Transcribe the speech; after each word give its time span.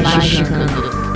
Magicando. 0.00 0.72
Presta 0.72 1.11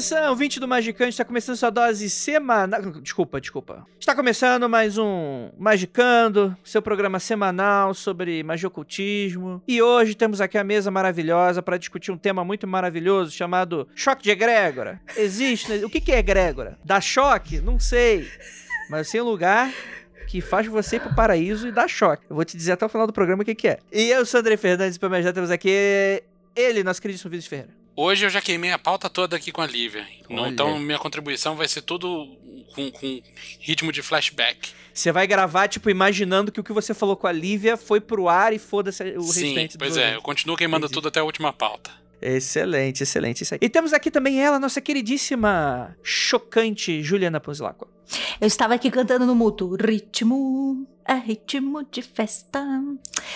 atenção, 0.00 0.34
20 0.34 0.60
do 0.60 0.66
Magicante, 0.66 1.10
está 1.10 1.26
começando 1.26 1.56
sua 1.56 1.68
dose 1.68 2.08
semanal. 2.08 2.80
Desculpa, 3.02 3.38
desculpa. 3.38 3.86
Está 3.98 4.14
começando 4.14 4.66
mais 4.66 4.96
um 4.96 5.50
Magicando, 5.58 6.56
seu 6.64 6.80
programa 6.80 7.20
semanal 7.20 7.92
sobre 7.92 8.42
magia 8.42 8.70
e 9.68 9.82
hoje 9.82 10.14
temos 10.14 10.40
aqui 10.40 10.56
a 10.56 10.64
mesa 10.64 10.90
maravilhosa 10.90 11.62
para 11.62 11.76
discutir 11.76 12.10
um 12.10 12.16
tema 12.16 12.42
muito 12.42 12.66
maravilhoso 12.66 13.30
chamado 13.30 13.86
choque 13.94 14.22
de 14.22 14.30
egrégora. 14.30 15.02
Existe, 15.18 15.70
né? 15.70 15.84
O 15.84 15.90
que 15.90 16.00
que 16.00 16.12
é 16.12 16.18
egrégora? 16.18 16.78
Dá 16.82 16.98
choque? 16.98 17.60
Não 17.60 17.78
sei. 17.78 18.26
Mas 18.88 19.06
assim, 19.06 19.20
um 19.20 19.24
lugar 19.24 19.70
que 20.26 20.40
faz 20.40 20.66
você 20.66 20.96
ir 20.96 21.00
pro 21.00 21.14
paraíso 21.14 21.68
e 21.68 21.72
dá 21.72 21.86
choque. 21.86 22.24
Eu 22.30 22.36
vou 22.36 22.44
te 22.44 22.56
dizer 22.56 22.72
até 22.72 22.86
o 22.86 22.88
final 22.88 23.06
do 23.06 23.12
programa 23.12 23.42
o 23.42 23.44
que 23.44 23.54
que 23.54 23.68
é. 23.68 23.78
E 23.92 24.08
eu 24.08 24.24
André 24.34 24.56
Fernandes, 24.56 24.96
para 24.96 25.10
me 25.10 25.16
ajudar 25.16 25.34
temos 25.34 25.50
aqui 25.50 26.22
ele, 26.56 26.82
nosso 26.82 27.02
queridíssimo 27.02 27.30
Vinícius 27.30 27.50
Ferreira. 27.50 27.79
Hoje 27.96 28.24
eu 28.24 28.30
já 28.30 28.40
queimei 28.40 28.72
a 28.72 28.78
pauta 28.78 29.10
toda 29.10 29.36
aqui 29.36 29.52
com 29.52 29.60
a 29.60 29.66
Lívia. 29.66 30.06
Olha. 30.28 30.48
Então 30.48 30.78
minha 30.78 30.98
contribuição 30.98 31.56
vai 31.56 31.68
ser 31.68 31.82
tudo 31.82 32.26
com, 32.74 32.90
com 32.90 33.22
ritmo 33.60 33.92
de 33.92 34.02
flashback. 34.02 34.70
Você 34.92 35.12
vai 35.12 35.26
gravar, 35.26 35.68
tipo, 35.68 35.88
imaginando 35.88 36.50
que 36.50 36.60
o 36.60 36.64
que 36.64 36.72
você 36.72 36.92
falou 36.92 37.16
com 37.16 37.26
a 37.26 37.32
Lívia 37.32 37.76
foi 37.76 38.00
pro 38.00 38.28
ar 38.28 38.52
e 38.52 38.58
foda-se 38.58 39.02
o 39.16 39.22
Sim, 39.22 39.54
restante 39.54 39.78
pois 39.78 39.94
do 39.94 40.00
é, 40.00 40.02
eu 40.02 40.08
evento. 40.08 40.22
continuo 40.22 40.56
queimando 40.56 40.86
Entendi. 40.86 40.94
tudo 40.94 41.08
até 41.08 41.20
a 41.20 41.24
última 41.24 41.52
pauta. 41.52 41.90
Excelente, 42.22 43.02
excelente. 43.02 43.42
Isso 43.42 43.54
aí. 43.54 43.60
E 43.62 43.68
temos 43.68 43.92
aqui 43.92 44.10
também 44.10 44.40
ela, 44.42 44.58
nossa 44.58 44.80
queridíssima, 44.80 45.96
chocante 46.02 47.02
Juliana 47.02 47.40
Ponzilacqua. 47.40 47.88
Eu 48.40 48.46
estava 48.46 48.74
aqui 48.74 48.90
cantando 48.90 49.24
no 49.24 49.34
mútuo. 49.34 49.76
Ritmo, 49.76 50.86
é 51.06 51.14
ritmo 51.14 51.84
de 51.90 52.02
festa. 52.02 52.60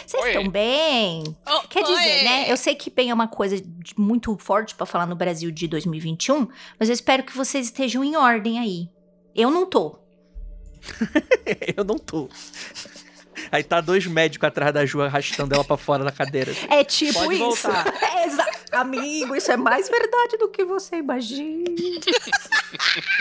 Vocês 0.06 0.26
estão 0.26 0.48
bem? 0.48 1.22
Oh, 1.48 1.60
Quer 1.68 1.82
dizer, 1.82 1.94
oi. 1.94 2.24
né? 2.24 2.50
Eu 2.50 2.56
sei 2.56 2.74
que 2.74 2.90
bem 2.90 3.08
é 3.10 3.14
uma 3.14 3.28
coisa 3.28 3.56
de- 3.60 3.94
muito 3.96 4.36
forte 4.36 4.74
pra 4.74 4.84
falar 4.84 5.06
no 5.06 5.14
Brasil 5.14 5.50
de 5.50 5.68
2021, 5.68 6.48
mas 6.78 6.88
eu 6.88 6.92
espero 6.94 7.22
que 7.22 7.36
vocês 7.36 7.66
estejam 7.66 8.02
em 8.02 8.16
ordem 8.16 8.58
aí. 8.58 8.88
Eu 9.34 9.50
não 9.50 9.64
tô. 9.66 9.98
Eu 11.76 11.84
não 11.84 11.96
tô. 11.98 12.28
Aí 13.52 13.62
tá 13.62 13.80
dois 13.80 14.06
médicos 14.06 14.46
atrás 14.46 14.72
da 14.72 14.84
Ju 14.86 15.02
arrastando 15.02 15.54
ela 15.54 15.64
pra 15.64 15.76
fora 15.76 16.04
da 16.04 16.10
cadeira. 16.12 16.50
assim. 16.52 16.66
É 16.70 16.84
tipo 16.84 17.12
Pode 17.14 17.34
isso. 17.34 17.68
É 18.14 18.26
exa- 18.26 18.50
Amigo, 18.72 19.36
isso 19.36 19.52
é 19.52 19.56
mais 19.56 19.88
verdade 19.88 20.36
do 20.36 20.48
que 20.48 20.64
você 20.64 20.96
imagina. 20.96 21.64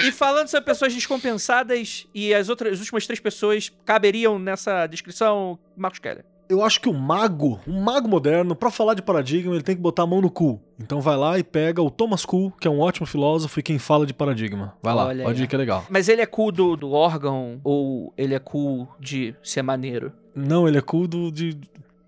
E 0.04 0.12
falando 0.12 0.48
sobre 0.48 0.66
pessoas 0.66 0.94
descompensadas 0.94 2.08
e 2.14 2.34
as 2.34 2.50
outras 2.50 2.74
as 2.74 2.80
últimas 2.80 3.06
três 3.06 3.20
pessoas 3.20 3.72
caberiam 3.86 4.40
nessa 4.40 4.88
descrição, 4.88 5.60
Marcos 5.78 6.00
Keller. 6.00 6.26
Eu 6.50 6.64
acho 6.64 6.80
que 6.82 6.90
o 6.90 6.94
mago, 6.94 7.60
um 7.68 7.82
mago 7.82 8.08
moderno, 8.08 8.56
pra 8.56 8.70
falar 8.70 8.94
de 8.94 9.02
paradigma, 9.02 9.54
ele 9.54 9.64
tem 9.64 9.76
que 9.76 9.82
botar 9.82 10.04
a 10.04 10.08
mão 10.08 10.22
no 10.22 10.30
cu. 10.30 10.62
Então 10.80 11.00
vai 11.02 11.16
lá 11.16 11.40
e 11.40 11.44
pega 11.44 11.82
o 11.82 11.90
Thomas 11.90 12.26
Kuhn, 12.26 12.52
que 12.52 12.68
é 12.68 12.72
um 12.72 12.80
ótimo 12.80 13.08
filósofo 13.08 13.60
e 13.60 13.64
quem 13.64 13.80
fala 13.80 14.06
de 14.06 14.14
paradigma. 14.14 14.76
Vai 14.82 14.94
lá, 14.94 15.06
Olha 15.06 15.24
pode 15.24 15.44
ir 15.44 15.48
que 15.48 15.56
é 15.56 15.58
legal. 15.58 15.86
Mas 15.90 16.10
ele 16.10 16.22
é 16.22 16.26
cool 16.26 16.52
do, 16.52 16.76
do 16.76 16.92
órgão 16.92 17.60
ou 17.64 18.14
ele 18.18 18.36
é 18.36 18.40
cool 18.40 18.88
de 19.00 19.34
ser 19.42 19.62
maneiro? 19.62 20.12
Não, 20.36 20.68
ele 20.68 20.78
é 20.78 20.82
cool 20.82 21.08
do, 21.08 21.32
de 21.32 21.58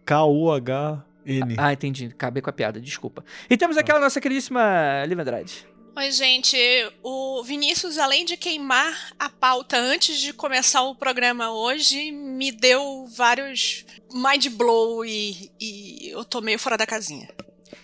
K-U-H-N. 0.06 1.56
Ah, 1.58 1.74
entendi. 1.74 2.08
Acabei 2.08 2.42
com 2.42 2.50
a 2.50 2.54
piada, 2.54 2.80
desculpa. 2.80 3.24
E 3.50 3.58
temos 3.58 3.78
aquela 3.78 4.00
nossa 4.00 4.20
queridíssima 4.20 5.06
Liv 5.08 5.20
Andrade. 5.20 5.66
Oi, 5.98 6.12
gente. 6.12 6.58
O 7.02 7.42
Vinícius, 7.44 7.98
além 7.98 8.26
de 8.26 8.36
queimar 8.36 9.12
a 9.18 9.30
pauta 9.30 9.78
antes 9.78 10.20
de 10.20 10.34
começar 10.34 10.82
o 10.84 10.94
programa 10.96 11.52
hoje, 11.52 12.12
me 12.12 12.52
deu 12.52 13.08
vários 13.16 13.86
mind 14.14 14.48
blow 14.50 15.06
e, 15.06 15.50
e 15.60 16.10
eu 16.10 16.26
tô 16.26 16.42
meio 16.42 16.60
fora 16.60 16.78
da 16.78 16.86
casinha. 16.86 17.30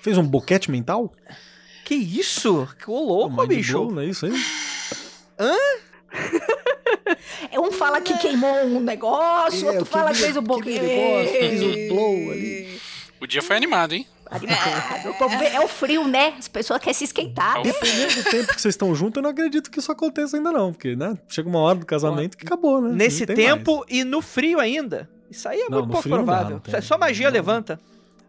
Fez 0.01 0.17
um 0.17 0.23
boquete 0.27 0.69
mental? 0.69 1.13
Que 1.85 1.95
isso? 1.95 2.67
Que 2.83 2.89
ô 2.91 2.99
louco, 2.99 3.37
Mind 3.37 3.47
bicho. 3.49 3.73
blow, 3.73 3.91
não 3.91 4.01
é 4.01 4.05
isso 4.07 4.25
aí? 4.25 4.33
Um 7.53 7.71
fala 7.71 8.01
que 8.01 8.17
queimou 8.17 8.53
um 8.65 8.79
negócio, 8.79 9.67
É, 9.67 9.71
outro 9.71 9.85
fala 9.85 10.11
que 10.11 10.17
fez 10.17 10.35
o 10.35 10.41
boquete. 10.41 10.79
fiz 10.79 11.61
o 11.61 11.93
blow 11.93 12.31
ali. 12.31 12.81
O 13.19 13.27
dia 13.27 13.41
foi 13.41 13.55
animado, 13.55 13.93
hein? 13.93 14.05
Povo 15.17 15.37
vê- 15.37 15.47
É 15.47 15.59
o 15.59 15.67
frio, 15.67 16.07
né? 16.07 16.33
As 16.37 16.47
pessoas 16.47 16.79
querem 16.79 16.93
se 16.93 17.03
esquentar. 17.03 17.59
É 17.59 17.63
Dependendo 17.63 18.15
do 18.15 18.23
tempo 18.23 18.47
que 18.55 18.61
vocês 18.61 18.73
estão 18.73 18.93
juntos, 18.95 19.17
eu 19.17 19.23
não 19.23 19.29
acredito 19.29 19.69
que 19.69 19.79
isso 19.79 19.91
aconteça 19.91 20.37
ainda 20.37 20.51
não. 20.51 20.71
Porque, 20.71 20.95
né, 20.95 21.17
chega 21.27 21.49
uma 21.49 21.59
hora 21.59 21.79
do 21.79 21.85
casamento 21.85 22.37
que 22.37 22.45
acabou, 22.45 22.81
né? 22.81 22.91
Nesse 22.93 23.25
tempo 23.25 23.85
e 23.89 24.03
no 24.03 24.21
frio 24.21 24.59
ainda. 24.59 25.09
Isso 25.29 25.47
aí 25.47 25.59
é 25.61 25.69
Não, 25.69 25.79
muito 25.79 25.91
pouco 25.91 26.09
dá, 26.09 26.15
provável. 26.15 26.49
não 26.51 26.59
tem. 26.59 26.81
Só 26.81 26.97
magia 26.97 27.27
Não. 27.27 27.33
levanta. 27.33 27.79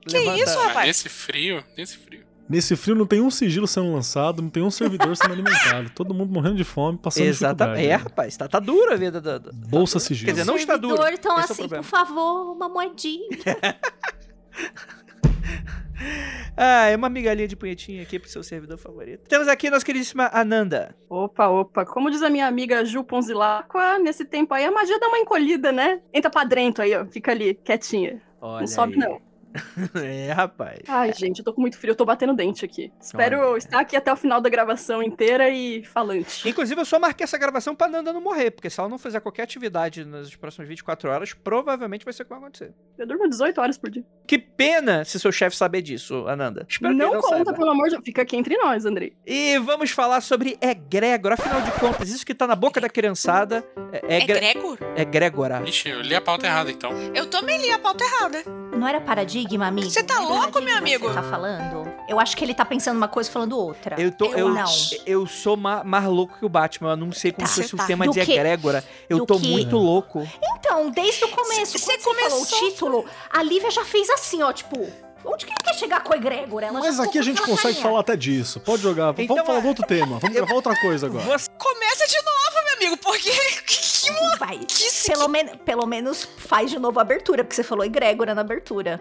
Que 0.07 0.19
isso, 0.19 0.57
Mas 0.57 0.67
rapaz? 0.67 0.87
nesse 0.89 1.09
frio, 1.09 1.63
nesse 1.77 1.97
frio. 1.97 2.19
mais. 2.21 2.33
Nesse 2.51 2.77
frio 2.77 2.95
não 2.97 3.07
tem 3.07 3.21
um 3.21 3.31
sigilo 3.31 3.67
sendo 3.69 3.93
lançado, 3.95 4.43
não 4.43 4.51
tem 4.51 4.63
um 4.63 4.71
servidor 4.71 5.17
sendo 5.17 5.33
alimentado. 5.33 5.91
Todo 5.95 6.13
mundo 6.13 6.33
morrendo 6.33 6.57
de 6.57 6.65
fome, 6.65 6.99
passando 6.99 7.25
Exatamente. 7.27 7.79
É, 7.79 7.83
dificuldade. 7.97 8.03
rapaz, 8.11 8.37
tá, 8.37 8.49
tá 8.49 8.59
dura 8.59 8.95
a 8.95 8.97
vida 8.97 9.21
da. 9.21 9.39
da- 9.39 9.51
Bolsa 9.55 9.95
tá- 9.95 10.01
sigilo. 10.05 10.27
Quer 10.27 10.33
dizer, 10.33 10.45
não 10.45 10.57
está 10.57 10.77
duro. 10.77 10.97
Servidor, 10.97 11.19
Então, 11.19 11.33
Esse 11.39 11.41
é 11.41 11.45
assim, 11.53 11.63
problema. 11.63 11.85
por 11.85 11.91
favor, 11.91 12.53
uma 12.53 12.69
moedinha. 12.69 13.29
Ah, 16.55 16.87
é 16.87 16.97
uma 16.97 17.09
migalhinha 17.09 17.49
de 17.49 17.57
punhetinha 17.57 18.03
aqui 18.03 18.19
pro 18.19 18.29
seu 18.29 18.43
servidor 18.43 18.77
favorito. 18.77 19.27
Temos 19.27 19.49
aqui 19.49 19.69
a 19.69 19.71
nossa 19.71 19.87
queridíssima 19.87 20.29
Ananda. 20.35 20.95
Opa, 21.09 21.49
opa. 21.49 21.87
Como 21.87 22.11
diz 22.11 22.23
a 22.23 22.29
minha 22.29 22.47
amiga 22.47 22.85
Ju 22.85 23.03
Ponzilacqua, 23.03 23.99
nesse 23.99 24.25
tempo 24.27 24.53
aí 24.53 24.67
a 24.67 24.71
magia 24.71 25.01
dá 25.01 25.09
uma 25.09 25.19
encolhida, 25.19 25.73
né? 25.73 26.03
Entra 26.13 26.31
pra 26.31 26.45
dentro 26.45 26.85
aí, 26.85 26.95
ó. 26.95 27.07
Fica 27.07 27.33
ali, 27.33 27.55
quietinha. 27.55 28.21
Olha 28.39 28.61
não 28.61 28.67
sobe, 28.67 28.93
aí. 28.95 28.99
não. 28.99 29.32
é, 30.03 30.33
rapaz. 30.33 30.81
Ai, 30.89 31.13
gente, 31.13 31.39
eu 31.41 31.45
tô 31.45 31.53
com 31.53 31.61
muito 31.61 31.79
frio, 31.79 31.93
eu 31.93 31.97
tô 31.97 32.05
batendo 32.05 32.35
dente 32.35 32.65
aqui. 32.65 32.93
Espero 33.01 33.39
Olha. 33.41 33.59
estar 33.59 33.81
aqui 33.81 33.97
até 33.97 34.13
o 34.13 34.17
final 34.17 34.41
da 34.41 34.49
gravação 34.49 35.03
inteira 35.03 35.49
e 35.51 35.85
falante. 35.85 36.49
Inclusive, 36.49 36.81
eu 36.81 36.85
só 36.85 36.99
marquei 36.99 37.25
essa 37.25 37.39
gravação 37.39 37.75
pra 37.75 37.89
Nanda 37.89 38.13
não 38.13 38.21
morrer, 38.21 38.51
porque 38.51 38.71
se 38.71 38.81
ela 38.81 38.89
não 38.89 38.99
fizer 38.99 39.21
qualquer 39.21 39.43
atividade 39.43 40.05
nas 40.05 40.35
próximas 40.35 40.69
24 40.69 41.11
horas, 41.11 41.33
provavelmente 41.35 42.05
vai 42.05 42.13
ser 42.13 42.23
o 42.23 42.27
que 42.27 42.31
vai 42.31 42.39
acontecer. 42.39 42.73
Eu 42.99 43.07
durmo 43.07 43.29
18 43.29 43.61
horas 43.61 43.79
por 43.79 43.91
dia. 43.91 44.05
Que 44.27 44.39
pena 44.39 45.05
se 45.05 45.19
seu 45.19 45.33
chefe 45.33 45.57
saber 45.57 45.83
disso, 45.83 46.27
Ananda. 46.27 46.67
Espero 46.69 46.95
não 46.95 47.13
não 47.15 47.21
conta, 47.21 47.37
saiba. 47.37 47.53
pelo 47.55 47.71
amor 47.71 47.85
de 47.85 47.91
Deus. 47.93 48.05
Fica 48.05 48.23
aqui 48.23 48.37
entre 48.37 48.57
nós, 48.57 48.85
Andrei. 48.85 49.15
E 49.27 49.59
vamos 49.59 49.91
falar 49.91 50.21
sobre 50.21 50.57
egrégora. 50.61 51.35
Afinal 51.35 51.61
de 51.63 51.71
contas, 51.73 52.09
isso 52.11 52.25
que 52.25 52.35
tá 52.35 52.47
na 52.47 52.55
boca 52.57 52.81
da 52.81 52.89
criançada 52.89 53.65
é, 53.93 54.17
É 54.17 54.23
egre... 54.23 54.41
Gregor? 54.41 54.79
egrégora. 54.97 55.63
Ixi, 55.67 55.89
eu 55.89 56.01
li 56.01 56.15
a 56.15 56.21
pauta 56.21 56.47
errada 56.47 56.71
então. 56.71 56.93
Eu 57.15 57.27
também 57.27 57.61
li 57.61 57.71
a 57.71 57.79
pauta 57.79 58.05
errada. 58.05 58.43
Não 58.77 58.87
era 58.89 59.01
paradigma, 59.43 59.67
amigo? 59.67 59.91
Você 59.91 60.03
tá 60.03 60.15
é 60.15 60.19
louco, 60.19 60.61
meu 60.61 60.77
amigo? 60.77 61.07
que 61.07 61.13
Você 61.15 61.21
tá 61.21 61.23
falando? 61.23 61.93
Eu 62.09 62.19
acho 62.21 62.37
que 62.37 62.45
ele 62.45 62.55
tá 62.55 62.65
pensando 62.65 62.97
uma 62.97 63.09
coisa 63.09 63.29
e 63.29 63.33
falando 63.33 63.59
outra. 63.59 64.01
Eu, 64.01 64.11
tô, 64.13 64.27
Eu 64.27 64.39
eu, 64.39 64.49
não. 64.51 64.65
eu 65.07 65.27
sou 65.27 65.57
ma- 65.57 65.83
mais 65.85 66.05
louco 66.05 66.39
que 66.39 66.45
o 66.45 66.49
Batman. 66.49 66.91
Eu 66.91 66.97
não 66.97 67.13
sei 67.13 67.33
como 67.33 67.47
Tá. 67.47 67.53
se 67.53 67.63
fosse 67.63 67.75
o 67.75 67.79
tá. 67.79 67.87
tema 67.87 68.05
Do 68.07 68.13
de 68.13 68.25
quê? 68.25 68.33
egrégora. 68.33 68.85
Eu 69.09 69.19
Do 69.19 69.27
tô 69.27 69.39
quê? 69.41 69.49
muito 69.49 69.77
louco. 69.77 70.27
Então, 70.57 70.91
desde 70.91 71.25
o 71.25 71.29
começo, 71.29 71.79
você 71.79 71.99
falou 71.99 72.19
o 72.19 72.29
começou- 72.31 72.59
título, 72.59 73.05
a 73.31 73.43
Lívia 73.43 73.71
já 73.71 73.85
fez 73.85 74.09
assim, 74.11 74.43
ó, 74.43 74.53
tipo... 74.53 74.89
Onde 75.25 75.47
que 75.47 75.53
ele 75.53 75.61
quer 75.63 75.75
chegar 75.75 76.01
com 76.03 76.13
a 76.13 76.17
egrégora? 76.17 76.67
Ela 76.67 76.81
Mas 76.81 76.99
aqui 76.99 77.17
a 77.17 77.23
gente 77.23 77.41
consegue 77.41 77.63
carinha. 77.75 77.83
falar 77.83 78.01
até 78.01 78.17
disso. 78.17 78.59
Pode 78.59 78.83
jogar. 78.83 79.15
Então, 79.17 79.37
Vamos 79.37 79.47
falar 79.47 79.59
a- 79.59 79.61
de 79.61 79.69
outro 79.69 79.87
tema. 79.87 80.19
Vamos 80.19 80.35
gravar 80.35 80.53
outra 80.55 80.75
coisa 80.81 81.07
agora. 81.07 81.25
Você- 81.25 81.49
Começa 81.57 82.07
de 82.09 82.17
novo, 82.17 82.65
meu 82.65 82.75
amigo, 82.75 82.97
porque. 83.01 83.31
que 83.63 84.11
Vai. 84.41 84.59
Que 84.59 84.91
Pelo, 85.13 85.29
men 85.29 85.47
pelo 85.59 85.87
menos 85.87 86.29
faz 86.39 86.73
de 86.73 86.79
novo 86.81 86.99
a 86.99 87.03
abertura, 87.03 87.45
porque 87.45 87.55
você 87.55 87.63
falou 87.63 87.85
egrégora 87.85 88.35
na 88.35 88.41
abertura. 88.41 89.01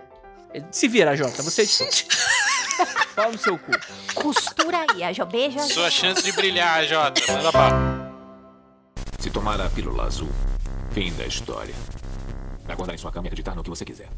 Se 0.72 0.88
vira, 0.88 1.16
Jota. 1.16 1.42
Você. 1.44 1.66
Pau 3.16 3.32
no 3.32 3.38
seu 3.38 3.58
cu. 3.58 3.72
Costura 4.16 4.86
aí, 4.90 5.04
a 5.04 5.26
beijo. 5.26 5.60
Sua 5.60 5.90
chance 5.90 6.24
de 6.24 6.32
brilhar, 6.32 6.86
Jota. 6.86 7.22
Manda 7.32 7.52
pra. 7.52 7.70
Se 9.20 9.30
tomar 9.30 9.62
a 9.62 9.70
pílula 9.70 10.06
azul, 10.06 10.30
fim 10.92 11.14
da 11.14 11.26
história. 11.26 11.76
Acordar 12.68 12.94
em 12.94 12.98
sua 12.98 13.12
cama 13.12 13.28
e 13.28 13.30
acreditar 13.30 13.54
no 13.54 13.64
que 13.64 13.70
você 13.70 13.84
quiser. 13.84 14.10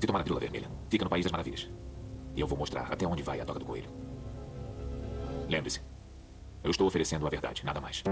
Se 0.00 0.06
tomar 0.06 0.20
a 0.20 0.22
pílula 0.22 0.40
vermelha, 0.40 0.70
fica 0.88 1.04
no 1.04 1.10
País 1.10 1.24
das 1.24 1.32
Maravilhas. 1.32 1.68
E 2.36 2.40
eu 2.40 2.46
vou 2.46 2.56
mostrar 2.56 2.86
até 2.90 3.04
onde 3.04 3.22
vai 3.22 3.40
a 3.40 3.44
toca 3.44 3.58
do 3.58 3.64
coelho. 3.64 3.90
Lembre-se, 5.48 5.80
eu 6.62 6.70
estou 6.70 6.86
oferecendo 6.86 7.26
a 7.26 7.30
verdade, 7.30 7.64
nada 7.64 7.80
mais. 7.80 8.04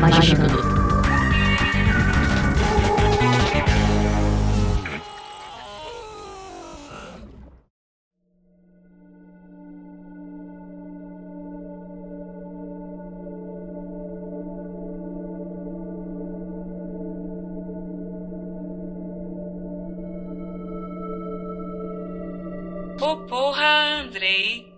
Magicando. 0.00 0.75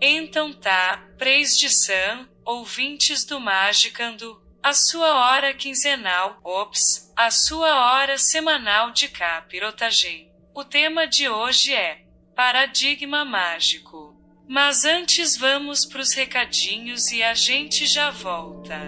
Então 0.01 0.53
tá, 0.53 1.05
Preis 1.19 1.59
de 1.59 1.69
Sam, 1.69 2.29
ouvintes 2.45 3.25
do 3.25 3.41
Magicando, 3.41 4.41
a 4.63 4.73
sua 4.73 5.15
hora 5.15 5.53
quinzenal, 5.53 6.41
ops, 6.45 7.13
a 7.17 7.31
sua 7.31 7.93
hora 7.93 8.17
semanal 8.17 8.93
de 8.93 9.09
capirotagem. 9.09 10.31
O 10.55 10.65
tema 10.65 11.07
de 11.07 11.29
hoje 11.29 11.75
é 11.75 12.05
Paradigma 12.37 13.25
Mágico. 13.25 14.17
Mas 14.49 14.85
antes 14.85 15.37
vamos 15.37 15.85
pros 15.85 16.15
recadinhos 16.15 17.11
e 17.11 17.23
a 17.23 17.35
gente 17.35 17.85
já 17.87 18.11
volta. 18.11 18.79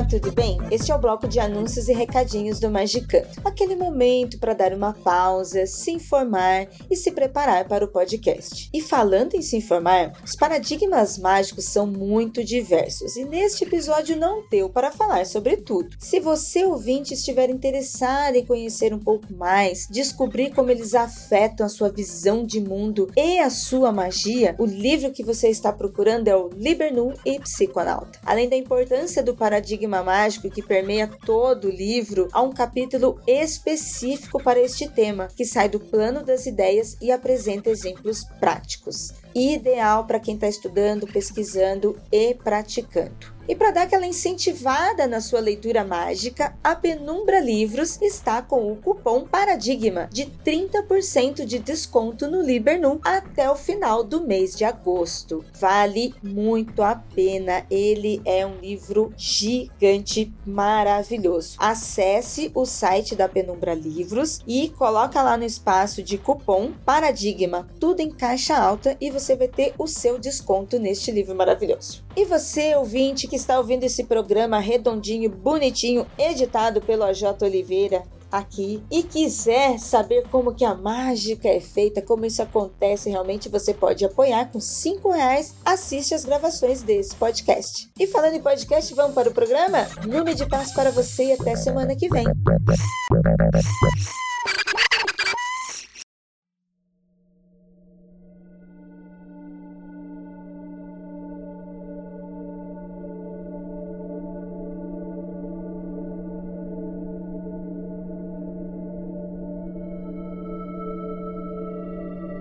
Olá, 0.00 0.08
tudo 0.08 0.32
bem? 0.32 0.56
Este 0.70 0.90
é 0.90 0.94
o 0.94 0.98
bloco 0.98 1.28
de 1.28 1.38
anúncios 1.38 1.86
e 1.86 1.92
recadinhos 1.92 2.58
do 2.58 2.70
Magicanto. 2.70 3.38
Aquele 3.44 3.76
momento 3.76 4.38
para 4.38 4.54
dar 4.54 4.72
uma 4.72 4.94
pausa, 4.94 5.66
se 5.66 5.90
informar 5.90 6.68
e 6.90 6.96
se 6.96 7.12
preparar 7.12 7.68
para 7.68 7.84
o 7.84 7.88
podcast. 7.88 8.70
E 8.72 8.80
falando 8.80 9.34
em 9.34 9.42
se 9.42 9.58
informar, 9.58 10.14
os 10.24 10.34
paradigmas 10.34 11.18
mágicos 11.18 11.66
são 11.66 11.86
muito 11.86 12.42
diversos 12.42 13.16
e 13.16 13.26
neste 13.26 13.64
episódio 13.64 14.16
não 14.16 14.42
deu 14.48 14.70
para 14.70 14.90
falar 14.90 15.26
sobre 15.26 15.58
tudo. 15.58 15.94
Se 15.98 16.18
você 16.18 16.64
ouvinte 16.64 17.12
estiver 17.12 17.50
interessado 17.50 18.36
em 18.36 18.46
conhecer 18.46 18.94
um 18.94 18.98
pouco 18.98 19.30
mais, 19.34 19.86
descobrir 19.90 20.54
como 20.54 20.70
eles 20.70 20.94
afetam 20.94 21.66
a 21.66 21.68
sua 21.68 21.90
visão 21.90 22.46
de 22.46 22.58
mundo 22.58 23.10
e 23.14 23.38
a 23.38 23.50
sua 23.50 23.92
magia, 23.92 24.54
o 24.58 24.64
livro 24.64 25.12
que 25.12 25.22
você 25.22 25.48
está 25.48 25.70
procurando 25.70 26.28
é 26.28 26.34
o 26.34 26.48
Libernum 26.48 27.12
e 27.26 27.38
Psiconauta. 27.38 28.18
Além 28.24 28.48
da 28.48 28.56
importância 28.56 29.22
do 29.22 29.36
paradigma 29.36 29.89
mágico 29.90 30.50
que 30.50 30.62
permeia 30.62 31.08
todo 31.08 31.66
o 31.66 31.70
livro, 31.70 32.28
há 32.32 32.40
um 32.40 32.52
capítulo 32.52 33.20
específico 33.26 34.42
para 34.42 34.60
este 34.60 34.88
tema, 34.88 35.28
que 35.34 35.44
sai 35.44 35.68
do 35.68 35.80
plano 35.80 36.24
das 36.24 36.46
ideias 36.46 36.96
e 37.00 37.10
apresenta 37.10 37.68
exemplos 37.68 38.24
práticos. 38.38 39.12
Ideal 39.34 40.06
para 40.06 40.20
quem 40.20 40.34
está 40.34 40.48
estudando, 40.48 41.06
pesquisando 41.06 41.98
e 42.12 42.34
praticando. 42.34 43.39
E 43.50 43.56
para 43.56 43.72
dar 43.72 43.82
aquela 43.82 44.06
incentivada 44.06 45.08
na 45.08 45.20
sua 45.20 45.40
leitura 45.40 45.82
mágica, 45.82 46.56
a 46.62 46.76
Penumbra 46.76 47.40
Livros 47.40 48.00
está 48.00 48.40
com 48.40 48.70
o 48.70 48.76
cupom 48.76 49.26
Paradigma 49.26 50.08
de 50.12 50.26
30% 50.26 51.44
de 51.44 51.58
desconto 51.58 52.28
no 52.28 52.42
Libernum 52.42 53.00
até 53.02 53.50
o 53.50 53.56
final 53.56 54.04
do 54.04 54.24
mês 54.24 54.54
de 54.54 54.62
agosto. 54.62 55.44
Vale 55.58 56.14
muito 56.22 56.80
a 56.80 56.94
pena. 56.94 57.66
Ele 57.68 58.22
é 58.24 58.46
um 58.46 58.54
livro 58.58 59.12
gigante, 59.16 60.32
maravilhoso. 60.46 61.56
Acesse 61.58 62.52
o 62.54 62.64
site 62.64 63.16
da 63.16 63.28
Penumbra 63.28 63.74
Livros 63.74 64.38
e 64.46 64.68
coloca 64.68 65.20
lá 65.20 65.36
no 65.36 65.44
espaço 65.44 66.04
de 66.04 66.16
cupom 66.16 66.70
Paradigma, 66.84 67.68
tudo 67.80 67.98
em 67.98 68.12
caixa 68.12 68.56
alta 68.56 68.96
e 69.00 69.10
você 69.10 69.34
vai 69.34 69.48
ter 69.48 69.74
o 69.76 69.88
seu 69.88 70.20
desconto 70.20 70.78
neste 70.78 71.10
livro 71.10 71.34
maravilhoso. 71.34 72.04
E 72.14 72.24
você, 72.24 72.76
ouvinte, 72.76 73.26
que 73.26 73.39
está 73.40 73.58
ouvindo 73.58 73.84
esse 73.84 74.04
programa 74.04 74.58
redondinho, 74.58 75.30
bonitinho, 75.30 76.06
editado 76.18 76.80
pelo 76.80 77.04
AJ 77.04 77.42
Oliveira, 77.42 78.02
aqui 78.30 78.82
e 78.90 79.02
quiser 79.02 79.78
saber 79.78 80.28
como 80.30 80.54
que 80.54 80.64
a 80.64 80.74
mágica 80.74 81.48
é 81.48 81.60
feita, 81.60 82.00
como 82.00 82.24
isso 82.24 82.40
acontece 82.42 83.10
realmente, 83.10 83.48
você 83.48 83.74
pode 83.74 84.04
apoiar 84.04 84.46
com 84.46 84.60
cinco 84.60 85.10
reais. 85.10 85.54
Assiste 85.64 86.14
as 86.14 86.24
gravações 86.24 86.82
desse 86.82 87.16
podcast. 87.16 87.90
E 87.98 88.06
falando 88.06 88.34
em 88.34 88.40
podcast, 88.40 88.94
vamos 88.94 89.14
para 89.14 89.30
o 89.30 89.34
programa? 89.34 89.88
Lume 90.06 90.34
de 90.34 90.46
paz 90.46 90.72
para 90.72 90.90
você 90.90 91.24
e 91.24 91.32
até 91.32 91.56
semana 91.56 91.96
que 91.96 92.08
vem. 92.08 92.24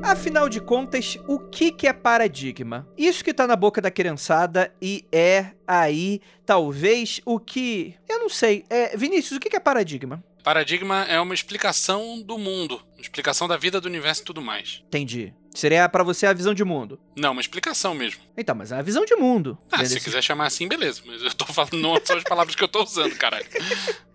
Afinal 0.10 0.50
de 0.50 0.60
contas, 0.60 1.20
o 1.28 1.38
que, 1.38 1.72
que 1.72 1.86
é 1.86 1.94
paradigma? 1.94 2.88
Isso 2.98 3.24
que 3.24 3.32
tá 3.32 3.46
na 3.46 3.56
boca 3.56 3.80
da 3.80 3.92
criançada 3.92 4.74
e 4.82 5.06
é 5.12 5.52
aí, 5.68 6.20
talvez, 6.48 7.22
o 7.24 7.40
que. 7.40 7.94
Eu 8.10 8.18
não 8.18 8.28
sei. 8.28 8.66
É, 8.72 8.98
Vinícius, 8.98 9.38
o 9.38 9.40
que, 9.40 9.52
que 9.52 9.56
é 9.56 9.60
paradigma? 9.60 10.24
Paradigma 10.44 11.04
é 11.04 11.22
uma 11.22 11.36
explicação 11.36 12.20
do 12.24 12.40
mundo, 12.40 12.82
uma 12.96 13.02
explicação 13.02 13.48
da 13.48 13.56
vida, 13.56 13.80
do 13.80 13.86
universo 13.86 14.24
e 14.24 14.26
tudo 14.26 14.42
mais. 14.42 14.82
Entendi. 14.88 15.32
Seria 15.54 15.88
pra 15.88 16.04
você 16.04 16.26
a 16.26 16.34
visão 16.34 16.56
de 16.56 16.64
mundo. 16.64 17.00
Não, 17.16 17.32
uma 17.34 17.42
explicação 17.42 17.94
mesmo. 17.94 18.22
Então, 18.36 18.56
mas 18.56 18.72
é 18.72 18.78
a 18.78 18.82
visão 18.82 19.06
de 19.06 19.16
mundo. 19.16 19.58
Ah, 19.72 19.78
se 19.78 19.84
Beleza? 19.84 20.00
quiser 20.00 20.24
chamar 20.24 20.46
assim, 20.48 20.68
beleza. 20.68 21.02
Mas 21.06 21.22
eu 21.22 21.34
tô 21.34 21.46
falando, 21.46 21.78
não 21.78 22.00
são 22.04 22.18
as 22.18 22.24
palavras 22.24 22.56
que 22.56 22.64
eu 22.64 22.68
tô 22.68 22.84
usando, 22.84 23.16
caralho. 23.16 23.46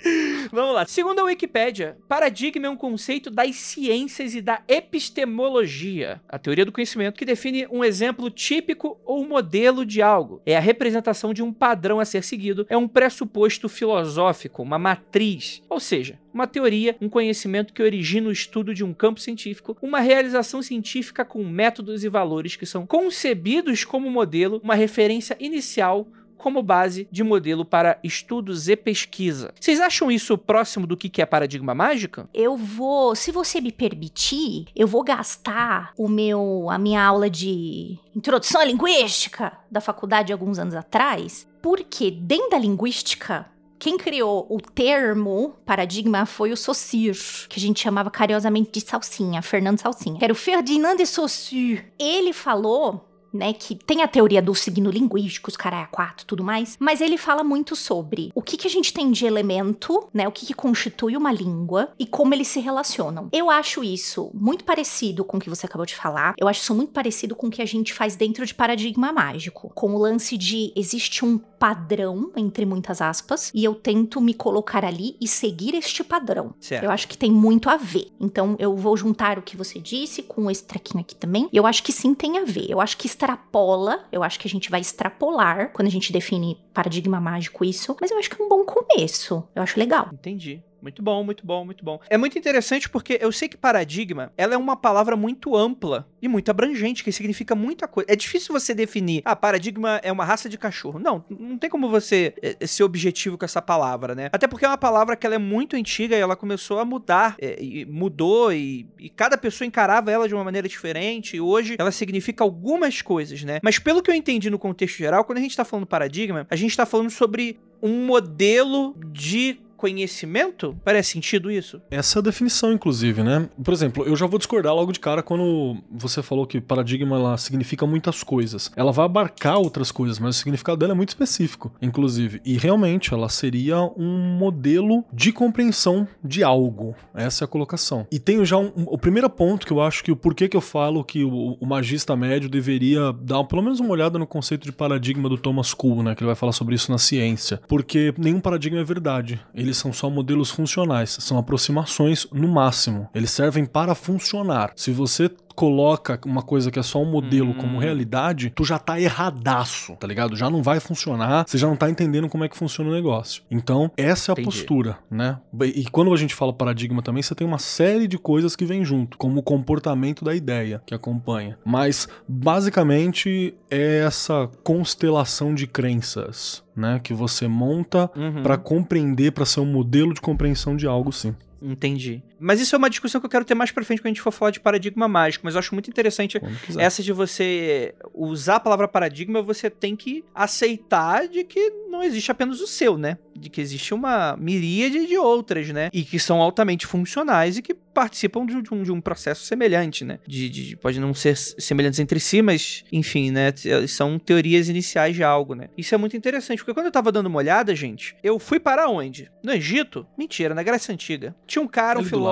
Vamos 0.52 0.74
lá. 0.74 0.86
Segundo 0.86 1.20
a 1.20 1.24
Wikipédia, 1.24 1.96
paradigma 2.08 2.66
é 2.66 2.70
um 2.70 2.76
conceito 2.76 3.30
das 3.30 3.56
ciências 3.56 4.34
e 4.34 4.40
da 4.40 4.62
epistemologia, 4.68 6.20
a 6.28 6.38
teoria 6.38 6.64
do 6.64 6.72
conhecimento, 6.72 7.16
que 7.16 7.24
define 7.24 7.66
um 7.70 7.82
exemplo 7.82 8.30
típico 8.30 8.98
ou 9.04 9.26
modelo 9.26 9.84
de 9.84 10.02
algo. 10.02 10.42
É 10.44 10.56
a 10.56 10.60
representação 10.60 11.32
de 11.32 11.42
um 11.42 11.52
padrão 11.52 12.00
a 12.00 12.04
ser 12.04 12.22
seguido, 12.22 12.66
é 12.68 12.76
um 12.76 12.88
pressuposto 12.88 13.68
filosófico, 13.68 14.62
uma 14.62 14.78
matriz, 14.78 15.62
ou 15.68 15.80
seja, 15.80 16.18
uma 16.32 16.46
teoria, 16.46 16.96
um 17.00 17.08
conhecimento 17.08 17.72
que 17.72 17.82
origina 17.82 18.28
o 18.28 18.32
estudo 18.32 18.74
de 18.74 18.84
um 18.84 18.92
campo 18.92 19.20
científico, 19.20 19.76
uma 19.80 20.00
realização 20.00 20.60
científica 20.60 21.24
com 21.24 21.44
métodos 21.44 22.04
e 22.04 22.08
valores 22.08 22.56
que 22.56 22.66
são 22.66 22.86
concebidos 22.86 23.84
como 23.84 24.10
modelo, 24.10 24.60
uma 24.62 24.74
referência 24.74 25.36
inicial 25.38 26.08
como 26.36 26.62
base 26.62 27.08
de 27.10 27.22
modelo 27.22 27.64
para 27.64 27.98
estudos 28.02 28.68
e 28.68 28.76
pesquisa. 28.76 29.52
Vocês 29.58 29.80
acham 29.80 30.10
isso 30.10 30.36
próximo 30.36 30.86
do 30.86 30.96
que 30.96 31.20
é 31.20 31.26
paradigma 31.26 31.74
mágica? 31.74 32.28
Eu 32.34 32.56
vou, 32.56 33.14
se 33.14 33.30
você 33.30 33.60
me 33.60 33.72
permitir, 33.72 34.66
eu 34.74 34.86
vou 34.86 35.02
gastar 35.02 35.92
o 35.96 36.08
meu 36.08 36.68
a 36.70 36.78
minha 36.78 37.02
aula 37.04 37.30
de 37.30 37.98
introdução 38.14 38.60
à 38.60 38.64
linguística 38.64 39.52
da 39.70 39.80
faculdade 39.80 40.32
alguns 40.32 40.58
anos 40.58 40.74
atrás, 40.74 41.46
porque 41.62 42.10
dentro 42.10 42.50
da 42.50 42.58
linguística 42.58 43.46
quem 43.78 43.98
criou 43.98 44.46
o 44.48 44.58
termo 44.60 45.56
paradigma 45.66 46.24
foi 46.24 46.52
o 46.52 46.56
Saussure, 46.56 47.46
que 47.50 47.58
a 47.58 47.60
gente 47.60 47.82
chamava 47.82 48.10
carinhosamente 48.10 48.70
de 48.72 48.80
Salsinha, 48.80 49.42
Fernando 49.42 49.78
Salsinha. 49.78 50.18
Que 50.18 50.24
era 50.24 50.32
o 50.32 50.36
Ferdinand 50.36 50.96
de 50.96 51.04
Saussure. 51.04 51.84
Ele 51.98 52.32
falou 52.32 53.13
né, 53.34 53.52
que 53.52 53.74
tem 53.74 54.02
a 54.02 54.08
teoria 54.08 54.40
do 54.40 54.54
signo 54.54 54.90
linguístico, 54.90 55.50
os 55.50 55.56
caralho 55.56 55.88
quatro, 55.90 56.24
tudo 56.24 56.44
mais, 56.44 56.76
mas 56.78 57.00
ele 57.00 57.18
fala 57.18 57.42
muito 57.42 57.74
sobre 57.74 58.30
o 58.34 58.40
que, 58.40 58.56
que 58.56 58.68
a 58.68 58.70
gente 58.70 58.94
tem 58.94 59.10
de 59.10 59.26
elemento, 59.26 60.08
né, 60.14 60.28
o 60.28 60.32
que, 60.32 60.46
que 60.46 60.54
constitui 60.54 61.16
uma 61.16 61.32
língua 61.32 61.92
e 61.98 62.06
como 62.06 62.32
eles 62.32 62.48
se 62.48 62.60
relacionam. 62.60 63.28
Eu 63.32 63.50
acho 63.50 63.82
isso 63.82 64.30
muito 64.32 64.64
parecido 64.64 65.24
com 65.24 65.36
o 65.36 65.40
que 65.40 65.50
você 65.50 65.66
acabou 65.66 65.84
de 65.84 65.96
falar, 65.96 66.34
eu 66.38 66.46
acho 66.46 66.60
isso 66.60 66.74
muito 66.74 66.92
parecido 66.92 67.34
com 67.34 67.48
o 67.48 67.50
que 67.50 67.60
a 67.60 67.66
gente 67.66 67.92
faz 67.92 68.14
dentro 68.14 68.46
de 68.46 68.54
paradigma 68.54 69.12
mágico, 69.12 69.70
com 69.74 69.94
o 69.94 69.98
lance 69.98 70.38
de 70.38 70.72
existe 70.76 71.24
um 71.24 71.38
padrão, 71.64 72.30
entre 72.36 72.66
muitas 72.66 73.00
aspas, 73.00 73.50
e 73.54 73.64
eu 73.64 73.74
tento 73.74 74.20
me 74.20 74.34
colocar 74.34 74.84
ali 74.84 75.16
e 75.18 75.26
seguir 75.26 75.74
este 75.74 76.04
padrão. 76.04 76.54
Certo. 76.60 76.84
Eu 76.84 76.90
acho 76.90 77.08
que 77.08 77.16
tem 77.16 77.32
muito 77.32 77.70
a 77.70 77.78
ver. 77.78 78.08
Então 78.20 78.54
eu 78.58 78.76
vou 78.76 78.94
juntar 78.98 79.38
o 79.38 79.42
que 79.42 79.56
você 79.56 79.78
disse 79.78 80.22
com 80.22 80.50
esse 80.50 80.62
trequinho 80.62 81.00
aqui 81.00 81.14
também. 81.14 81.48
Eu 81.50 81.66
acho 81.66 81.82
que 81.82 81.90
sim 81.90 82.14
tem 82.14 82.36
a 82.36 82.44
ver. 82.44 82.66
Eu 82.68 82.82
acho 82.82 82.98
que 82.98 83.06
extrapola, 83.06 84.04
eu 84.12 84.22
acho 84.22 84.38
que 84.38 84.46
a 84.46 84.50
gente 84.50 84.70
vai 84.70 84.82
extrapolar 84.82 85.72
quando 85.72 85.88
a 85.88 85.90
gente 85.90 86.12
define 86.12 86.58
paradigma 86.74 87.18
mágico 87.18 87.64
isso, 87.64 87.96
mas 87.98 88.10
eu 88.10 88.18
acho 88.18 88.28
que 88.28 88.42
é 88.42 88.44
um 88.44 88.48
bom 88.50 88.62
começo. 88.66 89.42
Eu 89.54 89.62
acho 89.62 89.78
legal. 89.78 90.10
Entendi. 90.12 90.62
Muito 90.84 91.02
bom, 91.02 91.24
muito 91.24 91.46
bom, 91.46 91.64
muito 91.64 91.82
bom. 91.82 91.98
É 92.10 92.18
muito 92.18 92.38
interessante 92.38 92.90
porque 92.90 93.18
eu 93.18 93.32
sei 93.32 93.48
que 93.48 93.56
paradigma, 93.56 94.30
ela 94.36 94.52
é 94.52 94.56
uma 94.58 94.76
palavra 94.76 95.16
muito 95.16 95.56
ampla 95.56 96.06
e 96.20 96.28
muito 96.28 96.50
abrangente, 96.50 97.02
que 97.02 97.10
significa 97.10 97.54
muita 97.54 97.88
coisa. 97.88 98.12
É 98.12 98.14
difícil 98.14 98.52
você 98.52 98.74
definir, 98.74 99.22
ah, 99.24 99.34
paradigma 99.34 99.98
é 100.02 100.12
uma 100.12 100.26
raça 100.26 100.46
de 100.46 100.58
cachorro. 100.58 100.98
Não, 100.98 101.24
não 101.30 101.56
tem 101.56 101.70
como 101.70 101.88
você 101.88 102.34
é, 102.42 102.66
ser 102.66 102.82
objetivo 102.82 103.38
com 103.38 103.46
essa 103.46 103.62
palavra, 103.62 104.14
né? 104.14 104.28
Até 104.30 104.46
porque 104.46 104.66
é 104.66 104.68
uma 104.68 104.76
palavra 104.76 105.16
que 105.16 105.24
ela 105.24 105.36
é 105.36 105.38
muito 105.38 105.74
antiga 105.74 106.14
e 106.14 106.20
ela 106.20 106.36
começou 106.36 106.78
a 106.78 106.84
mudar, 106.84 107.34
é, 107.40 107.56
e 107.62 107.86
mudou 107.86 108.52
e, 108.52 108.86
e 108.98 109.08
cada 109.08 109.38
pessoa 109.38 109.66
encarava 109.66 110.10
ela 110.10 110.28
de 110.28 110.34
uma 110.34 110.44
maneira 110.44 110.68
diferente 110.68 111.36
e 111.36 111.40
hoje 111.40 111.76
ela 111.78 111.90
significa 111.90 112.44
algumas 112.44 113.00
coisas, 113.00 113.42
né? 113.42 113.58
Mas 113.62 113.78
pelo 113.78 114.02
que 114.02 114.10
eu 114.10 114.14
entendi 114.14 114.50
no 114.50 114.58
contexto 114.58 114.98
geral, 114.98 115.24
quando 115.24 115.38
a 115.38 115.40
gente 115.40 115.56
tá 115.56 115.64
falando 115.64 115.86
paradigma, 115.86 116.46
a 116.50 116.56
gente 116.56 116.76
tá 116.76 116.84
falando 116.84 117.08
sobre 117.08 117.58
um 117.82 118.04
modelo 118.04 118.94
de 119.12 119.60
conhecimento? 119.84 120.74
Parece 120.82 121.10
sentido 121.10 121.50
isso? 121.50 121.78
Essa 121.90 122.18
é 122.18 122.20
a 122.20 122.22
definição, 122.22 122.72
inclusive, 122.72 123.22
né? 123.22 123.50
Por 123.62 123.74
exemplo, 123.74 124.02
eu 124.06 124.16
já 124.16 124.26
vou 124.26 124.38
discordar 124.38 124.74
logo 124.74 124.92
de 124.92 124.98
cara 124.98 125.22
quando 125.22 125.76
você 125.90 126.22
falou 126.22 126.46
que 126.46 126.58
paradigma 126.58 127.16
ela 127.16 127.36
significa 127.36 127.86
muitas 127.86 128.22
coisas. 128.22 128.72
Ela 128.76 128.92
vai 128.92 129.04
abarcar 129.04 129.58
outras 129.58 129.92
coisas, 129.92 130.18
mas 130.18 130.36
o 130.36 130.38
significado 130.38 130.78
dela 130.78 130.92
é 130.92 130.94
muito 130.94 131.10
específico, 131.10 131.70
inclusive. 131.82 132.40
E 132.46 132.56
realmente 132.56 133.12
ela 133.12 133.28
seria 133.28 133.78
um 133.94 134.38
modelo 134.38 135.04
de 135.12 135.30
compreensão 135.32 136.08
de 136.24 136.42
algo. 136.42 136.96
Essa 137.14 137.44
é 137.44 137.46
a 137.46 137.48
colocação. 137.48 138.06
E 138.10 138.18
tenho 138.18 138.42
já 138.42 138.56
um, 138.56 138.72
um, 138.74 138.84
o 138.86 138.96
primeiro 138.96 139.28
ponto 139.28 139.66
que 139.66 139.72
eu 139.72 139.82
acho 139.82 140.02
que 140.02 140.10
o 140.10 140.16
porquê 140.16 140.48
que 140.48 140.56
eu 140.56 140.62
falo 140.62 141.04
que 141.04 141.22
o, 141.24 141.58
o 141.60 141.66
magista 141.66 142.16
médio 142.16 142.48
deveria 142.48 143.12
dar 143.12 143.44
pelo 143.44 143.60
menos 143.60 143.80
uma 143.80 143.90
olhada 143.90 144.18
no 144.18 144.26
conceito 144.26 144.64
de 144.64 144.72
paradigma 144.72 145.28
do 145.28 145.36
Thomas 145.36 145.74
Kuhn, 145.74 146.02
né? 146.02 146.14
Que 146.14 146.22
ele 146.22 146.28
vai 146.28 146.36
falar 146.36 146.52
sobre 146.52 146.74
isso 146.74 146.90
na 146.90 146.96
ciência. 146.96 147.60
Porque 147.68 148.14
nenhum 148.16 148.40
paradigma 148.40 148.80
é 148.80 148.84
verdade. 148.84 149.38
Ele 149.54 149.73
eles 149.74 149.78
são 149.78 149.92
só 149.92 150.08
modelos 150.08 150.50
funcionais, 150.50 151.16
são 151.20 151.36
aproximações 151.36 152.26
no 152.32 152.46
máximo. 152.46 153.08
Eles 153.12 153.30
servem 153.30 153.66
para 153.66 153.94
funcionar. 153.94 154.72
Se 154.76 154.92
você 154.92 155.28
coloca 155.54 156.20
uma 156.26 156.42
coisa 156.42 156.70
que 156.70 156.78
é 156.78 156.82
só 156.82 157.00
um 157.02 157.10
modelo 157.10 157.50
hum. 157.50 157.54
como 157.54 157.78
realidade, 157.78 158.50
tu 158.50 158.64
já 158.64 158.78
tá 158.78 159.00
erradaço, 159.00 159.96
tá 159.96 160.06
ligado? 160.06 160.36
Já 160.36 160.50
não 160.50 160.62
vai 160.62 160.80
funcionar, 160.80 161.44
você 161.46 161.56
já 161.56 161.66
não 161.66 161.76
tá 161.76 161.88
entendendo 161.88 162.28
como 162.28 162.44
é 162.44 162.48
que 162.48 162.56
funciona 162.56 162.90
o 162.90 162.92
negócio. 162.92 163.42
Então, 163.50 163.90
essa 163.96 164.30
é 164.30 164.32
a 164.32 164.34
Entendi. 164.34 164.46
postura, 164.46 164.98
né? 165.10 165.38
E 165.74 165.84
quando 165.90 166.12
a 166.12 166.16
gente 166.16 166.34
fala 166.34 166.52
paradigma 166.52 167.02
também, 167.02 167.22
você 167.22 167.34
tem 167.34 167.46
uma 167.46 167.58
série 167.58 168.06
de 168.06 168.18
coisas 168.18 168.56
que 168.56 168.64
vem 168.64 168.84
junto, 168.84 169.16
como 169.16 169.40
o 169.40 169.42
comportamento 169.42 170.24
da 170.24 170.34
ideia 170.34 170.82
que 170.84 170.94
acompanha. 170.94 171.58
Mas, 171.64 172.08
basicamente, 172.26 173.54
é 173.70 173.98
essa 173.98 174.48
constelação 174.62 175.54
de 175.54 175.66
crenças, 175.66 176.62
né, 176.76 177.00
que 177.02 177.14
você 177.14 177.46
monta 177.46 178.10
uhum. 178.16 178.42
para 178.42 178.56
compreender, 178.56 179.32
para 179.32 179.44
ser 179.44 179.60
um 179.60 179.66
modelo 179.66 180.12
de 180.12 180.20
compreensão 180.20 180.76
de 180.76 180.86
algo, 180.86 181.12
sim. 181.12 181.34
Entendi. 181.62 182.22
Mas 182.38 182.60
isso 182.60 182.74
é 182.74 182.78
uma 182.78 182.90
discussão 182.90 183.20
que 183.20 183.26
eu 183.26 183.30
quero 183.30 183.44
ter 183.44 183.54
mais 183.54 183.70
pra 183.70 183.84
frente 183.84 184.00
quando 184.00 184.06
a 184.06 184.10
gente 184.10 184.20
for 184.20 184.30
falar 184.30 184.50
de 184.50 184.60
paradigma 184.60 185.08
mágico. 185.08 185.44
Mas 185.44 185.54
eu 185.54 185.58
acho 185.58 185.74
muito 185.74 185.88
interessante 185.88 186.40
essa 186.78 187.02
de 187.02 187.12
você 187.12 187.94
usar 188.12 188.56
a 188.56 188.60
palavra 188.60 188.88
paradigma, 188.88 189.42
você 189.42 189.70
tem 189.70 189.96
que 189.96 190.24
aceitar 190.34 191.28
de 191.28 191.44
que 191.44 191.70
não 191.88 192.02
existe 192.02 192.30
apenas 192.30 192.60
o 192.60 192.66
seu, 192.66 192.98
né? 192.98 193.18
De 193.34 193.48
que 193.48 193.60
existe 193.60 193.94
uma 193.94 194.36
miríade 194.36 195.06
de 195.06 195.16
outras, 195.16 195.68
né? 195.70 195.90
E 195.92 196.02
que 196.02 196.18
são 196.18 196.40
altamente 196.40 196.86
funcionais 196.86 197.56
e 197.56 197.62
que 197.62 197.74
participam 197.74 198.44
de 198.44 198.56
um, 198.56 198.82
de 198.82 198.92
um 198.92 199.00
processo 199.00 199.44
semelhante, 199.44 200.04
né? 200.04 200.18
De, 200.26 200.48
de, 200.48 200.76
pode 200.76 200.98
não 200.98 201.14
ser 201.14 201.36
semelhantes 201.36 202.00
entre 202.00 202.18
si, 202.18 202.42
mas, 202.42 202.84
enfim, 202.90 203.30
né? 203.30 203.52
São 203.86 204.18
teorias 204.18 204.68
iniciais 204.68 205.14
de 205.14 205.22
algo, 205.22 205.54
né? 205.54 205.68
Isso 205.78 205.94
é 205.94 205.98
muito 205.98 206.16
interessante, 206.16 206.58
porque 206.58 206.74
quando 206.74 206.86
eu 206.86 206.92
tava 206.92 207.12
dando 207.12 207.26
uma 207.26 207.38
olhada, 207.38 207.74
gente, 207.74 208.16
eu 208.22 208.38
fui 208.38 208.58
para 208.58 208.88
onde? 208.88 209.30
No 209.42 209.52
Egito? 209.52 210.04
Mentira, 210.18 210.54
na 210.54 210.62
Grécia 210.62 210.92
Antiga. 210.92 211.34
Tinha 211.46 211.62
um 211.62 211.68
cara, 211.68 212.00
um 212.00 212.04
filósofo, 212.04 212.23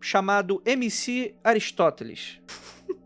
chamado 0.00 0.62
MC 0.64 1.34
Aristóteles. 1.42 2.38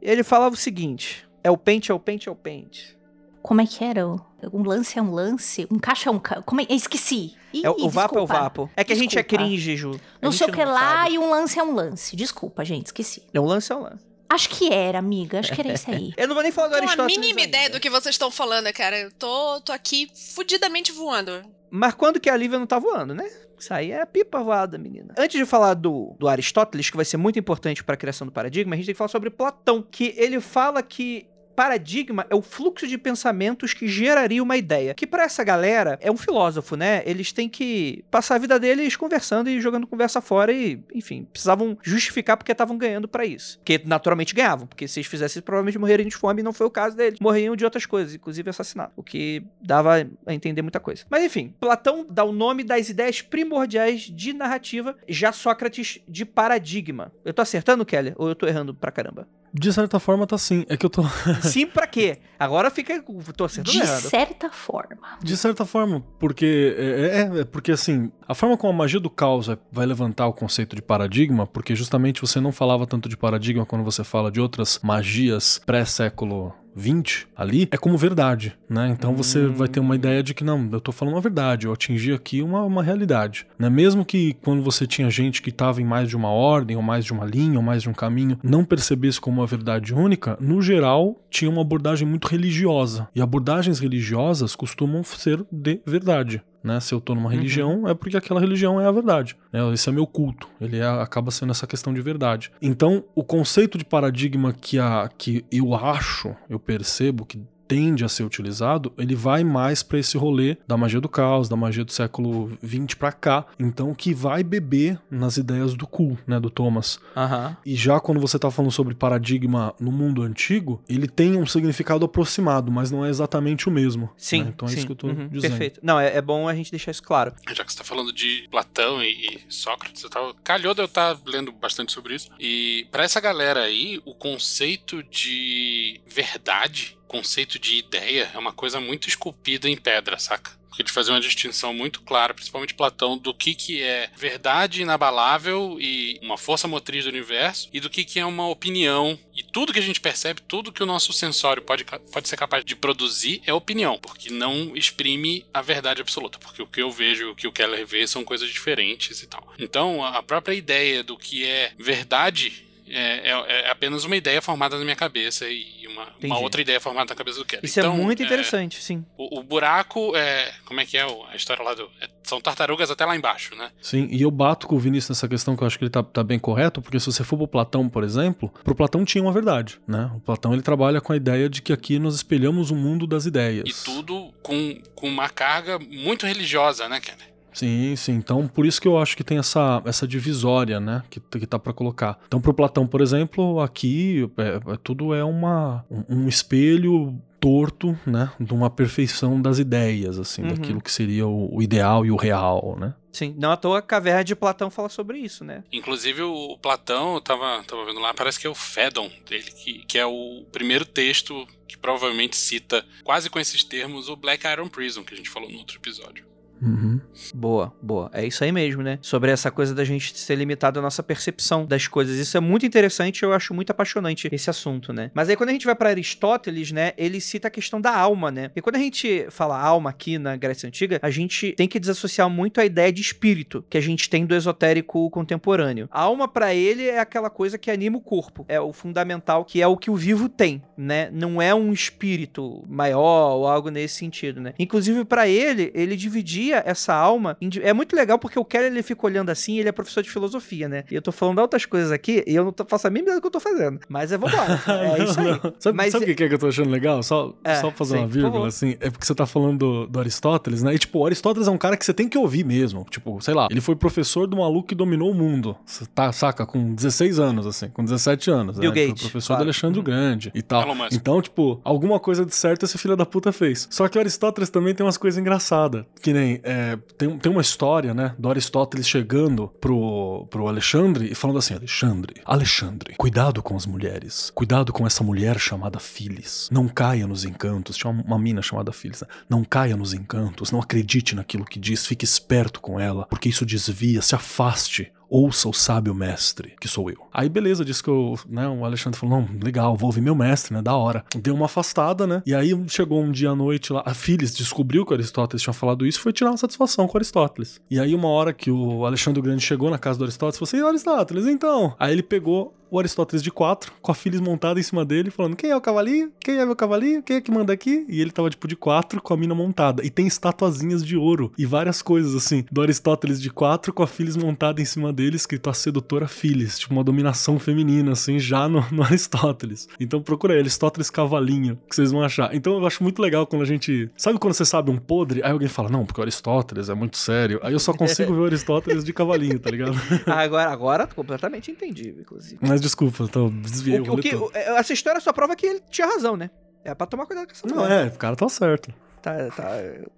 Ele 0.00 0.22
falava 0.22 0.54
o 0.54 0.58
seguinte: 0.58 1.28
é 1.42 1.50
o 1.50 1.56
pente, 1.56 1.90
é 1.90 1.94
o 1.94 2.00
pente, 2.00 2.28
é 2.28 2.32
o 2.32 2.36
pente. 2.36 2.96
Como 3.42 3.60
é 3.60 3.66
que 3.66 3.84
era? 3.84 4.06
Um 4.06 4.62
lance 4.62 4.98
é 4.98 5.02
um 5.02 5.12
lance? 5.12 5.66
Um 5.70 5.78
caixa 5.78 6.08
é 6.08 6.12
um 6.12 6.18
caixa? 6.18 6.42
Como 6.42 6.62
é? 6.62 6.66
Esqueci. 6.70 7.34
Ih, 7.52 7.66
é, 7.66 7.68
o 7.68 7.74
desculpa. 7.74 7.94
vapo 7.94 8.18
é 8.18 8.22
o 8.22 8.26
vapo. 8.26 8.70
É 8.74 8.82
que 8.82 8.94
desculpa. 8.94 8.94
a 8.94 9.02
gente 9.02 9.18
é 9.18 9.22
cringe, 9.22 9.76
Ju. 9.76 10.00
não 10.22 10.32
sei 10.32 10.48
o 10.48 10.52
que 10.52 10.64
lá 10.64 11.02
sabe. 11.02 11.14
e 11.14 11.18
um 11.18 11.28
lance 11.28 11.58
é 11.58 11.62
um 11.62 11.74
lance. 11.74 12.16
Desculpa, 12.16 12.64
gente, 12.64 12.86
esqueci. 12.86 13.22
É 13.34 13.38
um 13.38 13.44
lance 13.44 13.70
é 13.70 13.76
um 13.76 13.82
lance. 13.82 14.14
Acho 14.30 14.48
que 14.48 14.72
era, 14.72 14.98
amiga. 14.98 15.40
Acho 15.40 15.52
que 15.52 15.60
era 15.60 15.74
isso 15.74 15.90
aí. 15.90 16.12
eu 16.16 16.26
não 16.26 16.34
vou 16.34 16.42
nem 16.42 16.50
falar 16.50 16.68
do 16.68 16.76
Aristóteles. 16.76 17.14
Tenho 17.14 17.18
a 17.18 17.34
mínima 17.34 17.46
ideia 17.46 17.68
do 17.68 17.78
que 17.78 17.90
vocês 17.90 18.14
estão 18.14 18.30
falando, 18.30 18.72
cara. 18.72 18.98
Eu 18.98 19.12
tô, 19.12 19.60
tô 19.60 19.72
aqui 19.72 20.10
fudidamente 20.34 20.90
voando. 20.90 21.44
Mas 21.70 21.92
quando 21.94 22.18
que 22.18 22.30
a 22.30 22.36
Lívia 22.36 22.58
não 22.58 22.66
tá 22.66 22.78
voando, 22.78 23.14
né? 23.14 23.30
Isso 23.58 23.72
aí 23.72 23.92
é 23.92 24.04
pipa 24.04 24.42
voada, 24.42 24.78
menina. 24.78 25.14
Antes 25.16 25.38
de 25.38 25.46
falar 25.46 25.74
do, 25.74 26.14
do 26.18 26.28
Aristóteles, 26.28 26.90
que 26.90 26.96
vai 26.96 27.04
ser 27.04 27.16
muito 27.16 27.38
importante 27.38 27.82
para 27.82 27.94
a 27.94 27.98
criação 27.98 28.26
do 28.26 28.32
paradigma, 28.32 28.74
a 28.74 28.76
gente 28.76 28.86
tem 28.86 28.94
que 28.94 28.98
falar 28.98 29.08
sobre 29.08 29.30
Platão, 29.30 29.82
que 29.82 30.14
ele 30.16 30.40
fala 30.40 30.82
que 30.82 31.26
paradigma 31.54 32.26
é 32.28 32.34
o 32.34 32.42
fluxo 32.42 32.86
de 32.86 32.98
pensamentos 32.98 33.72
que 33.72 33.88
geraria 33.88 34.42
uma 34.42 34.56
ideia. 34.56 34.94
Que 34.94 35.06
para 35.06 35.24
essa 35.24 35.44
galera 35.44 35.98
é 36.00 36.10
um 36.10 36.16
filósofo, 36.16 36.76
né? 36.76 37.02
Eles 37.06 37.32
têm 37.32 37.48
que 37.48 38.04
passar 38.10 38.36
a 38.36 38.38
vida 38.38 38.58
deles 38.58 38.96
conversando 38.96 39.48
e 39.48 39.60
jogando 39.60 39.86
conversa 39.86 40.20
fora 40.20 40.52
e, 40.52 40.82
enfim, 40.94 41.24
precisavam 41.24 41.76
justificar 41.82 42.36
porque 42.36 42.52
estavam 42.52 42.76
ganhando 42.76 43.08
para 43.08 43.24
isso. 43.24 43.60
Que 43.64 43.80
naturalmente 43.84 44.34
ganhavam, 44.34 44.66
porque 44.66 44.88
se 44.88 45.00
eles 45.00 45.06
fizessem 45.06 45.42
provavelmente 45.42 45.78
morreriam 45.78 46.08
de 46.08 46.16
fome 46.16 46.40
e 46.40 46.44
não 46.44 46.52
foi 46.52 46.66
o 46.66 46.70
caso 46.70 46.96
deles. 46.96 47.18
Morriam 47.20 47.56
de 47.56 47.64
outras 47.64 47.86
coisas, 47.86 48.14
inclusive 48.14 48.48
assassinato, 48.50 48.92
o 48.96 49.02
que 49.02 49.42
dava 49.60 50.06
a 50.26 50.34
entender 50.34 50.62
muita 50.62 50.80
coisa. 50.80 51.04
Mas 51.10 51.24
enfim, 51.24 51.54
Platão 51.60 52.06
dá 52.08 52.24
o 52.24 52.32
nome 52.32 52.64
das 52.64 52.88
ideias 52.88 53.20
primordiais 53.22 54.02
de 54.02 54.32
narrativa, 54.32 54.96
já 55.08 55.32
Sócrates 55.32 56.00
de 56.08 56.24
paradigma. 56.24 57.12
Eu 57.24 57.34
tô 57.34 57.42
acertando, 57.42 57.84
Kelly? 57.84 58.14
Ou 58.16 58.28
eu 58.28 58.34
tô 58.34 58.46
errando 58.46 58.74
pra 58.74 58.90
caramba? 58.90 59.28
De 59.56 59.72
certa 59.72 60.00
forma, 60.00 60.26
tá 60.26 60.36
sim. 60.36 60.66
É 60.68 60.76
que 60.76 60.84
eu 60.84 60.90
tô. 60.90 61.04
sim, 61.40 61.64
pra 61.64 61.86
quê? 61.86 62.18
Agora 62.36 62.70
fica. 62.72 63.00
Tô 63.36 63.44
acertando 63.44 63.70
De 63.70 63.84
errado. 63.84 64.00
certa 64.00 64.50
forma. 64.50 64.96
De 65.22 65.36
certa 65.36 65.64
forma, 65.64 66.04
porque. 66.18 66.74
É, 66.76 66.82
é, 66.82 67.40
é, 67.40 67.44
porque 67.44 67.70
assim, 67.70 68.10
a 68.26 68.34
forma 68.34 68.56
como 68.56 68.72
a 68.72 68.76
magia 68.76 68.98
do 68.98 69.08
caos 69.08 69.48
vai 69.70 69.86
levantar 69.86 70.26
o 70.26 70.32
conceito 70.32 70.74
de 70.74 70.82
paradigma, 70.82 71.46
porque 71.46 71.76
justamente 71.76 72.20
você 72.20 72.40
não 72.40 72.50
falava 72.50 72.84
tanto 72.84 73.08
de 73.08 73.16
paradigma 73.16 73.64
quando 73.64 73.84
você 73.84 74.02
fala 74.02 74.28
de 74.28 74.40
outras 74.40 74.80
magias 74.82 75.60
pré-século 75.64 76.52
20 76.74 77.28
ali 77.36 77.68
é 77.70 77.76
como 77.76 77.96
verdade, 77.96 78.56
né? 78.68 78.88
Então 78.88 79.14
você 79.14 79.46
vai 79.46 79.68
ter 79.68 79.80
uma 79.80 79.94
ideia 79.94 80.22
de 80.22 80.34
que 80.34 80.44
não, 80.44 80.68
eu 80.72 80.80
tô 80.80 80.92
falando 80.92 81.14
uma 81.14 81.20
verdade, 81.20 81.66
eu 81.66 81.72
atingi 81.72 82.12
aqui 82.12 82.42
uma, 82.42 82.62
uma 82.62 82.82
realidade, 82.82 83.46
né? 83.58 83.70
Mesmo 83.70 84.04
que 84.04 84.34
quando 84.42 84.62
você 84.62 84.86
tinha 84.86 85.10
gente 85.10 85.42
que 85.42 85.50
estava 85.50 85.80
em 85.80 85.84
mais 85.84 86.08
de 86.08 86.16
uma 86.16 86.30
ordem, 86.30 86.76
ou 86.76 86.82
mais 86.82 87.04
de 87.04 87.12
uma 87.12 87.24
linha, 87.24 87.58
ou 87.58 87.62
mais 87.62 87.82
de 87.82 87.88
um 87.88 87.94
caminho, 87.94 88.38
não 88.42 88.64
percebesse 88.64 89.20
como 89.20 89.40
uma 89.40 89.46
verdade 89.46 89.94
única, 89.94 90.36
no 90.40 90.60
geral 90.60 91.20
tinha 91.30 91.50
uma 91.50 91.62
abordagem 91.62 92.06
muito 92.06 92.28
religiosa. 92.28 93.08
E 93.14 93.20
abordagens 93.20 93.78
religiosas 93.78 94.54
costumam 94.54 95.02
ser 95.04 95.44
de 95.50 95.80
verdade. 95.86 96.42
Né? 96.64 96.80
Se 96.80 96.94
eu 96.94 97.00
tô 97.00 97.14
numa 97.14 97.26
uhum. 97.28 97.36
religião, 97.36 97.86
é 97.86 97.92
porque 97.92 98.16
aquela 98.16 98.40
religião 98.40 98.80
é 98.80 98.86
a 98.86 98.90
verdade. 98.90 99.36
Né? 99.52 99.60
Esse 99.74 99.90
é 99.90 99.92
meu 99.92 100.06
culto. 100.06 100.48
Ele 100.58 100.78
é, 100.78 100.86
acaba 100.86 101.30
sendo 101.30 101.50
essa 101.50 101.66
questão 101.66 101.92
de 101.92 102.00
verdade. 102.00 102.50
Então, 102.62 103.04
o 103.14 103.22
conceito 103.22 103.76
de 103.76 103.84
paradigma 103.84 104.52
que, 104.52 104.78
a, 104.78 105.10
que 105.18 105.44
eu 105.52 105.74
acho, 105.74 106.34
eu 106.48 106.58
percebo 106.58 107.26
que 107.26 107.38
tende 107.66 108.04
a 108.04 108.08
ser 108.08 108.24
utilizado, 108.24 108.92
ele 108.98 109.14
vai 109.14 109.44
mais 109.44 109.82
para 109.82 109.98
esse 109.98 110.16
rolê 110.16 110.56
da 110.66 110.76
magia 110.76 111.00
do 111.00 111.08
caos, 111.08 111.48
da 111.48 111.56
magia 111.56 111.84
do 111.84 111.92
século 111.92 112.56
20 112.62 112.96
para 112.96 113.12
cá, 113.12 113.46
então 113.58 113.94
que 113.94 114.14
vai 114.14 114.42
beber 114.42 115.00
nas 115.10 115.36
ideias 115.36 115.74
do 115.74 115.86
Ku, 115.86 116.18
né, 116.26 116.38
do 116.38 116.50
Thomas. 116.50 116.98
Uhum. 117.16 117.56
E 117.64 117.74
já 117.74 118.00
quando 118.00 118.20
você 118.20 118.38
tá 118.38 118.50
falando 118.50 118.70
sobre 118.70 118.94
paradigma 118.94 119.74
no 119.78 119.90
mundo 119.90 120.22
antigo, 120.22 120.82
ele 120.88 121.08
tem 121.08 121.36
um 121.36 121.46
significado 121.46 122.04
aproximado, 122.04 122.70
mas 122.70 122.90
não 122.90 123.04
é 123.04 123.08
exatamente 123.08 123.68
o 123.68 123.72
mesmo. 123.72 124.10
Sim. 124.16 124.44
Né? 124.44 124.52
Então 124.54 124.68
sim. 124.68 124.74
é 124.74 124.78
isso 124.78 124.86
que 124.86 124.92
eu 124.92 124.96
tô 124.96 125.06
uhum. 125.08 125.28
dizendo. 125.28 125.50
Perfeito. 125.50 125.80
Não, 125.82 125.98
é, 125.98 126.16
é, 126.16 126.22
bom 126.22 126.48
a 126.48 126.54
gente 126.54 126.70
deixar 126.70 126.90
isso 126.90 127.02
claro. 127.02 127.32
Já 127.52 127.64
que 127.64 127.72
você 127.72 127.78
tá 127.78 127.84
falando 127.84 128.12
de 128.12 128.46
Platão 128.50 129.02
e, 129.02 129.08
e 129.08 129.40
Sócrates, 129.48 130.02
eu 130.02 130.10
tava, 130.10 130.34
calhou 130.42 130.74
de 130.74 130.80
eu 130.80 130.86
estar 130.86 131.14
tá 131.14 131.20
lendo 131.26 131.52
bastante 131.52 131.92
sobre 131.92 132.14
isso. 132.14 132.30
E 132.38 132.86
para 132.90 133.04
essa 133.04 133.20
galera 133.20 133.60
aí, 133.60 134.00
o 134.04 134.14
conceito 134.14 135.02
de 135.02 136.00
verdade 136.06 136.98
conceito 137.06 137.58
de 137.58 137.76
ideia 137.76 138.30
é 138.34 138.38
uma 138.38 138.52
coisa 138.52 138.80
muito 138.80 139.08
esculpida 139.08 139.68
em 139.68 139.76
pedra, 139.76 140.18
saca? 140.18 140.52
Porque 140.74 140.82
eles 140.82 140.92
fazem 140.92 141.14
uma 141.14 141.20
distinção 141.20 141.72
muito 141.72 142.02
clara, 142.02 142.34
principalmente 142.34 142.74
Platão, 142.74 143.16
do 143.16 143.32
que, 143.32 143.54
que 143.54 143.80
é 143.80 144.10
verdade 144.16 144.82
inabalável 144.82 145.76
e 145.80 146.18
uma 146.20 146.36
força 146.36 146.66
motriz 146.66 147.04
do 147.04 147.10
universo 147.10 147.68
e 147.72 147.78
do 147.78 147.88
que, 147.88 148.04
que 148.04 148.18
é 148.18 148.26
uma 148.26 148.48
opinião 148.48 149.16
e 149.32 149.44
tudo 149.44 149.72
que 149.72 149.78
a 149.78 149.82
gente 149.82 150.00
percebe, 150.00 150.42
tudo 150.42 150.72
que 150.72 150.82
o 150.82 150.86
nosso 150.86 151.12
sensório 151.12 151.62
pode, 151.62 151.84
pode 151.84 152.28
ser 152.28 152.36
capaz 152.36 152.64
de 152.64 152.74
produzir 152.74 153.40
é 153.46 153.54
opinião, 153.54 154.00
porque 154.00 154.30
não 154.30 154.76
exprime 154.76 155.46
a 155.54 155.62
verdade 155.62 156.00
absoluta, 156.00 156.40
porque 156.40 156.60
o 156.60 156.66
que 156.66 156.82
eu 156.82 156.90
vejo 156.90 157.22
e 157.22 157.30
o 157.30 157.36
que 157.36 157.46
o 157.46 157.52
Keller 157.52 157.86
vê 157.86 158.04
são 158.04 158.24
coisas 158.24 158.48
diferentes 158.48 159.22
e 159.22 159.28
tal. 159.28 159.46
Então, 159.60 160.04
a 160.04 160.20
própria 160.24 160.54
ideia 160.54 161.04
do 161.04 161.16
que 161.16 161.44
é 161.44 161.72
verdade 161.78 162.63
é, 162.86 163.30
é, 163.30 163.30
é, 163.30 163.70
apenas 163.70 164.04
uma 164.04 164.16
ideia 164.16 164.42
formada 164.42 164.76
na 164.78 164.84
minha 164.84 164.96
cabeça 164.96 165.46
e 165.48 165.86
uma, 165.88 166.06
uma 166.22 166.38
outra 166.38 166.60
ideia 166.60 166.78
formada 166.80 167.10
na 167.10 167.14
cabeça 167.14 167.38
do 167.38 167.44
Kelly. 167.44 167.64
Isso 167.64 167.80
é 167.80 167.82
então, 167.82 167.94
é 167.94 167.98
muito 167.98 168.22
interessante, 168.22 168.82
sim. 168.82 169.04
O, 169.16 169.40
o, 169.40 169.42
buraco 169.42 170.14
é. 170.14 170.52
Como 170.66 170.80
é 170.80 170.86
que 170.86 170.96
é 170.96 171.02
a 171.02 171.36
história 171.36 171.62
lá 171.62 171.74
do. 171.74 171.90
É, 172.00 172.08
são 172.22 172.40
tartarugas 172.40 172.90
até 172.90 173.04
lá 173.04 173.16
embaixo, 173.16 173.54
né? 173.54 173.70
Sim, 173.80 174.08
e 174.10 174.20
eu 174.22 174.30
bato 174.30 174.66
com 174.66 174.76
o 174.76 174.78
Vinícius 174.78 175.10
nessa 175.10 175.28
questão 175.28 175.56
que 175.56 175.62
eu 175.62 175.66
acho 175.66 175.78
que 175.78 175.84
ele 175.84 175.90
tá, 175.90 176.02
tá 176.02 176.22
bem 176.22 176.38
correto, 176.38 176.82
porque 176.82 176.98
se 177.00 177.06
você 177.06 177.24
for 177.24 177.36
pro 177.36 177.48
Platão, 177.48 177.88
por 177.88 178.04
exemplo, 178.04 178.52
pro 178.62 178.74
Platão 178.74 179.04
tinha 179.04 179.22
uma 179.22 179.32
verdade, 179.32 179.80
né? 179.86 180.10
O 180.14 180.20
Platão 180.20 180.52
ele 180.52 180.62
trabalha 180.62 181.00
com 181.00 181.12
a 181.12 181.16
ideia 181.16 181.48
de 181.48 181.62
que 181.62 181.72
aqui 181.72 181.98
nós 181.98 182.14
espelhamos 182.14 182.70
o 182.70 182.76
mundo 182.76 183.06
das 183.06 183.24
ideias. 183.24 183.64
E 183.66 183.84
tudo 183.84 184.32
com, 184.42 184.78
com 184.94 185.08
uma 185.08 185.28
carga 185.28 185.78
muito 185.78 186.26
religiosa, 186.26 186.88
né, 186.88 187.00
Kelly? 187.00 187.33
Sim, 187.54 187.94
sim. 187.96 188.12
Então, 188.12 188.46
por 188.48 188.66
isso 188.66 188.80
que 188.80 188.88
eu 188.88 188.98
acho 188.98 189.16
que 189.16 189.24
tem 189.24 189.38
essa, 189.38 189.80
essa 189.86 190.06
divisória, 190.06 190.80
né? 190.80 191.02
Que, 191.08 191.20
que 191.20 191.46
tá 191.46 191.58
para 191.58 191.72
colocar. 191.72 192.18
Então, 192.26 192.40
pro 192.40 192.52
Platão, 192.52 192.86
por 192.86 193.00
exemplo, 193.00 193.60
aqui 193.60 194.28
é, 194.36 194.72
é, 194.72 194.76
tudo 194.82 195.14
é 195.14 195.24
uma, 195.24 195.84
um, 195.90 196.24
um 196.24 196.28
espelho 196.28 197.18
torto, 197.44 197.98
né, 198.06 198.32
de 198.40 198.54
uma 198.54 198.70
perfeição 198.70 199.38
das 199.38 199.58
ideias, 199.58 200.18
assim, 200.18 200.40
uhum. 200.40 200.48
daquilo 200.48 200.80
que 200.80 200.90
seria 200.90 201.26
o, 201.26 201.54
o, 201.54 201.62
ideal 201.62 202.06
e 202.06 202.10
o 202.10 202.16
real, 202.16 202.74
né? 202.80 202.94
Sim, 203.12 203.34
não 203.38 203.50
à 203.50 203.56
toa 203.56 203.80
a 203.80 203.82
caverna 203.82 204.24
de 204.24 204.34
Platão 204.34 204.70
fala 204.70 204.88
sobre 204.88 205.18
isso, 205.18 205.44
né? 205.44 205.62
Inclusive 205.70 206.22
o 206.22 206.56
Platão, 206.56 207.16
eu 207.16 207.20
tava, 207.20 207.62
tava 207.64 207.84
vendo 207.84 208.00
lá, 208.00 208.14
parece 208.14 208.40
que 208.40 208.46
é 208.46 208.50
o 208.50 208.54
Fédon 208.54 209.10
dele, 209.28 209.50
que, 209.50 209.84
que 209.84 209.98
é 209.98 210.06
o 210.06 210.46
primeiro 210.50 210.86
texto 210.86 211.46
que 211.68 211.76
provavelmente 211.76 212.34
cita, 212.34 212.82
quase 213.04 213.28
com 213.28 213.38
esses 213.38 213.62
termos, 213.62 214.08
o 214.08 214.16
Black 214.16 214.46
Iron 214.46 214.68
Prison, 214.68 215.04
que 215.04 215.12
a 215.12 215.16
gente 215.16 215.28
falou 215.28 215.50
no 215.50 215.58
outro 215.58 215.76
episódio. 215.76 216.24
Uhum. 216.64 217.00
Boa, 217.34 217.72
boa. 217.80 218.10
É 218.12 218.24
isso 218.24 218.42
aí 218.42 218.52
mesmo, 218.52 218.82
né? 218.82 218.98
Sobre 219.02 219.30
essa 219.30 219.50
coisa 219.50 219.74
da 219.74 219.84
gente 219.84 220.16
ser 220.18 220.34
limitado 220.34 220.78
à 220.78 220.82
nossa 220.82 221.02
percepção 221.02 221.66
das 221.66 221.86
coisas. 221.86 222.18
Isso 222.18 222.36
é 222.36 222.40
muito 222.40 222.66
interessante, 222.66 223.22
eu 223.22 223.32
acho 223.32 223.52
muito 223.54 223.70
apaixonante 223.70 224.28
esse 224.32 224.50
assunto, 224.50 224.92
né? 224.92 225.10
Mas 225.14 225.28
aí 225.28 225.36
quando 225.36 225.50
a 225.50 225.52
gente 225.52 225.66
vai 225.66 225.74
para 225.74 225.90
Aristóteles, 225.90 226.72
né, 226.72 226.92
ele 226.96 227.20
cita 227.20 227.48
a 227.48 227.50
questão 227.50 227.80
da 227.80 227.96
alma, 227.96 228.30
né? 228.30 228.50
E 228.54 228.60
quando 228.60 228.76
a 228.76 228.80
gente 228.80 229.26
fala 229.30 229.60
alma 229.60 229.90
aqui 229.90 230.18
na 230.18 230.36
Grécia 230.36 230.66
Antiga, 230.66 230.98
a 231.02 231.10
gente 231.10 231.52
tem 231.52 231.68
que 231.68 231.78
desassociar 231.78 232.28
muito 232.30 232.60
a 232.60 232.64
ideia 232.64 232.92
de 232.92 233.00
espírito 233.00 233.64
que 233.68 233.78
a 233.78 233.80
gente 233.80 234.08
tem 234.08 234.24
do 234.24 234.34
esotérico 234.34 235.10
contemporâneo. 235.10 235.88
A 235.90 236.02
alma 236.02 236.26
para 236.26 236.54
ele 236.54 236.86
é 236.86 236.98
aquela 236.98 237.30
coisa 237.30 237.58
que 237.58 237.70
anima 237.70 237.98
o 237.98 238.00
corpo, 238.00 238.44
é 238.48 238.60
o 238.60 238.72
fundamental, 238.72 239.44
que 239.44 239.60
é 239.60 239.66
o 239.66 239.76
que 239.76 239.90
o 239.90 239.96
vivo 239.96 240.28
tem, 240.28 240.62
né? 240.76 241.10
Não 241.12 241.40
é 241.40 241.54
um 241.54 241.72
espírito 241.72 242.64
maior 242.68 243.36
ou 243.36 243.46
algo 243.46 243.70
nesse 243.70 243.96
sentido, 243.96 244.40
né? 244.40 244.54
Inclusive 244.58 245.04
para 245.04 245.28
ele, 245.28 245.70
ele 245.74 245.96
dividia 245.96 246.53
essa 246.64 246.94
alma. 246.94 247.36
É 247.62 247.72
muito 247.72 247.94
legal 247.94 248.18
porque 248.18 248.38
o 248.38 248.44
Kelly 248.44 248.66
ele 248.66 248.82
fica 248.82 249.06
olhando 249.06 249.30
assim, 249.30 249.58
ele 249.58 249.68
é 249.68 249.72
professor 249.72 250.02
de 250.02 250.10
filosofia, 250.10 250.68
né? 250.68 250.84
E 250.90 250.94
eu 250.94 251.02
tô 251.02 251.12
falando 251.12 251.38
outras 251.38 251.66
coisas 251.66 251.90
aqui 251.90 252.24
e 252.26 252.34
eu 252.34 252.44
não 252.44 252.52
tô, 252.52 252.64
faço 252.64 252.86
a 252.86 252.90
mínima 252.90 253.10
ideia 253.10 253.18
do 253.18 253.20
que 253.20 253.26
eu 253.26 253.30
tô 253.30 253.40
fazendo. 253.40 253.80
Mas 253.88 254.12
é 254.12 254.18
vambora. 254.18 254.62
É 254.74 254.98
não, 254.98 255.04
isso 255.04 255.20
aí. 255.20 255.26
Não. 255.26 255.52
Sabe, 255.58 255.76
Mas, 255.76 255.92
sabe 255.92 256.10
o 256.10 256.16
que 256.16 256.24
é 256.24 256.28
que 256.28 256.34
eu 256.34 256.38
tô 256.38 256.48
achando 256.48 256.70
legal? 256.70 257.02
Só, 257.02 257.34
é, 257.44 257.56
só 257.56 257.70
fazer 257.70 257.94
sim, 257.94 258.00
uma 258.00 258.06
vírgula, 258.06 258.48
assim. 258.48 258.76
É 258.80 258.90
porque 258.90 259.06
você 259.06 259.14
tá 259.14 259.26
falando 259.26 259.58
do, 259.58 259.86
do, 259.86 260.00
Aristóteles, 260.00 260.62
né? 260.62 260.74
E, 260.74 260.78
tipo, 260.78 260.98
o 260.98 261.06
Aristóteles 261.06 261.48
é 261.48 261.50
um 261.50 261.58
cara 261.58 261.76
que 261.76 261.84
você 261.84 261.92
tem 261.92 262.08
que 262.08 262.16
ouvir 262.18 262.44
mesmo. 262.44 262.86
Tipo, 262.90 263.20
sei 263.20 263.34
lá, 263.34 263.48
ele 263.50 263.60
foi 263.60 263.76
professor 263.76 264.26
do 264.26 264.36
maluco 264.36 264.68
que 264.68 264.74
dominou 264.74 265.10
o 265.10 265.14
mundo. 265.14 265.56
Você 265.64 265.84
tá, 265.86 266.12
saca? 266.12 266.46
Com 266.46 266.74
16 266.74 267.18
anos, 267.18 267.46
assim, 267.46 267.68
com 267.68 267.84
17 267.84 268.30
anos. 268.30 268.58
Bill 268.58 268.72
né? 268.72 268.86
Gates. 268.86 269.02
Foi 269.02 269.10
professor 269.10 269.28
claro. 269.28 269.44
do 269.44 269.46
Alexandre 269.46 269.78
uhum. 269.78 269.84
Grande 269.84 270.32
e 270.34 270.42
tal. 270.42 270.64
Então, 270.92 271.20
tipo, 271.20 271.60
alguma 271.64 272.00
coisa 272.00 272.24
de 272.24 272.34
certo 272.34 272.64
esse 272.64 272.78
filho 272.78 272.96
da 272.96 273.06
puta 273.06 273.32
fez. 273.32 273.66
Só 273.70 273.88
que 273.88 273.98
o 273.98 274.00
Aristóteles 274.00 274.50
também 274.50 274.74
tem 274.74 274.84
umas 274.84 274.96
coisas 274.96 275.18
engraçadas. 275.18 275.84
Que 276.00 276.12
nem, 276.12 276.40
é, 276.44 276.76
tem, 276.98 277.18
tem 277.18 277.32
uma 277.32 277.40
história, 277.40 277.94
né, 277.94 278.14
do 278.18 278.28
Aristóteles 278.28 278.86
chegando 278.86 279.48
pro, 279.60 280.26
pro 280.30 280.46
Alexandre 280.46 281.10
e 281.10 281.14
falando 281.14 281.38
assim: 281.38 281.54
Alexandre, 281.54 282.20
Alexandre, 282.24 282.94
cuidado 282.96 283.42
com 283.42 283.56
as 283.56 283.66
mulheres. 283.66 284.30
Cuidado 284.34 284.72
com 284.72 284.86
essa 284.86 285.02
mulher 285.02 285.38
chamada 285.38 285.80
Filis. 285.80 286.48
Não 286.52 286.68
caia 286.68 287.06
nos 287.06 287.24
encantos. 287.24 287.76
Tinha 287.76 287.90
uma, 287.90 288.02
uma 288.02 288.18
mina 288.18 288.42
chamada 288.42 288.72
Filis. 288.72 289.00
Né? 289.00 289.08
Não 289.28 289.42
caia 289.42 289.76
nos 289.76 289.94
encantos. 289.94 290.52
Não 290.52 290.60
acredite 290.60 291.14
naquilo 291.14 291.44
que 291.44 291.58
diz. 291.58 291.86
Fique 291.86 292.04
esperto 292.04 292.60
com 292.60 292.78
ela, 292.78 293.06
porque 293.06 293.28
isso 293.28 293.46
desvia. 293.46 294.02
Se 294.02 294.14
afaste 294.14 294.92
ouça 295.14 295.48
o 295.48 295.52
sábio 295.52 295.94
mestre, 295.94 296.54
que 296.60 296.66
sou 296.66 296.90
eu. 296.90 297.06
Aí 297.12 297.28
beleza, 297.28 297.64
disse 297.64 297.80
que 297.80 297.88
eu, 297.88 298.18
né, 298.28 298.48
o 298.48 298.64
Alexandre 298.64 298.98
falou, 298.98 299.20
não, 299.20 299.28
legal, 299.40 299.76
vou 299.76 299.86
ouvir 299.86 300.00
meu 300.00 300.14
mestre, 300.14 300.52
né, 300.52 300.60
da 300.60 300.74
hora. 300.74 301.04
Deu 301.14 301.34
uma 301.34 301.46
afastada, 301.46 302.04
né, 302.04 302.20
e 302.26 302.34
aí 302.34 302.52
chegou 302.68 303.00
um 303.00 303.12
dia 303.12 303.30
à 303.30 303.34
noite 303.36 303.72
lá, 303.72 303.84
a 303.86 303.94
Phyllis 303.94 304.34
descobriu 304.34 304.84
que 304.84 304.90
o 304.90 304.94
Aristóteles 304.94 305.40
tinha 305.40 305.54
falado 305.54 305.86
isso 305.86 306.00
e 306.00 306.02
foi 306.02 306.12
tirar 306.12 306.30
uma 306.30 306.36
satisfação 306.36 306.88
com 306.88 306.94
o 306.94 306.98
Aristóteles. 306.98 307.60
E 307.70 307.78
aí 307.78 307.94
uma 307.94 308.08
hora 308.08 308.32
que 308.32 308.50
o 308.50 308.84
Alexandre 308.84 309.22
Grande 309.22 309.42
chegou 309.42 309.70
na 309.70 309.78
casa 309.78 309.98
do 309.98 310.04
Aristóteles, 310.04 310.36
falou 310.36 310.48
assim, 310.62 310.68
Aristóteles, 310.68 311.26
então? 311.26 311.76
Aí 311.78 311.92
ele 311.92 312.02
pegou 312.02 312.52
o 312.74 312.78
Aristóteles 312.80 313.22
de 313.22 313.30
quatro, 313.30 313.72
com 313.80 313.92
a 313.92 313.94
Phyllis 313.94 314.20
montada 314.20 314.58
em 314.58 314.62
cima 314.62 314.84
dele, 314.84 315.10
falando: 315.10 315.36
Quem 315.36 315.50
é 315.50 315.56
o 315.56 315.60
cavalinho? 315.60 316.10
Quem 316.18 316.38
é 316.38 316.44
meu 316.44 316.56
cavalinho? 316.56 317.02
Quem 317.02 317.16
é 317.16 317.20
que 317.20 317.30
manda 317.30 317.52
aqui? 317.52 317.86
E 317.88 318.00
ele 318.00 318.10
tava, 318.10 318.28
tipo, 318.28 318.48
de 318.48 318.56
quatro 318.56 319.00
com 319.00 319.14
a 319.14 319.16
mina 319.16 319.34
montada. 319.34 319.84
E 319.86 319.90
tem 319.90 320.06
estatuazinhas 320.06 320.84
de 320.84 320.96
ouro 320.96 321.32
e 321.38 321.46
várias 321.46 321.80
coisas, 321.80 322.14
assim, 322.14 322.44
do 322.50 322.60
Aristóteles 322.60 323.22
de 323.22 323.30
quatro 323.30 323.72
com 323.72 323.82
a 323.82 323.86
Phyllis 323.86 324.16
montada 324.16 324.60
em 324.60 324.64
cima 324.64 324.92
dele, 324.92 325.14
escrito 325.14 325.48
a 325.48 325.54
sedutora 325.54 326.08
Phyllis, 326.08 326.58
tipo, 326.58 326.74
uma 326.74 326.82
dominação 326.82 327.38
feminina, 327.38 327.92
assim, 327.92 328.18
já 328.18 328.48
no, 328.48 328.64
no 328.72 328.82
Aristóteles. 328.82 329.68
Então 329.78 330.02
procura 330.02 330.34
aí, 330.34 330.40
Aristóteles 330.40 330.90
Cavalinho, 330.90 331.56
que 331.68 331.76
vocês 331.76 331.92
vão 331.92 332.02
achar. 332.02 332.34
Então 332.34 332.58
eu 332.58 332.66
acho 332.66 332.82
muito 332.82 333.00
legal 333.00 333.24
quando 333.24 333.42
a 333.42 333.46
gente. 333.46 333.88
Sabe 333.96 334.18
quando 334.18 334.34
você 334.34 334.44
sabe 334.44 334.70
um 334.70 334.78
podre? 334.78 335.22
Aí 335.22 335.30
alguém 335.30 335.48
fala: 335.48 335.68
Não, 335.68 335.86
porque 335.86 336.00
o 336.00 336.02
Aristóteles 336.02 336.68
é 336.68 336.74
muito 336.74 336.96
sério. 336.96 337.38
Aí 337.42 337.52
eu 337.52 337.60
só 337.60 337.72
consigo 337.72 338.12
ver 338.14 338.20
o 338.20 338.24
Aristóteles 338.24 338.82
de 338.82 338.92
cavalinho, 338.92 339.38
tá 339.38 339.50
ligado? 339.50 339.76
agora, 340.06 340.50
agora, 340.50 340.86
completamente 340.88 341.52
entendível, 341.52 342.00
inclusive. 342.00 342.38
Mas 342.40 342.63
desculpa, 342.64 343.04
então 343.04 343.28
desviei 343.28 343.80
o, 343.80 343.92
o 343.92 343.98
que, 343.98 344.10
é, 344.32 344.56
Essa 344.56 344.72
história 344.72 345.00
só 345.00 345.12
prova 345.12 345.36
que 345.36 345.46
ele 345.46 345.60
tinha 345.70 345.86
razão, 345.86 346.16
né? 346.16 346.30
É 346.64 346.74
pra 346.74 346.86
tomar 346.86 347.06
cuidado 347.06 347.26
com 347.26 347.32
essa 347.32 347.46
Não, 347.46 347.66
é, 347.66 347.86
o 347.86 347.98
cara 347.98 348.16
tá 348.16 348.28
certo. 348.28 348.72
Tá, 349.02 349.30
tá. 349.30 349.48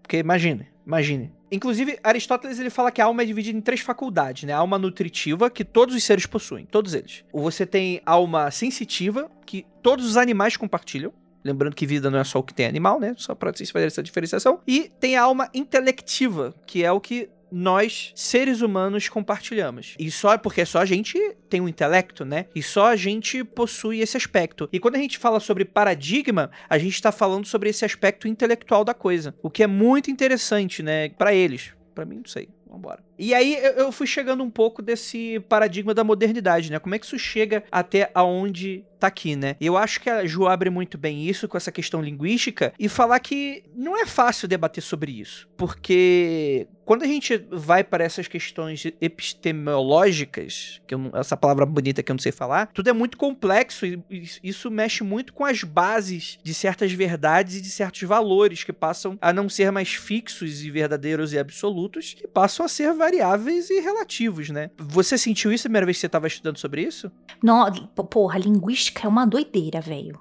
Porque 0.02 0.18
imagine, 0.18 0.66
imagine. 0.84 1.32
Inclusive, 1.50 1.96
Aristóteles 2.02 2.58
ele 2.58 2.70
fala 2.70 2.90
que 2.90 3.00
a 3.00 3.04
alma 3.04 3.22
é 3.22 3.24
dividida 3.24 3.56
em 3.56 3.60
três 3.60 3.80
faculdades, 3.80 4.42
né? 4.42 4.52
A 4.52 4.58
alma 4.58 4.78
nutritiva, 4.78 5.48
que 5.48 5.64
todos 5.64 5.94
os 5.94 6.02
seres 6.02 6.26
possuem, 6.26 6.66
todos 6.66 6.92
eles. 6.92 7.24
Você 7.32 7.64
tem 7.64 8.02
alma 8.04 8.50
sensitiva, 8.50 9.30
que 9.46 9.64
todos 9.80 10.04
os 10.04 10.16
animais 10.16 10.56
compartilham. 10.56 11.12
Lembrando 11.44 11.76
que 11.76 11.86
vida 11.86 12.10
não 12.10 12.18
é 12.18 12.24
só 12.24 12.40
o 12.40 12.42
que 12.42 12.52
tem 12.52 12.66
animal, 12.66 12.98
né? 12.98 13.14
Só 13.16 13.32
pra 13.32 13.52
vocês 13.52 13.70
fazerem 13.70 13.86
essa 13.86 14.02
diferenciação. 14.02 14.58
E 14.66 14.90
tem 14.98 15.16
a 15.16 15.22
alma 15.22 15.48
intelectiva, 15.54 16.52
que 16.66 16.82
é 16.82 16.90
o 16.90 17.00
que 17.00 17.30
nós, 17.50 18.12
seres 18.14 18.60
humanos, 18.60 19.08
compartilhamos. 19.08 19.94
E 19.98 20.10
só 20.10 20.36
porque 20.38 20.64
só 20.64 20.80
a 20.80 20.84
gente 20.84 21.18
tem 21.48 21.60
um 21.60 21.68
intelecto, 21.68 22.24
né? 22.24 22.46
E 22.54 22.62
só 22.62 22.86
a 22.86 22.96
gente 22.96 23.44
possui 23.44 24.00
esse 24.00 24.16
aspecto. 24.16 24.68
E 24.72 24.80
quando 24.80 24.96
a 24.96 24.98
gente 24.98 25.18
fala 25.18 25.40
sobre 25.40 25.64
paradigma, 25.64 26.50
a 26.68 26.78
gente 26.78 26.94
está 26.94 27.12
falando 27.12 27.46
sobre 27.46 27.70
esse 27.70 27.84
aspecto 27.84 28.28
intelectual 28.28 28.84
da 28.84 28.94
coisa. 28.94 29.34
O 29.42 29.50
que 29.50 29.62
é 29.62 29.66
muito 29.66 30.10
interessante, 30.10 30.82
né? 30.82 31.08
Para 31.10 31.34
eles. 31.34 31.72
Para 31.94 32.04
mim, 32.04 32.16
não 32.16 32.26
sei. 32.26 32.48
Vambora. 32.68 33.05
E 33.18 33.34
aí 33.34 33.58
eu 33.76 33.90
fui 33.92 34.06
chegando 34.06 34.42
um 34.42 34.50
pouco 34.50 34.82
desse 34.82 35.40
paradigma 35.48 35.94
da 35.94 36.04
modernidade, 36.04 36.70
né? 36.70 36.78
Como 36.78 36.94
é 36.94 36.98
que 36.98 37.06
isso 37.06 37.18
chega 37.18 37.64
até 37.70 38.10
aonde 38.14 38.84
tá 38.98 39.06
aqui, 39.06 39.36
né? 39.36 39.56
Eu 39.60 39.76
acho 39.76 40.00
que 40.00 40.10
a 40.10 40.26
Ju 40.26 40.46
abre 40.46 40.70
muito 40.70 40.96
bem 40.98 41.26
isso 41.26 41.48
com 41.48 41.56
essa 41.56 41.72
questão 41.72 42.00
linguística 42.02 42.72
e 42.78 42.88
falar 42.88 43.20
que 43.20 43.62
não 43.74 43.96
é 43.96 44.06
fácil 44.06 44.48
debater 44.48 44.82
sobre 44.82 45.12
isso, 45.12 45.48
porque 45.56 46.66
quando 46.84 47.02
a 47.02 47.06
gente 47.06 47.44
vai 47.50 47.82
para 47.82 48.04
essas 48.04 48.28
questões 48.28 48.86
epistemológicas, 49.00 50.80
que 50.86 50.94
essa 51.14 51.36
palavra 51.36 51.66
bonita 51.66 52.02
que 52.02 52.10
eu 52.10 52.14
não 52.14 52.20
sei 52.20 52.32
falar, 52.32 52.68
tudo 52.72 52.88
é 52.88 52.92
muito 52.92 53.16
complexo 53.16 53.84
e 53.84 54.00
isso 54.42 54.70
mexe 54.70 55.02
muito 55.02 55.32
com 55.32 55.44
as 55.44 55.64
bases 55.64 56.38
de 56.42 56.54
certas 56.54 56.92
verdades 56.92 57.56
e 57.56 57.60
de 57.60 57.70
certos 57.70 58.02
valores 58.02 58.62
que 58.62 58.72
passam 58.72 59.18
a 59.20 59.32
não 59.32 59.48
ser 59.48 59.72
mais 59.72 59.94
fixos 59.94 60.62
e 60.62 60.70
verdadeiros 60.70 61.32
e 61.32 61.38
absolutos, 61.38 62.14
que 62.14 62.26
passam 62.28 62.64
a 62.64 62.68
ser 62.68 62.94
variáveis 63.06 63.70
e 63.70 63.80
relativos, 63.80 64.50
né? 64.50 64.70
Você 64.78 65.16
sentiu 65.16 65.52
isso 65.52 65.66
a 65.66 65.68
primeira 65.68 65.86
vez 65.86 65.96
que 65.96 66.00
você 66.00 66.06
estava 66.06 66.26
estudando 66.26 66.58
sobre 66.58 66.82
isso? 66.82 67.10
Não, 67.42 67.70
porra, 68.10 68.38
linguística 68.38 69.06
é 69.06 69.08
uma 69.08 69.24
doideira, 69.24 69.80
velho. 69.80 70.20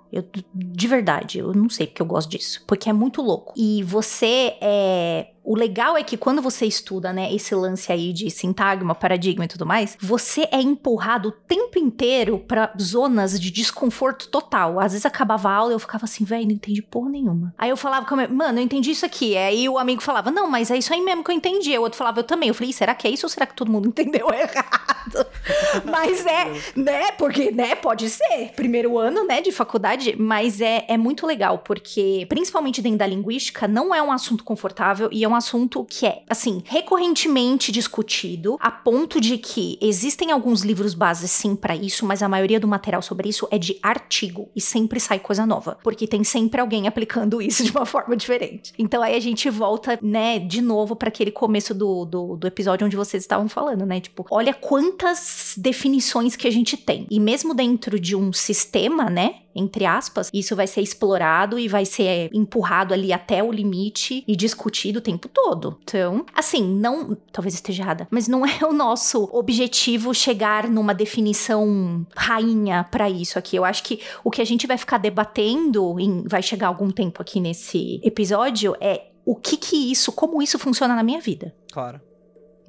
de 0.54 0.88
verdade, 0.88 1.40
eu 1.40 1.54
não 1.54 1.70
sei 1.70 1.88
porque 1.88 2.02
eu 2.02 2.06
gosto 2.06 2.30
disso. 2.30 2.64
Porque 2.68 2.90
é 2.90 2.94
muito 2.94 3.22
louco. 3.22 3.54
E 3.58 3.82
você 3.84 4.56
é 4.62 5.32
O 5.46 5.56
legal 5.56 5.96
é 5.96 6.04
que 6.04 6.18
quando 6.18 6.42
você 6.42 6.66
estuda, 6.66 7.14
né, 7.14 7.32
esse 7.34 7.54
lance 7.54 7.92
aí 7.92 8.12
de 8.12 8.30
sintagma, 8.32 8.96
paradigma 8.96 9.46
e 9.46 9.48
tudo 9.48 9.66
mais, 9.66 9.96
você 10.02 10.48
é 10.52 10.60
empurrado 10.60 11.30
o 11.30 11.32
tempo 11.32 11.78
inteiro 11.78 12.40
pra 12.48 12.74
zonas 12.82 13.40
de 13.40 13.52
desconforto 13.52 14.28
total. 14.28 14.80
Às 14.80 14.94
vezes 14.94 15.06
acabava 15.06 15.50
a 15.50 15.54
aula 15.54 15.72
e 15.72 15.76
eu 15.76 15.80
ficava 15.80 16.06
assim, 16.06 16.24
velho, 16.26 16.46
não 16.48 16.52
entendi 16.54 16.82
porra 16.82 17.10
nenhuma. 17.10 17.54
Aí 17.58 17.70
eu 17.70 17.78
falava, 17.78 18.06
com 18.08 18.16
a 18.16 18.18
minha- 18.18 18.30
mano, 18.30 18.60
eu 18.60 18.64
entendi 18.64 18.90
isso 18.92 19.06
aqui. 19.06 19.38
Aí 19.38 19.70
o 19.70 19.78
amigo 19.78 20.02
falava, 20.02 20.32
não, 20.32 20.50
mas 20.50 20.72
é 20.72 20.78
isso 20.78 20.92
aí 20.94 21.02
mesmo 21.02 21.24
que 21.24 21.30
eu 21.32 21.36
entendi. 21.36 21.72
Aí 21.72 21.78
o 21.78 21.82
outro 21.84 21.98
falava, 21.98 22.20
eu 22.20 22.24
também. 22.24 22.50
Eu 22.50 22.56
falei, 22.56 22.74
será 22.74 22.96
que 22.96 23.08
é 23.08 23.12
isso 23.12 23.26
ou 23.26 23.30
será 23.30 23.46
que 23.46 23.54
todo 23.56 23.72
mundo 23.72 23.88
entendeu 23.90 24.28
errado? 24.34 25.28
mas 25.86 26.26
é, 26.26 26.52
né, 26.76 27.12
porque, 27.12 27.52
né, 27.52 27.76
pode 27.76 28.10
ser. 28.10 28.52
Primeiro 28.56 28.98
ano, 28.98 29.24
né, 29.26 29.42
de 29.42 29.52
faculdade, 29.52 30.16
mas 30.18 30.60
é, 30.60 30.86
é 30.88 30.98
muito 30.98 31.28
legal, 31.28 31.60
porque, 31.60 32.26
principalmente 32.28 32.82
dentro 32.82 32.98
da 33.00 33.08
linguística, 33.08 33.68
não 33.68 33.94
é 33.94 34.02
um 34.02 34.12
assunto 34.12 34.44
confortável 34.44 35.10
e 35.12 35.24
é 35.24 35.28
um 35.28 35.35
assunto 35.36 35.86
que 35.86 36.06
é, 36.06 36.24
assim, 36.30 36.62
recorrentemente 36.66 37.72
discutido, 37.72 38.58
a 38.60 38.72
ponto 38.72 39.20
de 39.20 39.38
que 39.38 39.78
existem 39.82 40.32
alguns 40.32 40.62
livros 40.62 40.94
bases, 40.94 41.32
sim, 41.32 41.56
pra 41.56 41.76
isso, 41.76 42.06
mas 42.06 42.22
a 42.22 42.30
maioria 42.30 42.60
do 42.60 42.68
material 42.68 43.02
sobre 43.02 43.30
isso 43.30 43.48
é 43.52 43.58
de 43.58 43.78
artigo 43.82 44.50
e 44.56 44.62
sempre 44.62 45.00
sai 45.00 45.20
coisa 45.20 45.46
nova, 45.46 45.78
porque 45.84 46.08
tem 46.08 46.24
sempre 46.24 46.60
alguém 46.60 46.88
aplicando 46.88 47.42
isso 47.44 47.64
de 47.64 47.72
uma 47.72 47.86
forma 47.86 48.16
diferente. 48.16 48.74
Então 48.78 49.02
aí 49.02 49.16
a 49.16 49.20
gente 49.20 49.50
volta, 49.50 49.98
né, 50.02 50.40
de 50.40 50.62
novo 50.62 50.96
pra 50.96 51.10
aquele 51.10 51.32
começo 51.32 51.74
do, 51.74 52.06
do, 52.06 52.36
do 52.38 52.48
episódio 52.48 52.86
onde 52.86 52.96
vocês 52.96 53.24
estavam 53.24 53.48
falando, 53.48 53.86
né? 53.86 54.00
Tipo, 54.00 54.26
olha 54.30 54.54
quantas 54.54 55.56
definições 55.58 56.36
que 56.36 56.48
a 56.48 56.52
gente 56.52 56.78
tem. 56.78 57.08
E 57.10 57.20
mesmo 57.20 57.54
dentro 57.54 58.00
de 58.00 58.16
um 58.16 58.32
sistema, 58.34 59.10
né? 59.10 59.45
Entre 59.56 59.86
aspas, 59.86 60.30
isso 60.34 60.56
vai 60.56 60.68
ser 60.68 60.82
explorado 60.82 61.58
e 61.58 61.68
vai 61.68 61.86
ser 61.86 62.30
empurrado 62.34 62.94
ali 62.94 63.14
até 63.14 63.42
o 63.42 63.52
limite 63.52 64.24
e 64.28 64.36
discutido 64.36 65.00
o 65.00 65.02
tempo 65.02 65.30
todo. 65.30 65.78
Então, 65.84 66.26
assim, 66.34 66.62
não. 66.64 67.16
Talvez 67.32 67.54
esteja 67.56 67.84
errada, 67.84 68.08
mas 68.12 68.28
não 68.28 68.44
é 68.46 68.60
o 68.66 68.74
nosso 68.74 69.30
objetivo 69.32 70.14
chegar 70.14 70.68
numa 70.70 70.94
definição 70.94 72.06
rainha 72.16 72.84
pra 72.92 73.10
isso 73.10 73.40
aqui. 73.40 73.56
Eu 73.56 73.64
acho 73.66 73.84
que 73.84 74.02
o 74.24 74.30
que 74.30 74.42
a 74.42 74.46
gente 74.46 74.68
vai 74.68 74.78
ficar 74.78 74.98
debatendo, 74.98 76.00
em, 76.00 76.24
vai 76.28 76.42
chegar 76.44 76.68
algum 76.68 76.92
tempo 76.92 77.22
aqui 77.22 77.40
nesse 77.40 78.00
episódio, 78.04 78.76
é 78.82 79.08
o 79.26 79.36
que 79.36 79.58
que 79.58 79.92
isso, 79.92 80.12
como 80.12 80.42
isso 80.42 80.60
funciona 80.60 80.94
na 80.96 81.02
minha 81.04 81.20
vida, 81.20 81.56
Claro. 81.72 82.00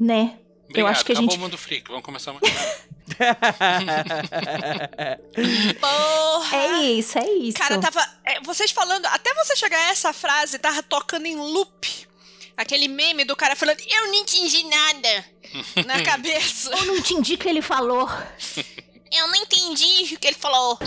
né? 0.00 0.38
Obrigado, 0.68 0.90
acho 0.90 1.04
que 1.04 1.12
a 1.12 1.14
acabou 1.14 1.30
gente- 1.30 1.38
o 1.38 1.42
mundo 1.42 1.58
freak. 1.58 1.88
Vamos 1.88 2.04
começar 2.04 2.32
mais. 2.32 2.42
Porra! 5.80 6.56
É 6.56 6.82
isso, 6.82 7.18
é 7.18 7.30
isso. 7.30 7.58
Cara, 7.58 7.80
tava. 7.80 8.00
é, 8.24 8.40
vocês 8.40 8.70
falando, 8.70 9.06
até 9.06 9.32
você 9.34 9.56
chegar 9.56 9.78
a 9.78 9.90
essa 9.90 10.12
frase, 10.12 10.58
tava 10.58 10.82
tocando 10.82 11.26
em 11.26 11.36
loop. 11.36 12.06
Aquele 12.56 12.88
meme 12.88 13.24
do 13.24 13.36
cara 13.36 13.54
falando, 13.54 13.80
eu 13.80 14.06
não 14.06 14.14
entendi 14.14 14.64
nada 14.64 15.24
na 15.84 16.02
cabeça. 16.04 16.70
Eu 16.70 16.86
não 16.86 16.96
entendi 16.96 17.34
o 17.34 17.38
que 17.38 17.48
ele 17.48 17.60
falou. 17.60 18.08
Eu 19.12 19.28
não 19.28 19.34
entendi 19.36 20.14
o 20.14 20.18
que 20.18 20.26
ele 20.26 20.36
falou. 20.36 20.78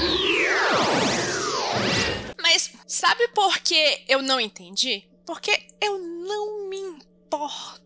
Mas 2.41 2.71
sabe 2.87 3.27
por 3.29 3.59
que 3.59 4.03
eu 4.07 4.21
não 4.21 4.39
entendi? 4.39 5.03
Porque 5.25 5.67
eu 5.79 5.99
não 5.99 6.67
me 6.69 6.77
importo. 6.77 7.78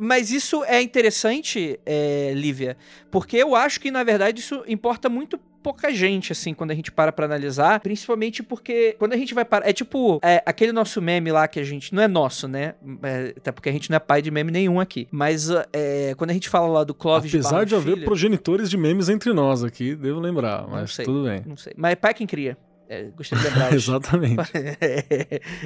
Mas 0.00 0.30
isso 0.30 0.62
é 0.64 0.80
interessante, 0.82 1.78
é, 1.86 2.32
Lívia, 2.34 2.76
porque 3.10 3.36
eu 3.36 3.54
acho 3.54 3.80
que, 3.80 3.90
na 3.90 4.04
verdade, 4.04 4.40
isso 4.40 4.62
importa 4.68 5.08
muito 5.08 5.38
pouca 5.62 5.92
gente, 5.92 6.30
assim, 6.30 6.54
quando 6.54 6.70
a 6.70 6.74
gente 6.76 6.92
para 6.92 7.10
pra 7.10 7.24
analisar, 7.26 7.80
principalmente 7.80 8.40
porque 8.40 8.94
quando 9.00 9.14
a 9.14 9.16
gente 9.16 9.34
vai 9.34 9.44
parar, 9.44 9.68
é 9.68 9.72
tipo, 9.72 10.20
é, 10.22 10.40
aquele 10.46 10.70
nosso 10.70 11.02
meme 11.02 11.32
lá 11.32 11.48
que 11.48 11.58
a 11.58 11.64
gente, 11.64 11.92
não 11.92 12.00
é 12.04 12.06
nosso, 12.06 12.46
né, 12.46 12.74
É, 13.02 13.34
até 13.36 13.50
porque 13.50 13.68
a 13.68 13.72
gente 13.72 13.90
não 13.90 13.96
é 13.96 13.98
pai 13.98 14.22
de 14.22 14.30
meme 14.30 14.52
nenhum 14.52 14.78
aqui, 14.78 15.08
mas 15.10 15.48
é, 15.72 16.14
quando 16.16 16.30
a 16.30 16.34
gente 16.34 16.48
fala 16.48 16.68
lá 16.68 16.84
do 16.84 16.94
Clóvis 16.94 17.34
Apesar 17.34 17.50
Barros 17.50 17.68
de 17.68 17.74
haver 17.74 17.94
Filho- 17.94 18.04
progenitores 18.06 18.70
de 18.70 18.76
memes 18.76 19.08
entre 19.08 19.32
nós 19.32 19.64
aqui, 19.64 19.96
devo 19.96 20.20
lembrar, 20.20 20.68
mas 20.68 20.94
sei. 20.94 21.04
tudo 21.04 21.24
bem. 21.24 21.42
não 21.44 21.56
sei, 21.56 21.72
mas 21.76 21.92
é 21.92 21.96
pai 21.96 22.14
quem 22.14 22.28
cria, 22.28 22.56
é, 22.88 23.04
de 23.04 23.34
lembrar. 23.34 23.72
Exatamente. 23.74 24.36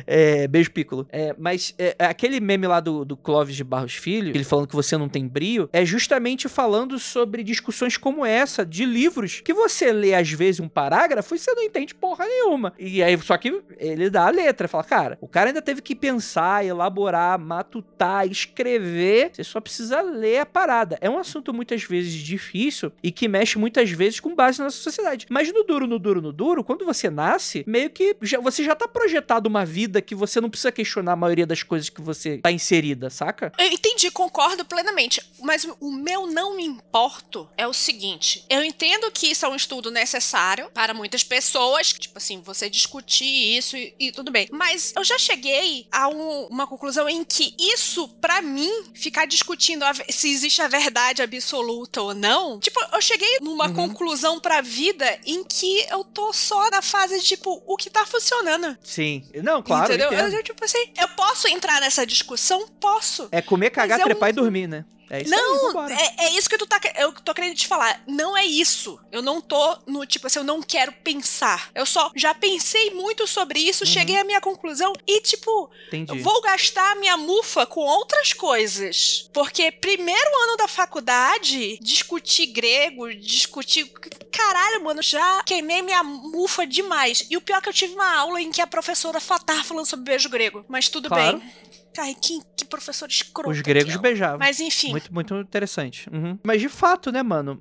É, 0.06 0.46
beijo, 0.48 0.70
Piccolo. 0.70 1.06
É, 1.10 1.34
mas 1.38 1.74
é, 1.78 1.94
aquele 1.98 2.40
meme 2.40 2.66
lá 2.66 2.80
do, 2.80 3.04
do 3.04 3.16
Clóvis 3.16 3.54
de 3.54 3.64
Barros 3.64 3.94
Filho, 3.94 4.30
ele 4.30 4.44
falando 4.44 4.66
que 4.66 4.74
você 4.74 4.96
não 4.96 5.08
tem 5.08 5.26
brio, 5.26 5.68
é 5.72 5.84
justamente 5.84 6.48
falando 6.48 6.98
sobre 6.98 7.42
discussões 7.42 7.96
como 7.96 8.24
essa, 8.24 8.64
de 8.64 8.84
livros, 8.84 9.40
que 9.40 9.52
você 9.52 9.92
lê 9.92 10.14
às 10.14 10.30
vezes 10.30 10.60
um 10.60 10.68
parágrafo 10.68 11.34
e 11.34 11.38
você 11.38 11.52
não 11.54 11.62
entende 11.62 11.94
porra 11.94 12.24
nenhuma. 12.24 12.72
E 12.78 13.02
aí, 13.02 13.16
só 13.18 13.36
que 13.36 13.62
ele 13.78 14.10
dá 14.10 14.26
a 14.26 14.30
letra, 14.30 14.68
fala, 14.68 14.84
cara, 14.84 15.18
o 15.20 15.28
cara 15.28 15.50
ainda 15.50 15.62
teve 15.62 15.82
que 15.82 15.94
pensar, 15.94 16.64
elaborar, 16.64 17.38
matutar, 17.38 18.26
escrever, 18.26 19.30
você 19.32 19.44
só 19.44 19.60
precisa 19.60 20.00
ler 20.00 20.38
a 20.40 20.46
parada. 20.46 20.98
É 21.00 21.08
um 21.08 21.18
assunto 21.18 21.52
muitas 21.52 21.82
vezes 21.84 22.12
difícil 22.12 22.92
e 23.02 23.10
que 23.10 23.28
mexe 23.28 23.58
muitas 23.58 23.90
vezes 23.90 24.20
com 24.20 24.34
base 24.34 24.58
na 24.58 24.66
nossa 24.66 24.78
sociedade. 24.78 25.26
Mas 25.28 25.52
no 25.52 25.64
duro, 25.64 25.86
no 25.86 25.98
duro, 25.98 26.22
no 26.22 26.32
duro, 26.32 26.64
quando 26.64 26.84
você 26.84 27.09
nasce, 27.10 27.64
meio 27.66 27.90
que 27.90 28.16
já- 28.22 28.40
você 28.40 28.64
já 28.64 28.74
tá 28.74 28.86
projetado 28.88 29.48
uma 29.48 29.64
vida 29.64 30.00
que 30.02 30.14
você 30.14 30.40
não 30.40 30.50
precisa 30.50 30.72
questionar 30.72 31.12
a 31.12 31.16
maioria 31.16 31.46
das 31.46 31.62
coisas 31.62 31.88
que 31.88 32.00
você 32.00 32.38
tá 32.38 32.50
inserida, 32.52 33.10
saca? 33.10 33.52
Eu 33.58 33.66
entendi, 33.68 34.10
concordo 34.10 34.64
plenamente. 34.64 35.20
Mas 35.40 35.66
o 35.80 35.90
meu 35.92 36.26
não 36.26 36.56
me 36.56 36.64
importo 36.64 37.48
é 37.56 37.66
o 37.66 37.72
seguinte: 37.72 38.44
eu 38.48 38.62
entendo 38.64 39.10
que 39.10 39.28
isso 39.28 39.44
é 39.44 39.48
um 39.48 39.56
estudo 39.56 39.90
necessário 39.90 40.70
para 40.72 40.92
muitas 40.94 41.22
pessoas, 41.24 41.92
tipo 41.92 42.18
assim, 42.18 42.40
você 42.40 42.68
discutir 42.68 43.24
isso 43.56 43.76
e, 43.76 43.94
e 43.98 44.12
tudo 44.12 44.30
bem. 44.30 44.48
Mas 44.52 44.92
eu 44.96 45.04
já 45.04 45.18
cheguei 45.18 45.86
a 45.90 46.08
um- 46.08 46.46
uma 46.46 46.66
conclusão 46.66 47.08
em 47.08 47.24
que 47.24 47.54
isso, 47.58 48.08
pra 48.20 48.42
mim, 48.42 48.70
ficar 48.94 49.26
discutindo 49.26 49.82
a 49.84 49.92
se 50.08 50.30
existe 50.30 50.60
a 50.62 50.68
verdade 50.68 51.22
absoluta 51.22 52.02
ou 52.02 52.14
não, 52.14 52.58
tipo, 52.60 52.78
eu 52.92 53.00
cheguei 53.00 53.38
numa 53.40 53.68
Uhum. 53.68 53.74
conclusão 53.74 54.40
pra 54.40 54.60
vida 54.60 55.18
em 55.24 55.42
que 55.44 55.86
eu 55.90 56.04
tô 56.04 56.32
só 56.32 56.70
na 56.70 56.82
fase 56.82 56.99
de, 57.08 57.20
tipo, 57.20 57.62
o 57.66 57.76
que 57.76 57.88
tá 57.90 58.04
funcionando. 58.06 58.76
Sim. 58.82 59.24
Não, 59.42 59.62
claro. 59.62 59.92
eu 59.92 59.96
entendeu? 59.96 60.12
entendo. 60.12 60.34
Eu, 60.36 60.42
tipo 60.42 60.64
assim, 60.64 60.92
eu 61.00 61.08
posso 61.08 61.48
entrar 61.48 61.80
nessa 61.80 62.04
discussão? 62.06 62.66
Posso. 62.80 63.28
É 63.32 63.40
comer, 63.42 63.70
cagar, 63.70 63.98
Mas 63.98 64.00
é 64.00 64.04
um- 64.04 64.08
trepar 64.08 64.30
e 64.30 64.32
dormir, 64.32 64.66
né? 64.66 64.84
É 65.10 65.22
isso 65.22 65.34
aí, 65.34 65.40
Não, 65.40 65.66
vambora. 65.66 65.92
é, 65.94 66.26
é 66.26 66.30
isso 66.36 66.48
que 66.48 66.56
tu 66.56 66.66
tá, 66.66 66.80
eu 66.96 67.12
tô 67.12 67.34
querendo 67.34 67.56
te 67.56 67.66
falar. 67.66 68.00
Não 68.06 68.36
é 68.36 68.44
isso. 68.46 68.98
Eu 69.10 69.20
não 69.20 69.40
tô 69.40 69.76
no 69.86 70.06
tipo 70.06 70.28
assim, 70.28 70.38
eu 70.38 70.44
não 70.44 70.62
quero 70.62 70.92
pensar. 70.92 71.68
Eu 71.74 71.84
só 71.84 72.12
já 72.14 72.32
pensei 72.32 72.90
muito 72.92 73.26
sobre 73.26 73.58
isso, 73.58 73.84
cheguei 73.84 74.16
à 74.16 74.22
minha 74.24 74.40
conclusão 74.40 74.92
e 75.06 75.20
tipo, 75.20 75.68
Entendi. 75.88 76.12
eu 76.16 76.22
vou 76.22 76.40
gastar 76.42 76.92
a 76.92 76.94
minha 76.94 77.16
mufa 77.16 77.66
com 77.66 77.80
outras 77.80 78.32
coisas. 78.32 79.28
Porque 79.32 79.72
primeiro 79.72 80.42
ano 80.44 80.56
da 80.56 80.68
faculdade, 80.68 81.78
discutir 81.82 82.46
grego, 82.46 83.12
discutir. 83.14 83.90
Caralho, 84.30 84.84
mano, 84.84 85.02
já 85.02 85.42
queimei 85.44 85.82
minha 85.82 86.02
mufa 86.04 86.64
demais. 86.66 87.26
E 87.28 87.36
o 87.36 87.40
pior 87.40 87.58
é 87.58 87.60
que 87.60 87.68
eu 87.68 87.72
tive 87.74 87.94
uma 87.94 88.16
aula 88.16 88.40
em 88.40 88.50
que 88.52 88.60
a 88.62 88.66
professora 88.66 89.20
tava 89.44 89.64
falando 89.64 89.86
sobre 89.86 90.04
beijo 90.04 90.28
grego. 90.28 90.64
Mas 90.68 90.88
tudo 90.88 91.08
Claro. 91.08 91.38
bem. 91.38 91.52
Ai, 91.98 92.14
que, 92.14 92.40
que 92.56 92.64
professor 92.64 93.08
escroto. 93.08 93.50
Os 93.50 93.60
gregos 93.60 93.96
beijavam. 93.96 94.38
Mas 94.38 94.60
enfim. 94.60 94.90
Muito, 94.90 95.12
muito 95.12 95.34
interessante. 95.36 96.08
Uhum. 96.10 96.38
Mas 96.42 96.60
de 96.60 96.68
fato, 96.68 97.10
né, 97.10 97.22
mano? 97.22 97.60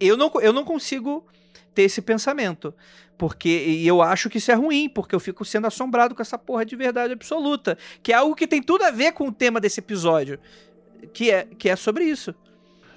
Eu 0.00 0.16
não, 0.16 0.32
eu 0.40 0.52
não 0.52 0.64
consigo 0.64 1.26
ter 1.74 1.82
esse 1.82 2.02
pensamento. 2.02 2.74
Porque 3.16 3.48
e 3.48 3.86
eu 3.86 4.00
acho 4.00 4.30
que 4.30 4.38
isso 4.38 4.50
é 4.50 4.54
ruim, 4.54 4.88
porque 4.88 5.14
eu 5.14 5.20
fico 5.20 5.44
sendo 5.44 5.66
assombrado 5.66 6.14
com 6.14 6.22
essa 6.22 6.38
porra 6.38 6.64
de 6.64 6.76
verdade 6.76 7.12
absoluta. 7.12 7.76
Que 8.02 8.12
é 8.12 8.16
algo 8.16 8.34
que 8.34 8.46
tem 8.46 8.62
tudo 8.62 8.84
a 8.84 8.90
ver 8.90 9.12
com 9.12 9.28
o 9.28 9.32
tema 9.32 9.60
desse 9.60 9.80
episódio. 9.80 10.38
Que 11.12 11.30
é, 11.30 11.44
que 11.44 11.68
é 11.68 11.76
sobre 11.76 12.04
isso. 12.04 12.34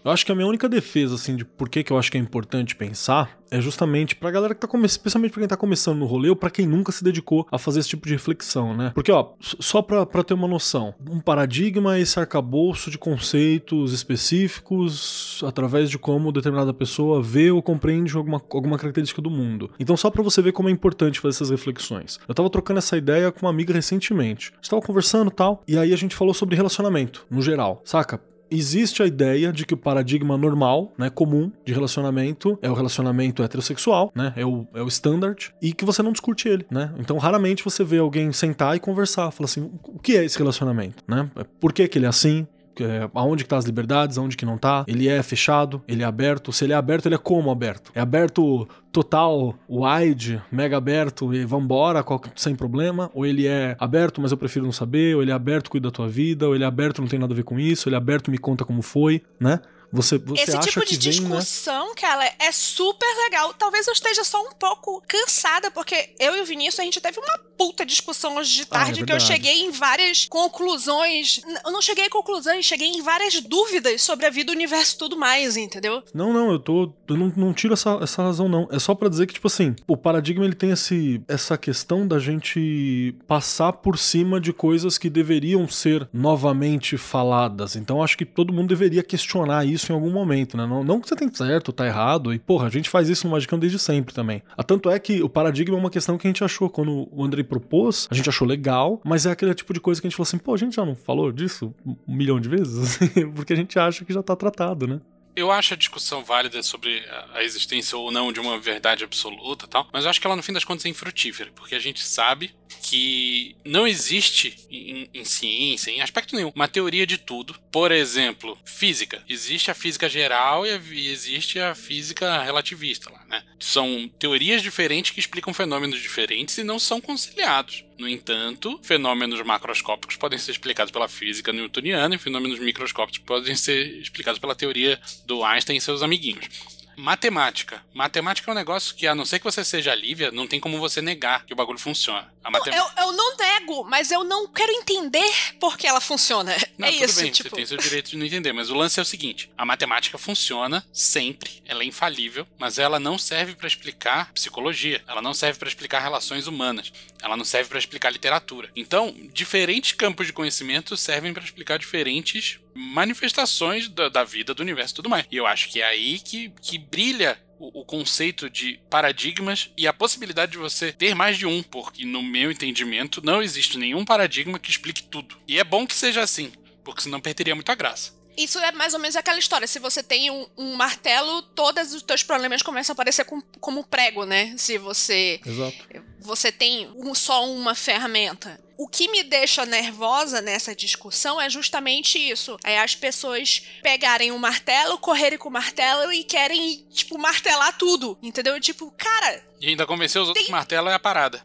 Eu 0.03 0.11
acho 0.11 0.25
que 0.25 0.31
a 0.31 0.35
minha 0.35 0.47
única 0.47 0.67
defesa, 0.67 1.15
assim, 1.15 1.35
de 1.35 1.45
por 1.45 1.69
que, 1.69 1.85
eu 1.89 1.97
acho 1.97 2.11
que 2.11 2.17
é 2.17 2.21
importante 2.21 2.75
pensar 2.75 3.39
é 3.51 3.59
justamente 3.59 4.15
pra 4.15 4.31
galera 4.31 4.55
que 4.55 4.61
tá 4.61 4.67
começando, 4.67 4.91
especialmente 4.97 5.31
pra 5.31 5.41
quem 5.41 5.47
tá 5.47 5.57
começando 5.57 5.99
no 5.99 6.05
rolê 6.05 6.29
ou 6.29 6.35
pra 6.35 6.49
quem 6.49 6.65
nunca 6.65 6.91
se 6.91 7.03
dedicou 7.03 7.45
a 7.51 7.57
fazer 7.57 7.81
esse 7.81 7.89
tipo 7.89 8.07
de 8.07 8.13
reflexão, 8.13 8.75
né? 8.75 8.91
Porque, 8.95 9.11
ó, 9.11 9.33
só 9.41 9.81
pra, 9.81 10.05
pra 10.05 10.23
ter 10.23 10.33
uma 10.33 10.47
noção, 10.47 10.95
um 11.07 11.19
paradigma 11.19 11.97
é 11.97 11.99
esse 11.99 12.17
arcabouço 12.17 12.89
de 12.89 12.97
conceitos 12.97 13.91
específicos 13.91 15.43
através 15.45 15.89
de 15.89 15.99
como 15.99 16.31
determinada 16.31 16.73
pessoa 16.73 17.21
vê 17.21 17.51
ou 17.51 17.61
compreende 17.61 18.15
alguma, 18.15 18.41
alguma 18.51 18.77
característica 18.77 19.21
do 19.21 19.29
mundo. 19.29 19.69
Então, 19.77 19.97
só 19.97 20.09
pra 20.09 20.23
você 20.23 20.41
ver 20.41 20.53
como 20.53 20.69
é 20.69 20.71
importante 20.71 21.19
fazer 21.19 21.35
essas 21.35 21.49
reflexões. 21.49 22.19
Eu 22.27 22.33
tava 22.33 22.49
trocando 22.49 22.77
essa 22.77 22.97
ideia 22.97 23.31
com 23.31 23.45
uma 23.45 23.51
amiga 23.51 23.73
recentemente. 23.73 24.51
A 24.53 24.55
gente 24.55 24.69
tava 24.69 24.81
conversando 24.81 25.29
e 25.29 25.33
tal, 25.33 25.61
e 25.67 25.77
aí 25.77 25.93
a 25.93 25.97
gente 25.97 26.15
falou 26.15 26.33
sobre 26.33 26.55
relacionamento, 26.55 27.25
no 27.29 27.41
geral, 27.41 27.81
saca? 27.83 28.30
Existe 28.51 29.01
a 29.01 29.05
ideia 29.05 29.51
de 29.51 29.65
que 29.65 29.73
o 29.73 29.77
paradigma 29.77 30.37
normal, 30.37 30.93
né, 30.97 31.09
comum 31.09 31.51
de 31.65 31.73
relacionamento 31.73 32.59
é 32.61 32.69
o 32.69 32.73
relacionamento 32.73 33.41
heterossexual, 33.41 34.11
né, 34.13 34.33
é 34.35 34.45
o, 34.45 34.67
é 34.73 34.81
o 34.81 34.87
standard, 34.87 35.53
e 35.61 35.73
que 35.73 35.85
você 35.85 36.03
não 36.03 36.11
discute 36.11 36.47
ele, 36.47 36.65
né? 36.69 36.93
Então, 36.99 37.17
raramente 37.17 37.63
você 37.63 37.83
vê 37.83 37.97
alguém 37.97 38.31
sentar 38.31 38.75
e 38.75 38.79
conversar, 38.79 39.31
falar 39.31 39.45
assim, 39.45 39.71
o 39.83 39.99
que 39.99 40.17
é 40.17 40.25
esse 40.25 40.37
relacionamento, 40.37 41.03
né? 41.07 41.29
Por 41.59 41.71
que 41.71 41.87
que 41.87 41.97
ele 41.97 42.05
é 42.05 42.09
assim? 42.09 42.45
É, 42.79 43.09
aonde 43.13 43.43
que 43.43 43.49
tá 43.49 43.57
as 43.57 43.65
liberdades, 43.65 44.17
aonde 44.17 44.37
que 44.37 44.45
não 44.45 44.57
tá. 44.57 44.83
Ele 44.87 45.07
é 45.07 45.21
fechado, 45.21 45.81
ele 45.87 46.03
é 46.03 46.05
aberto. 46.05 46.51
Se 46.51 46.63
ele 46.63 46.73
é 46.73 46.75
aberto, 46.75 47.07
ele 47.07 47.15
é 47.15 47.17
como 47.17 47.51
aberto? 47.51 47.91
É 47.93 47.99
aberto 47.99 48.67
total, 48.91 49.55
wide, 49.69 50.41
mega 50.51 50.77
aberto 50.77 51.33
e 51.33 51.45
vambora 51.45 52.03
sem 52.35 52.55
problema, 52.55 53.09
ou 53.13 53.25
ele 53.25 53.47
é 53.47 53.75
aberto, 53.79 54.21
mas 54.21 54.31
eu 54.31 54.37
prefiro 54.37 54.65
não 54.65 54.71
saber, 54.71 55.15
ou 55.15 55.21
ele 55.21 55.31
é 55.31 55.33
aberto, 55.33 55.69
cuida 55.69 55.87
da 55.87 55.91
tua 55.91 56.07
vida, 56.07 56.47
ou 56.47 56.53
ele 56.53 56.63
é 56.63 56.67
aberto, 56.67 57.01
não 57.01 57.07
tem 57.07 57.19
nada 57.19 57.33
a 57.33 57.35
ver 57.35 57.43
com 57.43 57.59
isso, 57.59 57.87
ele 57.87 57.95
é 57.95 57.97
aberto, 57.97 58.29
me 58.29 58.37
conta 58.37 58.65
como 58.65 58.81
foi, 58.81 59.21
né? 59.39 59.59
Você, 59.91 60.17
você 60.17 60.43
Esse 60.43 60.59
tipo 60.59 60.85
de 60.85 60.93
né? 60.93 60.99
discussão, 60.99 61.93
cara, 61.95 62.31
é 62.39 62.51
super 62.51 63.07
legal. 63.25 63.53
Talvez 63.53 63.87
eu 63.87 63.93
esteja 63.93 64.23
só 64.23 64.41
um 64.41 64.51
pouco 64.51 65.03
cansada, 65.07 65.69
porque 65.69 66.11
eu 66.19 66.37
e 66.37 66.41
o 66.41 66.45
Vinícius, 66.45 66.79
a 66.79 66.83
gente 66.83 67.01
teve 67.01 67.19
uma 67.19 67.37
puta 67.57 67.85
discussão 67.85 68.37
hoje 68.37 68.55
de 68.55 68.61
Ah, 68.63 68.65
é 68.65 68.85
tarde, 68.85 69.05
que 69.05 69.13
eu 69.13 69.19
cheguei 69.19 69.61
em 69.61 69.71
várias 69.71 70.25
conclusões. 70.25 71.41
Eu 71.65 71.71
não 71.71 71.81
cheguei 71.81 72.05
em 72.05 72.09
conclusões, 72.09 72.65
cheguei 72.65 72.87
em 72.87 73.01
várias 73.01 73.39
dúvidas 73.41 74.01
sobre 74.01 74.25
a 74.25 74.29
vida, 74.29 74.51
o 74.51 74.55
universo 74.55 74.95
e 74.95 74.97
tudo 74.97 75.17
mais, 75.17 75.57
entendeu? 75.57 76.01
Não, 76.13 76.31
não, 76.31 76.51
eu 76.51 76.59
tô. 76.59 76.93
Eu 77.07 77.17
não, 77.17 77.31
não 77.35 77.53
tiro 77.53 77.73
essa, 77.73 77.99
essa 78.01 78.23
razão, 78.23 78.47
não. 78.47 78.67
É 78.71 78.79
só 78.79 78.95
pra 78.95 79.09
dizer 79.09 79.27
que, 79.27 79.33
tipo 79.33 79.47
assim, 79.47 79.75
o 79.87 79.97
paradigma 79.97 80.45
ele 80.45 80.55
tem 80.55 80.71
esse, 80.71 81.21
essa 81.27 81.57
questão 81.57 82.07
da 82.07 82.17
gente 82.17 83.15
passar 83.27 83.73
por 83.73 83.97
cima 83.97 84.39
de 84.39 84.53
coisas 84.53 84.97
que 84.97 85.09
deveriam 85.09 85.67
ser 85.67 86.07
novamente 86.13 86.97
faladas. 86.97 87.75
Então 87.75 88.01
acho 88.01 88.17
que 88.17 88.25
todo 88.25 88.53
mundo 88.53 88.69
deveria 88.69 89.03
questionar 89.03 89.65
isso 89.65 89.80
em 89.89 89.93
algum 89.95 90.11
momento, 90.11 90.57
né? 90.57 90.65
Não, 90.65 90.83
não 90.83 90.99
que 90.99 91.07
você 91.07 91.15
tem 91.15 91.33
certo, 91.33 91.71
tá 91.71 91.85
errado. 91.85 92.33
E, 92.33 92.39
porra, 92.39 92.67
a 92.67 92.69
gente 92.69 92.89
faz 92.89 93.07
isso 93.07 93.25
no 93.25 93.31
Magicão 93.31 93.57
desde 93.57 93.79
sempre 93.79 94.13
também. 94.13 94.43
Ah, 94.57 94.63
Tanto 94.63 94.89
é 94.89 94.99
que 94.99 95.21
o 95.23 95.29
paradigma 95.29 95.77
é 95.77 95.79
uma 95.79 95.89
questão 95.89 96.17
que 96.17 96.27
a 96.27 96.29
gente 96.29 96.43
achou 96.43 96.69
quando 96.69 97.07
o 97.11 97.23
Andrei 97.23 97.43
propôs, 97.43 98.07
a 98.11 98.13
gente 98.15 98.27
achou 98.29 98.47
legal, 98.47 98.99
mas 99.05 99.25
é 99.25 99.31
aquele 99.31 99.53
tipo 99.55 99.73
de 99.73 99.79
coisa 99.79 100.01
que 100.01 100.07
a 100.07 100.09
gente 100.09 100.17
falou 100.17 100.27
assim, 100.27 100.37
pô, 100.37 100.53
a 100.53 100.57
gente 100.57 100.75
já 100.75 100.85
não 100.85 100.95
falou 100.95 101.31
disso 101.31 101.73
um 101.85 101.95
milhão 102.07 102.39
de 102.39 102.49
vezes? 102.49 102.99
Porque 103.35 103.53
a 103.53 103.55
gente 103.55 103.77
acha 103.79 104.03
que 104.03 104.13
já 104.13 104.21
tá 104.23 104.35
tratado, 104.35 104.85
né? 104.87 104.99
Eu 105.33 105.49
acho 105.49 105.73
a 105.73 105.77
discussão 105.77 106.25
válida 106.25 106.61
sobre 106.61 106.99
a- 107.09 107.37
a 107.39 107.43
existência 107.43 107.97
ou 107.97 108.11
não 108.11 108.33
de 108.33 108.39
uma 108.41 108.59
verdade 108.59 109.05
absoluta 109.05 109.65
tal, 109.65 109.87
mas 109.93 110.03
eu 110.03 110.09
acho 110.09 110.19
que 110.19 110.27
ela 110.27 110.35
no 110.35 110.43
fim 110.43 110.51
das 110.51 110.65
contas 110.65 110.85
é 110.85 110.89
infrutífera, 110.89 111.49
porque 111.55 111.73
a 111.73 111.79
gente 111.79 112.03
sabe 112.03 112.51
que 112.81 113.55
não 113.63 113.87
existe 113.87 114.55
em, 114.69 115.09
em 115.13 115.25
ciência, 115.25 115.91
em 115.91 116.01
aspecto 116.01 116.35
nenhum, 116.35 116.51
uma 116.55 116.67
teoria 116.67 117.05
de 117.05 117.17
tudo. 117.17 117.55
Por 117.71 117.91
exemplo, 117.91 118.57
física. 118.65 119.23
Existe 119.27 119.71
a 119.71 119.73
física 119.73 120.09
geral 120.09 120.65
e, 120.65 121.07
existe 121.09 121.59
a 121.59 121.75
física 121.75 122.41
relativista 122.43 123.11
lá, 123.11 123.23
né? 123.27 123.43
São 123.59 124.09
teorias 124.19 124.61
diferentes 124.61 125.11
que 125.11 125.19
explicam 125.19 125.53
fenômenos 125.53 126.01
diferentes 126.01 126.57
e 126.57 126.63
não 126.63 126.79
são 126.79 126.99
conciliados. 126.99 127.83
No 127.97 128.07
entanto, 128.07 128.79
fenômenos 128.81 129.41
macroscópicos 129.41 130.15
podem 130.15 130.39
ser 130.39 130.51
explicados 130.51 130.91
pela 130.91 131.07
física 131.07 131.53
newtoniana 131.53 132.15
e 132.15 132.17
fenômenos 132.17 132.59
microscópicos 132.59 133.19
podem 133.19 133.55
ser 133.55 133.99
explicados 133.99 134.39
pela 134.39 134.55
teoria 134.55 134.99
do 135.25 135.43
Einstein 135.43 135.77
e 135.77 135.81
seus 135.81 136.01
amiguinhos. 136.01 136.47
Matemática. 136.95 137.83
Matemática 137.93 138.49
é 138.49 138.53
um 138.53 138.55
negócio 138.55 138.95
que, 138.95 139.07
a 139.07 139.15
não 139.15 139.25
ser 139.25 139.39
que 139.39 139.45
você 139.45 139.63
seja 139.63 139.93
Lívia, 139.95 140.31
não 140.31 140.47
tem 140.47 140.59
como 140.59 140.79
você 140.79 141.01
negar 141.01 141.45
que 141.45 141.53
o 141.53 141.55
bagulho 141.55 141.79
funciona. 141.79 142.31
A 142.43 142.51
matem... 142.51 142.73
Eu, 142.73 142.85
eu 142.97 143.11
não 143.13 143.31
nego, 143.61 143.83
mas 143.83 144.11
eu 144.11 144.23
não 144.23 144.47
quero 144.47 144.71
entender 144.71 145.31
por 145.59 145.77
que 145.77 145.87
ela 145.87 146.01
funciona. 146.01 146.55
Não, 146.77 146.87
é 146.87 146.91
tudo 146.91 147.05
isso, 147.05 147.21
bem, 147.21 147.31
tipo. 147.31 147.49
você 147.49 147.55
tem 147.55 147.65
seu 147.65 147.77
direito 147.77 148.09
de 148.09 148.17
não 148.17 148.25
entender, 148.25 148.51
mas 148.53 148.71
o 148.71 148.75
lance 148.75 148.99
é 148.99 149.03
o 149.03 149.05
seguinte: 149.05 149.51
a 149.55 149.63
matemática 149.63 150.17
funciona 150.17 150.83
sempre, 150.91 151.61
ela 151.65 151.83
é 151.83 151.85
infalível, 151.85 152.47
mas 152.57 152.79
ela 152.79 152.99
não 152.99 153.17
serve 153.19 153.55
pra 153.55 153.67
explicar 153.67 154.31
psicologia, 154.33 155.03
ela 155.07 155.21
não 155.21 155.33
serve 155.33 155.59
pra 155.59 155.67
explicar 155.67 155.99
relações 155.99 156.47
humanas, 156.47 156.91
ela 157.21 157.37
não 157.37 157.45
serve 157.45 157.69
pra 157.69 157.77
explicar 157.77 158.09
literatura. 158.09 158.69
Então, 158.75 159.15
diferentes 159.31 159.91
campos 159.91 160.25
de 160.25 160.33
conhecimento 160.33 160.97
servem 160.97 161.33
pra 161.33 161.43
explicar 161.43 161.77
diferentes 161.77 162.59
manifestações 162.75 163.87
da, 163.89 164.09
da 164.09 164.23
vida, 164.23 164.53
do 164.53 164.61
universo 164.61 164.93
e 164.93 164.95
tudo 164.95 165.09
mais. 165.09 165.25
E 165.31 165.37
eu 165.37 165.45
acho 165.45 165.69
que 165.69 165.81
é 165.81 165.85
aí 165.85 166.19
que, 166.19 166.53
que 166.61 166.77
brilha 166.77 167.37
o, 167.59 167.81
o 167.81 167.85
conceito 167.85 168.49
de 168.49 168.79
paradigmas 168.89 169.69
e 169.77 169.87
a 169.87 169.93
possibilidade 169.93 170.53
de 170.53 170.57
você 170.57 170.91
ter 170.91 171.13
mais 171.15 171.37
de 171.37 171.45
um, 171.45 171.61
porque 171.61 172.05
no 172.05 172.21
meu 172.23 172.51
entendimento 172.51 173.21
não 173.23 173.41
existe 173.41 173.77
nenhum 173.77 174.05
paradigma 174.05 174.57
que 174.59 174.69
explique 174.71 175.03
tudo. 175.03 175.37
E 175.47 175.59
é 175.59 175.63
bom 175.63 175.85
que 175.85 175.93
seja 175.95 176.21
assim, 176.21 176.51
porque 176.83 177.01
senão 177.01 177.19
perderia 177.19 177.55
muita 177.55 177.75
graça. 177.75 178.19
Isso 178.37 178.57
é 178.59 178.71
mais 178.71 178.93
ou 178.93 178.99
menos 178.99 179.17
aquela 179.17 179.37
história. 179.37 179.67
Se 179.67 179.77
você 179.77 180.01
tem 180.01 180.31
um, 180.31 180.47
um 180.57 180.73
martelo, 180.75 181.41
todos 181.41 181.93
os 181.93 182.01
teus 182.01 182.23
problemas 182.23 182.61
começam 182.61 182.93
a 182.93 182.95
aparecer 182.95 183.25
com- 183.25 183.41
como 183.59 183.83
prego, 183.83 184.25
né? 184.25 184.55
Se 184.57 184.77
você 184.77 185.41
Exato. 185.45 185.75
você 186.21 186.49
tem 186.49 186.87
um- 186.95 187.13
só 187.13 187.45
uma 187.51 187.75
ferramenta. 187.75 188.57
O 188.81 188.87
que 188.87 189.07
me 189.11 189.21
deixa 189.21 189.63
nervosa 189.63 190.41
nessa 190.41 190.73
discussão 190.73 191.39
é 191.39 191.47
justamente 191.47 192.17
isso. 192.17 192.57
É 192.63 192.79
as 192.79 192.95
pessoas 192.95 193.61
pegarem 193.83 194.31
o 194.31 194.39
martelo, 194.39 194.97
correrem 194.97 195.37
com 195.37 195.49
o 195.49 195.51
martelo 195.51 196.11
e 196.11 196.23
querem, 196.23 196.83
tipo, 196.89 197.15
martelar 197.19 197.77
tudo. 197.77 198.17
Entendeu? 198.23 198.59
Tipo, 198.59 198.91
cara, 198.97 199.43
E 199.59 199.67
ainda 199.67 199.85
convencer 199.85 200.19
os 200.19 200.29
outros 200.29 200.43
que 200.47 200.51
martelo 200.51 200.89
é 200.89 200.95
a 200.95 200.99
parada. 200.99 201.39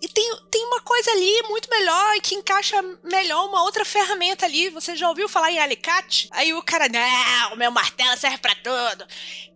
e 0.00 0.08
tem, 0.08 0.36
tem 0.50 0.64
uma 0.64 0.80
coisa 0.80 1.10
ali 1.10 1.42
muito 1.50 1.68
melhor 1.68 2.16
e 2.16 2.22
que 2.22 2.34
encaixa 2.34 2.80
melhor 3.04 3.46
uma 3.46 3.62
outra 3.62 3.84
ferramenta 3.84 4.46
ali. 4.46 4.70
Você 4.70 4.96
já 4.96 5.06
ouviu 5.06 5.28
falar 5.28 5.52
em 5.52 5.58
alicate? 5.58 6.30
Aí 6.30 6.54
o 6.54 6.62
cara, 6.62 6.88
não, 6.88 7.52
o 7.52 7.56
meu 7.58 7.70
martelo 7.70 8.16
serve 8.16 8.38
pra 8.38 8.54
tudo. 8.54 9.06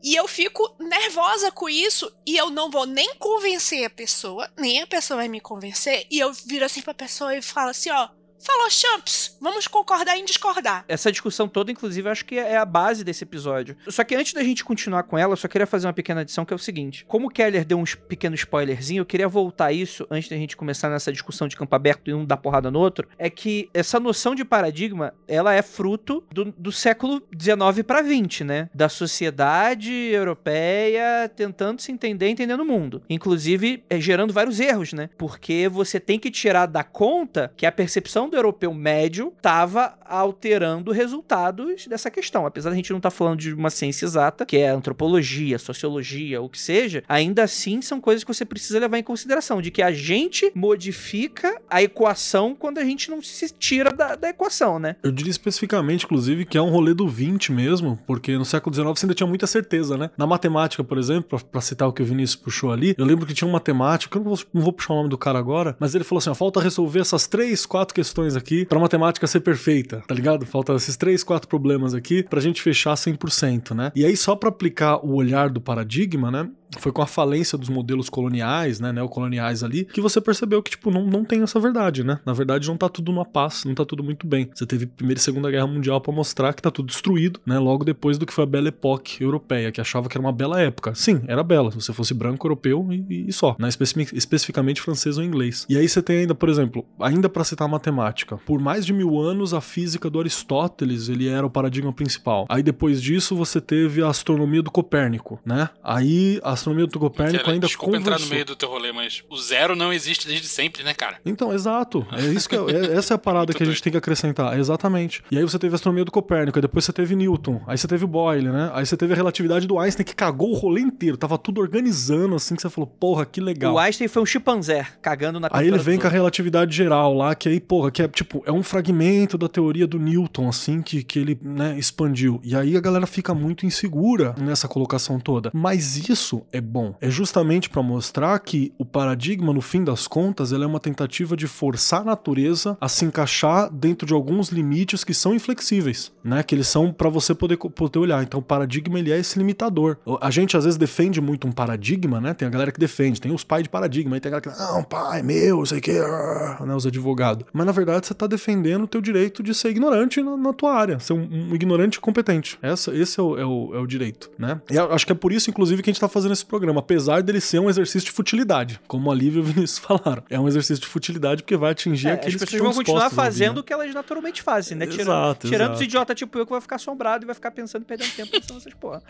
E 0.03 0.15
eu 0.15 0.29
fico 0.29 0.77
nervosa 0.79 1.51
com 1.51 1.67
isso 1.67 2.15
e 2.27 2.37
eu 2.37 2.51
não 2.51 2.71
vou 2.71 2.85
nem 2.85 3.15
convencer 3.15 3.87
a 3.87 3.91
pessoa, 3.91 4.51
nem 4.59 4.83
a 4.83 4.87
pessoa 4.87 5.17
vai 5.17 5.29
me 5.29 5.41
convencer. 5.41 6.07
E 6.11 6.19
eu 6.19 6.31
viro 6.31 6.67
assim 6.67 6.83
pra 6.83 6.93
pessoa 6.93 7.14
e 7.33 7.43
falo 7.43 7.71
assim, 7.71 7.91
ó. 7.91 8.09
Falou, 8.45 8.69
Champs, 8.69 9.39
vamos 9.41 9.67
concordar 9.67 10.19
em 10.19 10.25
discordar. 10.25 10.85
Essa 10.87 11.11
discussão 11.11 11.49
toda, 11.49 11.73
inclusive, 11.73 12.11
acho 12.11 12.27
que 12.27 12.39
é 12.39 12.59
a 12.59 12.65
base 12.67 13.03
desse 13.03 13.25
episódio. 13.25 13.75
Só 13.89 14.05
que 14.05 14.15
antes 14.15 14.35
da 14.35 14.45
gente 14.45 14.63
continuar 14.63 15.05
com 15.05 15.17
ela, 15.17 15.33
eu 15.33 15.37
só 15.39 15.49
queria 15.49 15.67
fazer 15.67 15.87
uma 15.87 15.95
pequena 15.95 16.21
adição 16.21 16.45
que 16.45 16.53
é 16.53 16.57
o 16.57 16.59
seguinte: 16.59 17.07
como 17.09 17.29
o 17.29 17.31
Keller 17.31 17.65
deu 17.65 17.79
um 17.79 17.85
pequeno 17.85 18.35
spoilerzinho, 18.35 19.01
eu 19.01 19.07
queria 19.07 19.27
voltar 19.29 19.73
isso 19.73 20.07
antes 20.11 20.29
da 20.29 20.37
gente 20.37 20.59
começar 20.59 20.91
nessa 20.91 21.11
discussão 21.11 21.49
de 21.49 21.57
campo 21.57 21.75
aberto 21.75 22.11
e 22.11 22.13
um 22.13 22.23
dar 22.23 22.37
porrada 22.37 22.71
no 22.71 22.79
outro. 22.81 23.09
É 23.17 23.31
que 23.31 23.71
essa 23.73 23.99
noção 23.99 24.35
de 24.35 24.45
paradigma, 24.45 25.15
ela 25.27 25.55
é 25.55 25.63
fruto 25.63 26.23
do, 26.31 26.45
do 26.45 26.71
século 26.71 27.23
XIX 27.41 27.83
para 27.87 28.05
XX, 28.05 28.41
né? 28.41 28.69
Da 28.75 28.91
sociedade 28.91 29.91
europeia 29.91 31.31
tentando 31.35 31.81
se 31.81 31.91
entender, 31.91 32.29
entendendo 32.29 32.61
o 32.61 32.67
mundo. 32.67 33.01
Inclusive, 33.09 33.83
é, 33.89 33.99
gerando 33.99 34.35
vários 34.35 34.61
erros, 34.61 34.93
né? 34.93 35.09
Porque 35.17 35.67
você 35.67 35.99
tem 35.99 36.19
que 36.19 36.31
tirar 36.31 36.67
da 36.67 36.85
conta 36.85 37.51
que 37.57 37.65
a 37.65 37.73
percepção 37.73 38.34
do 38.35 38.39
europeu 38.39 38.75
médio 38.75 39.33
estava 39.37 39.95
alterando 40.05 40.91
resultados 40.91 41.87
dessa 41.87 42.11
questão. 42.11 42.45
Apesar 42.45 42.71
da 42.71 42.77
gente 42.77 42.91
não 42.91 42.99
estar 42.99 43.11
falando 43.11 43.39
de 43.39 43.55
uma 43.55 43.71
ciência 43.71 44.05
exata, 44.05 44.45
que 44.45 44.57
é 44.57 44.69
antropologia, 44.69 45.59
sociologia, 45.59 46.43
o 46.43 46.49
que 46.49 46.61
seja, 46.61 47.05
ainda 47.09 47.45
assim 47.45 47.81
são 47.81 48.01
coisas 48.01 48.25
que 48.25 48.33
você 48.33 48.45
precisa 48.45 48.79
levar 48.79 48.99
em 48.99 49.03
consideração, 49.03 49.63
de 49.63 49.71
que 49.71 49.81
a 49.81 49.93
gente 49.93 50.51
modifica 50.55 51.61
a 51.71 51.83
equação 51.83 52.55
quando 52.55 52.79
a 52.79 52.85
gente 52.85 53.11
não 53.11 53.23
se 53.23 53.49
tira 53.51 53.93
da, 53.93 54.17
da 54.17 54.29
equação, 54.31 54.79
né? 54.79 54.97
Eu 55.03 55.13
diria 55.13 55.31
especificamente, 55.31 56.05
inclusive, 56.05 56.45
que 56.45 56.59
é 56.59 56.63
um 56.63 56.71
rolê 56.71 56.93
do 56.93 57.09
20 57.09 57.53
mesmo, 57.53 57.99
porque 58.07 58.37
no 58.37 58.45
século 58.45 58.75
XIX 58.75 58.89
você 58.89 59.07
ainda 59.07 59.15
tinha 59.15 59.27
muita 59.27 59.47
certeza, 59.47 59.97
né? 59.97 60.11
Na 60.17 60.27
matemática, 60.27 60.83
por 60.83 60.99
exemplo, 60.99 61.41
pra 61.45 61.61
citar 61.61 61.89
o 61.89 61.93
que 61.93 62.03
o 62.03 62.05
Vinícius 62.05 62.37
puxou 62.37 62.73
ali, 62.73 62.95
eu 62.99 63.05
lembro 63.05 63.27
que 63.27 63.35
tinha 63.35 63.47
um 63.47 63.53
matemático, 63.53 64.19
eu 64.19 64.23
não 64.25 64.35
vou, 64.35 64.45
não 64.53 64.63
vou 64.63 64.73
puxar 64.73 64.95
o 64.95 64.97
nome 64.97 65.09
do 65.09 65.19
cara 65.19 65.39
agora, 65.39 65.77
mas 65.79 65.95
ele 65.95 66.05
falou 66.05 66.19
assim: 66.19 66.31
ó, 66.31 66.35
falta 66.35 66.61
resolver 66.61 67.01
essas 67.01 67.27
três, 67.27 67.65
quatro 67.65 67.95
questões 67.95 68.24
aqui 68.37 68.65
pra 68.65 68.79
matemática 68.79 69.27
ser 69.27 69.41
perfeita, 69.41 70.03
tá 70.07 70.15
ligado? 70.15 70.47
Falta 70.47 70.75
esses 70.75 70.97
três, 70.97 71.23
quatro 71.23 71.49
problemas 71.49 71.95
aqui 71.95 72.23
pra 72.23 72.41
gente 72.41 72.63
fechar 72.63 72.95
100%, 72.95 73.75
né? 73.75 73.93
E 73.95 74.05
aí, 74.05 74.17
só 74.17 74.35
pra 74.35 74.49
aplicar 74.49 75.05
o 75.05 75.15
olhar 75.15 75.51
do 75.51 75.61
paradigma, 75.61 76.31
né? 76.31 76.49
Foi 76.79 76.93
com 76.93 77.03
a 77.03 77.07
falência 77.07 77.57
dos 77.57 77.69
modelos 77.69 78.09
coloniais, 78.09 78.81
né, 78.81 78.93
neocoloniais 78.93 79.63
ali, 79.63 79.85
que 79.85 80.01
você 80.01 80.21
percebeu 80.21 80.63
que, 80.63 80.73
tipo, 80.73 80.91
não, 80.91 81.07
não 81.07 81.25
tem 81.25 81.43
essa 81.43 81.59
verdade, 81.61 82.05
né? 82.05 82.21
Na 82.25 82.33
verdade, 82.33 82.69
não 82.69 82.77
tá 82.77 82.89
tudo 82.89 83.13
numa 83.13 83.25
paz, 83.25 83.65
não 83.65 83.75
tá 83.75 83.85
tudo 83.85 84.03
muito 84.03 84.27
bem. 84.27 84.51
Você 84.55 84.67
teve 84.67 84.87
Primeira 84.87 85.19
e 85.19 85.23
Segunda 85.23 85.51
Guerra 85.51 85.67
Mundial 85.67 86.01
pra 86.01 86.13
mostrar 86.13 86.53
que 86.53 86.63
tá 86.63 86.71
tudo 86.71 86.87
destruído, 86.87 87.41
né? 87.47 87.59
Logo 87.59 87.85
depois 87.85 88.19
do 88.19 88.27
que 88.27 88.33
foi 88.33 88.45
a 88.45 88.47
Belle 88.47 88.69
Époque 88.69 89.23
europeia, 89.23 89.73
que 89.73 89.81
achava 89.81 90.09
que 90.09 90.17
era 90.17 90.25
uma 90.25 90.33
bela 90.33 90.61
época. 90.61 90.95
Sim, 90.95 91.23
era 91.27 91.43
bela, 91.43 91.71
se 91.71 91.77
você 91.77 91.93
fosse 91.93 92.15
branco, 92.15 92.47
europeu 92.47 92.89
e, 92.91 93.27
e 93.29 93.33
só, 93.33 93.57
né? 93.59 93.69
Especi- 93.69 94.15
especificamente 94.15 94.81
francês 94.81 95.19
ou 95.19 95.25
inglês. 95.25 95.67
E 95.69 95.77
aí 95.77 95.89
você 95.89 96.03
tem 96.03 96.19
ainda, 96.19 96.35
por 96.35 96.49
exemplo, 96.49 96.85
ainda 97.01 97.29
pra 97.29 97.45
citar 97.45 97.69
matemática, 97.69 98.37
por 98.39 98.61
mais 98.61 98.85
de 98.85 98.93
mil 98.93 99.19
anos 99.19 99.55
a 99.55 99.61
física 99.61 100.09
do 100.11 100.21
Aristóteles, 100.21 101.09
ele 101.09 101.29
era 101.29 101.47
o 101.47 101.51
paradigma 101.51 101.93
principal. 101.93 102.47
Aí 102.49 102.63
depois 102.63 103.03
disso 103.03 103.37
você 103.37 103.61
teve 103.61 104.03
a 104.03 104.09
astronomia 104.09 104.63
do 104.63 104.71
Copérnico, 104.71 105.41
né? 105.45 105.69
Aí 105.83 106.41
as 106.43 106.64
astronomia 106.65 106.87
do 106.87 106.99
Copérnico 106.99 107.51
ainda 107.51 107.67
Desculpa 107.67 107.99
conversou. 107.99 108.15
entrar 108.15 108.25
no 108.25 108.31
meio 108.31 108.45
do 108.45 108.57
teu 108.57 108.69
rolê, 108.69 108.93
mas 108.93 109.23
o 109.29 109.37
zero 109.37 109.77
não 109.77 109.93
existe 109.93 110.27
desde 110.27 110.49
sempre, 110.49 110.83
né, 110.83 110.95
cara? 110.95 111.19
Então, 111.25 111.53
exato. 111.53 112.07
É 112.13 112.21
isso 112.23 112.49
que 112.49 112.57
é, 112.57 112.97
essa 112.97 113.15
é 113.15 113.17
a 113.17 113.19
parada 113.19 113.53
que 113.53 113.63
a 113.63 113.67
gente 113.67 113.75
doido. 113.75 113.83
tem 113.83 113.93
que 113.93 113.99
acrescentar. 113.99 114.59
Exatamente. 114.59 115.23
E 115.31 115.39
aí 115.39 115.43
você 115.43 115.59
teve 115.59 115.75
a 115.75 115.77
astronomia 115.77 116.05
do 116.05 116.11
Copérnico, 116.11 116.59
aí 116.59 116.63
depois 116.63 116.85
você 116.85 116.93
teve 116.93 117.15
Newton, 117.15 117.63
aí 117.67 117.77
você 117.77 117.87
teve 117.87 118.05
o 118.05 118.09
Boyle, 118.09 118.49
né? 118.49 118.71
Aí 118.73 118.87
você 118.87 118.97
teve 118.97 119.13
a 119.13 119.17
relatividade 119.17 119.67
do 119.67 119.79
Einstein 119.79 120.05
que 120.05 120.15
cagou 120.15 120.51
o 120.51 120.55
rolê 120.55 120.81
inteiro. 120.81 121.17
Tava 121.17 121.37
tudo 121.37 121.61
organizando 121.61 122.35
assim 122.35 122.55
que 122.55 122.63
você 122.63 122.71
falou, 122.71 122.87
porra, 122.89 123.27
que 123.27 123.41
legal. 123.41 123.75
O 123.75 123.79
Einstein 123.79 124.09
foi 124.09 124.23
um 124.23 124.27
chimpanzé, 124.27 124.87
cagando 125.03 125.39
na 125.39 125.49
Aí 125.53 125.69
ele 125.69 125.79
vem 125.79 125.99
com 125.99 126.07
a 126.07 126.11
relatividade 126.11 126.75
geral 126.75 127.15
lá, 127.15 127.35
que 127.35 127.49
aí, 127.49 127.61
porra, 127.61 127.91
que 127.91 128.03
é 128.03 128.09
tipo, 128.09 128.43
é 128.47 128.53
um 128.53 128.63
fragmento 128.63 129.37
da 129.37 129.49
teoria 129.49 129.87
do 129.87 129.99
Newton, 129.99 130.49
assim, 130.49 130.83
que, 130.83 131.03
que 131.03 131.19
ele, 131.19 131.39
né, 131.43 131.79
expandiu. 131.79 132.41
E 132.43 132.57
aí 132.57 132.77
a 132.77 132.81
galera 132.81 133.07
fica 133.07 133.35
muito 133.35 133.67
insegura 133.67 134.35
nessa 134.39 134.67
colocação 134.67 135.19
toda. 135.21 135.51
Mas 135.53 135.97
isso 136.09 136.45
é 136.55 136.61
bom. 136.61 136.95
É 137.01 137.11
justamente 137.11 137.69
pra 137.69 137.83
mostrar 137.83 138.39
que 138.39 138.73
o 138.79 138.85
paradigma, 138.85 139.53
no 139.53 139.61
fim 139.61 139.83
das 139.83 140.07
contas, 140.07 140.53
é 140.53 140.57
uma 140.65 140.79
tentativa 140.79 141.37
de 141.37 141.49
forçar 141.49 142.03
a 142.03 142.05
natureza 142.05 142.79
a 142.81 142.89
se 142.89 143.05
encaixar 143.05 143.69
dentro 143.73 144.07
de 144.07 144.15
alguns 144.15 144.51
limites 144.51 145.03
que 145.03 145.13
são 145.13 145.35
inflexíveis, 145.35 146.13
né? 146.23 146.45
Que 146.45 146.55
eles 146.55 146.69
são 146.69 146.93
pra 146.93 147.09
você 147.09 147.35
poder, 147.35 147.57
poder 147.57 147.99
olhar. 147.99 148.23
Então 148.23 148.39
o 148.39 148.43
paradigma, 148.43 149.01
ele 149.01 149.11
é 149.11 149.19
esse 149.19 149.37
limitador. 149.37 149.97
A 150.21 150.31
gente, 150.31 150.57
às 150.57 150.65
vezes, 150.65 150.79
defende 150.79 151.21
muito 151.21 151.49
um 151.49 151.53
paradigma, 151.53 152.21
né? 152.21 152.33
Tem 152.33 152.47
a 152.47 152.51
galera 152.51 152.71
que 152.71 152.79
defende, 152.79 153.21
tem 153.21 153.33
os 153.33 153.43
pais 153.43 153.65
de 153.65 153.69
paradigma, 153.69 154.15
aí 154.15 154.21
tem 154.21 154.31
a 154.33 154.39
galera 154.39 154.57
que, 154.57 154.63
não, 154.63 154.85
pai, 154.85 155.23
meu, 155.23 155.67
sei 155.67 155.81
que, 155.81 155.93
né? 156.65 156.75
Os 156.75 156.87
advogados. 156.87 157.47
Mas 157.53 157.67
na 157.67 157.73
verdade 157.73 158.07
você 158.07 158.15
tá 158.15 158.29
defendendo 158.29 158.85
o 158.85 158.89
teu 158.89 159.01
direito 159.01 159.43
de 159.43 159.53
ser 159.53 159.71
ignorante 159.71 160.23
na, 160.23 160.37
na 160.37 160.53
tua 160.53 160.73
área, 160.73 161.01
ser 161.01 161.15
um, 161.15 161.51
um 161.51 161.55
ignorante 161.55 161.99
competente. 161.99 162.57
Essa, 162.63 162.95
esse 162.95 163.19
é 163.19 163.23
o, 163.23 163.39
é, 163.39 163.45
o, 163.45 163.75
é 163.75 163.79
o 163.79 163.87
direito, 163.89 164.31
né? 164.39 164.61
E 164.71 164.79
acho 164.79 165.05
que 165.05 165.11
é 165.11 165.17
por 165.17 165.33
isso, 165.33 165.51
inclusive, 165.51 165.83
que 165.83 165.91
a 165.91 165.93
gente 165.93 166.01
tá 166.01 166.09
fazendo 166.09 166.33
esse 166.35 166.45
programa, 166.45 166.81
apesar 166.81 167.23
dele 167.23 167.41
ser 167.41 167.59
um 167.59 167.71
exercício 167.71 168.07
de 168.07 168.13
futilidade, 168.13 168.81
como 168.87 169.11
a 169.11 169.15
Lívia 169.15 169.39
e 169.39 169.43
o 169.43 169.45
Vinícius 169.45 169.79
falaram. 169.85 170.23
É 170.29 170.39
um 170.39 170.47
exercício 170.47 170.83
de 170.83 170.87
futilidade 170.87 171.43
porque 171.43 171.57
vai 171.57 171.73
atingir 171.73 172.09
É, 172.09 172.13
aqueles 172.13 172.43
as 172.43 172.49
que 172.49 172.57
pessoas 172.57 172.71
estão 172.71 172.73
vão 172.73 172.85
continuar 172.85 173.11
fazendo 173.11 173.55
né? 173.55 173.61
o 173.61 173.65
que 173.65 173.73
elas 173.73 173.95
naturalmente 173.95 174.43
fazem, 174.43 174.77
né? 174.77 174.87
Tirando, 174.87 175.09
Exato, 175.09 175.49
tirando 175.49 175.69
exato. 175.69 175.81
os 175.81 175.83
idiotas 175.83 176.17
tipo 176.17 176.39
eu 176.39 176.45
que 176.45 176.53
vai 176.53 176.61
ficar 176.61 176.77
assombrado 176.77 177.25
e 177.25 177.27
vai 177.27 177.35
ficar 177.35 177.51
pensando 177.51 177.83
e 177.83 177.85
perdendo 177.85 178.11
tempo 178.15 178.31
pensando 178.31 178.55
nessas 178.55 178.75
porra. 178.75 179.03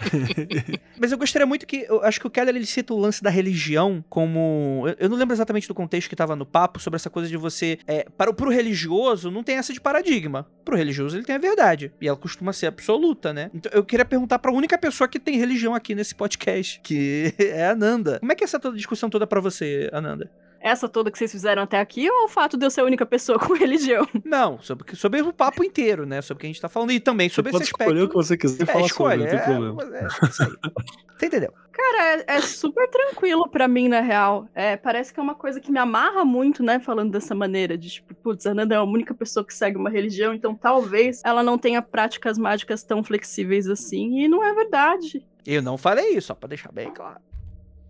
Mas 0.99 1.13
eu 1.13 1.19
gostaria 1.19 1.47
muito 1.47 1.67
que. 1.67 1.87
Eu 1.89 2.03
acho 2.05 2.21
que 2.21 2.27
o 2.27 2.31
Keller 2.31 2.55
ele 2.55 2.67
cita 2.67 2.93
o 2.95 2.99
lance 2.99 3.23
da 3.23 3.31
religião 3.31 4.05
como. 4.09 4.85
Eu, 4.87 4.97
eu 5.01 5.09
não 5.09 5.17
lembro 5.17 5.35
exatamente 5.35 5.67
do 5.67 5.75
contexto 5.75 6.09
que 6.09 6.17
tava 6.17 6.37
no 6.37 6.47
papo 6.47 6.79
sobre 6.81 6.97
essa 6.97 7.11
coisa 7.11 7.29
de 7.29 7.37
você. 7.37 7.79
É, 7.87 8.07
para 8.17 8.31
o 8.31 8.35
pro 8.35 8.51
religioso, 8.51 9.31
não 9.31 9.43
tem 9.43 9.57
essa 9.57 9.73
de 9.73 9.81
paradigma. 9.81 10.47
Pro 10.65 10.77
religioso, 10.77 11.17
ele 11.17 11.25
tem 11.25 11.37
a 11.37 11.39
verdade. 11.39 11.93
E 12.01 12.09
ela 12.09 12.17
costuma 12.17 12.53
ser 12.53 12.67
absoluta, 12.67 13.33
né? 13.33 13.51
Então 13.53 13.71
eu 13.73 13.85
queria 13.85 14.05
perguntar 14.05 14.39
pra 14.39 14.53
única 14.53 14.79
pessoa 14.79 15.07
que 15.07 15.21
tem 15.21 15.37
religião 15.37 15.75
aqui 15.75 15.95
nesse 15.95 16.15
podcast, 16.15 16.81
que 16.83 17.35
é 17.39 17.67
a 17.67 17.73
Ananda. 17.73 18.19
Como 18.19 18.33
é 18.33 18.35
que 18.35 18.45
é 18.45 18.47
essa 18.47 18.59
discussão 18.73 19.11
toda 19.11 19.27
pra 19.27 19.41
você, 19.41 19.91
Ananda? 19.93 20.31
Essa 20.67 20.89
toda 20.89 21.11
que 21.11 21.19
vocês 21.19 21.31
fizeram 21.31 21.63
até 21.63 21.79
aqui 21.79 22.09
ou 22.11 22.25
o 22.25 22.29
fato 22.29 22.57
de 22.57 22.65
eu 22.65 22.71
ser 22.71 22.81
a 22.81 22.85
única 22.85 23.05
pessoa 23.05 23.37
com 23.39 23.53
religião? 23.53 24.09
Não, 24.25 24.59
sobre, 24.63 24.97
sobre 24.97 25.21
o 25.21 25.31
papo 25.31 25.63
inteiro, 25.63 26.07
né? 26.07 26.23
Sobre 26.23 26.39
o 26.39 26.41
que 26.41 26.47
a 26.47 26.49
gente 26.49 26.61
tá 26.61 26.71
falando. 26.71 26.91
E 26.93 26.99
também 27.01 27.29
Você 27.29 27.35
sobre 27.35 27.53
pode 27.53 27.65
esse 27.65 27.71
escolher 27.73 27.89
o 27.89 27.93
aspecto. 28.05 28.09
que 28.09 28.15
você 28.17 28.37
quiser 28.39 28.63
É, 28.63 28.67
falar 28.67 28.87
escolhe, 28.87 29.29
sobre, 29.29 29.37
não 29.37 29.45
tem 29.45 29.55
é, 29.55 29.59
problema. 29.59 29.99
é, 29.99 30.27
isso 30.27 30.43
aí. 30.43 30.51
Você 31.17 31.27
entendeu? 31.27 31.55
Cara, 31.71 32.03
é, 32.03 32.25
é 32.27 32.41
super 32.41 32.89
tranquilo 32.91 33.49
pra 33.49 33.69
mim, 33.69 33.87
na 33.89 34.01
real. 34.01 34.49
É, 34.53 34.77
parece 34.77 35.15
que 35.15 35.21
é 35.21 35.23
uma 35.23 35.35
coisa 35.37 35.61
que 35.61 35.71
me 35.71 35.79
amarra 35.79 36.25
muito, 36.25 36.61
né? 36.61 36.81
Falando 36.81 37.13
dessa 37.13 37.37
maneira, 37.37 37.79
de 37.79 37.89
tipo, 37.89 38.13
putz, 38.17 38.45
a 38.47 38.51
Ananda 38.51 38.75
é 38.75 38.79
a 38.79 38.83
única 38.83 39.15
pessoa 39.15 39.47
que 39.47 39.55
segue 39.55 39.77
uma 39.79 39.89
religião, 39.89 40.35
então 40.35 40.57
talvez 40.57 41.23
ela 41.25 41.41
não 41.43 41.57
tenha 41.57 41.81
práticas 41.81 42.37
mágicas 42.37 42.83
tão 42.83 43.03
flexíveis 43.05 43.69
assim. 43.69 44.25
E 44.25 44.29
não 44.29 44.43
é 44.43 44.53
verdade. 44.55 45.25
Eu 45.47 45.63
não 45.63 45.79
falei 45.79 46.09
isso, 46.17 46.27
só 46.29 46.35
pra 46.35 46.49
deixar 46.49 46.73
bem 46.73 46.91
claro. 46.93 47.21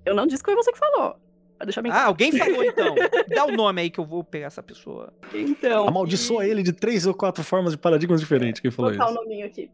Eu 0.04 0.14
não 0.14 0.26
disse 0.26 0.42
que 0.44 0.52
foi 0.52 0.62
você 0.62 0.70
que 0.70 0.78
falou. 0.78 1.16
Pra 1.56 1.64
deixar 1.66 1.82
bem 1.82 1.92
Ah, 1.92 2.04
alguém 2.06 2.32
falou 2.32 2.64
então. 2.64 2.94
Dá 3.34 3.44
o 3.44 3.52
nome 3.52 3.80
aí 3.82 3.90
que 3.90 4.00
eu 4.00 4.04
vou 4.04 4.24
pegar 4.24 4.46
essa 4.46 4.62
pessoa. 4.62 5.12
Então. 5.32 5.86
Amaldiçoa 5.88 6.46
ele 6.46 6.62
de 6.62 6.72
três 6.72 7.06
ou 7.06 7.14
quatro 7.14 7.42
formas 7.44 7.72
de 7.72 7.78
paradigmas 7.78 8.20
diferentes. 8.20 8.60
Quem 8.60 8.70
falou 8.70 8.90
botar 8.90 9.06
o 9.06 9.10
isso? 9.12 9.20
nominho 9.22 9.46
aqui. 9.46 9.70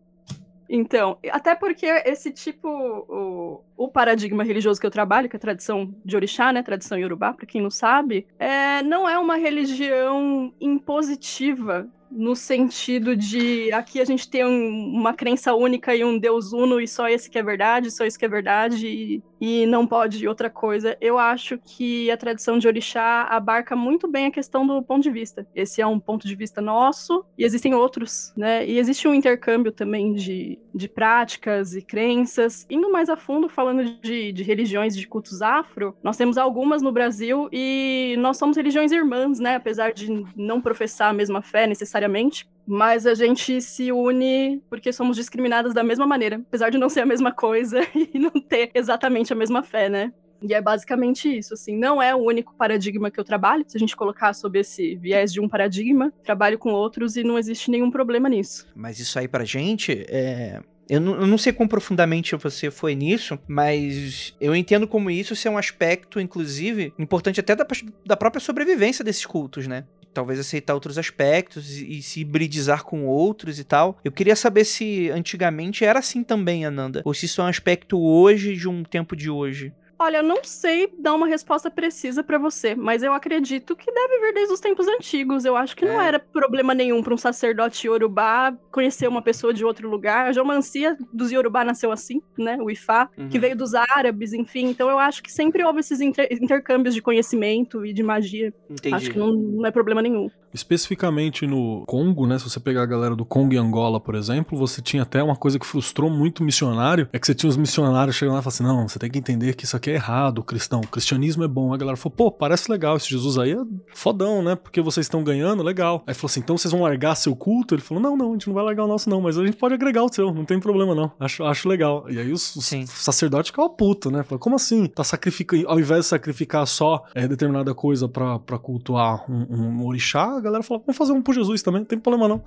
Então, 0.72 1.18
até 1.32 1.56
porque 1.56 1.84
esse 2.06 2.30
tipo, 2.30 2.68
o, 2.68 3.60
o 3.76 3.88
paradigma 3.88 4.44
religioso 4.44 4.80
que 4.80 4.86
eu 4.86 4.90
trabalho, 4.90 5.28
que 5.28 5.34
é 5.34 5.38
a 5.38 5.40
tradição 5.40 5.92
de 6.04 6.14
orixá, 6.14 6.52
né, 6.52 6.62
tradição 6.62 6.96
iorubá, 6.96 7.32
pra 7.32 7.44
quem 7.44 7.60
não 7.60 7.70
sabe, 7.70 8.24
é, 8.38 8.80
não 8.84 9.08
é 9.08 9.18
uma 9.18 9.34
religião 9.36 10.54
impositiva 10.60 11.88
no 12.08 12.34
sentido 12.36 13.16
de 13.16 13.72
aqui 13.72 14.00
a 14.00 14.04
gente 14.04 14.28
tem 14.28 14.44
um- 14.44 14.92
uma 14.94 15.12
crença 15.14 15.54
única 15.54 15.94
e 15.94 16.04
um 16.04 16.18
Deus 16.18 16.52
uno 16.52 16.80
e 16.80 16.86
só 16.88 17.08
esse 17.08 17.28
que 17.30 17.38
é 17.38 17.42
verdade, 17.42 17.90
só 17.90 18.04
isso 18.04 18.18
que 18.18 18.24
é 18.24 18.28
verdade 18.28 18.86
e, 18.86 19.22
e 19.40 19.64
não 19.66 19.86
pode 19.86 20.26
outra 20.28 20.50
coisa. 20.50 20.96
Eu 21.00 21.18
acho 21.18 21.58
que 21.58 22.10
a 22.10 22.16
tradição 22.16 22.58
de 22.58 22.68
orixá 22.68 23.22
abarca 23.24 23.74
muito 23.74 24.06
bem 24.06 24.26
a 24.26 24.30
questão 24.30 24.66
do 24.66 24.82
ponto 24.82 25.02
de 25.02 25.10
vista. 25.10 25.46
Esse 25.54 25.80
é 25.80 25.86
um 25.86 25.98
ponto 25.98 26.26
de 26.26 26.34
vista 26.34 26.60
nosso 26.60 27.24
e 27.38 27.44
existem 27.44 27.74
outros, 27.74 28.32
né? 28.36 28.66
E 28.66 28.78
existe 28.78 29.08
um 29.08 29.14
intercâmbio 29.14 29.72
também 29.72 30.12
de, 30.12 30.58
de 30.74 30.88
práticas 30.88 31.74
e 31.74 31.82
crenças. 31.82 32.66
Indo 32.68 32.92
mais 32.92 33.08
a 33.08 33.16
fundo, 33.16 33.48
falando 33.48 33.84
de, 34.02 34.32
de 34.32 34.42
religiões 34.42 34.94
de 34.94 35.06
cultos 35.06 35.40
afro, 35.40 35.96
nós 36.02 36.16
temos 36.16 36.36
algumas 36.36 36.82
no 36.82 36.92
Brasil 36.92 37.48
e 37.52 38.14
nós 38.18 38.36
somos 38.36 38.56
religiões 38.56 38.92
irmãs, 38.92 39.38
né? 39.38 39.56
Apesar 39.56 39.92
de 39.92 40.24
não 40.36 40.60
professar 40.60 41.10
a 41.10 41.14
mesma 41.14 41.40
fé 41.40 41.66
necessariamente. 41.66 42.48
Mas 42.66 43.06
a 43.06 43.14
gente 43.14 43.60
se 43.60 43.90
une 43.90 44.62
porque 44.68 44.92
somos 44.92 45.16
discriminadas 45.16 45.74
da 45.74 45.82
mesma 45.82 46.06
maneira, 46.06 46.36
apesar 46.36 46.70
de 46.70 46.78
não 46.78 46.88
ser 46.88 47.00
a 47.00 47.06
mesma 47.06 47.32
coisa 47.32 47.80
e 47.94 48.18
não 48.18 48.30
ter 48.30 48.70
exatamente 48.74 49.32
a 49.32 49.36
mesma 49.36 49.62
fé, 49.62 49.88
né? 49.88 50.12
E 50.42 50.54
é 50.54 50.60
basicamente 50.60 51.28
isso, 51.36 51.54
assim, 51.54 51.76
não 51.76 52.00
é 52.00 52.14
o 52.14 52.18
único 52.18 52.54
paradigma 52.54 53.10
que 53.10 53.20
eu 53.20 53.24
trabalho. 53.24 53.64
Se 53.68 53.76
a 53.76 53.80
gente 53.80 53.94
colocar 53.94 54.32
sob 54.32 54.58
esse 54.58 54.96
viés 54.96 55.32
de 55.32 55.40
um 55.40 55.48
paradigma, 55.48 56.12
trabalho 56.24 56.58
com 56.58 56.70
outros 56.70 57.16
e 57.16 57.22
não 57.22 57.38
existe 57.38 57.70
nenhum 57.70 57.90
problema 57.90 58.28
nisso. 58.28 58.66
Mas 58.74 58.98
isso 58.98 59.18
aí 59.18 59.28
pra 59.28 59.44
gente 59.44 60.04
é. 60.08 60.60
Eu 60.88 61.00
não, 61.00 61.20
eu 61.20 61.26
não 61.26 61.38
sei 61.38 61.52
quão 61.52 61.68
profundamente 61.68 62.34
você 62.34 62.68
foi 62.68 62.96
nisso, 62.96 63.38
mas 63.46 64.34
eu 64.40 64.56
entendo 64.56 64.88
como 64.88 65.08
isso 65.08 65.36
ser 65.36 65.48
um 65.48 65.56
aspecto, 65.56 66.18
inclusive, 66.18 66.92
importante 66.98 67.38
até 67.38 67.54
da, 67.54 67.64
da 68.04 68.16
própria 68.16 68.40
sobrevivência 68.40 69.04
desses 69.04 69.24
cultos, 69.24 69.68
né? 69.68 69.84
Talvez 70.12 70.38
aceitar 70.38 70.74
outros 70.74 70.98
aspectos 70.98 71.78
e, 71.78 72.02
se 72.02 72.20
hibridizar 72.20 72.84
com 72.84 73.06
outros 73.06 73.58
e 73.58 73.64
tal. 73.64 73.98
Eu 74.04 74.12
queria 74.12 74.34
saber 74.34 74.64
se 74.64 75.10
antigamente 75.10 75.84
era 75.84 75.98
assim 75.98 76.22
também, 76.24 76.64
Ananda. 76.64 77.02
Ou 77.04 77.14
se 77.14 77.26
isso 77.26 77.40
é 77.40 77.44
um 77.44 77.48
aspecto 77.48 78.00
hoje 78.00 78.56
de 78.56 78.68
um 78.68 78.82
tempo 78.82 79.14
de 79.14 79.30
hoje. 79.30 79.72
Olha, 80.02 80.16
eu 80.16 80.22
não 80.22 80.42
sei 80.42 80.90
dar 80.98 81.12
uma 81.12 81.26
resposta 81.26 81.70
precisa 81.70 82.22
pra 82.24 82.38
você, 82.38 82.74
mas 82.74 83.02
eu 83.02 83.12
acredito 83.12 83.76
que 83.76 83.92
deve 83.92 84.18
vir 84.20 84.32
desde 84.32 84.54
os 84.54 84.58
tempos 84.60 84.88
antigos. 84.88 85.44
Eu 85.44 85.54
acho 85.56 85.76
que 85.76 85.84
não 85.84 86.00
É. 86.00 86.08
era 86.08 86.18
problema 86.18 86.72
nenhum 86.72 87.02
pra 87.02 87.12
um 87.12 87.18
sacerdote 87.18 87.86
iorubá 87.86 88.50
conhecer 88.72 89.06
uma 89.08 89.20
pessoa 89.20 89.52
de 89.52 89.62
outro 89.62 89.90
lugar. 89.90 90.26
A 90.26 90.32
geomancia 90.32 90.96
dos 91.12 91.30
iorubá 91.30 91.64
nasceu 91.66 91.92
assim, 91.92 92.22
né? 92.38 92.56
O 92.62 92.70
Ifá, 92.70 93.08
que 93.28 93.36
Uhum. 93.36 93.40
veio 93.42 93.54
dos 93.56 93.74
árabes, 93.74 94.32
enfim. 94.32 94.70
Então 94.70 94.88
eu 94.88 94.98
acho 94.98 95.22
que 95.22 95.30
sempre 95.30 95.62
houve 95.62 95.80
esses 95.80 96.00
inter- 96.00 96.28
intercâmbios 96.30 96.94
de 96.94 97.02
conhecimento 97.02 97.84
e 97.84 97.92
de 97.92 98.02
magia. 98.02 98.54
Entendi. 98.70 98.94
Acho 98.94 99.10
que 99.10 99.18
não, 99.18 99.32
não 99.34 99.66
é 99.66 99.70
problema 99.70 100.00
nenhum. 100.00 100.30
Especificamente 100.52 101.46
no 101.46 101.84
Congo, 101.86 102.26
né? 102.26 102.38
Se 102.38 102.48
você 102.48 102.60
pegar 102.60 102.82
a 102.82 102.86
galera 102.86 103.14
do 103.14 103.24
Congo 103.24 103.54
e 103.54 103.56
Angola, 103.56 104.00
por 104.00 104.14
exemplo, 104.14 104.58
você 104.58 104.82
tinha 104.82 105.02
até 105.02 105.22
uma 105.22 105.36
coisa 105.36 105.58
que 105.58 105.66
frustrou 105.66 106.10
muito 106.10 106.40
o 106.40 106.44
missionário, 106.44 107.08
é 107.12 107.18
que 107.18 107.26
você 107.26 107.34
tinha 107.34 107.48
os 107.48 107.56
missionários 107.56 108.16
chegando 108.16 108.34
lá 108.34 108.40
e 108.40 108.42
falando 108.42 108.54
assim, 108.54 108.64
não, 108.64 108.88
você 108.88 108.98
tem 108.98 109.10
que 109.10 109.18
entender 109.18 109.54
que 109.54 109.64
isso 109.64 109.76
aqui 109.76 109.90
é 109.90 109.94
errado, 109.94 110.42
cristão, 110.42 110.80
o 110.80 110.86
cristianismo 110.86 111.44
é 111.44 111.48
bom. 111.48 111.72
A 111.72 111.76
galera 111.76 111.96
falou, 111.96 112.14
pô, 112.16 112.32
parece 112.32 112.70
legal, 112.70 112.96
esse 112.96 113.08
Jesus 113.08 113.38
aí 113.38 113.52
é 113.52 113.58
fodão, 113.94 114.42
né? 114.42 114.56
Porque 114.56 114.80
vocês 114.80 115.06
estão 115.06 115.22
ganhando, 115.22 115.62
legal. 115.62 116.02
Aí 116.06 116.14
falou 116.14 116.30
assim, 116.30 116.40
então 116.40 116.58
vocês 116.58 116.72
vão 116.72 116.82
largar 116.82 117.14
seu 117.14 117.36
culto? 117.36 117.74
Ele 117.74 117.82
falou, 117.82 118.02
não, 118.02 118.16
não, 118.16 118.30
a 118.30 118.32
gente 118.32 118.48
não 118.48 118.54
vai 118.54 118.64
largar 118.64 118.84
o 118.84 118.88
nosso 118.88 119.08
não, 119.08 119.20
mas 119.20 119.38
a 119.38 119.44
gente 119.44 119.56
pode 119.56 119.74
agregar 119.74 120.02
o 120.02 120.12
seu, 120.12 120.32
não 120.32 120.44
tem 120.44 120.58
problema 120.58 120.94
não, 120.94 121.12
acho, 121.20 121.44
acho 121.44 121.68
legal. 121.68 122.06
E 122.10 122.18
aí 122.18 122.32
os, 122.32 122.56
os 122.56 122.66
sacerdotes 122.86 123.50
ficavam 123.50 123.70
putos, 123.70 124.10
né? 124.10 124.22
Falou, 124.22 124.38
como 124.38 124.56
assim? 124.56 124.86
Tá 124.86 125.04
sacrificando, 125.04 125.68
ao 125.68 125.78
invés 125.78 126.00
de 126.00 126.06
sacrificar 126.06 126.66
só 126.66 127.04
é, 127.14 127.28
determinada 127.28 127.74
coisa 127.74 128.08
pra, 128.08 128.38
pra 128.38 128.58
cultuar 128.58 129.30
um, 129.30 129.80
um 129.80 129.86
orixá, 129.86 130.39
a 130.40 130.44
galera 130.44 130.62
falou, 130.62 130.82
vamos 130.86 130.96
fazer 130.96 131.12
um 131.12 131.22
pro 131.22 131.32
Jesus 131.32 131.62
também, 131.62 131.80
não 131.80 131.86
tem 131.86 131.98
problema 131.98 132.26
não. 132.28 132.42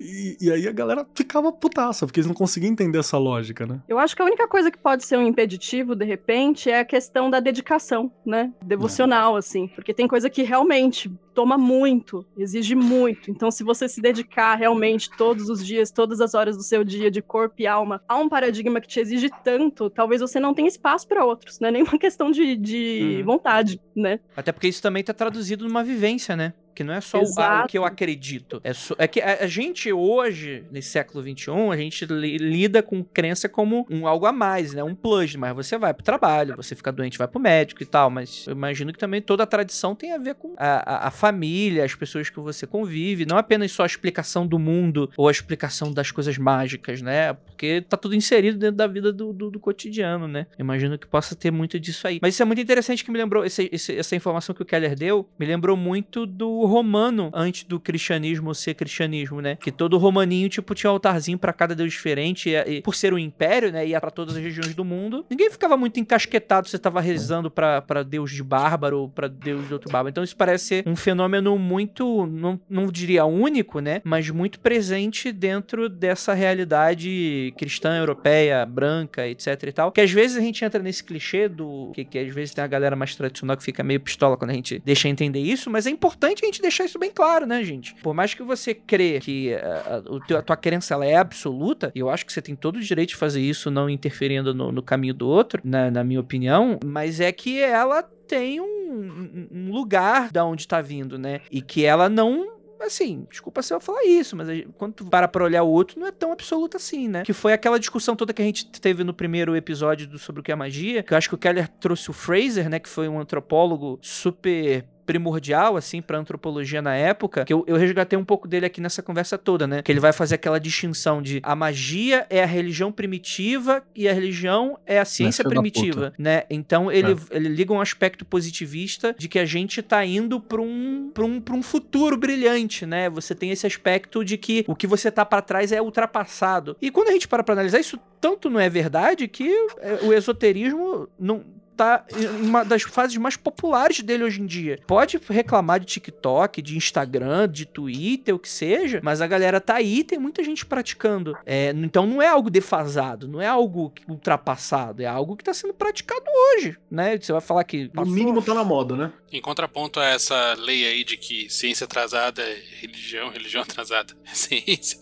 E, 0.00 0.36
e 0.40 0.50
aí 0.52 0.68
a 0.68 0.72
galera 0.72 1.06
ficava 1.14 1.50
putaça, 1.52 2.06
porque 2.06 2.20
eles 2.20 2.26
não 2.28 2.34
conseguiam 2.34 2.70
entender 2.72 2.98
essa 2.98 3.18
lógica, 3.18 3.66
né? 3.66 3.80
Eu 3.88 3.98
acho 3.98 4.14
que 4.14 4.22
a 4.22 4.24
única 4.24 4.46
coisa 4.46 4.70
que 4.70 4.78
pode 4.78 5.04
ser 5.04 5.16
um 5.16 5.26
impeditivo, 5.26 5.94
de 5.94 6.04
repente, 6.04 6.70
é 6.70 6.80
a 6.80 6.84
questão 6.84 7.28
da 7.30 7.40
dedicação, 7.40 8.10
né? 8.24 8.52
Devocional, 8.64 9.36
assim. 9.36 9.68
Porque 9.68 9.92
tem 9.94 10.06
coisa 10.06 10.30
que 10.30 10.42
realmente 10.42 11.10
toma 11.34 11.56
muito, 11.56 12.26
exige 12.36 12.74
muito. 12.74 13.30
Então, 13.30 13.48
se 13.50 13.62
você 13.62 13.88
se 13.88 14.00
dedicar 14.00 14.56
realmente 14.56 15.08
todos 15.16 15.48
os 15.48 15.64
dias, 15.64 15.88
todas 15.90 16.20
as 16.20 16.34
horas 16.34 16.56
do 16.56 16.64
seu 16.64 16.82
dia, 16.82 17.10
de 17.12 17.22
corpo 17.22 17.54
e 17.60 17.66
alma, 17.66 18.02
a 18.08 18.16
um 18.16 18.28
paradigma 18.28 18.80
que 18.80 18.88
te 18.88 18.98
exige 18.98 19.30
tanto, 19.44 19.88
talvez 19.88 20.20
você 20.20 20.40
não 20.40 20.52
tenha 20.52 20.66
espaço 20.66 21.06
para 21.06 21.24
outros. 21.24 21.60
Não 21.60 21.68
é 21.68 21.70
nenhuma 21.78 21.96
questão 21.98 22.30
de, 22.32 22.56
de 22.56 23.18
Uhum. 23.20 23.24
vontade, 23.24 23.80
né? 23.94 24.18
Até 24.36 24.50
porque 24.50 24.66
isso 24.66 24.82
também 24.82 25.04
tá 25.04 25.14
traduzido 25.14 25.64
numa 25.64 25.84
vivência, 25.84 26.34
né? 26.34 26.52
Que 26.78 26.84
não 26.84 26.94
é 26.94 27.00
só 27.00 27.18
o, 27.18 27.24
o 27.64 27.66
que 27.66 27.76
eu 27.76 27.84
acredito. 27.84 28.60
É, 28.62 28.72
só- 28.72 28.94
é 28.98 29.08
que 29.08 29.20
a, 29.20 29.42
a 29.42 29.46
gente 29.48 29.92
hoje, 29.92 30.64
nesse 30.70 30.90
século 30.90 31.22
XXI, 31.24 31.50
a 31.72 31.76
gente 31.76 32.06
li- 32.06 32.36
lida 32.38 32.84
com 32.84 33.02
crença 33.02 33.48
como 33.48 33.84
um 33.90 34.06
algo 34.06 34.26
a 34.26 34.32
mais, 34.32 34.72
né? 34.74 34.84
Um 34.84 34.94
plus. 34.94 35.34
Mas 35.34 35.52
você 35.56 35.76
vai 35.76 35.92
pro 35.92 36.04
trabalho, 36.04 36.54
você 36.56 36.76
fica 36.76 36.92
doente, 36.92 37.18
vai 37.18 37.26
pro 37.26 37.40
médico 37.40 37.82
e 37.82 37.86
tal. 37.86 38.10
Mas 38.10 38.46
eu 38.46 38.52
imagino 38.52 38.92
que 38.92 38.98
também 38.98 39.20
toda 39.20 39.42
a 39.42 39.46
tradição 39.46 39.92
tem 39.92 40.12
a 40.12 40.18
ver 40.18 40.36
com 40.36 40.54
a, 40.56 40.66
a- 41.06 41.08
a 41.08 41.10
família, 41.10 41.84
as 41.84 41.96
pessoas 41.96 42.30
que 42.30 42.38
você 42.38 42.64
convive. 42.64 43.26
Não 43.26 43.36
apenas 43.36 43.72
só 43.72 43.82
a 43.82 43.86
explicação 43.86 44.46
do 44.46 44.56
mundo 44.56 45.10
ou 45.16 45.26
a 45.26 45.32
explicação 45.32 45.92
das 45.92 46.12
coisas 46.12 46.38
mágicas, 46.38 47.02
né? 47.02 47.32
Porque 47.32 47.80
tá 47.88 47.96
tudo 47.96 48.14
inserido 48.14 48.56
dentro 48.56 48.76
da 48.76 48.86
vida 48.86 49.12
do, 49.12 49.32
do- 49.32 49.50
do 49.50 49.58
cotidiano, 49.58 50.28
né? 50.28 50.46
Eu 50.56 50.62
imagino 50.62 50.96
que 50.96 51.08
possa 51.08 51.34
ter 51.34 51.50
muito 51.50 51.80
disso 51.80 52.06
aí. 52.06 52.20
Mas 52.22 52.34
isso 52.34 52.42
é 52.42 52.46
muito 52.46 52.60
interessante 52.62 53.04
que 53.04 53.10
me 53.10 53.18
lembrou, 53.18 53.44
esse- 53.44 53.68
esse- 53.72 53.96
essa 53.96 54.14
informação 54.14 54.54
que 54.54 54.62
o 54.62 54.64
Keller 54.64 54.94
deu, 54.94 55.28
me 55.36 55.44
lembrou 55.44 55.76
muito 55.76 56.24
do 56.24 56.67
romano 56.68 57.30
antes 57.34 57.64
do 57.64 57.80
cristianismo 57.80 58.54
ser 58.54 58.74
cristianismo, 58.74 59.40
né? 59.40 59.56
Que 59.56 59.72
todo 59.72 59.98
romaninho, 59.98 60.48
tipo, 60.48 60.74
tinha 60.74 60.90
altarzinho 60.90 61.38
pra 61.38 61.52
cada 61.52 61.74
deus 61.74 61.92
diferente. 61.92 62.50
E, 62.50 62.76
e 62.76 62.82
por 62.82 62.94
ser 62.94 63.12
um 63.12 63.18
império, 63.18 63.72
né? 63.72 63.86
Ia 63.86 64.00
pra 64.00 64.10
todas 64.10 64.36
as 64.36 64.42
regiões 64.42 64.74
do 64.74 64.84
mundo. 64.84 65.24
Ninguém 65.28 65.50
ficava 65.50 65.76
muito 65.76 65.98
encasquetado 65.98 66.68
você 66.68 66.78
tava 66.78 67.00
rezando 67.00 67.50
pra 67.50 68.02
deus 68.06 68.30
de 68.30 68.42
bárbaro 68.42 69.00
ou 69.00 69.08
pra 69.08 69.28
deus 69.28 69.66
de 69.66 69.72
outro 69.72 69.90
bárbaro. 69.90 70.10
Então 70.10 70.24
isso 70.24 70.36
parece 70.36 70.64
ser 70.64 70.84
um 70.86 70.96
fenômeno 70.96 71.58
muito, 71.58 72.26
não, 72.26 72.60
não 72.68 72.86
diria 72.86 73.24
único, 73.24 73.80
né? 73.80 74.00
Mas 74.04 74.30
muito 74.30 74.60
presente 74.60 75.32
dentro 75.32 75.88
dessa 75.88 76.34
realidade 76.34 77.54
cristã, 77.56 77.96
europeia, 77.96 78.64
branca, 78.66 79.26
etc 79.26 79.62
e 79.62 79.72
tal. 79.72 79.92
Que 79.92 80.00
às 80.00 80.10
vezes 80.10 80.36
a 80.36 80.40
gente 80.40 80.64
entra 80.64 80.82
nesse 80.82 81.02
clichê 81.02 81.48
do. 81.48 81.90
Que, 81.94 82.04
que 82.04 82.18
às 82.18 82.32
vezes 82.32 82.54
tem 82.54 82.62
a 82.62 82.66
galera 82.66 82.96
mais 82.96 83.14
tradicional 83.14 83.56
que 83.56 83.62
fica 83.62 83.82
meio 83.82 84.00
pistola 84.00 84.36
quando 84.36 84.50
a 84.50 84.54
gente 84.54 84.80
deixa 84.84 85.08
entender 85.08 85.40
isso, 85.40 85.70
mas 85.70 85.86
é 85.86 85.90
importante 85.90 86.42
a 86.42 86.46
gente 86.46 86.57
deixar 86.62 86.84
isso 86.84 86.98
bem 86.98 87.10
claro, 87.10 87.46
né, 87.46 87.62
gente? 87.64 87.94
Por 88.02 88.14
mais 88.14 88.34
que 88.34 88.42
você 88.42 88.74
crê 88.74 89.20
que 89.20 89.54
a, 89.54 89.96
a- 89.98 90.20
teu- 90.26 90.38
a 90.38 90.42
tua 90.42 90.56
crença 90.56 90.94
ela 90.94 91.04
é 91.06 91.16
absoluta, 91.16 91.90
eu 91.94 92.08
acho 92.10 92.24
que 92.26 92.32
você 92.32 92.42
tem 92.42 92.54
todo 92.54 92.76
o 92.76 92.80
direito 92.80 93.10
de 93.10 93.16
fazer 93.16 93.40
isso 93.40 93.70
não 93.70 93.88
interferindo 93.88 94.54
no, 94.54 94.70
no 94.72 94.82
caminho 94.82 95.14
do 95.14 95.28
outro, 95.28 95.60
na, 95.64 95.90
na 95.90 96.04
minha 96.04 96.20
opinião, 96.20 96.78
mas 96.84 97.20
é 97.20 97.30
que 97.32 97.60
ela 97.60 98.02
tem 98.02 98.60
um, 98.60 99.48
um- 99.52 99.70
lugar 99.72 100.30
da 100.30 100.44
onde 100.44 100.66
tá 100.68 100.80
vindo, 100.80 101.18
né? 101.18 101.40
E 101.50 101.62
que 101.62 101.84
ela 101.84 102.08
não 102.08 102.56
assim, 102.80 103.26
desculpa 103.28 103.60
se 103.60 103.74
eu 103.74 103.80
falar 103.80 104.04
isso, 104.04 104.36
mas 104.36 104.48
a 104.48 104.52
quando 104.76 104.92
tu 104.94 105.04
para 105.04 105.26
pra 105.26 105.42
olhar 105.42 105.64
o 105.64 105.68
outro, 105.68 105.98
não 105.98 106.06
é 106.06 106.12
tão 106.12 106.30
absoluto 106.30 106.76
assim, 106.76 107.08
né? 107.08 107.24
Que 107.24 107.32
foi 107.32 107.52
aquela 107.52 107.76
discussão 107.78 108.14
toda 108.14 108.32
que 108.32 108.40
a 108.40 108.44
gente 108.44 108.66
teve 108.66 109.02
no 109.02 109.12
primeiro 109.12 109.56
episódio 109.56 110.06
do, 110.06 110.16
sobre 110.16 110.40
o 110.40 110.44
que 110.44 110.52
é 110.52 110.54
magia, 110.54 111.02
que 111.02 111.12
eu 111.12 111.18
acho 111.18 111.28
que 111.28 111.34
o 111.34 111.38
Keller 111.38 111.66
trouxe 111.68 112.08
o 112.08 112.12
Fraser, 112.12 112.70
né, 112.70 112.78
que 112.78 112.88
foi 112.88 113.08
um 113.08 113.18
antropólogo 113.18 113.98
super 114.00 114.84
primordial, 115.08 115.74
assim, 115.74 116.02
pra 116.02 116.18
antropologia 116.18 116.82
na 116.82 116.94
época, 116.94 117.46
que 117.46 117.52
eu, 117.52 117.64
eu 117.66 117.76
resgatei 117.76 118.18
um 118.18 118.24
pouco 118.24 118.46
dele 118.46 118.66
aqui 118.66 118.78
nessa 118.78 119.02
conversa 119.02 119.38
toda, 119.38 119.66
né? 119.66 119.80
Que 119.80 119.90
ele 119.90 120.00
vai 120.00 120.12
fazer 120.12 120.34
aquela 120.34 120.60
distinção 120.60 121.22
de 121.22 121.40
a 121.42 121.56
magia 121.56 122.26
é 122.28 122.42
a 122.42 122.46
religião 122.46 122.92
primitiva 122.92 123.82
e 123.96 124.06
a 124.06 124.12
religião 124.12 124.78
é 124.84 125.00
a 125.00 125.06
ciência 125.06 125.42
filho 125.42 125.48
da 125.54 125.60
primitiva, 125.62 126.12
né? 126.18 126.42
Então 126.50 126.92
ele, 126.92 127.12
É. 127.12 127.36
ele 127.36 127.48
liga 127.48 127.72
um 127.72 127.80
aspecto 127.80 128.22
positivista 128.22 129.14
de 129.18 129.28
que 129.28 129.38
a 129.38 129.46
gente 129.46 129.80
tá 129.80 130.04
indo 130.04 130.38
pra 130.38 130.60
um, 130.60 131.10
pra 131.14 131.24
um, 131.24 131.40
pra 131.40 131.54
um 131.54 131.62
futuro 131.62 132.14
brilhante, 132.18 132.84
né? 132.84 133.08
Você 133.08 133.34
tem 133.34 133.50
esse 133.50 133.66
aspecto 133.66 134.22
de 134.22 134.36
que 134.36 134.62
o 134.68 134.76
que 134.76 134.86
você 134.86 135.10
tá 135.10 135.24
pra 135.24 135.40
trás 135.40 135.72
é 135.72 135.80
ultrapassado. 135.80 136.76
E 136.82 136.90
quando 136.90 137.08
a 137.08 137.12
gente 137.12 137.26
para 137.26 137.42
pra 137.42 137.54
analisar, 137.54 137.80
isso 137.80 137.98
tanto 138.20 138.50
não 138.50 138.60
é 138.60 138.68
verdade 138.68 139.26
que 139.26 139.48
é, 139.80 140.00
o 140.02 140.12
esoterismo 140.12 141.08
não 141.18 141.42
tá 141.78 142.04
em 142.14 142.26
uma 142.48 142.64
das 142.64 142.82
fases 142.82 143.16
mais 143.16 143.36
populares 143.36 144.00
dele 144.00 144.24
hoje 144.24 144.40
em 144.42 144.46
dia. 144.46 144.78
Pode 144.86 145.18
reclamar 145.28 145.78
de 145.80 145.86
TikTok, 145.86 146.60
de 146.60 146.76
Instagram, 146.76 147.48
de 147.48 147.64
Twitter, 147.64 148.34
o 148.34 148.38
que 148.38 148.48
seja, 148.48 149.00
mas 149.02 149.20
a 149.20 149.26
galera 149.26 149.60
tá 149.60 149.76
aí 149.76 150.02
tem 150.04 150.18
muita 150.18 150.42
gente 150.42 150.66
praticando. 150.66 151.36
É, 151.46 151.70
então 151.70 152.04
não 152.06 152.20
é 152.20 152.26
algo 152.28 152.50
defasado, 152.50 153.28
não 153.28 153.40
é 153.40 153.46
algo 153.46 153.92
ultrapassado, 154.08 155.02
é 155.02 155.06
algo 155.06 155.36
que 155.36 155.44
tá 155.44 155.54
sendo 155.54 155.72
praticado 155.72 156.24
hoje, 156.56 156.76
né? 156.90 157.16
Você 157.18 157.32
vai 157.32 157.40
falar 157.40 157.64
que 157.64 157.84
No 157.84 157.90
passou- 157.90 158.12
mínimo 158.12 158.42
tá 158.42 158.52
na 158.54 158.64
moda, 158.64 158.96
né? 158.96 159.12
Em 159.32 159.40
contraponto 159.40 160.00
a 160.00 160.04
essa 160.06 160.54
lei 160.54 160.86
aí 160.86 161.04
de 161.04 161.16
que 161.16 161.48
ciência 161.48 161.84
atrasada 161.84 162.42
é 162.42 162.58
religião, 162.80 163.28
religião 163.30 163.62
atrasada 163.62 164.14
é 164.26 164.34
ciência, 164.34 164.98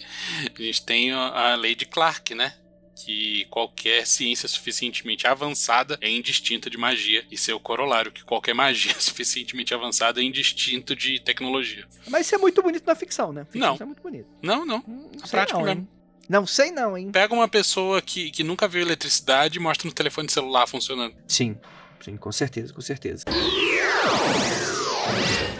a 0.56 0.62
gente 0.62 0.84
tem 0.84 1.12
a 1.12 1.46
a 1.46 1.54
lei 1.54 1.74
de 1.74 1.86
Clark, 1.86 2.34
né? 2.34 2.52
Que 3.04 3.44
qualquer 3.50 4.06
ciência 4.06 4.48
suficientemente 4.48 5.26
avançada 5.26 5.98
é 6.00 6.10
indistinta 6.10 6.70
de 6.70 6.78
magia, 6.78 7.24
e 7.30 7.36
seu 7.36 7.60
corolário, 7.60 8.10
que 8.10 8.24
qualquer 8.24 8.54
magia 8.54 8.94
suficientemente 8.98 9.74
avançada 9.74 10.20
é 10.20 10.24
indistinto 10.24 10.96
de 10.96 11.20
tecnologia. 11.20 11.86
Mas 12.08 12.26
isso 12.26 12.34
é 12.34 12.38
muito 12.38 12.62
bonito 12.62 12.86
na 12.86 12.94
ficção, 12.94 13.32
né? 13.32 13.44
Ficção 13.44 13.60
Não. 13.60 13.74
Isso 13.74 13.82
é 13.82 13.86
muito 13.86 14.02
bonito. 14.02 14.26
Não, 14.42 14.64
não. 14.64 14.78
Hum, 14.78 15.10
Não 15.12 15.20
Na 15.20 15.28
prática 15.28 15.58
não, 15.58 15.64
mesmo. 15.66 15.80
hein? 15.82 15.88
Não 16.28 16.46
sei 16.46 16.70
não, 16.72 16.96
hein? 16.98 17.10
Pega 17.12 17.32
uma 17.34 17.46
pessoa 17.46 18.02
que, 18.02 18.30
que 18.30 18.42
nunca 18.42 18.66
viu 18.66 18.80
eletricidade 18.82 19.58
e 19.58 19.60
mostra 19.60 19.86
no 19.86 19.94
telefone 19.94 20.28
celular 20.28 20.66
funcionando. 20.66 21.14
Sim, 21.28 21.56
sim, 22.00 22.16
com 22.16 22.32
certeza, 22.32 22.72
com 22.72 22.80
certeza. 22.80 23.24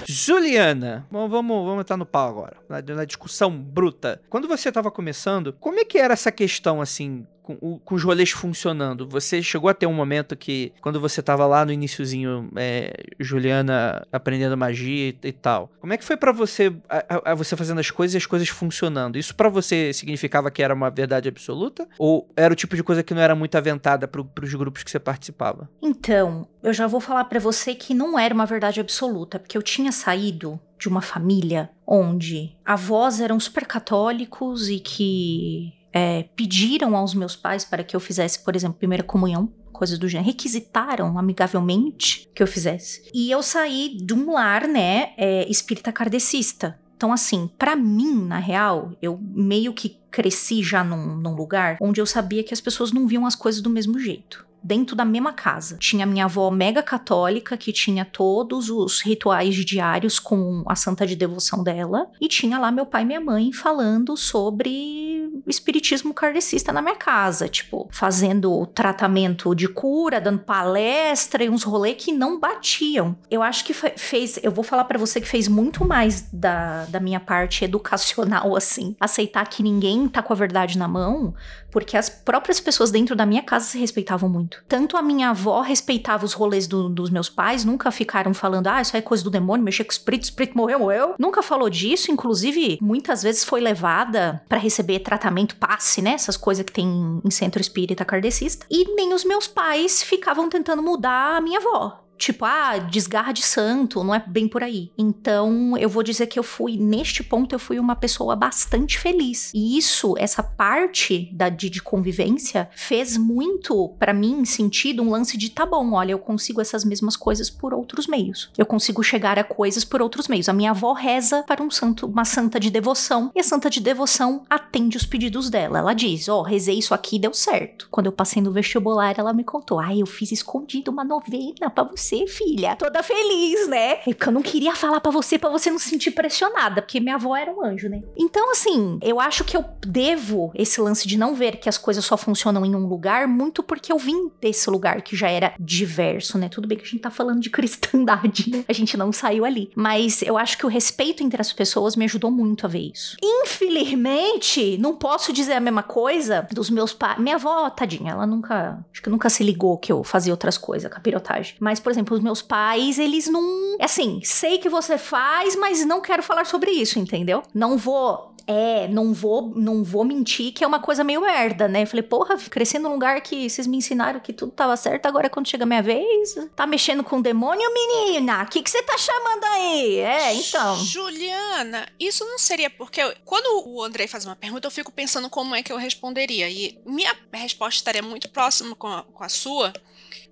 Juliana, 0.08 1.06
bom, 1.10 1.28
vamos, 1.28 1.64
vamos 1.64 1.80
entrar 1.80 1.96
no 1.96 2.06
pau 2.06 2.28
agora, 2.28 2.56
na, 2.68 2.80
na 2.94 3.04
discussão 3.04 3.50
bruta. 3.50 4.20
Quando 4.30 4.46
você 4.46 4.68
estava 4.68 4.90
começando, 4.90 5.52
como 5.52 5.80
é 5.80 5.84
que 5.84 5.98
era 5.98 6.14
essa 6.14 6.30
questão, 6.30 6.80
assim, 6.80 7.26
com, 7.46 7.56
o- 7.60 7.78
com 7.78 7.94
os 7.94 8.02
rolês 8.02 8.30
funcionando? 8.30 9.06
Você 9.08 9.42
chegou 9.42 9.70
a 9.70 9.74
ter 9.74 9.86
um 9.86 9.92
momento 9.94 10.36
que, 10.36 10.72
quando 10.80 11.00
você 11.00 11.20
estava 11.20 11.46
lá 11.46 11.64
no 11.64 11.72
iniciozinho, 11.72 12.50
é, 12.56 12.92
Juliana 13.20 14.06
aprendendo 14.12 14.56
magia 14.56 15.10
e, 15.10 15.18
e 15.28 15.32
tal, 15.32 15.70
como 15.80 15.92
é 15.92 15.96
que 15.96 16.04
foi 16.04 16.16
pra 16.16 16.32
você, 16.32 16.72
a, 16.88 17.32
a- 17.32 17.34
você 17.34 17.56
fazendo 17.56 17.78
as 17.78 17.90
coisas 17.90 18.14
e 18.14 18.18
as 18.18 18.26
coisas 18.26 18.48
funcionando? 18.48 19.16
Isso 19.18 19.34
pra 19.34 19.48
você 19.48 19.92
significava 19.92 20.50
que 20.50 20.62
era 20.62 20.74
uma 20.74 20.90
verdade 20.90 21.28
absoluta? 21.28 21.88
Ou 21.98 22.28
era 22.36 22.52
o 22.52 22.56
tipo 22.56 22.74
de 22.76 22.82
coisa 22.82 23.02
que 23.02 23.14
não 23.14 23.22
era 23.22 23.34
muito 23.34 23.56
aventada 23.56 24.08
pro, 24.08 24.24
pros 24.24 24.52
grupos 24.54 24.82
que 24.82 24.90
você 24.90 24.98
participava? 24.98 25.68
Então, 25.82 26.48
eu 26.62 26.72
já 26.72 26.86
vou 26.86 27.00
falar 27.00 27.24
pra 27.24 27.38
você 27.38 27.74
que 27.74 27.94
não 27.94 28.18
era 28.18 28.34
uma 28.34 28.46
verdade 28.46 28.80
absoluta, 28.80 29.38
porque 29.38 29.56
eu 29.56 29.62
tinha 29.62 29.92
saído 29.92 30.58
de 30.78 30.88
uma 30.88 31.00
família 31.00 31.70
onde 31.86 32.54
avós 32.64 33.20
eram 33.20 33.40
super 33.40 33.64
católicos 33.66 34.68
e 34.68 34.78
que 34.78 35.72
é, 35.96 36.24
pediram 36.36 36.94
aos 36.94 37.14
meus 37.14 37.34
pais 37.34 37.64
para 37.64 37.82
que 37.82 37.96
eu 37.96 38.00
fizesse, 38.00 38.44
por 38.44 38.54
exemplo, 38.54 38.76
primeira 38.76 39.02
comunhão. 39.02 39.50
Coisas 39.72 39.98
do 39.98 40.08
gênero, 40.08 40.26
requisitaram 40.26 41.18
amigavelmente 41.18 42.28
que 42.34 42.42
eu 42.42 42.46
fizesse. 42.46 43.10
E 43.12 43.30
eu 43.30 43.42
saí 43.42 43.96
de 43.96 44.14
um 44.14 44.32
lar, 44.32 44.66
né, 44.68 45.12
é, 45.16 45.48
espírita 45.50 45.92
kardecista. 45.92 46.78
Então, 46.96 47.12
assim, 47.12 47.50
pra 47.58 47.76
mim, 47.76 48.24
na 48.24 48.38
real, 48.38 48.92
eu 49.02 49.18
meio 49.22 49.74
que 49.74 49.98
cresci 50.10 50.62
já 50.62 50.82
num, 50.82 51.16
num 51.16 51.34
lugar 51.34 51.76
onde 51.80 52.00
eu 52.00 52.06
sabia 52.06 52.42
que 52.42 52.54
as 52.54 52.60
pessoas 52.60 52.90
não 52.90 53.06
viam 53.06 53.26
as 53.26 53.34
coisas 53.34 53.60
do 53.60 53.68
mesmo 53.68 53.98
jeito 53.98 54.45
dentro 54.66 54.96
da 54.96 55.04
mesma 55.04 55.32
casa. 55.32 55.76
Tinha 55.78 56.04
minha 56.04 56.24
avó 56.24 56.50
mega 56.50 56.82
católica, 56.82 57.56
que 57.56 57.72
tinha 57.72 58.04
todos 58.04 58.68
os 58.68 59.00
rituais 59.00 59.54
diários 59.64 60.18
com 60.18 60.64
a 60.66 60.74
santa 60.74 61.06
de 61.06 61.14
devoção 61.14 61.62
dela, 61.62 62.08
e 62.20 62.26
tinha 62.28 62.58
lá 62.58 62.72
meu 62.72 62.84
pai 62.84 63.02
e 63.02 63.04
minha 63.06 63.20
mãe 63.20 63.52
falando 63.52 64.16
sobre 64.16 65.30
espiritismo 65.46 66.12
kardecista 66.12 66.72
na 66.72 66.82
minha 66.82 66.96
casa, 66.96 67.48
tipo, 67.48 67.88
fazendo 67.92 68.66
tratamento 68.66 69.54
de 69.54 69.68
cura, 69.68 70.20
dando 70.20 70.40
palestra 70.40 71.44
e 71.44 71.48
uns 71.50 71.62
rolês 71.62 71.96
que 72.02 72.12
não 72.12 72.38
batiam. 72.40 73.16
Eu 73.30 73.42
acho 73.42 73.64
que 73.64 73.72
fe- 73.72 73.94
fez, 73.96 74.38
eu 74.42 74.50
vou 74.50 74.64
falar 74.64 74.84
pra 74.84 74.98
você 74.98 75.20
que 75.20 75.28
fez 75.28 75.46
muito 75.48 75.84
mais 75.86 76.28
da, 76.32 76.84
da 76.86 76.98
minha 77.00 77.20
parte 77.20 77.64
educacional, 77.64 78.54
assim, 78.56 78.96
aceitar 78.98 79.48
que 79.48 79.62
ninguém 79.62 80.08
tá 80.08 80.22
com 80.22 80.32
a 80.32 80.36
verdade 80.36 80.78
na 80.78 80.88
mão, 80.88 81.34
porque 81.70 81.96
as 81.96 82.08
próprias 82.08 82.58
pessoas 82.60 82.90
dentro 82.90 83.14
da 83.14 83.26
minha 83.26 83.42
casa 83.42 83.66
se 83.66 83.78
respeitavam 83.78 84.28
muito. 84.28 84.55
Tanto 84.68 84.96
a 84.96 85.02
minha 85.02 85.30
avó 85.30 85.60
respeitava 85.60 86.24
os 86.24 86.32
rolês 86.32 86.66
do- 86.66 86.88
dos 86.88 87.10
meus 87.10 87.28
pais, 87.28 87.64
nunca 87.64 87.90
ficaram 87.90 88.32
falando, 88.34 88.66
ah, 88.68 88.80
isso 88.80 88.96
é 88.96 89.00
coisa 89.00 89.22
do 89.24 89.30
demônio, 89.30 89.64
mexer 89.64 89.84
com 89.84 89.92
espírito, 89.92 90.24
espírito 90.24 90.56
morreu, 90.56 90.78
morreu. 90.80 91.14
Nunca 91.18 91.42
falou 91.42 91.68
disso, 91.70 92.10
inclusive, 92.10 92.78
muitas 92.80 93.22
vezes 93.22 93.44
foi 93.44 93.60
levada 93.60 94.42
pra 94.48 94.58
receber 94.58 95.00
tratamento 95.00 95.56
passe, 95.56 96.00
né? 96.02 96.12
Essas 96.12 96.36
coisas 96.36 96.64
que 96.64 96.72
tem 96.72 97.20
em 97.24 97.30
centro 97.30 97.60
espírita 97.60 98.04
kardecista. 98.04 98.66
E 98.70 98.94
nem 98.94 99.12
os 99.14 99.24
meus 99.24 99.46
pais 99.46 100.02
ficavam 100.02 100.48
tentando 100.48 100.82
mudar 100.82 101.36
a 101.36 101.40
minha 101.40 101.58
avó. 101.58 102.02
Tipo, 102.18 102.44
ah, 102.44 102.78
desgarra 102.78 103.32
de 103.32 103.42
santo, 103.42 104.02
não 104.02 104.14
é 104.14 104.22
bem 104.26 104.48
por 104.48 104.62
aí. 104.62 104.90
Então, 104.96 105.76
eu 105.76 105.88
vou 105.88 106.02
dizer 106.02 106.26
que 106.26 106.38
eu 106.38 106.42
fui, 106.42 106.76
neste 106.76 107.22
ponto, 107.22 107.54
eu 107.54 107.58
fui 107.58 107.78
uma 107.78 107.94
pessoa 107.94 108.34
bastante 108.34 108.98
feliz. 108.98 109.52
E 109.54 109.76
isso, 109.76 110.14
essa 110.18 110.42
parte 110.42 111.28
da, 111.32 111.48
de, 111.48 111.68
de 111.68 111.82
convivência, 111.82 112.68
fez 112.74 113.16
muito 113.16 113.94
pra 113.98 114.12
mim 114.12 114.44
sentido 114.44 115.02
um 115.02 115.10
lance 115.10 115.36
de 115.36 115.50
tá 115.50 115.66
bom, 115.66 115.92
olha, 115.92 116.12
eu 116.12 116.18
consigo 116.18 116.60
essas 116.60 116.84
mesmas 116.84 117.16
coisas 117.16 117.50
por 117.50 117.74
outros 117.74 118.06
meios. 118.06 118.50
Eu 118.56 118.66
consigo 118.66 119.02
chegar 119.02 119.38
a 119.38 119.44
coisas 119.44 119.84
por 119.84 120.00
outros 120.00 120.28
meios. 120.28 120.48
A 120.48 120.52
minha 120.52 120.70
avó 120.70 120.92
reza 120.92 121.42
para 121.46 121.62
um 121.62 121.70
santo, 121.70 122.06
uma 122.06 122.24
santa 122.24 122.58
de 122.58 122.70
devoção, 122.70 123.30
e 123.34 123.40
a 123.40 123.44
santa 123.44 123.68
de 123.68 123.80
devoção 123.80 124.44
atende 124.48 124.96
os 124.96 125.06
pedidos 125.06 125.50
dela. 125.50 125.78
Ela 125.78 125.94
diz: 125.94 126.28
Ó, 126.28 126.42
rezei 126.42 126.78
isso 126.78 126.94
aqui 126.94 127.18
deu 127.18 127.34
certo. 127.34 127.88
Quando 127.90 128.06
eu 128.06 128.12
passei 128.12 128.42
no 128.42 128.52
vestibular, 128.52 129.18
ela 129.18 129.32
me 129.32 129.44
contou: 129.44 129.78
Ah, 129.78 129.94
eu 129.94 130.06
fiz 130.06 130.32
escondido 130.32 130.90
uma 130.90 131.04
novena 131.04 131.70
pra 131.70 131.84
você 131.84 132.05
você, 132.06 132.26
filha, 132.26 132.76
toda 132.76 133.02
feliz, 133.02 133.66
né? 133.66 133.96
Porque 133.96 134.28
eu 134.28 134.32
não 134.32 134.42
queria 134.42 134.74
falar 134.76 135.00
para 135.00 135.10
você, 135.10 135.38
para 135.38 135.50
você 135.50 135.70
não 135.70 135.78
se 135.78 135.88
sentir 135.88 136.12
pressionada, 136.12 136.80
porque 136.80 137.00
minha 137.00 137.16
avó 137.16 137.36
era 137.36 137.52
um 137.52 137.64
anjo, 137.64 137.88
né? 137.88 138.02
Então, 138.16 138.50
assim, 138.52 138.98
eu 139.02 139.18
acho 139.18 139.42
que 139.44 139.56
eu 139.56 139.64
devo 139.84 140.52
esse 140.54 140.80
lance 140.80 141.08
de 141.08 141.18
não 141.18 141.34
ver 141.34 141.56
que 141.56 141.68
as 141.68 141.76
coisas 141.76 142.04
só 142.04 142.16
funcionam 142.16 142.64
em 142.64 142.74
um 142.74 142.86
lugar, 142.86 143.26
muito 143.26 143.62
porque 143.62 143.92
eu 143.92 143.98
vim 143.98 144.30
desse 144.40 144.70
lugar 144.70 145.02
que 145.02 145.16
já 145.16 145.28
era 145.28 145.54
diverso, 145.58 146.38
né? 146.38 146.48
Tudo 146.48 146.68
bem 146.68 146.78
que 146.78 146.84
a 146.84 146.88
gente 146.88 147.00
tá 147.00 147.10
falando 147.10 147.40
de 147.40 147.50
cristandade, 147.50 148.50
né? 148.50 148.64
A 148.68 148.72
gente 148.72 148.96
não 148.96 149.12
saiu 149.12 149.44
ali. 149.44 149.70
Mas 149.74 150.22
eu 150.22 150.38
acho 150.38 150.56
que 150.58 150.66
o 150.66 150.68
respeito 150.68 151.24
entre 151.24 151.40
as 151.40 151.52
pessoas 151.52 151.96
me 151.96 152.04
ajudou 152.04 152.30
muito 152.30 152.66
a 152.66 152.68
ver 152.68 152.92
isso. 152.92 153.16
Infelizmente, 153.22 154.78
não 154.78 154.94
posso 154.94 155.32
dizer 155.32 155.54
a 155.54 155.60
mesma 155.60 155.82
coisa 155.82 156.46
dos 156.52 156.70
meus 156.70 156.92
pais. 156.92 157.18
Minha 157.18 157.36
avó, 157.36 157.68
tadinha, 157.70 158.12
ela 158.12 158.26
nunca. 158.26 158.84
Acho 158.92 159.02
que 159.02 159.10
nunca 159.10 159.28
se 159.28 159.42
ligou 159.42 159.76
que 159.78 159.90
eu 159.90 160.04
fazia 160.04 160.32
outras 160.32 160.56
coisas, 160.56 160.90
capirotagem. 160.90 161.56
Mas, 161.58 161.80
por 161.80 161.95
os 162.14 162.20
meus 162.20 162.42
pais, 162.42 162.98
eles 162.98 163.26
não. 163.28 163.76
É 163.78 163.84
assim, 163.84 164.20
sei 164.24 164.58
que 164.58 164.68
você 164.68 164.96
faz, 164.98 165.54
mas 165.56 165.84
não 165.84 166.00
quero 166.00 166.22
falar 166.22 166.46
sobre 166.46 166.70
isso, 166.70 166.98
entendeu? 166.98 167.42
Não 167.54 167.76
vou 167.76 168.34
é, 168.48 168.86
não 168.86 169.12
vou, 169.12 169.52
não 169.56 169.82
vou 169.82 170.04
mentir 170.04 170.52
que 170.52 170.62
é 170.62 170.66
uma 170.66 170.78
coisa 170.78 171.02
meio 171.02 171.20
merda, 171.20 171.66
né? 171.66 171.84
Falei, 171.84 172.04
porra, 172.04 172.36
cresci 172.38 172.78
num 172.78 172.92
lugar 172.92 173.20
que 173.20 173.50
vocês 173.50 173.66
me 173.66 173.76
ensinaram 173.76 174.20
que 174.20 174.32
tudo 174.32 174.52
tava 174.52 174.76
certo, 174.76 175.06
agora 175.06 175.28
quando 175.28 175.48
chega 175.48 175.64
a 175.64 175.66
minha 175.66 175.82
vez, 175.82 176.36
tá 176.54 176.64
mexendo 176.64 177.02
com 177.02 177.18
o 177.18 177.22
demônio, 177.22 177.68
menina? 177.74 178.44
O 178.44 178.46
que 178.46 178.62
você 178.64 178.80
tá 178.84 178.96
chamando 178.96 179.42
aí? 179.46 179.98
É, 179.98 180.34
então. 180.34 180.76
Juliana, 180.76 181.88
isso 181.98 182.24
não 182.24 182.38
seria 182.38 182.70
porque 182.70 183.00
eu- 183.02 183.12
quando 183.24 183.66
o 183.68 183.82
Andrei 183.82 184.06
faz 184.06 184.24
uma 184.24 184.36
pergunta, 184.36 184.66
eu 184.68 184.70
fico 184.70 184.92
pensando 184.92 185.28
como 185.28 185.52
é 185.54 185.62
que 185.62 185.72
eu 185.72 185.76
responderia. 185.76 186.48
E 186.48 186.78
minha 186.86 187.14
resposta 187.32 187.78
estaria 187.78 188.02
muito 188.02 188.28
próxima 188.28 188.76
com 188.76 188.86
a, 188.86 189.02
com 189.02 189.24
a 189.24 189.28
sua. 189.28 189.72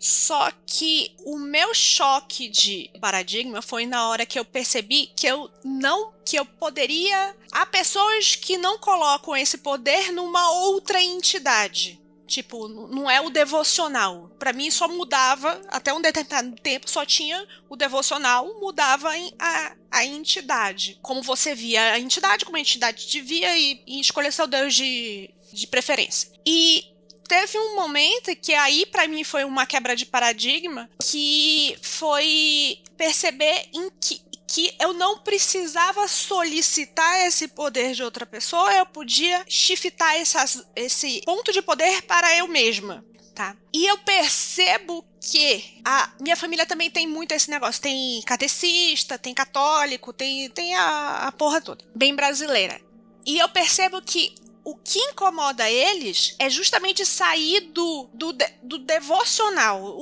Só 0.05 0.53
que 0.67 1.13
o 1.25 1.39
meu 1.39 1.73
choque 1.73 2.47
de 2.47 2.91
paradigma 3.01 3.63
foi 3.63 3.87
na 3.87 4.07
hora 4.07 4.27
que 4.27 4.39
eu 4.39 4.45
percebi 4.45 5.07
que 5.17 5.27
eu 5.27 5.51
não 5.65 6.13
que 6.27 6.37
eu 6.37 6.45
poderia 6.45 7.35
há 7.51 7.65
pessoas 7.65 8.37
que 8.37 8.59
não 8.59 8.79
colocam 8.79 9.35
esse 9.35 9.57
poder 9.57 10.13
numa 10.13 10.51
outra 10.51 11.01
entidade. 11.01 11.99
Tipo, 12.27 12.69
não 12.69 13.11
é 13.11 13.19
o 13.23 13.31
devocional. 13.31 14.31
Pra 14.39 14.53
mim 14.53 14.71
só 14.71 14.87
mudava 14.89 15.59
até 15.69 15.91
um 15.91 16.03
determinado 16.03 16.55
tempo 16.57 16.91
só 16.91 17.07
tinha 17.07 17.43
o 17.71 17.75
devocional, 17.75 18.61
mudava 18.61 19.11
a, 19.39 19.73
a 19.91 20.05
entidade. 20.05 20.99
Como 21.01 21.23
você 21.23 21.55
via 21.55 21.93
a 21.93 21.99
entidade, 21.99 22.45
como 22.45 22.59
a 22.59 22.61
entidade 22.61 23.07
te 23.07 23.23
via 23.23 23.57
e, 23.57 23.83
e 23.87 24.01
escolher 24.01 24.35
seu 24.35 24.47
Deus 24.47 24.75
de, 24.75 25.31
de 25.51 25.67
preferência. 25.67 26.31
E 26.45 26.94
teve 27.29 27.59
um 27.59 27.77
momento 27.77 28.35
que 28.37 28.55
aí 28.55 28.87
pra 28.87 29.09
mim 29.09 29.25
foi 29.25 29.45
uma 29.45 29.67
quebra 29.67 29.97
de 29.97 30.07
paradigma 30.07 30.89
que 31.03 31.77
foi 31.83 32.79
perceber 32.97 33.69
em 33.73 33.91
que 34.01 34.23
que 34.47 34.73
eu 34.79 34.93
não 34.93 35.19
precisava 35.19 36.07
solicitar 36.07 37.27
esse 37.27 37.49
poder 37.49 37.93
de 37.93 38.05
outra 38.05 38.25
pessoa, 38.25 38.73
eu 38.73 38.87
podia 38.87 39.45
shiftar 39.49 40.15
essas, 40.15 40.65
esse 40.77 41.23
ponto 41.25 41.53
de 41.53 41.61
poder 41.61 42.03
para 42.03 42.37
eu 42.37 42.47
mesma. 42.47 43.05
Tá. 43.35 43.57
E 43.73 43.85
eu 43.85 43.99
percebo 43.99 45.05
que 45.21 45.81
a 45.85 46.13
minha 46.21 46.37
família 46.37 46.65
também 46.65 46.89
tem 46.89 47.05
muito 47.05 47.33
esse 47.33 47.51
negócio. 47.51 47.83
Tem 47.83 48.23
catecista, 48.23 49.19
tem 49.19 49.35
católico, 49.35 50.13
tem, 50.13 50.49
tem 50.51 50.73
a, 50.77 51.27
a 51.27 51.33
porra 51.33 51.61
toda. 51.61 51.85
Bem 51.93 52.15
brasileira. 52.15 52.81
E 53.27 53.39
eu 53.39 53.49
percebo 53.49 54.01
que 54.01 54.37
o 54.65 54.75
que 54.75 54.99
incomoda 54.99 55.71
eles 55.71 56.35
é 56.39 56.49
justamente 56.49 57.05
sair 57.05 57.61
do, 57.61 58.09
do, 58.13 58.35
do 58.63 58.79
devocional. 58.79 59.97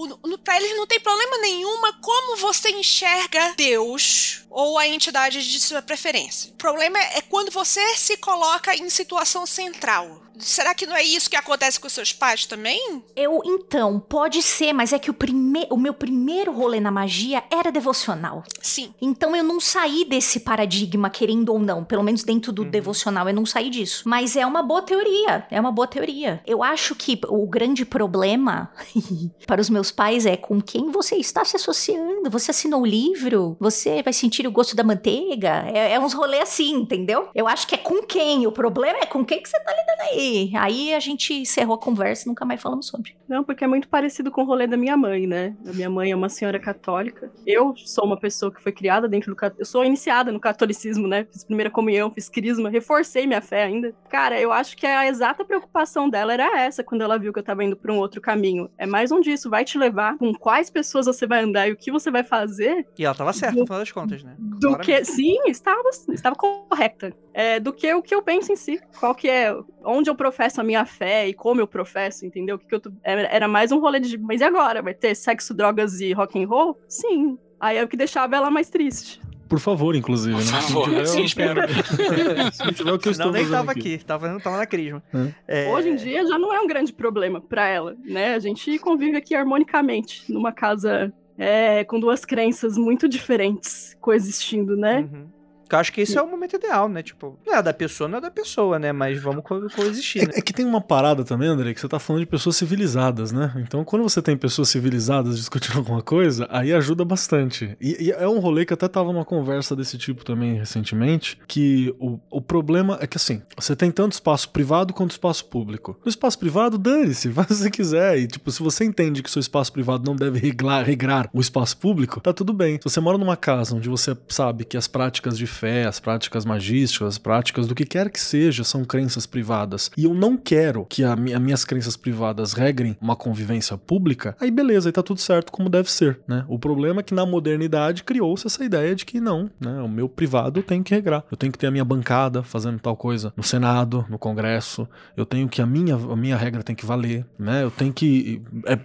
Pra 0.44 0.56
eles 0.56 0.76
não 0.76 0.86
tem 0.86 1.00
problema 1.00 1.38
nenhuma 1.38 1.92
como 2.00 2.36
você 2.36 2.70
enxerga 2.70 3.54
Deus 3.56 4.44
ou 4.48 4.78
a 4.78 4.86
entidade 4.86 5.50
de 5.50 5.60
sua 5.60 5.82
preferência. 5.82 6.50
O 6.52 6.56
problema 6.56 6.98
é 6.98 7.20
quando 7.22 7.50
você 7.50 7.96
se 7.96 8.16
coloca 8.18 8.74
em 8.74 8.88
situação 8.88 9.46
central. 9.46 10.22
Será 10.38 10.74
que 10.74 10.86
não 10.86 10.96
é 10.96 11.02
isso 11.02 11.30
que 11.30 11.36
acontece 11.36 11.78
com 11.78 11.88
seus 11.88 12.12
pais 12.12 12.46
também? 12.46 13.02
Eu, 13.14 13.40
então, 13.44 14.00
pode 14.00 14.42
ser, 14.42 14.72
mas 14.72 14.92
é 14.92 14.98
que 14.98 15.10
o, 15.10 15.14
prime 15.14 15.66
o 15.70 15.76
meu 15.76 15.94
primeiro 15.94 16.52
rolê 16.52 16.80
na 16.80 16.90
magia 16.90 17.44
era 17.50 17.70
devocional. 17.70 18.42
Sim. 18.60 18.94
Então 19.00 19.36
eu 19.36 19.44
não 19.44 19.60
saí 19.60 20.04
desse 20.04 20.40
paradigma, 20.40 21.10
querendo 21.10 21.50
ou 21.50 21.58
não. 21.58 21.84
Pelo 21.84 22.02
menos 22.02 22.24
dentro 22.24 22.52
do 22.52 22.64
devocional, 22.64 23.28
eu 23.28 23.34
não 23.34 23.46
saí 23.46 23.70
disso. 23.70 24.02
Mas 24.06 24.36
é 24.36 24.46
uma 24.52 24.62
boa 24.62 24.82
teoria. 24.82 25.46
É 25.50 25.58
uma 25.58 25.72
boa 25.72 25.86
teoria. 25.86 26.40
Eu 26.46 26.62
acho 26.62 26.94
que 26.94 27.18
o 27.26 27.46
grande 27.46 27.84
problema 27.84 28.70
para 29.46 29.60
os 29.60 29.70
meus 29.70 29.90
pais 29.90 30.26
é 30.26 30.36
com 30.36 30.60
quem 30.60 30.90
você 30.90 31.16
está 31.16 31.44
se 31.44 31.56
associando. 31.56 32.30
Você 32.30 32.50
assinou 32.50 32.82
o 32.82 32.86
livro? 32.86 33.56
Você 33.58 34.02
vai 34.02 34.12
sentir 34.12 34.46
o 34.46 34.52
gosto 34.52 34.76
da 34.76 34.84
manteiga? 34.84 35.64
É, 35.72 35.94
é 35.94 36.00
uns 36.00 36.12
rolês 36.12 36.42
assim, 36.42 36.74
entendeu? 36.74 37.28
Eu 37.34 37.48
acho 37.48 37.66
que 37.66 37.74
é 37.74 37.78
com 37.78 38.02
quem. 38.02 38.46
O 38.46 38.52
problema 38.52 38.98
é 38.98 39.06
com 39.06 39.24
quem 39.24 39.42
que 39.42 39.48
você 39.48 39.58
tá 39.60 39.72
lidando 39.72 40.10
aí. 40.10 40.52
Aí 40.56 40.94
a 40.94 41.00
gente 41.00 41.32
encerrou 41.32 41.74
a 41.74 41.78
conversa 41.78 42.24
e 42.24 42.28
nunca 42.28 42.44
mais 42.44 42.60
falamos 42.60 42.86
sobre. 42.86 43.16
Não, 43.26 43.42
porque 43.42 43.64
é 43.64 43.66
muito 43.66 43.88
parecido 43.88 44.30
com 44.30 44.42
o 44.42 44.44
rolê 44.44 44.66
da 44.66 44.76
minha 44.76 44.96
mãe, 44.96 45.26
né? 45.26 45.56
A 45.66 45.72
minha 45.72 45.88
mãe 45.88 46.10
é 46.10 46.16
uma 46.16 46.28
senhora 46.28 46.58
católica. 46.58 47.32
Eu 47.46 47.74
sou 47.76 48.04
uma 48.04 48.18
pessoa 48.18 48.52
que 48.52 48.62
foi 48.62 48.72
criada 48.72 49.08
dentro 49.08 49.34
do 49.34 49.52
Eu 49.58 49.64
sou 49.64 49.84
iniciada 49.84 50.30
no 50.30 50.38
catolicismo, 50.38 51.08
né? 51.08 51.26
Fiz 51.32 51.42
primeira 51.44 51.70
comunhão, 51.70 52.10
fiz 52.10 52.28
crisma, 52.28 52.68
reforcei 52.68 53.26
minha 53.26 53.40
fé 53.40 53.62
ainda. 53.64 53.94
Cara, 54.10 54.38
eu 54.42 54.52
acho 54.52 54.76
que 54.76 54.86
a 54.86 55.06
exata 55.06 55.44
preocupação 55.44 56.08
dela 56.08 56.32
era 56.32 56.58
essa 56.60 56.82
quando 56.82 57.02
ela 57.02 57.18
viu 57.18 57.32
que 57.32 57.38
eu 57.38 57.42
tava 57.42 57.62
indo 57.64 57.76
pra 57.76 57.92
um 57.92 57.98
outro 57.98 58.20
caminho. 58.20 58.70
É 58.76 58.86
mais 58.86 59.10
um 59.12 59.20
disso, 59.20 59.48
vai 59.48 59.64
te 59.64 59.78
levar 59.78 60.16
com 60.18 60.32
quais 60.34 60.68
pessoas 60.70 61.06
você 61.06 61.26
vai 61.26 61.42
andar 61.42 61.68
e 61.68 61.72
o 61.72 61.76
que 61.76 61.90
você 61.90 62.10
vai 62.10 62.24
fazer 62.24 62.86
E 62.98 63.04
ela 63.04 63.14
tava 63.14 63.32
certa, 63.32 63.58
no 63.58 63.64
final 63.66 63.78
das 63.78 63.92
contas, 63.92 64.22
né? 64.22 64.34
do 64.38 64.76
que 64.78 65.04
sim 65.04 65.38
estava 65.46 65.88
estava 66.10 66.34
correta. 66.36 67.12
É, 67.34 67.58
do 67.58 67.72
que 67.72 67.92
o 67.94 68.02
que 68.02 68.14
eu 68.14 68.22
penso 68.22 68.52
em 68.52 68.56
si. 68.56 68.80
Qual 69.00 69.14
que 69.14 69.28
é 69.28 69.56
onde 69.84 70.10
eu 70.10 70.14
professo 70.14 70.60
a 70.60 70.64
minha 70.64 70.84
fé 70.84 71.28
e 71.28 71.32
como 71.34 71.60
eu 71.60 71.66
professo 71.66 72.26
entendeu? 72.26 72.56
O 72.56 72.58
que, 72.58 72.66
que 72.66 72.74
eu 72.74 72.80
tô- 72.80 72.92
era 73.02 73.22
era 73.22 73.48
mais 73.48 73.72
um 73.72 73.78
rolê 73.78 74.00
de 74.00 74.18
mas 74.18 74.40
e 74.40 74.44
agora? 74.44 74.82
Vai 74.82 74.92
ter 74.94 75.14
sexo 75.14 75.54
drogas 75.54 76.00
e 76.00 76.12
rock 76.12 76.42
and 76.42 76.46
roll? 76.48 76.78
Sim. 76.88 77.38
Aí 77.58 77.76
é 77.78 77.84
o 77.84 77.88
que 77.88 77.96
deixava 77.96 78.34
ela 78.36 78.50
mais 78.50 78.68
triste 78.68 79.20
Por 79.52 79.60
favor, 79.60 79.94
inclusive, 79.94 80.34
Por 80.34 80.44
né? 80.46 80.50
favor, 80.62 80.88
Se 80.88 80.94
não 80.94 81.04
sim, 81.04 81.24
tiver, 81.26 81.68
espero. 81.68 81.68
se 82.54 82.64
não 82.64 82.72
tiver 82.72 82.92
o 82.92 82.98
que 82.98 83.08
eu 83.10 83.12
Senão 83.14 83.26
estou 83.28 83.42
nem 83.42 83.50
tava 83.50 83.70
aqui. 83.72 83.94
aqui, 83.96 84.04
tava, 84.04 84.40
tava 84.40 84.56
na 84.56 84.64
crisma. 84.66 85.02
Hum. 85.12 85.30
É, 85.46 85.70
hoje 85.70 85.90
em 85.90 85.96
dia 85.96 86.24
já 86.26 86.38
não 86.38 86.54
é 86.54 86.58
um 86.60 86.66
grande 86.66 86.90
problema 86.90 87.38
pra 87.38 87.68
ela 87.68 87.94
né 88.02 88.34
a 88.34 88.38
gente 88.38 88.78
convive 88.78 89.14
aqui 89.18 89.34
harmonicamente 89.34 90.24
numa 90.32 90.52
casa 90.52 91.12
é, 91.36 91.84
com 91.84 92.00
duas 92.00 92.24
crenças 92.24 92.78
muito 92.78 93.06
diferentes 93.06 93.94
coexistindo 94.00 94.74
né 94.74 95.00
Uhum. 95.12 95.26
Eu 95.72 95.78
acho 95.78 95.92
que 95.92 96.00
esse 96.02 96.18
é 96.18 96.22
o 96.22 96.30
momento 96.30 96.56
ideal, 96.56 96.88
né? 96.88 97.02
Tipo, 97.02 97.38
não 97.46 97.54
é 97.54 97.62
da 97.62 97.72
pessoa, 97.72 98.08
não 98.08 98.18
é 98.18 98.20
da 98.20 98.30
pessoa, 98.30 98.78
né? 98.78 98.92
Mas 98.92 99.20
vamos 99.20 99.42
co 99.42 99.68
coexistir, 99.70 100.26
né? 100.26 100.34
É, 100.34 100.38
é 100.38 100.42
que 100.42 100.52
tem 100.52 100.66
uma 100.66 100.80
parada 100.80 101.24
também, 101.24 101.48
André, 101.48 101.72
que 101.72 101.80
você 101.80 101.88
tá 101.88 101.98
falando 101.98 102.20
de 102.20 102.26
pessoas 102.26 102.56
civilizadas, 102.56 103.32
né? 103.32 103.52
Então, 103.56 103.84
quando 103.84 104.02
você 104.02 104.20
tem 104.20 104.36
pessoas 104.36 104.68
civilizadas 104.68 105.36
discutindo 105.36 105.78
alguma 105.78 106.02
coisa, 106.02 106.46
aí 106.50 106.72
ajuda 106.72 107.04
bastante. 107.04 107.76
E, 107.80 108.06
e 108.06 108.10
é 108.12 108.28
um 108.28 108.38
rolê 108.38 108.66
que 108.66 108.74
até 108.74 108.86
tava 108.86 109.12
numa 109.12 109.24
conversa 109.24 109.74
desse 109.74 109.96
tipo 109.96 110.24
também 110.24 110.58
recentemente, 110.58 111.38
que 111.48 111.94
o, 111.98 112.18
o 112.30 112.40
problema 112.40 112.98
é 113.00 113.06
que, 113.06 113.16
assim, 113.16 113.42
você 113.56 113.74
tem 113.74 113.90
tanto 113.90 114.12
espaço 114.12 114.50
privado 114.50 114.92
quanto 114.92 115.12
espaço 115.12 115.46
público. 115.46 115.98
No 116.04 116.08
espaço 116.08 116.38
privado, 116.38 116.76
dane-se, 116.76 117.30
faz 117.32 117.46
o 117.46 117.48
que 117.48 117.54
você 117.54 117.70
quiser. 117.70 118.18
E, 118.18 118.26
tipo, 118.26 118.50
se 118.50 118.62
você 118.62 118.84
entende 118.84 119.22
que 119.22 119.30
seu 119.30 119.40
espaço 119.40 119.72
privado 119.72 120.04
não 120.04 120.16
deve 120.16 120.38
reglar, 120.38 120.84
regrar 120.84 121.30
o 121.32 121.40
espaço 121.40 121.76
público, 121.76 122.20
tá 122.20 122.32
tudo 122.32 122.52
bem. 122.52 122.76
Se 122.76 122.84
você 122.84 123.00
mora 123.00 123.16
numa 123.16 123.36
casa 123.36 123.74
onde 123.74 123.88
você 123.88 124.16
sabe 124.28 124.64
que 124.64 124.76
as 124.76 124.86
práticas 124.86 125.38
de 125.38 125.46
fé, 125.62 125.84
as 125.84 126.00
práticas 126.00 126.44
magísticas, 126.44 127.06
as 127.06 127.18
práticas 127.18 127.68
do 127.68 127.74
que 127.74 127.86
quer 127.86 128.10
que 128.10 128.18
seja 128.18 128.64
são 128.64 128.84
crenças 128.84 129.26
privadas, 129.26 129.92
e 129.96 130.04
eu 130.04 130.12
não 130.12 130.36
quero 130.36 130.84
que 130.84 131.04
a 131.04 131.12
as 131.12 131.40
minhas 131.40 131.64
crenças 131.64 131.96
privadas 131.96 132.52
regrem 132.54 132.96
uma 133.00 133.14
convivência 133.14 133.76
pública, 133.76 134.34
aí 134.40 134.50
beleza, 134.50 134.88
aí 134.88 134.92
tá 134.92 135.02
tudo 135.02 135.20
certo 135.20 135.52
como 135.52 135.68
deve 135.68 135.90
ser, 135.90 136.18
né? 136.26 136.44
O 136.48 136.58
problema 136.58 137.00
é 137.00 137.02
que 137.02 137.14
na 137.14 137.24
modernidade 137.24 138.02
criou-se 138.02 138.46
essa 138.46 138.64
ideia 138.64 138.94
de 138.94 139.04
que 139.04 139.20
não, 139.20 139.50
né? 139.60 139.80
O 139.82 139.88
meu 139.88 140.08
privado 140.08 140.62
tenho 140.62 140.82
que 140.82 140.94
regrar. 140.94 141.24
Eu 141.30 141.36
tenho 141.36 141.52
que 141.52 141.58
ter 141.58 141.66
a 141.66 141.70
minha 141.70 141.84
bancada 141.84 142.42
fazendo 142.42 142.80
tal 142.80 142.96
coisa 142.96 143.32
no 143.36 143.42
Senado, 143.42 144.04
no 144.08 144.18
Congresso, 144.18 144.88
eu 145.16 145.26
tenho 145.26 145.48
que 145.48 145.60
a 145.60 145.66
minha, 145.66 145.94
a 145.94 146.16
minha 146.16 146.36
regra 146.36 146.62
tem 146.62 146.74
que 146.74 146.86
valer, 146.86 147.24
né? 147.38 147.62
Eu 147.62 147.70
tenho 147.70 147.92
que. 147.92 148.42
É, 148.66 148.76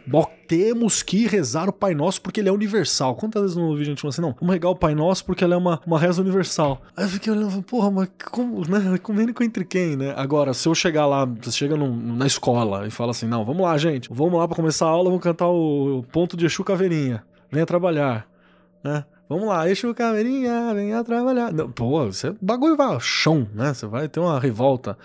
temos 0.48 1.04
que 1.04 1.28
rezar 1.28 1.68
o 1.68 1.74
Pai 1.74 1.94
Nosso 1.94 2.22
porque 2.22 2.40
ele 2.40 2.50
é 2.50 2.52
universal. 2.52 3.16
Quantas 3.16 3.42
vezes 3.42 3.58
eu 3.58 3.64
não 3.64 3.70
ouvi 3.70 3.84
gente 3.84 4.02
falando 4.02 4.14
assim, 4.14 4.22
não, 4.22 4.36
vamos 4.40 4.54
regar 4.54 4.72
o 4.72 4.76
Pai 4.76 4.96
Nosso 4.96 5.26
porque 5.26 5.44
ela 5.44 5.54
é 5.54 5.58
uma, 5.58 5.82
uma 5.86 6.00
reza 6.00 6.22
universal. 6.22 6.67
Aí 6.96 7.06
eu 7.06 7.10
fiquei 7.10 7.32
olhando, 7.32 7.62
porra, 7.64 7.90
mas 7.92 8.10
como, 8.32 8.62
né? 8.68 8.98
Comendo 9.02 9.34
entre 9.44 9.64
quem, 9.66 9.96
né? 9.96 10.14
Agora, 10.18 10.54
se 10.54 10.68
eu 10.68 10.74
chegar 10.76 11.06
lá, 11.06 11.26
você 11.26 11.52
chega 11.52 11.76
num- 11.78 12.16
na 12.16 12.26
escola 12.28 12.88
e 12.88 12.92
fala 12.92 13.12
assim, 13.12 13.28
não, 13.28 13.46
vamos 13.46 13.62
lá, 13.64 13.78
gente, 13.78 14.10
vamos 14.12 14.40
lá 14.40 14.48
pra 14.48 14.56
começar 14.56 14.86
a 14.86 14.90
aula, 14.90 15.10
vamos 15.10 15.24
cantar 15.24 15.48
o, 15.48 16.00
o 16.00 16.04
ponto 16.04 16.36
de 16.36 16.46
Exu 16.46 16.64
Caveirinha. 16.64 17.24
Venha 17.52 17.66
trabalhar, 17.66 18.28
né? 18.84 19.06
Vamos 19.30 19.48
lá, 19.48 19.70
Exu 19.70 19.94
Caveirinha, 19.94 20.74
venha 20.74 21.04
trabalhar. 21.04 21.52
Não, 21.52 21.70
pô, 21.70 22.06
você 22.06 22.34
bagulho 22.42 22.78
vai 22.78 22.98
chão, 23.00 23.48
né? 23.54 23.74
Você 23.74 23.86
vai 23.86 24.08
ter 24.08 24.20
uma 24.20 24.40
revolta. 24.40 24.98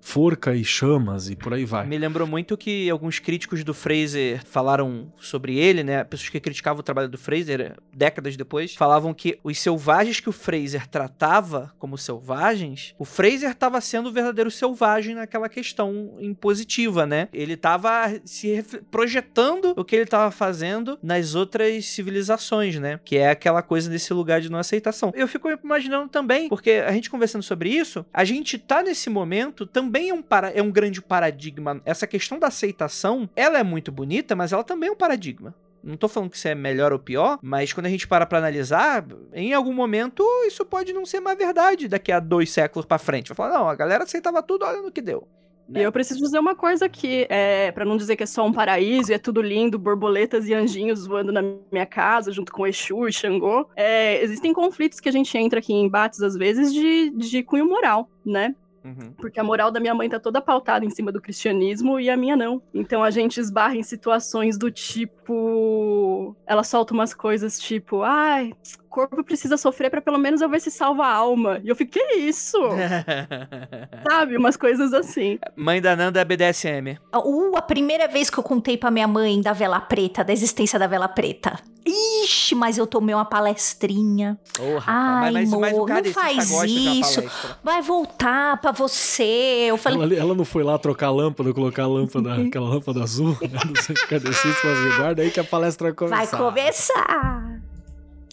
Forca 0.00 0.54
e 0.54 0.64
chamas 0.64 1.30
e 1.30 1.36
por 1.36 1.54
aí 1.54 1.64
vai. 1.64 1.86
Me 1.86 1.98
lembrou 1.98 2.26
muito 2.26 2.56
que 2.56 2.88
alguns 2.90 3.18
críticos 3.18 3.62
do 3.62 3.74
Fraser 3.74 4.44
falaram 4.44 5.12
sobre 5.18 5.58
ele, 5.58 5.82
né? 5.82 6.02
Pessoas 6.04 6.28
que 6.30 6.40
criticavam 6.40 6.80
o 6.80 6.82
trabalho 6.82 7.08
do 7.08 7.18
Fraser 7.18 7.76
décadas 7.92 8.36
depois, 8.36 8.74
falavam 8.74 9.12
que 9.12 9.38
os 9.44 9.58
selvagens 9.58 10.20
que 10.20 10.28
o 10.28 10.32
Fraser 10.32 10.86
tratava 10.86 11.72
como 11.78 11.98
selvagens, 11.98 12.94
o 12.98 13.04
Fraser 13.04 13.50
estava 13.50 13.80
sendo 13.80 14.08
o 14.08 14.12
verdadeiro 14.12 14.50
selvagem 14.50 15.14
naquela 15.14 15.48
questão 15.48 16.16
impositiva, 16.20 17.06
né? 17.06 17.28
Ele 17.32 17.54
estava 17.54 17.90
se 18.24 18.64
projetando 18.90 19.74
o 19.76 19.84
que 19.84 19.96
ele 19.96 20.04
estava 20.04 20.30
fazendo 20.30 20.98
nas 21.02 21.34
outras 21.34 21.86
civilizações, 21.86 22.78
né? 22.78 22.98
Que 23.04 23.16
é 23.16 23.30
aquela 23.30 23.62
coisa 23.62 23.90
desse 23.90 24.12
lugar 24.12 24.40
de 24.40 24.50
não 24.50 24.58
aceitação. 24.58 25.12
Eu 25.14 25.28
fico 25.28 25.48
imaginando 25.50 26.08
também, 26.08 26.48
porque 26.48 26.70
a 26.70 26.92
gente 26.92 27.10
conversando 27.10 27.42
sobre 27.42 27.70
isso, 27.70 28.04
a 28.12 28.24
gente 28.24 28.58
tá 28.58 28.82
nesse 28.82 29.10
momento 29.10 29.66
também 29.66 29.99
é 30.08 30.14
um, 30.14 30.22
para, 30.22 30.50
é 30.50 30.62
um 30.62 30.70
grande 30.70 31.02
paradigma. 31.02 31.80
Essa 31.84 32.06
questão 32.06 32.38
da 32.38 32.46
aceitação, 32.46 33.28
ela 33.36 33.58
é 33.58 33.62
muito 33.62 33.92
bonita, 33.92 34.34
mas 34.34 34.52
ela 34.52 34.64
também 34.64 34.88
é 34.88 34.92
um 34.92 34.96
paradigma. 34.96 35.54
Não 35.82 35.96
tô 35.96 36.08
falando 36.08 36.30
que 36.30 36.36
isso 36.36 36.48
é 36.48 36.54
melhor 36.54 36.92
ou 36.92 36.98
pior, 36.98 37.38
mas 37.42 37.72
quando 37.72 37.86
a 37.86 37.88
gente 37.90 38.06
para 38.06 38.26
pra 38.26 38.38
analisar, 38.38 39.04
em 39.32 39.54
algum 39.54 39.72
momento 39.72 40.22
isso 40.46 40.64
pode 40.64 40.92
não 40.92 41.06
ser 41.06 41.20
mais 41.20 41.38
verdade 41.38 41.88
daqui 41.88 42.12
a 42.12 42.20
dois 42.20 42.50
séculos 42.50 42.86
pra 42.86 42.98
frente. 42.98 43.28
Vai 43.28 43.36
falar, 43.36 43.58
não, 43.58 43.68
a 43.68 43.74
galera 43.74 44.04
aceitava 44.04 44.42
tudo, 44.42 44.64
olha 44.64 44.82
no 44.82 44.92
que 44.92 45.00
deu. 45.00 45.26
E 45.72 45.82
eu 45.82 45.92
preciso 45.92 46.20
dizer 46.20 46.38
uma 46.38 46.54
coisa 46.54 46.86
aqui, 46.86 47.26
é, 47.28 47.70
para 47.70 47.84
não 47.84 47.96
dizer 47.96 48.16
que 48.16 48.24
é 48.24 48.26
só 48.26 48.44
um 48.44 48.52
paraíso 48.52 49.12
e 49.12 49.14
é 49.14 49.18
tudo 49.18 49.40
lindo, 49.40 49.78
borboletas 49.78 50.48
e 50.48 50.54
anjinhos 50.54 51.06
voando 51.06 51.30
na 51.30 51.42
minha 51.70 51.86
casa, 51.86 52.32
junto 52.32 52.50
com 52.50 52.66
Exu 52.66 53.06
e 53.06 53.12
Xangô. 53.12 53.68
É, 53.76 54.20
existem 54.22 54.52
conflitos 54.52 54.98
que 54.98 55.08
a 55.08 55.12
gente 55.12 55.36
entra 55.38 55.60
aqui 55.60 55.72
em 55.72 55.84
embates, 55.84 56.20
às 56.22 56.34
vezes, 56.34 56.72
de, 56.74 57.10
de 57.10 57.42
cunho 57.44 57.68
moral, 57.68 58.10
né? 58.26 58.54
Uhum. 58.84 59.12
Porque 59.18 59.38
a 59.38 59.44
moral 59.44 59.70
da 59.70 59.78
minha 59.78 59.94
mãe 59.94 60.08
tá 60.08 60.18
toda 60.18 60.40
pautada 60.40 60.84
em 60.84 60.90
cima 60.90 61.12
do 61.12 61.20
cristianismo 61.20 62.00
e 62.00 62.10
a 62.10 62.16
minha 62.16 62.36
não. 62.36 62.62
Então 62.74 63.02
a 63.02 63.10
gente 63.10 63.38
esbarra 63.38 63.76
em 63.76 63.82
situações 63.82 64.58
do 64.58 64.70
tipo. 64.70 66.34
Ela 66.46 66.64
solta 66.64 66.94
umas 66.94 67.14
coisas 67.14 67.58
tipo, 67.58 68.02
ai, 68.02 68.52
o 68.84 68.88
corpo 68.88 69.22
precisa 69.22 69.56
sofrer 69.56 69.90
pra 69.90 70.00
pelo 70.00 70.18
menos 70.18 70.40
eu 70.40 70.48
ver 70.48 70.60
se 70.60 70.70
salva 70.70 71.04
a 71.04 71.14
alma. 71.14 71.60
E 71.62 71.68
eu 71.68 71.76
fiquei, 71.76 72.00
que 72.00 72.14
isso? 72.16 72.58
Sabe? 74.08 74.36
Umas 74.36 74.56
coisas 74.56 74.92
assim. 74.92 75.38
Mãe 75.54 75.80
da 75.80 75.94
Nanda 75.94 76.20
é 76.20 76.24
BDSM. 76.24 76.98
Uh, 77.14 77.56
a 77.56 77.62
primeira 77.62 78.08
vez 78.08 78.30
que 78.30 78.38
eu 78.38 78.42
contei 78.42 78.76
pra 78.76 78.90
minha 78.90 79.06
mãe 79.06 79.40
da 79.40 79.52
vela 79.52 79.80
preta, 79.80 80.24
da 80.24 80.32
existência 80.32 80.78
da 80.78 80.86
vela 80.86 81.08
preta. 81.08 81.58
Ixi, 81.86 82.54
mas 82.54 82.78
eu 82.78 82.86
tomei 82.86 83.14
uma 83.14 83.24
palestrinha. 83.24 84.38
Oh, 84.58 84.80
Ai, 84.86 85.32
mas, 85.32 85.50
mas, 85.50 85.60
mas 85.60 85.74
amor, 85.74 85.86
cara 85.86 86.02
não 86.02 86.12
faz 86.12 86.50
isso. 86.64 87.24
Vai 87.62 87.82
voltar 87.82 88.60
pra 88.60 88.72
você. 88.72 89.66
Eu 89.68 89.76
falei, 89.76 90.02
Ela, 90.02 90.14
ela 90.14 90.34
não 90.34 90.44
foi 90.44 90.62
lá 90.62 90.78
trocar 90.78 91.08
a 91.08 91.12
lâmpada, 91.12 91.52
colocar 91.52 91.84
a 91.84 91.88
lâmpada, 91.88 92.34
aquela 92.34 92.68
lâmpada 92.68 93.02
azul, 93.02 93.36
né, 93.40 93.82
centro 93.82 94.08
kardecista, 94.08 94.60
falou 94.60 94.76
assim, 94.76 94.96
guarda 94.98 95.22
aí 95.22 95.30
que 95.30 95.40
a 95.40 95.44
palestra 95.44 95.92
vai 95.92 96.08
vai 96.08 96.26
começar. 96.26 97.49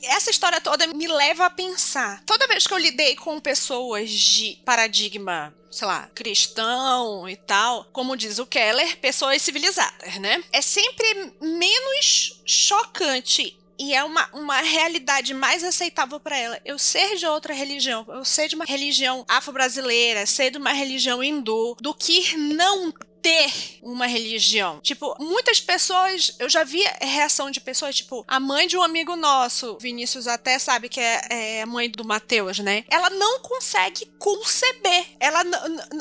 Essa 0.01 0.29
história 0.29 0.61
toda 0.61 0.87
me 0.87 1.07
leva 1.07 1.45
a 1.45 1.49
pensar. 1.49 2.23
Toda 2.25 2.47
vez 2.47 2.65
que 2.65 2.73
eu 2.73 2.77
lidei 2.77 3.15
com 3.15 3.39
pessoas 3.39 4.09
de 4.09 4.59
paradigma, 4.65 5.53
sei 5.71 5.87
lá, 5.87 6.09
cristão 6.13 7.27
e 7.27 7.35
tal, 7.35 7.85
como 7.91 8.17
diz 8.17 8.39
o 8.39 8.45
Keller, 8.45 8.97
pessoas 8.97 9.41
civilizadas, 9.41 10.15
né? 10.17 10.43
É 10.51 10.61
sempre 10.61 11.33
menos 11.41 12.41
chocante 12.45 13.57
e 13.79 13.93
é 13.93 14.03
uma, 14.03 14.27
uma 14.33 14.59
realidade 14.61 15.33
mais 15.33 15.63
aceitável 15.63 16.19
para 16.19 16.37
ela. 16.37 16.59
Eu 16.65 16.79
ser 16.79 17.15
de 17.15 17.25
outra 17.27 17.53
religião, 17.53 18.05
eu 18.07 18.25
ser 18.25 18.47
de 18.47 18.55
uma 18.55 18.65
religião 18.65 19.23
afro-brasileira, 19.27 20.25
ser 20.25 20.51
de 20.51 20.57
uma 20.57 20.73
religião 20.73 21.23
hindu, 21.23 21.77
do 21.79 21.93
que 21.93 22.35
não 22.37 22.91
ter 23.28 23.80
uma 23.82 24.07
religião. 24.07 24.80
Tipo, 24.80 25.13
muitas 25.19 25.59
pessoas, 25.59 26.34
eu 26.39 26.47
já 26.47 26.63
vi 26.63 26.82
reação 27.01 27.51
de 27.51 27.59
pessoas, 27.59 27.97
tipo, 27.97 28.23
a 28.25 28.39
mãe 28.39 28.69
de 28.69 28.78
um 28.78 28.82
amigo 28.82 29.17
nosso, 29.17 29.78
Vinícius 29.82 30.28
até 30.28 30.57
sabe 30.57 30.88
que 30.88 31.01
é, 31.01 31.59
é 31.59 31.65
mãe 31.65 31.89
do 31.89 32.05
Mateus, 32.05 32.59
né? 32.59 32.86
Ela 32.89 33.09
não 33.09 33.41
consegue 33.41 34.05
conceber, 34.17 35.07
ela, 35.19 35.43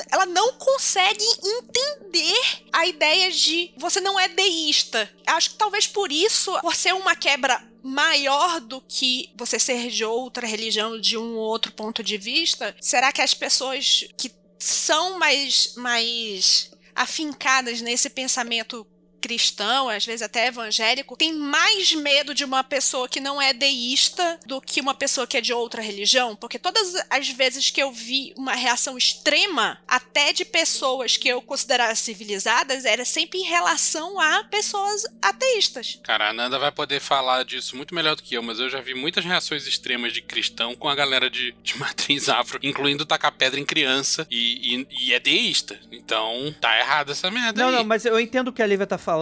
ela 0.09 0.25
não 0.25 0.53
consegue 0.53 1.25
entender 1.43 2.63
a 2.71 2.87
ideia 2.87 3.29
de 3.29 3.73
você 3.75 3.99
não 3.99 4.17
é 4.17 4.29
deísta. 4.29 5.11
Acho 5.25 5.49
que 5.49 5.57
talvez 5.57 5.85
por 5.85 6.13
isso, 6.13 6.57
por 6.61 6.75
ser 6.75 6.93
uma 6.93 7.13
quebra 7.13 7.61
maior 7.83 8.61
do 8.61 8.79
que 8.87 9.31
você 9.35 9.59
ser 9.59 9.89
de 9.89 10.05
outra 10.05 10.47
religião, 10.47 10.97
de 10.97 11.17
um 11.17 11.35
outro 11.35 11.73
ponto 11.73 12.01
de 12.01 12.17
vista, 12.17 12.73
será 12.79 13.11
que 13.11 13.21
as 13.21 13.33
pessoas 13.33 14.05
que 14.15 14.31
são 14.57 15.19
mais, 15.19 15.73
mais 15.75 16.71
afincadas 16.97 17.79
nesse 17.79 18.09
pensamento 18.09 18.85
cristão, 19.27 19.89
às 19.89 20.05
vezes 20.05 20.21
até 20.21 20.47
evangélico, 20.47 21.17
tem 21.17 21.33
mais 21.33 21.93
medo 21.93 22.33
de 22.33 22.45
uma 22.45 22.63
pessoa 22.63 23.09
que 23.09 23.19
não 23.19 23.41
é 23.41 23.51
deísta 23.51 24.39
do 24.45 24.61
que 24.61 24.79
uma 24.79 24.93
pessoa 24.93 25.27
que 25.27 25.35
é 25.35 25.41
de 25.41 25.51
outra 25.51 25.81
religião, 25.81 26.33
porque 26.33 26.57
todas 26.57 26.95
as 27.09 27.27
vezes 27.27 27.69
que 27.69 27.83
eu 27.83 27.91
vi 27.91 28.33
uma 28.37 28.55
reação 28.55 28.97
extrema, 28.97 29.79
até 29.85 30.31
de 30.31 30.45
pessoas 30.45 31.17
que 31.17 31.27
eu 31.27 31.41
considerasse 31.41 32.03
civilizadas, 32.05 32.85
era 32.85 33.03
sempre 33.03 33.39
em 33.39 33.43
relação 33.43 34.17
a 34.17 34.45
pessoas 34.45 35.03
ateístas. 35.21 35.99
Cara, 36.03 36.29
a 36.29 36.33
Nanda 36.33 36.57
vai 36.57 36.71
poder 36.71 37.01
falar 37.01 37.43
disso 37.43 37.75
muito 37.75 37.93
melhor 37.93 38.15
do 38.15 38.23
que 38.23 38.35
eu, 38.35 38.41
mas 38.41 38.61
eu 38.61 38.69
já 38.69 38.79
vi 38.79 38.93
muitas 38.93 39.25
reações 39.25 39.67
extremas 39.67 40.13
de 40.13 40.21
cristão 40.21 40.73
com 40.73 40.87
a 40.87 40.95
galera 40.95 41.29
de, 41.29 41.53
de 41.61 41.77
matriz 41.77 42.29
afro, 42.29 42.59
incluindo 42.63 43.05
tacar 43.05 43.33
pedra 43.33 43.59
em 43.59 43.65
criança 43.65 44.25
e, 44.31 44.77
e, 44.77 44.87
e 45.07 45.13
é 45.13 45.19
deísta. 45.19 45.77
Então, 45.91 46.55
tá 46.61 46.79
errado 46.79 47.11
essa 47.11 47.29
merda 47.29 47.61
Não, 47.61 47.69
aí. 47.69 47.75
não, 47.75 47.83
mas 47.83 48.05
eu 48.05 48.17
entendo 48.17 48.47
o 48.47 48.53
que 48.53 48.61
a 48.61 48.67
Lívia 48.67 48.87
tá 48.87 48.97
falando, 48.97 49.16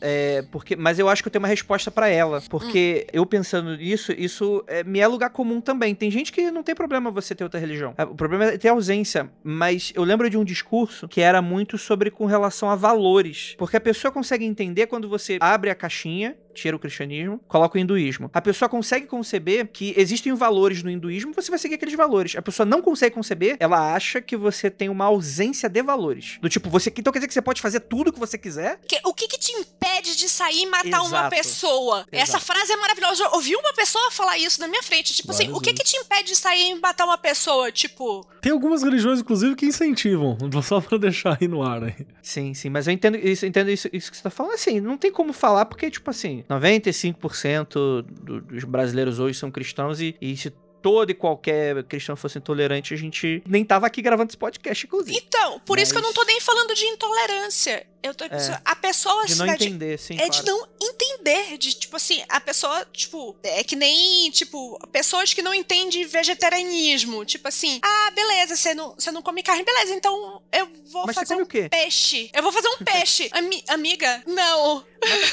é, 0.00 0.44
porque, 0.50 0.76
mas 0.76 0.98
eu 0.98 1.08
acho 1.08 1.22
que 1.22 1.28
eu 1.28 1.32
tenho 1.32 1.42
uma 1.42 1.48
resposta 1.48 1.90
pra 1.90 2.08
ela. 2.08 2.42
Porque 2.48 3.06
eu 3.12 3.24
pensando 3.26 3.76
nisso, 3.76 4.12
isso 4.12 4.64
é, 4.66 4.84
me 4.84 5.00
é 5.00 5.06
lugar 5.06 5.30
comum 5.30 5.60
também. 5.60 5.94
Tem 5.94 6.10
gente 6.10 6.32
que 6.32 6.50
não 6.50 6.62
tem 6.62 6.74
problema 6.74 7.10
você 7.10 7.34
ter 7.34 7.44
outra 7.44 7.60
religião. 7.60 7.94
O 8.10 8.14
problema 8.14 8.46
é 8.46 8.58
ter 8.58 8.68
ausência. 8.68 9.30
Mas 9.42 9.92
eu 9.94 10.04
lembro 10.04 10.28
de 10.28 10.36
um 10.36 10.44
discurso 10.44 11.08
que 11.08 11.20
era 11.20 11.40
muito 11.42 11.78
sobre 11.78 12.10
com 12.10 12.26
relação 12.26 12.70
a 12.70 12.74
valores. 12.74 13.54
Porque 13.58 13.76
a 13.76 13.80
pessoa 13.80 14.10
consegue 14.12 14.44
entender 14.44 14.86
quando 14.86 15.08
você 15.08 15.38
abre 15.40 15.70
a 15.70 15.74
caixinha. 15.74 16.36
Tira 16.58 16.74
o 16.74 16.78
cristianismo, 16.78 17.40
coloca 17.46 17.78
o 17.78 17.80
hinduísmo. 17.80 18.28
A 18.34 18.40
pessoa 18.40 18.68
consegue 18.68 19.06
conceber 19.06 19.68
que 19.72 19.94
existem 19.96 20.34
valores 20.34 20.82
no 20.82 20.90
hinduísmo, 20.90 21.32
você 21.32 21.50
vai 21.50 21.58
seguir 21.58 21.76
aqueles 21.76 21.94
valores. 21.94 22.34
A 22.36 22.42
pessoa 22.42 22.66
não 22.66 22.82
consegue 22.82 23.14
conceber, 23.14 23.56
ela 23.60 23.94
acha 23.94 24.20
que 24.20 24.36
você 24.36 24.68
tem 24.70 24.88
uma 24.88 25.04
ausência 25.04 25.68
de 25.68 25.82
valores. 25.82 26.36
Do 26.40 26.48
tipo, 26.48 26.68
você. 26.68 26.92
Então 26.96 27.12
quer 27.12 27.20
dizer 27.20 27.28
que 27.28 27.34
você 27.34 27.42
pode 27.42 27.62
fazer 27.62 27.80
tudo 27.80 28.12
que 28.12 28.18
você 28.18 28.36
quiser? 28.36 28.80
Que- 28.88 29.00
o 29.04 29.14
que, 29.14 29.28
que 29.28 29.38
te 29.38 29.52
impede 29.52 30.16
de 30.16 30.28
sair 30.28 30.62
e 30.62 30.66
matar 30.66 31.00
uma 31.02 31.06
Exato. 31.28 31.36
pessoa? 31.36 32.06
Essa 32.10 32.32
Exato. 32.38 32.44
frase 32.44 32.72
é 32.72 32.76
maravilhosa. 32.76 33.22
Eu 33.24 33.32
ouvi 33.34 33.54
uma 33.54 33.72
pessoa 33.72 34.10
falar 34.10 34.36
isso 34.38 34.60
na 34.60 34.66
minha 34.66 34.82
frente. 34.82 35.14
Tipo 35.14 35.30
assim, 35.30 35.44
Várias 35.44 35.58
o 35.58 35.60
que, 35.62 35.72
que 35.74 35.84
te 35.84 35.96
impede 35.96 36.30
de 36.30 36.36
sair 36.36 36.70
e 36.72 36.74
matar 36.80 37.04
uma 37.04 37.18
pessoa? 37.18 37.70
Tipo, 37.70 38.26
Tem 38.40 38.50
algumas 38.52 38.82
religiões, 38.82 39.20
inclusive, 39.20 39.54
que 39.54 39.66
incentivam, 39.66 40.36
só 40.62 40.80
pra 40.80 40.98
deixar 40.98 41.38
aí 41.40 41.46
no 41.46 41.62
ar 41.62 41.84
aí. 41.84 41.94
Sim, 42.22 42.52
sim, 42.54 42.68
mas 42.68 42.86
eu 42.86 42.92
entendo 42.92 43.16
isso, 43.16 43.44
eu 43.44 43.48
entendo 43.48 43.70
isso, 43.70 43.88
isso 43.92 44.10
que 44.10 44.16
você 44.16 44.22
tá 44.22 44.30
falando. 44.30 44.54
Assim, 44.54 44.80
não 44.80 44.96
tem 44.96 45.10
como 45.12 45.32
falar, 45.32 45.64
porque, 45.66 45.90
tipo 45.90 46.10
assim, 46.10 46.44
95% 46.48 48.02
do- 48.02 48.40
dos 48.40 48.64
brasileiros 48.64 49.18
hoje 49.18 49.38
são 49.38 49.50
cristãos 49.50 50.00
e, 50.00 50.16
e 50.20 50.36
se 50.36 50.50
todo 50.80 51.10
e 51.10 51.14
qualquer 51.14 51.82
cristão 51.84 52.14
fosse 52.16 52.38
intolerante, 52.38 52.94
a 52.94 52.96
gente 52.96 53.42
nem 53.46 53.64
tava 53.64 53.86
aqui 53.86 54.00
gravando 54.00 54.30
esse 54.30 54.36
podcast, 54.38 54.86
inclusive. 54.86 55.18
então, 55.18 55.58
por 55.60 55.76
isso 55.78 55.92
que 55.92 55.98
eu 55.98 56.02
não 56.02 56.10
Mas- 56.10 56.16
tô 56.16 56.24
nem 56.24 56.40
falando 56.40 56.72
de 56.74 56.84
intolerância. 56.84 57.84
Eu 58.00 58.14
tô, 58.14 58.24
A 58.64 58.76
pessoa 58.76 59.26
De 59.26 59.34
não 59.34 59.44
cidade- 59.46 59.64
entender, 59.66 59.98
sim, 59.98 60.14
É 60.14 60.28
claro. 60.28 60.32
de 60.32 60.42
não 60.44 60.68
entender, 60.80 61.58
de 61.58 61.72
tipo 61.74 61.96
assim, 61.96 62.22
a 62.28 62.38
pessoa, 62.40 62.86
tipo, 62.92 63.36
é 63.42 63.64
que 63.64 63.74
nem, 63.74 64.30
tipo, 64.30 64.78
pessoas 64.92 65.34
que 65.34 65.42
não 65.42 65.52
entendem 65.52 66.06
vegetarianismo. 66.06 67.24
Tipo 67.24 67.48
assim, 67.48 67.80
ah, 67.82 68.10
beleza, 68.14 68.56
você 68.56 68.72
não, 68.74 68.94
você 68.94 69.10
não 69.10 69.20
come 69.20 69.42
carne, 69.42 69.64
beleza, 69.64 69.94
então 69.94 70.40
eu 70.52 70.68
vou 70.92 71.06
Mas 71.06 71.14
você 71.16 71.20
fazer 71.20 71.34
come 71.34 71.42
um 71.42 71.44
o 71.44 71.48
quê? 71.48 71.68
peixe. 71.68 72.30
Eu 72.32 72.42
vou 72.42 72.52
fazer 72.52 72.68
um 72.68 72.78
peixe. 72.84 73.28
Ami- 73.32 73.64
amiga, 73.68 74.22
não. 74.26 74.84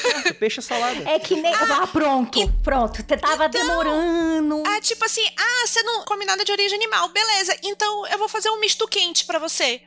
Certo, 0.02 0.34
Peixe 0.34 0.60
é 0.60 0.62
salada. 0.62 1.08
É 1.10 1.18
que 1.18 1.34
nem. 1.34 1.52
Ah, 1.76 1.86
pronto, 1.86 2.52
pronto. 2.62 2.96
Você 2.96 3.16
tava 3.16 3.48
demorando. 3.48 4.62
Ah, 4.66 4.80
tipo 4.80 5.04
assim, 5.04 5.24
ah, 5.36 5.66
você 5.66 5.82
não 5.82 6.04
come 6.04 6.24
nada 6.24 6.44
de 6.44 6.52
origem 6.52 6.76
animal, 6.76 7.08
beleza, 7.08 7.56
então 7.64 8.06
eu 8.08 8.18
vou 8.18 8.28
fazer 8.28 8.48
um 8.50 8.60
misto 8.60 8.86
quente 8.88 9.24
pra 9.24 9.38
você. 9.38 9.82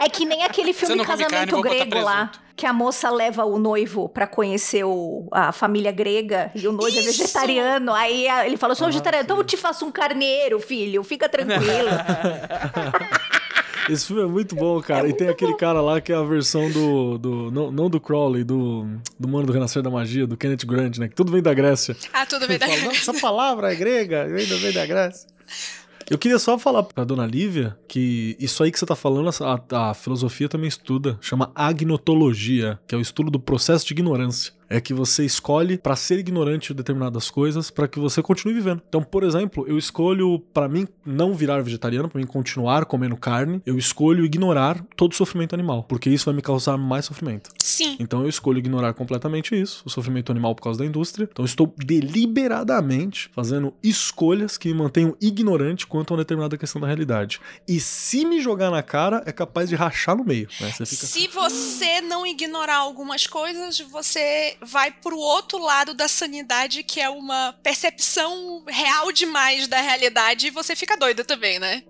É 0.00 0.08
que 0.08 0.24
nem 0.24 0.42
aquele 0.44 0.72
filme 0.72 1.04
Casamento 1.04 1.62
carne, 1.62 1.62
Grego 1.62 2.00
lá. 2.00 2.30
Que 2.54 2.66
a 2.66 2.72
moça 2.72 3.10
leva 3.10 3.44
o 3.44 3.58
noivo 3.58 4.08
pra 4.08 4.26
conhecer 4.26 4.84
o- 4.84 5.26
a 5.32 5.52
família 5.52 5.90
grega 5.90 6.50
e 6.54 6.68
o 6.68 6.72
noivo 6.72 6.96
é 6.96 7.00
Isso! 7.00 7.18
vegetariano. 7.22 7.92
Aí 7.92 8.28
a- 8.28 8.46
ele 8.46 8.56
fala: 8.56 8.74
sou 8.74 8.86
Ah, 8.86 8.90
vegetariano, 8.90 9.24
então 9.24 9.36
eu 9.38 9.44
te 9.44 9.56
faço 9.56 9.84
um 9.86 9.90
carneiro, 9.90 10.60
filho, 10.60 11.02
fica 11.02 11.28
tranquilo. 11.28 11.88
Esse 13.88 14.06
filme 14.06 14.22
é 14.22 14.26
muito 14.26 14.54
bom, 14.54 14.80
cara. 14.80 15.08
e 15.08 15.12
tem 15.12 15.28
aquele 15.28 15.56
cara 15.56 15.80
lá 15.80 16.00
que 16.00 16.12
é 16.12 16.14
a 16.14 16.22
versão 16.22 16.70
do. 16.70 17.18
do 17.18 17.50
não, 17.50 17.72
não 17.72 17.90
do 17.90 18.00
Crowley, 18.00 18.44
do, 18.44 18.86
do 19.18 19.26
Mano 19.28 19.46
do 19.46 19.52
Renascer 19.52 19.82
da 19.82 19.90
Magia, 19.90 20.24
do 20.26 20.36
Kenneth 20.36 20.64
Grant, 20.64 20.98
né? 20.98 21.08
Que 21.08 21.14
tudo 21.16 21.32
vem 21.32 21.42
da 21.42 21.52
Grécia. 21.52 21.96
Ah, 22.12 22.24
tudo 22.24 22.46
bem. 22.46 22.56
Ele 22.56 22.64
fala, 22.66 22.80
"Não, 22.82 22.90
essa 22.92 23.12
palavra 23.14 23.72
é 23.72 23.74
grega, 23.74 24.24
vem 24.28 24.46
da, 24.46 24.56
vem 24.56 24.72
da 24.72 24.86
Grécia. 24.86 25.28
Eu 26.10 26.18
queria 26.18 26.38
só 26.38 26.58
falar 26.58 26.82
pra 26.82 27.04
dona 27.04 27.26
Lívia 27.26 27.76
que 27.88 28.36
isso 28.38 28.62
aí 28.62 28.70
que 28.70 28.78
você 28.78 28.86
tá 28.86 28.96
falando, 28.96 29.30
a, 29.40 29.90
a 29.90 29.94
filosofia 29.94 30.48
também 30.48 30.68
estuda, 30.68 31.18
chama 31.20 31.50
agnotologia, 31.54 32.78
que 32.86 32.94
é 32.94 32.98
o 32.98 33.00
estudo 33.00 33.30
do 33.30 33.40
processo 33.40 33.86
de 33.86 33.92
ignorância 33.92 34.52
é 34.72 34.80
que 34.80 34.94
você 34.94 35.24
escolhe 35.24 35.76
para 35.76 35.94
ser 35.94 36.18
ignorante 36.18 36.68
de 36.68 36.74
determinadas 36.74 37.30
coisas 37.30 37.70
para 37.70 37.86
que 37.86 38.00
você 38.00 38.22
continue 38.22 38.54
vivendo. 38.54 38.82
Então, 38.88 39.02
por 39.02 39.22
exemplo, 39.22 39.64
eu 39.68 39.76
escolho 39.76 40.38
para 40.52 40.66
mim 40.66 40.88
não 41.04 41.34
virar 41.34 41.62
vegetariano, 41.62 42.08
para 42.08 42.18
mim 42.18 42.26
continuar 42.26 42.86
comendo 42.86 43.16
carne, 43.16 43.60
eu 43.66 43.76
escolho 43.76 44.24
ignorar 44.24 44.82
todo 44.96 45.12
o 45.12 45.14
sofrimento 45.14 45.54
animal, 45.54 45.82
porque 45.84 46.08
isso 46.08 46.24
vai 46.24 46.34
me 46.34 46.40
causar 46.40 46.78
mais 46.78 47.04
sofrimento. 47.04 47.50
Sim. 47.58 47.96
Então 48.00 48.22
eu 48.22 48.28
escolho 48.28 48.58
ignorar 48.58 48.94
completamente 48.94 49.54
isso, 49.54 49.82
o 49.84 49.90
sofrimento 49.90 50.32
animal 50.32 50.54
por 50.54 50.62
causa 50.62 50.78
da 50.78 50.86
indústria. 50.86 51.28
Então 51.30 51.44
eu 51.44 51.46
estou 51.46 51.72
deliberadamente 51.76 53.30
fazendo 53.34 53.74
escolhas 53.82 54.56
que 54.56 54.68
me 54.68 54.74
mantenham 54.74 55.14
ignorante 55.20 55.86
quanto 55.86 56.12
a 56.12 56.14
uma 56.14 56.22
determinada 56.22 56.56
questão 56.56 56.80
da 56.80 56.86
realidade. 56.86 57.40
E 57.68 57.78
se 57.78 58.24
me 58.24 58.40
jogar 58.40 58.70
na 58.70 58.82
cara, 58.82 59.22
é 59.26 59.32
capaz 59.32 59.68
de 59.68 59.74
rachar 59.74 60.16
no 60.16 60.24
meio. 60.24 60.48
Né? 60.60 60.72
Você 60.72 60.86
fica... 60.86 61.06
Se 61.06 61.28
você 61.28 62.00
não 62.00 62.26
ignorar 62.26 62.76
algumas 62.76 63.26
coisas, 63.26 63.78
você 63.80 64.56
vai 64.64 64.90
pro 64.90 65.18
outro 65.18 65.58
lado 65.58 65.94
da 65.94 66.08
sanidade, 66.08 66.82
que 66.82 67.00
é 67.00 67.08
uma 67.08 67.54
percepção 67.62 68.64
real 68.66 69.12
demais 69.12 69.66
da 69.68 69.80
realidade, 69.80 70.46
e 70.46 70.50
você 70.50 70.74
fica 70.76 70.96
doido 70.96 71.24
também, 71.24 71.58
né? 71.58 71.82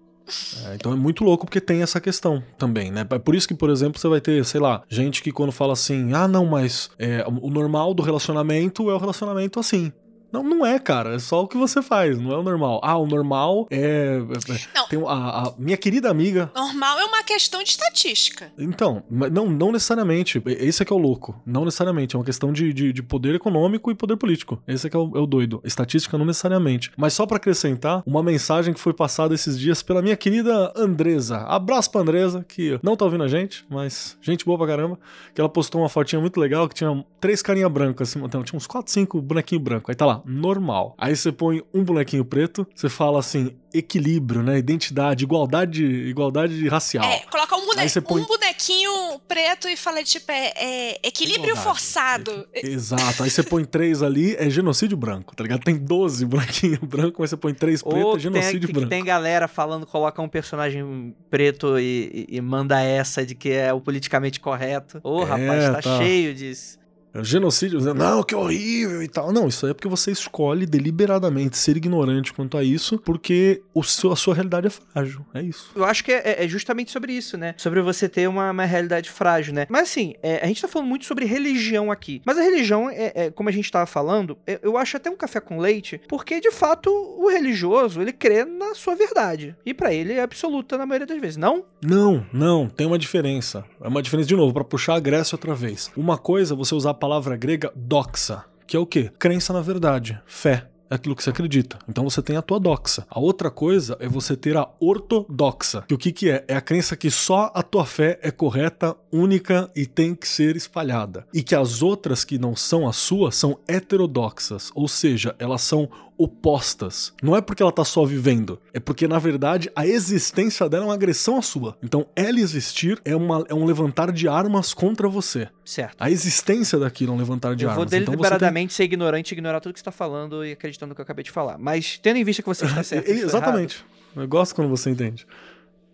É, 0.66 0.74
então 0.74 0.92
é 0.92 0.96
muito 0.96 1.24
louco 1.24 1.46
porque 1.46 1.60
tem 1.60 1.82
essa 1.82 2.00
questão 2.00 2.42
também, 2.56 2.90
né? 2.90 3.06
É 3.10 3.18
por 3.18 3.34
isso 3.34 3.48
que, 3.48 3.54
por 3.54 3.70
exemplo, 3.70 4.00
você 4.00 4.08
vai 4.08 4.20
ter, 4.20 4.44
sei 4.44 4.60
lá, 4.60 4.82
gente 4.88 5.22
que 5.22 5.32
quando 5.32 5.52
fala 5.52 5.72
assim, 5.72 6.12
ah, 6.14 6.28
não, 6.28 6.46
mas 6.46 6.90
é, 6.98 7.24
o 7.26 7.50
normal 7.50 7.92
do 7.92 8.02
relacionamento 8.02 8.88
é 8.90 8.94
o 8.94 8.98
relacionamento 8.98 9.58
assim. 9.58 9.92
Não, 10.32 10.42
não 10.42 10.64
é, 10.64 10.78
cara. 10.78 11.14
É 11.14 11.18
só 11.18 11.42
o 11.42 11.48
que 11.48 11.56
você 11.56 11.82
faz, 11.82 12.18
não 12.18 12.32
é 12.32 12.38
o 12.38 12.42
normal. 12.42 12.80
Ah, 12.82 12.96
o 12.96 13.06
normal 13.06 13.66
é. 13.70 13.76
é, 13.76 14.16
é 14.16 14.58
Não. 14.74 14.88
Tem 14.88 15.02
a, 15.06 15.08
a 15.12 15.54
minha 15.58 15.76
querida 15.76 16.10
amiga. 16.10 16.50
Normal 16.54 17.00
é 17.00 17.04
uma 17.04 17.22
questão 17.22 17.62
de 17.62 17.70
estatística. 17.70 18.52
Então, 18.58 19.02
não, 19.10 19.48
não 19.48 19.72
necessariamente. 19.72 20.42
Esse 20.46 20.82
é 20.82 20.86
que 20.86 20.92
é 20.92 20.96
o 20.96 20.98
louco. 20.98 21.40
Não 21.44 21.64
necessariamente. 21.64 22.16
É 22.16 22.18
uma 22.18 22.24
questão 22.24 22.52
de, 22.52 22.72
de, 22.72 22.92
de 22.92 23.02
poder 23.02 23.34
econômico 23.34 23.90
e 23.90 23.94
poder 23.94 24.16
político. 24.16 24.62
Esse 24.66 24.86
é 24.86 24.90
que 24.90 24.96
é 24.96 24.98
o, 24.98 25.12
é 25.14 25.20
o 25.20 25.26
doido. 25.26 25.60
Estatística 25.64 26.16
não 26.16 26.24
necessariamente. 26.24 26.90
Mas 26.96 27.12
só 27.12 27.26
pra 27.26 27.36
acrescentar, 27.36 28.02
uma 28.06 28.22
mensagem 28.22 28.72
que 28.72 28.80
foi 28.80 28.92
passada 28.92 29.34
esses 29.34 29.58
dias 29.58 29.82
pela 29.82 30.00
minha 30.00 30.16
querida 30.16 30.72
Andresa. 30.76 31.38
Abraço 31.38 31.90
pra 31.90 32.00
Andresa, 32.00 32.44
que 32.48 32.78
não 32.82 32.96
tá 32.96 33.04
ouvindo 33.04 33.24
a 33.24 33.28
gente, 33.28 33.64
mas 33.68 34.16
gente 34.22 34.44
boa 34.44 34.56
pra 34.56 34.66
caramba. 34.66 34.98
Que 35.34 35.40
ela 35.40 35.48
postou 35.48 35.80
uma 35.80 35.88
fotinha 35.88 36.20
muito 36.20 36.38
legal 36.38 36.68
que 36.68 36.74
tinha 36.74 37.04
três 37.20 37.42
carinhas 37.42 37.70
brancas 37.70 38.10
assim. 38.10 38.24
Então, 38.24 38.42
tinha 38.42 38.56
uns 38.56 38.66
quatro, 38.66 38.92
cinco 38.92 39.20
bonequinhos 39.20 39.62
brancos. 39.62 39.90
Aí 39.90 39.94
tá 39.94 40.06
lá, 40.06 40.21
normal. 40.24 40.94
Aí 40.98 41.14
você 41.16 41.30
põe 41.32 41.62
um 41.72 41.82
bonequinho 41.84 42.24
preto, 42.24 42.66
você 42.74 42.88
fala 42.88 43.18
assim, 43.18 43.56
equilíbrio, 43.72 44.42
né? 44.42 44.58
Identidade, 44.58 45.24
igualdade, 45.24 45.84
igualdade 45.84 46.68
racial. 46.68 47.04
É, 47.04 47.20
coloca 47.30 47.56
um, 47.56 47.66
bone- 47.66 47.90
põe- 48.06 48.20
um 48.22 48.26
bonequinho 48.26 49.18
preto 49.26 49.68
e 49.68 49.76
fala, 49.76 50.02
tipo, 50.04 50.30
é, 50.30 50.52
é 50.56 50.98
equilíbrio 51.02 51.50
Igualdade. 51.52 51.66
forçado. 51.66 52.48
Exato. 52.54 53.22
Aí 53.22 53.30
você 53.30 53.42
põe 53.42 53.64
três 53.64 54.02
ali, 54.02 54.34
é 54.36 54.48
genocídio 54.50 54.96
branco, 54.96 55.34
tá 55.34 55.42
ligado? 55.42 55.62
Tem 55.62 55.76
12 55.76 56.24
bonequinhos 56.26 56.78
brancos, 56.84 57.16
mas 57.18 57.30
você 57.30 57.36
põe 57.36 57.54
três 57.54 57.82
pretos, 57.82 58.02
Ou 58.04 58.16
é 58.16 58.20
genocídio 58.20 58.68
tem, 58.68 58.74
branco. 58.74 58.88
tem 58.90 59.04
galera 59.04 59.48
falando, 59.48 59.86
coloca 59.86 60.20
um 60.20 60.28
personagem 60.28 61.14
preto 61.30 61.78
e, 61.78 62.26
e- 62.30 62.36
e 62.36 62.40
manda 62.40 62.80
essa 62.80 63.24
de 63.24 63.34
que 63.34 63.50
é 63.50 63.72
o 63.72 63.80
politicamente 63.80 64.38
correto. 64.40 65.00
Ô, 65.02 65.22
É, 65.22 65.24
rapaz, 65.24 65.64
tá, 65.64 65.82
tá. 65.82 65.98
cheio 65.98 66.34
disso. 66.34 66.81
É 67.14 67.22
Genocídio, 67.22 67.80
não, 67.94 68.22
que 68.22 68.34
horrível 68.34 69.02
e 69.02 69.08
tal. 69.08 69.32
Não, 69.32 69.46
isso 69.46 69.66
aí 69.66 69.70
é 69.70 69.74
porque 69.74 69.88
você 69.88 70.10
escolhe 70.10 70.64
deliberadamente 70.64 71.58
ser 71.58 71.76
ignorante 71.76 72.32
quanto 72.32 72.56
a 72.56 72.64
isso, 72.64 72.98
porque 72.98 73.62
o 73.74 73.82
seu, 73.82 74.12
a 74.12 74.16
sua 74.16 74.34
realidade 74.34 74.68
é 74.68 74.70
frágil. 74.70 75.24
É 75.34 75.42
isso. 75.42 75.70
Eu 75.74 75.84
acho 75.84 76.02
que 76.02 76.12
é, 76.12 76.44
é 76.44 76.48
justamente 76.48 76.90
sobre 76.90 77.12
isso, 77.12 77.36
né? 77.36 77.54
Sobre 77.58 77.82
você 77.82 78.08
ter 78.08 78.28
uma, 78.28 78.50
uma 78.50 78.64
realidade 78.64 79.10
frágil, 79.10 79.52
né? 79.52 79.66
Mas 79.68 79.90
assim, 79.90 80.14
é, 80.22 80.42
a 80.42 80.46
gente 80.46 80.62
tá 80.62 80.68
falando 80.68 80.88
muito 80.88 81.04
sobre 81.04 81.24
religião 81.26 81.90
aqui. 81.90 82.22
Mas 82.24 82.38
a 82.38 82.42
religião, 82.42 82.88
é, 82.88 83.12
é, 83.14 83.30
como 83.30 83.48
a 83.48 83.52
gente 83.52 83.70
tava 83.70 83.86
falando, 83.86 84.38
é, 84.46 84.58
eu 84.62 84.78
acho 84.78 84.96
até 84.96 85.10
um 85.10 85.16
café 85.16 85.40
com 85.40 85.58
leite, 85.58 86.00
porque 86.08 86.40
de 86.40 86.50
fato 86.50 86.90
o 86.90 87.28
religioso, 87.28 88.00
ele 88.00 88.12
crê 88.12 88.44
na 88.44 88.74
sua 88.74 88.94
verdade. 88.94 89.54
E 89.66 89.74
pra 89.74 89.92
ele 89.92 90.14
é 90.14 90.22
absoluta 90.22 90.78
na 90.78 90.86
maioria 90.86 91.06
das 91.06 91.20
vezes, 91.20 91.36
não? 91.36 91.64
Não, 91.82 92.26
não, 92.32 92.68
tem 92.68 92.86
uma 92.86 92.98
diferença. 92.98 93.64
É 93.80 93.88
uma 93.88 94.02
diferença, 94.02 94.28
de 94.28 94.36
novo, 94.36 94.54
pra 94.54 94.64
puxar 94.64 94.94
a 94.94 95.00
Grécia 95.00 95.34
outra 95.34 95.54
vez. 95.54 95.90
Uma 95.96 96.16
coisa 96.16 96.54
é 96.54 96.56
você 96.56 96.74
usar 96.74 96.94
palavra 97.02 97.36
grega 97.36 97.72
doxa, 97.74 98.44
que 98.64 98.76
é 98.76 98.78
o 98.78 98.86
quê? 98.86 99.10
Crença 99.18 99.52
na 99.52 99.60
verdade, 99.60 100.22
fé. 100.24 100.68
É 100.88 100.94
aquilo 100.94 101.16
que 101.16 101.24
você 101.24 101.30
acredita. 101.30 101.78
Então 101.88 102.04
você 102.04 102.22
tem 102.22 102.36
a 102.36 102.42
tua 102.42 102.60
doxa. 102.60 103.04
A 103.10 103.18
outra 103.18 103.50
coisa 103.50 103.96
é 103.98 104.06
você 104.06 104.36
ter 104.36 104.56
a 104.56 104.68
ortodoxa. 104.78 105.82
Que 105.88 105.94
o 105.94 105.98
que, 105.98 106.12
que 106.12 106.30
é? 106.30 106.44
É 106.46 106.54
a 106.54 106.60
crença 106.60 106.94
que 106.94 107.10
só 107.10 107.50
a 107.54 107.62
tua 107.62 107.84
fé 107.84 108.20
é 108.22 108.30
correta, 108.30 108.94
única 109.10 109.68
e 109.74 109.84
tem 109.84 110.14
que 110.14 110.28
ser 110.28 110.54
espalhada. 110.54 111.26
E 111.34 111.42
que 111.42 111.56
as 111.56 111.82
outras 111.82 112.24
que 112.24 112.38
não 112.38 112.54
são 112.54 112.86
a 112.86 112.92
sua 112.92 113.32
são 113.32 113.58
heterodoxas. 113.66 114.70
Ou 114.74 114.86
seja, 114.86 115.34
elas 115.40 115.62
são 115.62 115.88
opostas. 116.22 117.12
Não 117.22 117.36
é 117.36 117.40
porque 117.40 117.62
ela 117.62 117.72
tá 117.72 117.84
só 117.84 118.04
vivendo, 118.04 118.60
é 118.72 118.80
porque 118.80 119.06
na 119.08 119.18
verdade 119.18 119.70
a 119.74 119.86
existência 119.86 120.68
dela 120.68 120.84
é 120.84 120.88
uma 120.88 120.94
agressão 120.94 121.36
à 121.38 121.42
sua. 121.42 121.76
Então 121.82 122.06
ela 122.14 122.38
existir 122.40 123.00
é, 123.04 123.14
uma, 123.16 123.44
é 123.48 123.54
um 123.54 123.64
levantar 123.64 124.12
de 124.12 124.28
armas 124.28 124.72
contra 124.74 125.08
você. 125.08 125.48
Certo. 125.64 125.96
A 126.00 126.10
existência 126.10 126.78
daquilo 126.78 127.12
é 127.12 127.14
um 127.14 127.18
levantar 127.18 127.54
de 127.56 127.64
eu 127.64 127.70
vou 127.70 127.80
armas. 127.80 127.92
Então 127.92 128.00
você 128.00 128.04
tem- 128.06 128.16
deliberadamente 128.16 128.72
ser 128.74 128.84
ignorante, 128.84 129.32
ignorar 129.32 129.60
tudo 129.60 129.72
que 129.72 129.78
você 129.80 129.84
tá 129.84 129.92
falando 129.92 130.44
e 130.44 130.52
acreditando 130.52 130.90
no 130.90 130.94
que 130.94 131.00
eu 131.00 131.04
acabei 131.04 131.24
de 131.24 131.30
falar. 131.30 131.58
Mas 131.58 131.98
tendo 131.98 132.16
em 132.16 132.24
vista 132.24 132.42
que 132.42 132.48
você 132.48 132.64
está 132.64 132.82
certo. 132.84 133.06
eu 133.08 133.14
estou 133.14 133.28
Exatamente. 133.28 133.84
Eu 134.14 134.28
gosto 134.28 134.54
quando 134.54 134.68
você 134.68 134.90
entende. 134.90 135.26
errado. 135.28 135.52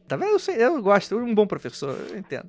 Tá 0.09 0.17
vendo? 0.17 0.31
Eu, 0.31 0.39
sei, 0.39 0.57
eu 0.57 0.81
gosto, 0.83 1.17
um 1.17 1.35
bom 1.35 1.47
professor, 1.47 1.95
eu 2.11 2.19
entendo. 2.19 2.49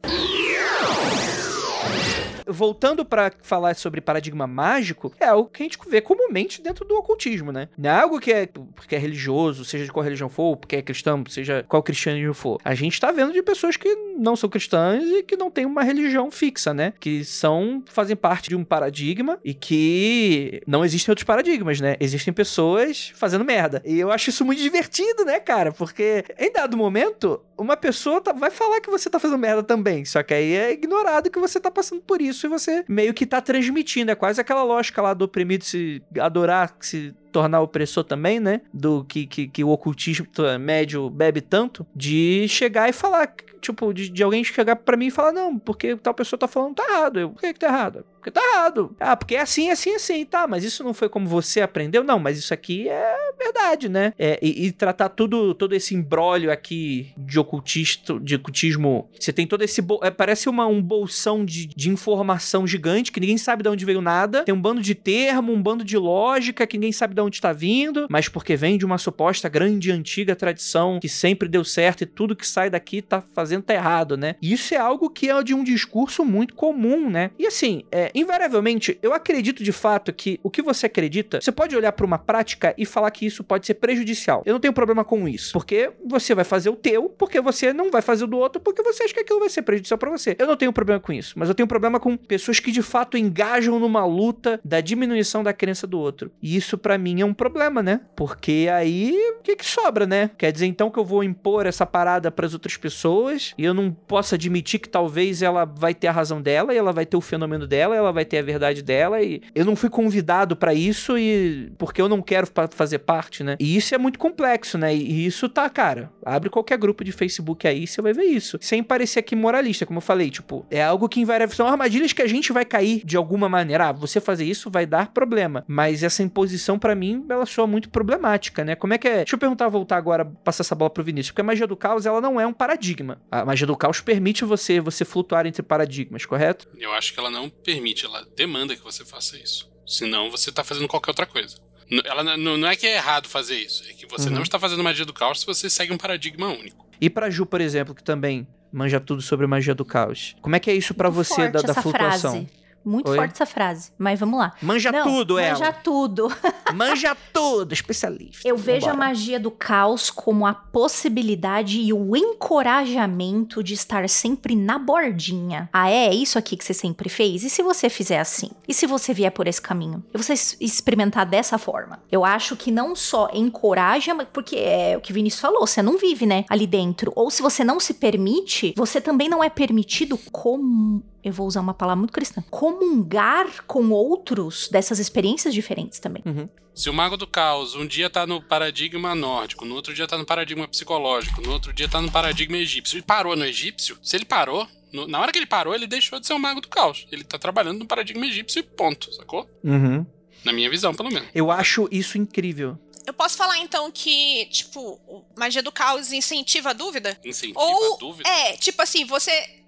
Voltando 2.51 3.05
pra 3.05 3.31
falar 3.41 3.75
sobre 3.75 4.01
paradigma 4.01 4.47
mágico, 4.47 5.13
é 5.19 5.25
algo 5.27 5.49
que 5.49 5.61
a 5.61 5.65
gente 5.65 5.77
vê 5.87 6.01
comumente 6.01 6.61
dentro 6.61 6.83
do 6.83 6.95
ocultismo, 6.95 7.51
né? 7.51 7.69
Não 7.77 7.89
é 7.89 8.01
algo 8.01 8.19
que 8.19 8.31
é 8.31 8.47
porque 8.47 8.95
é 8.95 8.97
religioso, 8.97 9.63
seja 9.63 9.85
de 9.85 9.91
qual 9.91 10.03
religião 10.03 10.29
for, 10.29 10.57
porque 10.57 10.77
é 10.77 10.81
cristão, 10.81 11.23
seja 11.29 11.63
qual 11.67 11.83
cristianismo 11.83 12.33
for. 12.33 12.59
A 12.65 12.73
gente 12.73 12.99
tá 12.99 13.11
vendo 13.11 13.33
de 13.33 13.43
pessoas 13.43 13.77
que 13.77 13.93
não 14.17 14.35
são 14.35 14.49
cristãs 14.49 15.03
e 15.03 15.23
que 15.23 15.37
não 15.37 15.51
têm 15.51 15.65
uma 15.65 15.83
religião 15.83 16.31
fixa, 16.31 16.73
né? 16.73 16.93
Que 16.99 17.23
são 17.23 17.83
fazem 17.87 18.15
parte 18.15 18.49
de 18.49 18.55
um 18.55 18.63
paradigma 18.63 19.39
e 19.45 19.53
que 19.53 20.61
não 20.65 20.83
existem 20.83 21.11
outros 21.11 21.25
paradigmas, 21.25 21.79
né? 21.79 21.95
Existem 21.99 22.33
pessoas 22.33 23.11
fazendo 23.15 23.45
merda. 23.45 23.81
E 23.85 23.99
eu 23.99 24.11
acho 24.11 24.31
isso 24.31 24.43
muito 24.43 24.61
divertido, 24.61 25.23
né, 25.23 25.39
cara? 25.39 25.71
Porque 25.71 26.25
em 26.37 26.51
dado 26.51 26.75
momento, 26.75 27.41
uma 27.59 27.75
pessoa 27.77 28.21
tá- 28.21 28.31
vai 28.33 28.49
falar 28.49 28.79
que 28.81 28.89
você 28.89 29.09
tá 29.09 29.19
fazendo 29.19 29.37
merda 29.39 29.61
também. 29.61 30.05
Só 30.05 30.23
que 30.23 30.33
aí 30.33 30.53
é 30.53 30.71
ignorado 30.71 31.29
que 31.29 31.39
você 31.39 31.59
tá 31.59 31.69
passando 31.69 32.01
por 32.01 32.21
isso 32.21 32.45
e 32.47 32.49
você 32.49 32.83
meio 32.87 33.13
que 33.13 33.25
tá 33.25 33.41
transmitindo. 33.41 34.11
É 34.11 34.15
quase 34.15 34.39
aquela 34.41 34.63
lógica 34.63 35.01
lá 35.01 35.13
do 35.13 35.25
oprimido 35.25 35.63
se 35.63 36.01
adorar, 36.19 36.75
se 36.79 37.13
tornar 37.31 37.61
opressor 37.61 38.03
também, 38.03 38.39
né? 38.39 38.61
Do 38.73 39.03
que, 39.03 39.25
que, 39.25 39.47
que 39.47 39.63
o 39.63 39.69
ocultismo 39.69 40.27
médio 40.59 41.09
bebe 41.09 41.41
tanto, 41.41 41.85
de 41.95 42.47
chegar 42.47 42.89
e 42.89 42.93
falar, 42.93 43.33
tipo, 43.61 43.93
de, 43.93 44.09
de 44.09 44.23
alguém 44.23 44.43
chegar 44.43 44.75
pra 44.75 44.97
mim 44.97 45.07
e 45.07 45.11
falar, 45.11 45.31
não, 45.31 45.57
porque 45.57 45.95
tal 45.95 46.13
pessoa 46.13 46.39
tá 46.39 46.47
falando 46.47 46.75
tá 46.75 46.85
errado. 46.89 47.19
Eu, 47.19 47.29
por 47.29 47.41
que 47.41 47.53
que 47.53 47.59
tá 47.59 47.67
errado? 47.67 48.05
Porque 48.19 48.31
tá 48.31 48.41
errado. 48.53 48.95
Ah, 48.99 49.15
porque 49.15 49.35
é 49.35 49.41
assim, 49.41 49.69
assim, 49.69 49.95
assim, 49.95 50.25
tá, 50.25 50.45
mas 50.45 50.63
isso 50.63 50.83
não 50.83 50.93
foi 50.93 51.07
como 51.07 51.27
você 51.27 51.61
aprendeu? 51.61 52.03
Não, 52.03 52.19
mas 52.19 52.37
isso 52.37 52.53
aqui 52.53 52.89
é 52.89 53.15
verdade, 53.37 53.87
né? 53.87 54.13
É, 54.19 54.37
e, 54.41 54.67
e 54.67 54.71
tratar 54.71 55.09
tudo, 55.09 55.53
todo 55.53 55.73
esse 55.73 55.95
embrólio 55.95 56.51
aqui 56.51 57.13
de 57.17 57.39
ocultista, 57.39 58.19
de 58.19 58.35
ocultismo, 58.35 59.09
você 59.17 59.31
tem 59.31 59.47
todo 59.47 59.61
esse, 59.61 59.81
é, 60.03 60.11
parece 60.11 60.49
uma, 60.49 60.67
um 60.67 60.81
bolsão 60.81 61.45
de, 61.45 61.67
de 61.67 61.89
informação 61.89 62.67
gigante, 62.67 63.11
que 63.11 63.21
ninguém 63.21 63.37
sabe 63.37 63.63
de 63.63 63.69
onde 63.69 63.85
veio 63.85 64.01
nada, 64.01 64.43
tem 64.43 64.53
um 64.53 64.61
bando 64.61 64.81
de 64.81 64.93
termo, 64.93 65.53
um 65.53 65.61
bando 65.61 65.85
de 65.85 65.97
lógica, 65.97 66.67
que 66.67 66.77
ninguém 66.77 66.91
sabe 66.91 67.15
de 67.19 67.25
onde 67.25 67.41
tá 67.41 67.51
vindo, 67.51 68.07
mas 68.09 68.29
porque 68.29 68.55
vem 68.55 68.77
de 68.77 68.85
uma 68.85 68.97
suposta 68.97 69.49
grande 69.49 69.91
antiga 69.91 70.35
tradição 70.35 70.99
que 70.99 71.09
sempre 71.09 71.47
deu 71.47 71.63
certo 71.63 72.01
e 72.03 72.05
tudo 72.05 72.35
que 72.35 72.47
sai 72.47 72.69
daqui 72.69 73.01
tá 73.01 73.21
fazendo 73.33 73.63
tá 73.63 73.73
errado, 73.73 74.17
né? 74.17 74.35
Isso 74.41 74.73
é 74.73 74.77
algo 74.77 75.09
que 75.09 75.29
é 75.29 75.43
de 75.43 75.53
um 75.53 75.63
discurso 75.63 76.23
muito 76.23 76.55
comum, 76.55 77.09
né? 77.09 77.31
E 77.37 77.45
assim, 77.45 77.83
é, 77.91 78.11
invariavelmente, 78.15 78.97
eu 79.01 79.13
acredito 79.13 79.63
de 79.63 79.71
fato 79.71 80.11
que 80.13 80.39
o 80.43 80.49
que 80.49 80.61
você 80.61 80.85
acredita, 80.85 81.39
você 81.41 81.51
pode 81.51 81.75
olhar 81.75 81.91
pra 81.91 82.05
uma 82.05 82.17
prática 82.17 82.73
e 82.77 82.85
falar 82.85 83.11
que 83.11 83.25
isso 83.25 83.43
pode 83.43 83.65
ser 83.65 83.75
prejudicial. 83.75 84.43
Eu 84.45 84.53
não 84.53 84.59
tenho 84.59 84.73
problema 84.73 85.03
com 85.03 85.27
isso, 85.27 85.53
porque 85.53 85.91
você 86.05 86.33
vai 86.33 86.45
fazer 86.45 86.69
o 86.69 86.75
teu, 86.75 87.09
porque 87.09 87.41
você 87.41 87.73
não 87.73 87.91
vai 87.91 88.01
fazer 88.01 88.23
o 88.23 88.27
do 88.27 88.37
outro, 88.37 88.61
porque 88.61 88.81
você 88.81 89.03
acha 89.03 89.13
que 89.13 89.19
aquilo 89.19 89.39
vai 89.39 89.49
ser 89.49 89.61
prejudicial 89.61 89.97
pra 89.97 90.09
você. 90.09 90.35
Eu 90.39 90.47
não 90.47 90.57
tenho 90.57 90.73
problema 90.73 90.99
com 90.99 91.13
isso, 91.13 91.37
mas 91.37 91.49
eu 91.49 91.55
tenho 91.55 91.67
problema 91.67 91.99
com 91.99 92.15
pessoas 92.17 92.59
que 92.59 92.71
de 92.71 92.81
fato 92.81 93.17
engajam 93.17 93.79
numa 93.79 94.05
luta 94.05 94.59
da 94.63 94.81
diminuição 94.81 95.43
da 95.43 95.53
crença 95.53 95.85
do 95.85 95.99
outro. 95.99 96.31
E 96.41 96.55
isso 96.55 96.77
pra 96.77 96.97
mim 96.97 97.08
mim 97.15 97.21
é 97.21 97.25
um 97.25 97.33
problema, 97.33 97.81
né? 97.81 98.01
Porque 98.15 98.67
aí 98.71 99.13
o 99.39 99.43
que 99.43 99.55
que 99.55 99.65
sobra, 99.65 100.05
né? 100.05 100.29
Quer 100.37 100.51
dizer 100.51 100.65
então 100.65 100.89
que 100.89 100.99
eu 100.99 101.05
vou 101.05 101.23
impor 101.23 101.65
essa 101.65 101.85
parada 101.85 102.31
para 102.31 102.45
as 102.45 102.53
outras 102.53 102.77
pessoas 102.77 103.53
e 103.57 103.65
eu 103.65 103.73
não 103.73 103.91
posso 103.91 104.35
admitir 104.35 104.79
que 104.79 104.89
talvez 104.89 105.41
ela 105.41 105.65
vai 105.65 105.93
ter 105.93 106.07
a 106.07 106.11
razão 106.11 106.41
dela 106.41 106.73
e 106.73 106.77
ela 106.77 106.91
vai 106.91 107.05
ter 107.05 107.17
o 107.17 107.21
fenômeno 107.21 107.67
dela, 107.67 107.95
ela 107.95 108.11
vai 108.11 108.25
ter 108.25 108.37
a 108.39 108.43
verdade 108.43 108.81
dela 108.81 109.21
e 109.21 109.41
eu 109.53 109.65
não 109.65 109.75
fui 109.75 109.89
convidado 109.89 110.55
para 110.55 110.73
isso 110.73 111.17
e 111.17 111.71
porque 111.77 112.01
eu 112.01 112.09
não 112.09 112.21
quero 112.21 112.47
fazer 112.71 112.99
parte, 112.99 113.43
né? 113.43 113.55
E 113.59 113.75
isso 113.75 113.93
é 113.93 113.97
muito 113.97 114.19
complexo, 114.19 114.77
né? 114.77 114.95
E 114.95 115.25
isso 115.25 115.49
tá, 115.49 115.69
cara, 115.69 116.11
abre 116.25 116.49
qualquer 116.49 116.77
grupo 116.77 117.03
de 117.03 117.11
Facebook 117.11 117.67
aí, 117.67 117.87
você 117.87 118.01
vai 118.01 118.13
ver 118.13 118.25
isso. 118.25 118.57
Sem 118.61 118.83
parecer 118.83 119.19
aqui 119.19 119.35
moralista, 119.35 119.85
como 119.85 119.97
eu 119.97 120.01
falei, 120.01 120.29
tipo, 120.29 120.65
é 120.69 120.83
algo 120.83 121.09
que 121.09 121.19
invariavelmente 121.19 121.57
são 121.57 121.67
armadilhas 121.67 122.13
que 122.13 122.21
a 122.21 122.27
gente 122.27 122.51
vai 122.51 122.65
cair 122.65 123.01
de 123.03 123.17
alguma 123.17 123.49
maneira. 123.49 123.89
Ah, 123.89 123.91
você 123.91 124.19
fazer 124.19 124.45
isso 124.45 124.69
vai 124.69 124.85
dar 124.85 125.11
problema, 125.13 125.63
mas 125.67 126.03
essa 126.03 126.23
imposição 126.23 126.77
para 126.77 126.95
mim 126.99 127.25
ela 127.29 127.45
soa 127.45 127.65
muito 127.65 127.89
problemática, 127.89 128.63
né? 128.63 128.75
Como 128.75 128.93
é 128.93 128.97
que 128.97 129.07
é? 129.07 129.17
Deixa 129.17 129.35
eu 129.35 129.39
perguntar, 129.39 129.69
voltar 129.69 129.97
agora, 129.97 130.25
passar 130.25 130.63
essa 130.63 130.75
bola 130.75 130.89
pro 130.89 131.03
Vinícius, 131.03 131.31
porque 131.31 131.41
a 131.41 131.43
magia 131.43 131.65
do 131.65 131.75
caos 131.75 132.05
ela 132.05 132.19
não 132.19 132.39
é 132.39 132.45
um 132.45 132.53
paradigma. 132.53 133.21
A 133.31 133.45
magia 133.45 133.65
do 133.65 133.75
caos 133.75 134.01
permite 134.01 134.43
você 134.43 134.79
você 134.79 135.05
flutuar 135.05 135.45
entre 135.45 135.63
paradigmas, 135.63 136.25
correto? 136.25 136.67
Eu 136.77 136.91
acho 136.93 137.13
que 137.13 137.19
ela 137.19 137.31
não 137.31 137.49
permite, 137.49 138.05
ela 138.05 138.25
demanda 138.35 138.75
que 138.75 138.83
você 138.83 139.05
faça 139.05 139.37
isso. 139.37 139.71
Senão 139.87 140.29
você 140.29 140.51
tá 140.51 140.63
fazendo 140.63 140.87
qualquer 140.87 141.11
outra 141.11 141.25
coisa. 141.25 141.57
Ela 142.05 142.37
não 142.37 142.67
é 142.67 142.75
que 142.75 142.85
é 142.85 142.97
errado 142.97 143.27
fazer 143.27 143.55
isso, 143.55 143.83
é 143.89 143.93
que 143.93 144.05
você 144.05 144.29
uhum. 144.29 144.35
não 144.35 144.43
está 144.43 144.59
fazendo 144.59 144.83
magia 144.83 145.05
do 145.05 145.13
caos 145.13 145.39
se 145.39 145.45
você 145.45 145.69
segue 145.69 145.91
um 145.91 145.97
paradigma 145.97 146.47
único. 146.47 146.87
E 147.01 147.09
para 147.09 147.29
Ju, 147.29 147.45
por 147.45 147.61
exemplo, 147.61 147.95
que 147.95 148.03
também 148.03 148.47
manja 148.71 148.99
tudo 148.99 149.21
sobre 149.21 149.47
magia 149.47 149.73
do 149.73 149.83
caos. 149.83 150.35
Como 150.41 150.55
é 150.55 150.59
que 150.59 150.69
é 150.69 150.75
isso 150.75 150.93
para 150.93 151.09
você 151.09 151.47
da, 151.49 151.61
da 151.61 151.73
flutuação? 151.73 152.45
Frase. 152.45 152.59
Muito 152.83 153.09
Oi? 153.09 153.17
forte 153.17 153.33
essa 153.33 153.45
frase, 153.45 153.91
mas 153.97 154.19
vamos 154.19 154.39
lá. 154.39 154.53
Manja 154.61 154.91
Não, 154.91 155.03
tudo, 155.03 155.35
manja 155.35 155.47
ela. 155.47 155.59
Manja 155.59 155.73
tudo. 155.73 156.27
manja 156.73 157.17
tudo, 157.33 157.73
especialista. 157.73 158.47
Eu 158.47 158.57
vejo 158.57 158.87
Vambora. 158.87 159.05
a 159.05 159.07
magia 159.09 159.39
do 159.39 159.51
caos 159.51 160.09
como 160.09 160.45
a 160.45 160.53
possibilidade 160.53 161.79
e 161.79 161.93
o 161.93 162.15
encorajamento 162.15 163.63
de 163.63 163.73
estar 163.73 164.07
sempre 164.09 164.55
na 164.55 164.77
bordinha. 164.77 165.69
Ah, 165.73 165.89
é 165.89 166.13
isso 166.13 166.37
aqui 166.37 166.55
que 166.55 166.63
você 166.63 166.73
sempre 166.73 167.09
fez? 167.09 167.43
E 167.43 167.49
se 167.49 167.61
você 167.61 167.89
fizer 167.89 168.19
assim? 168.19 168.49
E 168.67 168.73
se 168.73 168.85
você 168.85 169.13
vier 169.13 169.31
por 169.31 169.47
esse 169.47 169.61
caminho? 169.61 170.03
E 170.13 170.17
você 170.17 170.33
experimentar 170.59 171.25
dessa 171.25 171.57
forma? 171.57 171.99
Eu 172.11 172.23
acho 172.23 172.55
que 172.55 172.71
não 172.71 172.95
só 172.95 173.29
encoraja, 173.33 174.15
porque 174.25 174.55
é 174.57 174.97
o 174.97 175.01
que 175.01 175.11
o 175.11 175.15
Vinícius 175.15 175.41
falou, 175.41 175.65
você 175.65 175.81
não 175.81 175.97
vive, 175.97 176.25
né, 176.25 176.45
ali 176.49 176.67
dentro. 176.67 177.11
Ou 177.15 177.29
se 177.29 177.41
você 177.41 177.63
não 177.63 177.79
se 177.79 177.93
permite, 177.93 178.73
você 178.75 178.99
também 179.01 179.29
não 179.29 179.43
é 179.43 179.49
permitido 179.49 180.17
como 180.31 181.03
eu 181.23 181.33
vou 181.33 181.47
usar 181.47 181.61
uma 181.61 181.73
palavra 181.73 181.99
muito 181.99 182.13
cristã, 182.13 182.43
comungar 182.49 183.63
com 183.65 183.89
outros 183.89 184.69
dessas 184.69 184.99
experiências 184.99 185.53
diferentes 185.53 185.99
também. 185.99 186.23
Uhum. 186.25 186.49
Se 186.73 186.89
o 186.89 186.93
Mago 186.93 187.17
do 187.17 187.27
Caos 187.27 187.75
um 187.75 187.85
dia 187.85 188.09
tá 188.09 188.25
no 188.25 188.41
paradigma 188.41 189.13
nórdico, 189.13 189.65
no 189.65 189.75
outro 189.75 189.93
dia 189.93 190.07
tá 190.07 190.17
no 190.17 190.25
paradigma 190.25 190.67
psicológico, 190.67 191.41
no 191.41 191.51
outro 191.51 191.73
dia 191.73 191.89
tá 191.89 192.01
no 192.01 192.09
paradigma 192.09 192.57
egípcio, 192.57 192.95
ele 192.95 193.03
parou 193.03 193.35
no 193.35 193.45
egípcio, 193.45 193.97
se 194.01 194.15
ele 194.15 194.23
parou, 194.23 194.65
no, 194.93 195.07
na 195.07 195.19
hora 195.19 195.31
que 195.31 195.37
ele 195.37 195.45
parou, 195.45 195.75
ele 195.75 195.87
deixou 195.87 196.19
de 196.19 196.25
ser 196.25 196.33
o 196.33 196.39
Mago 196.39 196.61
do 196.61 196.67
Caos. 196.67 197.05
Ele 197.11 197.23
tá 197.23 197.37
trabalhando 197.37 197.79
no 197.79 197.85
paradigma 197.85 198.25
egípcio 198.25 198.59
e 198.59 198.63
ponto, 198.63 199.13
sacou? 199.13 199.47
Uhum. 199.63 200.05
Na 200.43 200.53
minha 200.53 200.69
visão, 200.69 200.95
pelo 200.95 201.09
menos. 201.09 201.27
Eu 201.35 201.51
acho 201.51 201.87
isso 201.91 202.17
incrível. 202.17 202.77
Eu 203.05 203.13
posso 203.13 203.35
falar 203.35 203.57
então 203.57 203.91
que, 203.91 204.45
tipo, 204.45 205.25
magia 205.35 205.63
do 205.63 205.71
caos 205.71 206.11
incentiva 206.11 206.69
a 206.69 206.73
dúvida? 206.73 207.19
Incentiva 207.25 207.59
Ou, 207.59 207.95
a 207.95 207.97
dúvida? 207.97 208.29
É, 208.29 208.55
tipo 208.55 208.81
assim, 208.81 209.03
você 209.03 209.58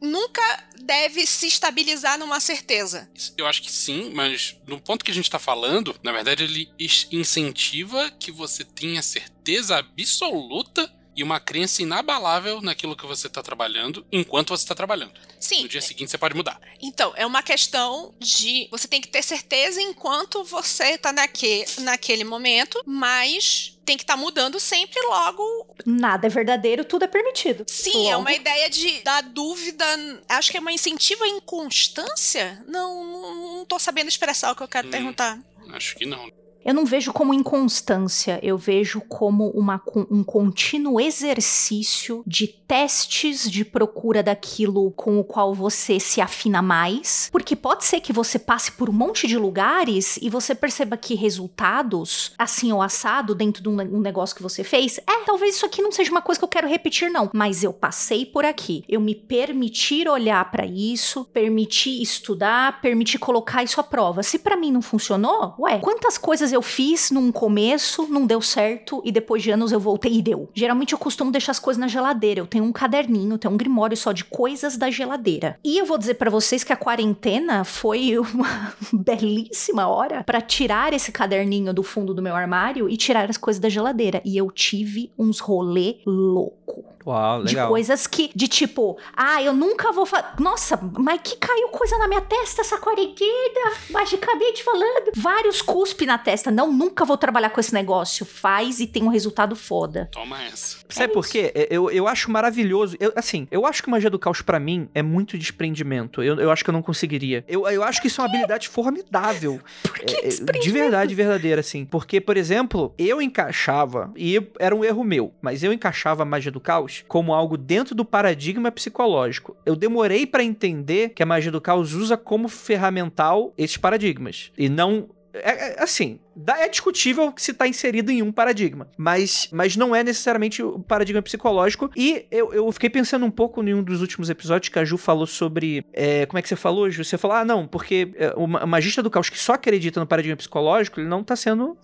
nunca 0.00 0.42
deve 0.80 1.26
se 1.26 1.46
estabilizar 1.46 2.18
numa 2.18 2.38
certeza. 2.38 3.10
Eu 3.36 3.46
acho 3.46 3.62
que 3.62 3.72
sim, 3.72 4.10
mas 4.14 4.56
no 4.66 4.80
ponto 4.80 5.04
que 5.04 5.10
a 5.10 5.14
gente 5.14 5.24
está 5.24 5.38
falando, 5.38 5.94
na 6.02 6.12
verdade, 6.12 6.44
ele 6.44 6.70
incentiva 7.10 8.10
que 8.12 8.30
você 8.30 8.64
tenha 8.64 9.02
certeza 9.02 9.76
absoluta 9.78 10.90
e 11.16 11.22
uma 11.22 11.40
crença 11.40 11.82
inabalável 11.82 12.60
naquilo 12.60 12.96
que 12.96 13.06
você 13.06 13.26
está 13.26 13.42
trabalhando 13.42 14.06
enquanto 14.10 14.50
você 14.50 14.64
está 14.64 14.74
trabalhando. 14.74 15.12
Sim. 15.38 15.62
No 15.62 15.68
dia 15.68 15.80
seguinte 15.80 16.10
você 16.10 16.18
pode 16.18 16.34
mudar. 16.34 16.60
Então, 16.80 17.12
é 17.16 17.26
uma 17.26 17.42
questão 17.42 18.14
de 18.18 18.68
você 18.70 18.88
tem 18.88 19.00
que 19.00 19.08
ter 19.08 19.22
certeza 19.22 19.80
enquanto 19.80 20.42
você 20.44 20.94
está 20.94 21.12
naque, 21.12 21.64
naquele 21.80 22.24
momento, 22.24 22.82
mas 22.86 23.78
tem 23.84 23.96
que 23.96 24.02
estar 24.02 24.14
tá 24.14 24.20
mudando 24.20 24.58
sempre 24.58 25.00
logo. 25.02 25.42
Nada 25.84 26.26
é 26.26 26.30
verdadeiro, 26.30 26.84
tudo 26.84 27.04
é 27.04 27.08
permitido. 27.08 27.64
Sim, 27.68 27.90
é 27.90 27.94
logo. 27.94 28.10
é 28.12 28.16
uma 28.16 28.32
ideia 28.32 28.70
de 28.70 29.02
da 29.02 29.20
dúvida. 29.20 29.84
Acho 30.28 30.50
que 30.50 30.56
é 30.56 30.60
uma 30.60 30.72
incentiva 30.72 31.24
à 31.24 31.28
inconstância. 31.28 32.64
Não, 32.66 33.04
não, 33.04 33.56
não 33.56 33.64
tô 33.64 33.78
sabendo 33.78 34.08
expressar 34.08 34.52
o 34.52 34.56
que 34.56 34.62
eu 34.62 34.68
quero 34.68 34.88
hum, 34.88 34.90
perguntar. 34.90 35.38
Acho 35.70 35.96
que 35.96 36.06
não. 36.06 36.30
Eu 36.64 36.72
não 36.72 36.86
vejo 36.86 37.12
como 37.12 37.34
inconstância, 37.34 38.40
eu 38.42 38.56
vejo 38.56 39.00
como 39.02 39.50
uma, 39.50 39.80
um 40.10 40.24
contínuo 40.24 40.98
exercício 40.98 42.22
de 42.26 42.46
testes 42.46 43.50
de 43.50 43.64
procura 43.64 44.22
daquilo 44.22 44.90
com 44.92 45.20
o 45.20 45.24
qual 45.24 45.54
você 45.54 46.00
se 46.00 46.20
afina 46.20 46.62
mais. 46.62 47.28
Porque 47.30 47.54
pode 47.54 47.84
ser 47.84 48.00
que 48.00 48.12
você 48.12 48.38
passe 48.38 48.72
por 48.72 48.88
um 48.88 48.92
monte 48.92 49.26
de 49.26 49.36
lugares 49.36 50.18
e 50.22 50.30
você 50.30 50.54
perceba 50.54 50.96
que 50.96 51.14
resultados, 51.14 52.32
assim 52.38 52.72
ou 52.72 52.80
assado, 52.80 53.34
dentro 53.34 53.62
de 53.62 53.68
um, 53.68 54.00
negócio 54.00 54.34
que 54.34 54.42
você 54.42 54.64
fez, 54.64 54.98
é, 54.98 55.24
talvez 55.24 55.56
isso 55.56 55.66
aqui 55.66 55.82
não 55.82 55.92
seja 55.92 56.10
uma 56.10 56.22
coisa 56.22 56.38
que 56.38 56.44
eu 56.44 56.48
quero 56.48 56.68
repetir, 56.68 57.10
não. 57.10 57.28
Mas 57.34 57.62
eu 57.62 57.72
passei 57.72 58.24
por 58.24 58.44
aqui. 58.44 58.84
Eu 58.88 59.00
me 59.00 59.14
permitir 59.14 60.08
olhar 60.08 60.50
para 60.50 60.64
isso, 60.64 61.24
permitir 61.26 62.00
estudar, 62.00 62.80
permitir 62.80 63.18
colocar 63.18 63.62
isso 63.62 63.80
à 63.80 63.82
prova. 63.82 64.22
Se 64.22 64.38
para 64.38 64.56
mim 64.56 64.72
não 64.72 64.82
funcionou, 64.82 65.54
ué, 65.58 65.78
quantas 65.78 66.16
coisas 66.16 66.53
eu 66.54 66.62
fiz 66.62 67.10
num 67.10 67.30
começo, 67.30 68.06
não 68.08 68.26
deu 68.26 68.40
certo, 68.40 69.02
e 69.04 69.12
depois 69.12 69.42
de 69.42 69.50
anos 69.50 69.72
eu 69.72 69.80
voltei 69.80 70.14
e 70.14 70.22
deu. 70.22 70.48
Geralmente 70.54 70.92
eu 70.92 70.98
costumo 70.98 71.30
deixar 71.30 71.52
as 71.52 71.58
coisas 71.58 71.80
na 71.80 71.88
geladeira. 71.88 72.40
Eu 72.40 72.46
tenho 72.46 72.64
um 72.64 72.72
caderninho, 72.72 73.38
tenho 73.38 73.52
um 73.52 73.56
grimório 73.56 73.96
só 73.96 74.12
de 74.12 74.24
coisas 74.24 74.76
da 74.76 74.90
geladeira. 74.90 75.58
E 75.64 75.78
eu 75.78 75.86
vou 75.86 75.98
dizer 75.98 76.14
para 76.14 76.30
vocês 76.30 76.64
que 76.64 76.72
a 76.72 76.76
quarentena 76.76 77.64
foi 77.64 78.18
uma 78.18 78.74
belíssima 78.92 79.86
hora 79.86 80.22
para 80.24 80.40
tirar 80.40 80.92
esse 80.92 81.12
caderninho 81.12 81.72
do 81.74 81.82
fundo 81.82 82.14
do 82.14 82.22
meu 82.22 82.34
armário 82.34 82.88
e 82.88 82.96
tirar 82.96 83.28
as 83.28 83.36
coisas 83.36 83.60
da 83.60 83.68
geladeira. 83.68 84.22
E 84.24 84.36
eu 84.36 84.50
tive 84.50 85.12
uns 85.18 85.40
rolê 85.40 85.98
louco. 86.06 86.93
Uau, 87.06 87.40
legal. 87.40 87.66
De 87.66 87.70
coisas 87.70 88.06
que, 88.06 88.30
de 88.34 88.48
tipo, 88.48 88.98
ah, 89.14 89.42
eu 89.42 89.52
nunca 89.52 89.92
vou 89.92 90.06
fazer. 90.06 90.24
Nossa, 90.38 90.78
mas 90.98 91.20
que 91.22 91.36
caiu 91.36 91.68
coisa 91.68 91.98
na 91.98 92.08
minha 92.08 92.22
testa 92.22 92.62
essa 92.62 92.78
quarentena, 92.78 93.72
magicamente 93.90 94.64
falando. 94.64 95.12
Vários 95.14 95.60
cuspe 95.60 96.06
na 96.06 96.16
testa. 96.16 96.50
Não, 96.50 96.72
nunca 96.72 97.04
vou 97.04 97.18
trabalhar 97.18 97.50
com 97.50 97.60
esse 97.60 97.74
negócio. 97.74 98.24
Faz 98.24 98.80
e 98.80 98.86
tem 98.86 99.02
um 99.02 99.08
resultado 99.08 99.54
foda. 99.54 100.08
Toma 100.12 100.42
essa. 100.44 100.78
Sabe 100.88 101.10
é 101.10 101.12
por 101.12 101.26
quê? 101.26 101.52
Eu, 101.70 101.90
eu 101.90 102.08
acho 102.08 102.30
maravilhoso. 102.30 102.96
Eu, 102.98 103.12
assim, 103.16 103.46
eu 103.50 103.66
acho 103.66 103.82
que 103.82 103.90
magia 103.90 104.08
do 104.08 104.18
caos 104.18 104.40
para 104.40 104.58
mim 104.58 104.88
é 104.94 105.02
muito 105.02 105.36
desprendimento. 105.36 106.22
Eu, 106.22 106.40
eu 106.40 106.50
acho 106.50 106.64
que 106.64 106.70
eu 106.70 106.74
não 106.74 106.82
conseguiria. 106.82 107.44
Eu, 107.46 107.68
eu 107.68 107.82
acho 107.82 108.00
que 108.00 108.06
isso 108.06 108.20
é 108.20 108.24
uma 108.24 108.30
habilidade 108.30 108.68
formidável. 108.68 109.60
Por 109.82 109.98
que 109.98 110.16
é, 110.16 110.28
é 110.28 110.58
de 110.58 110.70
verdade, 110.70 111.14
verdadeira, 111.14 111.60
assim. 111.60 111.84
Porque, 111.84 112.18
por 112.20 112.36
exemplo, 112.36 112.94
eu 112.96 113.20
encaixava, 113.20 114.10
e 114.16 114.40
era 114.58 114.74
um 114.74 114.84
erro 114.84 115.04
meu, 115.04 115.34
mas 115.42 115.62
eu 115.62 115.72
encaixava 115.72 116.22
a 116.22 116.26
magia 116.26 116.50
do 116.50 116.60
caos 116.60 116.93
como 117.02 117.34
algo 117.34 117.56
dentro 117.56 117.94
do 117.94 118.04
paradigma 118.04 118.70
psicológico. 118.70 119.56
Eu 119.64 119.74
demorei 119.74 120.26
para 120.26 120.44
entender 120.44 121.10
que 121.10 121.22
a 121.22 121.26
magia 121.26 121.50
do 121.50 121.60
caos 121.60 121.94
usa 121.94 122.16
como 122.16 122.48
ferramental 122.48 123.52
esses 123.56 123.76
paradigmas 123.76 124.52
e 124.56 124.68
não 124.68 125.08
é, 125.34 125.80
é, 125.80 125.82
assim, 125.82 126.20
é 126.46 126.68
discutível 126.68 127.34
se 127.36 127.50
está 127.50 127.66
inserido 127.66 128.10
em 128.12 128.22
um 128.22 128.30
paradigma, 128.30 128.88
mas, 128.96 129.48
mas 129.50 129.76
não 129.76 129.94
é 129.94 130.04
necessariamente 130.04 130.62
o 130.62 130.78
paradigma 130.78 131.20
psicológico. 131.20 131.90
E 131.96 132.24
eu, 132.30 132.54
eu 132.54 132.70
fiquei 132.70 132.88
pensando 132.88 133.26
um 133.26 133.30
pouco 133.30 133.62
em 133.62 133.74
um 133.74 133.82
dos 133.82 134.00
últimos 134.00 134.30
episódios 134.30 134.68
que 134.68 134.78
a 134.78 134.84
Ju 134.84 134.96
falou 134.96 135.26
sobre. 135.26 135.84
É, 135.92 136.24
como 136.26 136.38
é 136.38 136.42
que 136.42 136.48
você 136.48 136.54
falou, 136.54 136.88
Ju? 136.88 137.04
Você 137.04 137.18
falou, 137.18 137.36
ah, 137.36 137.44
não, 137.44 137.66
porque 137.66 138.12
é, 138.14 138.32
o 138.36 138.46
magista 138.46 139.02
do 139.02 139.10
caos 139.10 139.28
que 139.28 139.38
só 139.38 139.54
acredita 139.54 139.98
no 139.98 140.06
paradigma 140.06 140.36
psicológico, 140.36 141.00
ele 141.00 141.08
não 141.08 141.20
está 141.20 141.34
sendo 141.34 141.76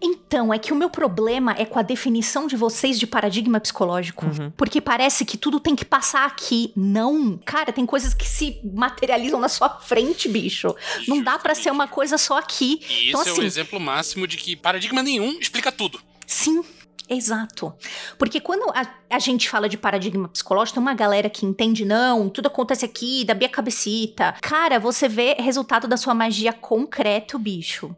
então, 0.00 0.52
é 0.52 0.58
que 0.58 0.72
o 0.72 0.76
meu 0.76 0.90
problema 0.90 1.54
é 1.58 1.64
com 1.64 1.78
a 1.78 1.82
definição 1.82 2.46
de 2.46 2.56
vocês 2.56 2.98
de 2.98 3.06
paradigma 3.06 3.60
psicológico. 3.60 4.26
Uhum. 4.26 4.50
Porque 4.56 4.80
parece 4.80 5.24
que 5.24 5.36
tudo 5.36 5.60
tem 5.60 5.76
que 5.76 5.84
passar 5.84 6.26
aqui. 6.26 6.72
Não. 6.74 7.38
Cara, 7.44 7.72
tem 7.72 7.86
coisas 7.86 8.14
que 8.14 8.28
se 8.28 8.60
materializam 8.64 9.38
na 9.38 9.48
sua 9.48 9.68
frente, 9.68 10.28
bicho. 10.28 10.74
Não 11.06 11.22
dá 11.22 11.38
para 11.38 11.54
ser 11.54 11.70
uma 11.70 11.86
coisa 11.86 12.18
só 12.18 12.38
aqui. 12.38 12.80
E 12.88 13.08
então, 13.08 13.20
isso 13.20 13.28
é 13.28 13.32
um 13.32 13.36
assim 13.36 13.44
exemplo 13.44 13.78
máximo 13.78 14.26
de 14.26 14.36
que 14.36 14.56
paradigma 14.56 15.02
nenhum 15.02 15.38
explica 15.38 15.70
tudo. 15.70 16.00
Sim, 16.26 16.64
Exato. 17.08 17.74
Porque 18.18 18.40
quando 18.40 18.70
a, 18.74 18.86
a, 19.10 19.18
gente 19.18 19.48
fala 19.48 19.68
de 19.68 19.76
paradigma 19.76 20.28
psicológico, 20.28 20.74
tem 20.74 20.82
uma 20.82 20.94
galera 20.94 21.28
que 21.28 21.44
entende, 21.44 21.84
não, 21.84 22.28
tudo 22.28 22.46
acontece 22.46 22.84
aqui, 22.84 23.24
da 23.24 23.34
minha 23.34 23.48
cabecita. 23.48 24.34
Cara, 24.40 24.78
você 24.78 25.08
vê 25.08 25.34
resultado 25.38 25.86
da 25.86 25.96
sua 25.96 26.14
magia 26.14 26.52
concreto, 26.52 27.38
bicho 27.38 27.94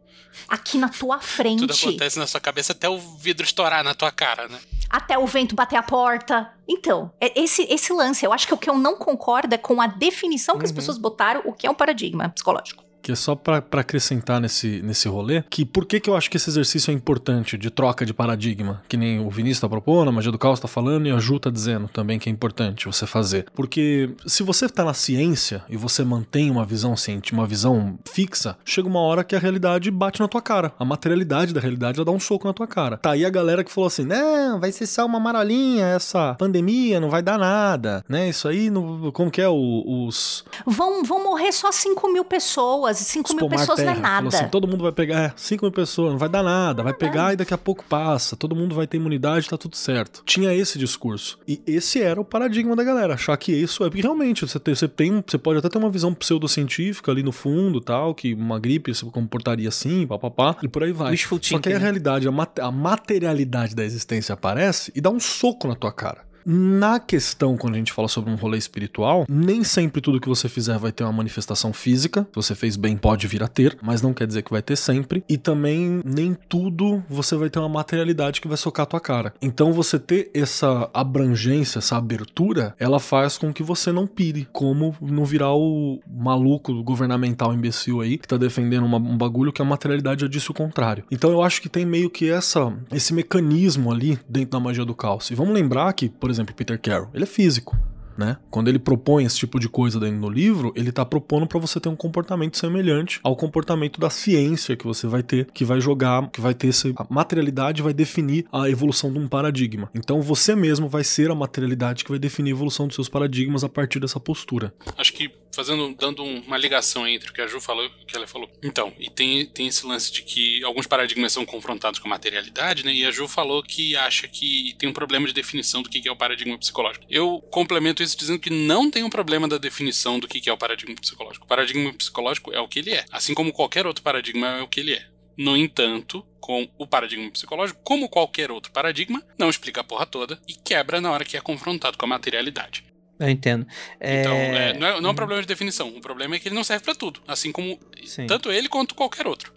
aqui 0.48 0.78
na 0.78 0.88
tua 0.88 1.20
frente. 1.22 1.60
Tudo 1.60 1.72
acontece 1.72 2.18
na 2.18 2.26
sua 2.26 2.40
cabeça 2.40 2.72
até 2.72 2.88
o 2.88 2.98
vidro 2.98 3.44
estourar 3.44 3.84
na 3.84 3.94
tua 3.94 4.10
cara, 4.10 4.48
né? 4.48 4.58
Até 4.90 5.18
o 5.18 5.26
vento 5.26 5.54
bater 5.54 5.76
a 5.76 5.82
porta. 5.82 6.52
Então, 6.68 7.12
é 7.20 7.40
esse, 7.40 7.62
esse 7.70 7.92
lance, 7.92 8.24
eu 8.24 8.32
acho 8.32 8.46
que 8.46 8.54
o 8.54 8.58
que 8.58 8.70
eu 8.70 8.78
não 8.78 8.96
concordo 8.96 9.54
é 9.54 9.58
com 9.58 9.80
a 9.80 9.86
definição 9.86 10.56
que 10.56 10.60
uhum. 10.60 10.66
as 10.66 10.72
pessoas 10.72 10.98
botaram 10.98 11.42
o 11.44 11.52
que 11.52 11.66
é 11.66 11.70
um 11.70 11.74
paradigma 11.74 12.28
psicológico. 12.28 12.84
Que 13.04 13.12
é 13.12 13.14
só 13.14 13.34
pra 13.34 13.62
acrescentar 13.72 14.40
nesse, 14.40 14.80
nesse 14.82 15.06
rolê, 15.08 15.42
que 15.50 15.64
por 15.64 15.84
que 15.84 16.00
que 16.00 16.08
eu 16.08 16.16
acho 16.16 16.30
que 16.30 16.38
esse 16.38 16.48
exercício 16.48 16.90
é 16.90 16.94
importante 16.94 17.58
de 17.58 17.70
troca 17.70 18.04
de 18.06 18.14
paradigma, 18.14 18.82
que 18.88 18.96
nem 18.96 19.20
o 19.20 19.28
Vinícius 19.30 19.60
tá 19.60 19.68
propondo, 19.68 20.08
a 20.08 20.12
Magia 20.12 20.32
do 20.32 20.38
Caos 20.38 20.58
tá 20.58 20.66
falando 20.66 21.06
e 21.06 21.10
a 21.10 21.18
Ju 21.18 21.38
tá 21.38 21.50
dizendo 21.50 21.86
também 21.86 22.18
que 22.18 22.30
é 22.30 22.32
importante 22.32 22.86
você 22.86 23.06
fazer. 23.06 23.44
Porque 23.54 24.10
se 24.26 24.42
você 24.42 24.68
tá 24.68 24.84
na 24.84 24.94
ciência 24.94 25.62
e 25.68 25.76
você 25.76 26.02
mantém 26.02 26.50
uma 26.50 26.64
visão 26.64 26.96
científica, 26.96 27.36
uma 27.38 27.46
visão 27.46 27.98
fixa, 28.10 28.56
chega 28.64 28.88
uma 28.88 29.00
hora 29.00 29.22
que 29.22 29.36
a 29.36 29.38
realidade 29.38 29.90
bate 29.90 30.20
na 30.20 30.26
tua 30.28 30.40
cara. 30.40 30.72
A 30.78 30.84
materialidade 30.84 31.52
da 31.52 31.60
realidade 31.60 31.98
ela 31.98 32.06
dá 32.06 32.12
um 32.12 32.18
soco 32.20 32.46
na 32.46 32.54
tua 32.54 32.66
cara. 32.66 32.96
Tá 32.96 33.10
aí 33.10 33.24
a 33.26 33.30
galera 33.30 33.62
que 33.62 33.70
falou 33.70 33.88
assim: 33.88 34.04
não, 34.04 34.58
vai 34.58 34.72
ser 34.72 34.86
só 34.86 35.04
uma 35.04 35.20
marolinha 35.20 35.86
essa 35.88 36.34
pandemia, 36.38 36.98
não 37.00 37.10
vai 37.10 37.22
dar 37.22 37.38
nada, 37.38 38.02
né? 38.08 38.28
Isso 38.30 38.48
aí, 38.48 38.70
não, 38.70 39.10
como 39.12 39.30
que 39.30 39.42
é 39.42 39.48
o- 39.48 40.06
os. 40.06 40.42
Vão, 40.66 41.04
vão 41.04 41.22
morrer 41.22 41.52
só 41.52 41.70
5 41.70 42.10
mil 42.12 42.24
pessoas. 42.24 42.93
E 43.00 43.04
5 43.04 43.34
mil 43.34 43.48
pessoas 43.48 43.78
não 43.80 43.84
é 43.90 43.94
Terra, 43.94 44.00
nada. 44.00 44.28
assim, 44.28 44.48
todo 44.48 44.66
mundo 44.68 44.82
vai 44.82 44.92
pegar 44.92 45.18
é, 45.20 45.32
5 45.36 45.64
mil 45.64 45.72
pessoas, 45.72 46.12
não 46.12 46.18
vai 46.18 46.28
dar 46.28 46.42
nada, 46.42 46.82
vai 46.82 46.94
pegar 46.94 47.32
e 47.32 47.36
daqui 47.36 47.52
a 47.54 47.58
pouco 47.58 47.84
passa, 47.84 48.36
todo 48.36 48.54
mundo 48.54 48.74
vai 48.74 48.86
ter 48.86 48.96
imunidade, 48.96 49.48
tá 49.48 49.56
tudo 49.56 49.76
certo. 49.76 50.22
Tinha 50.24 50.52
esse 50.54 50.78
discurso. 50.78 51.38
E 51.46 51.60
esse 51.66 52.00
era 52.00 52.20
o 52.20 52.24
paradigma 52.24 52.74
da 52.76 52.84
galera, 52.84 53.14
achar 53.14 53.36
que 53.36 53.52
isso 53.52 53.84
é. 53.84 53.88
Porque 53.88 54.02
realmente, 54.02 54.46
você 54.46 54.58
tem, 54.58 54.74
você 54.74 54.88
tem. 54.88 55.22
Você 55.26 55.38
pode 55.38 55.58
até 55.58 55.68
ter 55.68 55.78
uma 55.78 55.90
visão 55.90 56.12
pseudocientífica 56.14 57.10
ali 57.10 57.22
no 57.22 57.32
fundo 57.32 57.80
tal, 57.80 58.14
que 58.14 58.34
uma 58.34 58.58
gripe 58.58 58.94
se 58.94 59.04
comportaria 59.06 59.68
assim, 59.68 60.06
papapá, 60.06 60.56
e 60.62 60.68
por 60.68 60.82
aí 60.82 60.92
vai. 60.92 61.16
Só 61.16 61.58
que 61.58 61.68
aí 61.68 61.74
a 61.74 61.78
né? 61.78 61.82
realidade, 61.84 62.28
a, 62.28 62.32
mat- 62.32 62.58
a 62.58 62.70
materialidade 62.70 63.74
da 63.74 63.84
existência 63.84 64.32
aparece 64.32 64.92
e 64.94 65.00
dá 65.00 65.10
um 65.10 65.20
soco 65.20 65.68
na 65.68 65.74
tua 65.74 65.92
cara. 65.92 66.24
Na 66.46 67.00
questão, 67.00 67.56
quando 67.56 67.74
a 67.74 67.78
gente 67.78 67.92
fala 67.92 68.08
sobre 68.08 68.30
um 68.30 68.34
rolê 68.34 68.58
espiritual, 68.58 69.24
nem 69.28 69.64
sempre 69.64 70.00
tudo 70.00 70.20
que 70.20 70.28
você 70.28 70.48
fizer 70.48 70.78
vai 70.78 70.92
ter 70.92 71.02
uma 71.04 71.12
manifestação 71.12 71.72
física. 71.72 72.22
Se 72.22 72.34
você 72.34 72.54
fez 72.54 72.76
bem, 72.76 72.96
pode 72.96 73.26
vir 73.26 73.42
a 73.42 73.48
ter, 73.48 73.76
mas 73.82 74.02
não 74.02 74.12
quer 74.12 74.26
dizer 74.26 74.42
que 74.42 74.50
vai 74.50 74.60
ter 74.62 74.76
sempre. 74.76 75.24
E 75.28 75.38
também, 75.38 76.02
nem 76.04 76.36
tudo 76.48 77.02
você 77.08 77.34
vai 77.36 77.48
ter 77.48 77.58
uma 77.58 77.68
materialidade 77.68 78.40
que 78.40 78.48
vai 78.48 78.56
socar 78.56 78.84
a 78.84 78.86
tua 78.86 79.00
cara. 79.00 79.32
Então, 79.40 79.72
você 79.72 79.98
ter 79.98 80.30
essa 80.34 80.90
abrangência, 80.92 81.78
essa 81.78 81.96
abertura, 81.96 82.74
ela 82.78 83.00
faz 83.00 83.38
com 83.38 83.52
que 83.52 83.62
você 83.62 83.90
não 83.90 84.06
pire, 84.06 84.46
como 84.52 84.94
não 85.00 85.24
virar 85.24 85.54
o 85.54 86.00
maluco 86.06 86.82
governamental 86.82 87.54
imbecil 87.54 88.00
aí, 88.00 88.18
que 88.18 88.28
tá 88.28 88.36
defendendo 88.36 88.84
uma- 88.84 88.98
um 88.98 89.16
bagulho 89.16 89.52
que 89.52 89.62
a 89.62 89.64
materialidade 89.64 90.20
já 90.22 90.28
disse 90.28 90.50
o 90.50 90.54
contrário. 90.54 91.04
Então, 91.10 91.30
eu 91.30 91.42
acho 91.42 91.62
que 91.62 91.68
tem 91.68 91.86
meio 91.86 92.10
que 92.10 92.28
essa, 92.30 92.72
esse 92.92 93.14
mecanismo 93.14 93.90
ali 93.90 94.18
dentro 94.28 94.50
da 94.50 94.60
magia 94.60 94.84
do 94.84 94.94
caos. 94.94 95.30
E 95.30 95.34
vamos 95.34 95.54
lembrar 95.54 95.92
que, 95.94 96.08
por 96.08 96.30
exemplo, 96.30 96.33
Peter 96.42 96.80
Carroll, 96.80 97.10
ele 97.14 97.24
é 97.24 97.26
físico. 97.26 97.76
Né? 98.16 98.36
Quando 98.48 98.68
ele 98.68 98.78
propõe 98.78 99.24
esse 99.24 99.36
tipo 99.36 99.58
de 99.58 99.68
coisa 99.68 99.98
dentro 99.98 100.20
do 100.20 100.30
livro, 100.30 100.72
ele 100.76 100.92
tá 100.92 101.04
propondo 101.04 101.48
para 101.48 101.58
você 101.58 101.80
ter 101.80 101.88
um 101.88 101.96
comportamento 101.96 102.56
semelhante 102.56 103.18
ao 103.24 103.34
comportamento 103.34 104.00
da 104.00 104.08
ciência 104.08 104.76
que 104.76 104.86
você 104.86 105.08
vai 105.08 105.20
ter, 105.20 105.48
que 105.52 105.64
vai 105.64 105.80
jogar, 105.80 106.30
que 106.30 106.40
vai 106.40 106.54
ter 106.54 106.68
essa 106.68 106.88
materialidade 107.10 107.82
vai 107.82 107.92
definir 107.92 108.46
a 108.52 108.70
evolução 108.70 109.12
de 109.12 109.18
um 109.18 109.26
paradigma. 109.26 109.90
Então 109.92 110.22
você 110.22 110.54
mesmo 110.54 110.88
vai 110.88 111.02
ser 111.02 111.28
a 111.28 111.34
materialidade 111.34 112.04
que 112.04 112.10
vai 112.10 112.18
definir 112.18 112.50
a 112.50 112.52
evolução 112.52 112.86
dos 112.86 112.94
seus 112.94 113.08
paradigmas 113.08 113.64
a 113.64 113.68
partir 113.68 113.98
dessa 113.98 114.20
postura. 114.20 114.72
Acho 114.96 115.12
que 115.12 115.32
fazendo, 115.54 115.94
dando 115.94 116.22
um- 116.22 116.40
uma 116.40 116.58
ligação 116.58 117.06
entre 117.06 117.30
o 117.30 117.32
que 117.32 117.40
a 117.40 117.46
Ju 117.46 117.60
falou 117.60 117.84
e 117.84 117.86
o 117.86 118.06
que 118.06 118.16
ela 118.16 118.26
falou. 118.26 118.50
Então, 118.62 118.92
e 118.98 119.08
tem, 119.10 119.46
tem 119.46 119.66
esse 119.66 119.86
lance 119.86 120.12
de 120.12 120.22
que 120.22 120.62
alguns 120.64 120.86
paradigmas 120.86 121.32
são 121.32 121.44
confrontados 121.46 121.98
com 122.00 122.08
a 122.08 122.10
materialidade, 122.10 122.84
né? 122.84 122.92
E 122.92 123.04
a 123.04 123.10
Ju 123.10 123.28
falou 123.28 123.62
que 123.62 123.96
acha 123.96 124.26
que 124.28 124.74
tem 124.78 124.88
um 124.88 124.92
problema 124.92 125.26
de 125.26 125.32
definição 125.32 125.82
do 125.82 125.88
que 125.88 126.06
é 126.08 126.12
o 126.12 126.16
paradigma 126.16 126.58
psicológico. 126.58 127.06
Eu 127.08 127.40
complemento 127.50 128.02
isso 128.02 128.16
dizendo 128.16 128.38
que 128.38 128.50
não 128.50 128.90
tem 128.90 129.02
um 129.04 129.10
problema 129.10 129.46
da 129.48 129.58
definição 129.58 130.18
do 130.18 130.26
que 130.28 130.48
é 130.48 130.52
o 130.52 130.58
paradigma 130.58 130.94
psicológico. 130.96 131.44
O 131.44 131.48
paradigma 131.48 131.92
psicológico 131.92 132.52
é 132.52 132.60
o 132.60 132.68
que 132.68 132.78
ele 132.80 132.92
é, 132.92 133.04
assim 133.10 133.34
como 133.34 133.52
qualquer 133.52 133.86
outro 133.86 134.02
paradigma 134.02 134.58
é 134.58 134.62
o 134.62 134.68
que 134.68 134.80
ele 134.80 134.92
é. 134.94 135.06
No 135.36 135.56
entanto, 135.56 136.24
com 136.40 136.68
o 136.78 136.86
paradigma 136.86 137.28
psicológico, 137.30 137.80
como 137.82 138.08
qualquer 138.08 138.50
outro 138.52 138.70
paradigma, 138.70 139.20
não 139.38 139.50
explica 139.50 139.80
a 139.80 139.84
porra 139.84 140.06
toda 140.06 140.40
e 140.46 140.54
quebra 140.54 141.00
na 141.00 141.10
hora 141.10 141.24
que 141.24 141.36
é 141.36 141.40
confrontado 141.40 141.98
com 141.98 142.04
a 142.04 142.08
materialidade. 142.08 142.84
Eu 143.18 143.28
entendo. 143.28 143.66
É... 144.00 144.20
Então, 144.20 144.32
é, 144.34 144.72
não, 144.74 144.86
é, 144.86 145.00
não 145.00 145.08
é 145.10 145.12
um 145.12 145.14
problema 145.14 145.40
de 145.42 145.48
definição. 145.48 145.88
O 145.88 146.00
problema 146.00 146.34
é 146.34 146.38
que 146.38 146.48
ele 146.48 146.54
não 146.54 146.64
serve 146.64 146.84
pra 146.84 146.94
tudo. 146.94 147.20
Assim 147.28 147.52
como 147.52 147.78
Sim. 148.04 148.26
tanto 148.26 148.50
ele 148.50 148.68
quanto 148.68 148.94
qualquer 148.94 149.26
outro. 149.26 149.52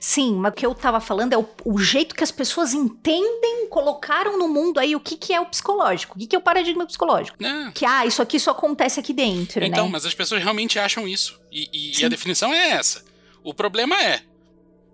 Sim, 0.00 0.34
mas 0.34 0.52
o 0.52 0.54
que 0.54 0.66
eu 0.66 0.74
tava 0.74 1.00
falando 1.00 1.32
é 1.32 1.38
o, 1.38 1.48
o 1.64 1.78
jeito 1.78 2.14
que 2.14 2.22
as 2.22 2.30
pessoas 2.30 2.74
entendem, 2.74 3.66
colocaram 3.68 4.36
no 4.38 4.46
mundo 4.48 4.78
aí 4.78 4.94
o 4.94 5.00
que, 5.00 5.16
que 5.16 5.32
é 5.32 5.40
o 5.40 5.46
psicológico, 5.46 6.16
o 6.16 6.18
que, 6.18 6.26
que 6.26 6.36
é 6.36 6.38
o 6.38 6.42
paradigma 6.42 6.84
psicológico. 6.86 7.36
Né? 7.40 7.70
Que, 7.74 7.84
ah, 7.86 8.04
isso 8.04 8.20
aqui 8.20 8.38
só 8.38 8.50
acontece 8.50 9.00
aqui 9.00 9.12
dentro, 9.12 9.64
Então, 9.64 9.86
né? 9.86 9.92
mas 9.92 10.04
as 10.04 10.14
pessoas 10.14 10.42
realmente 10.42 10.78
acham 10.78 11.06
isso. 11.08 11.40
E, 11.50 11.68
e- 11.72 12.00
e 12.00 12.04
a 12.04 12.08
definição 12.08 12.52
é 12.52 12.70
essa. 12.70 13.04
O 13.42 13.54
problema 13.54 14.00
é. 14.02 14.20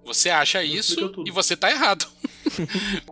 Você 0.04 0.30
acha 0.30 0.62
isso 0.64 1.12
e 1.24 1.30
você 1.30 1.56
tá 1.56 1.70
errado. 1.70 2.06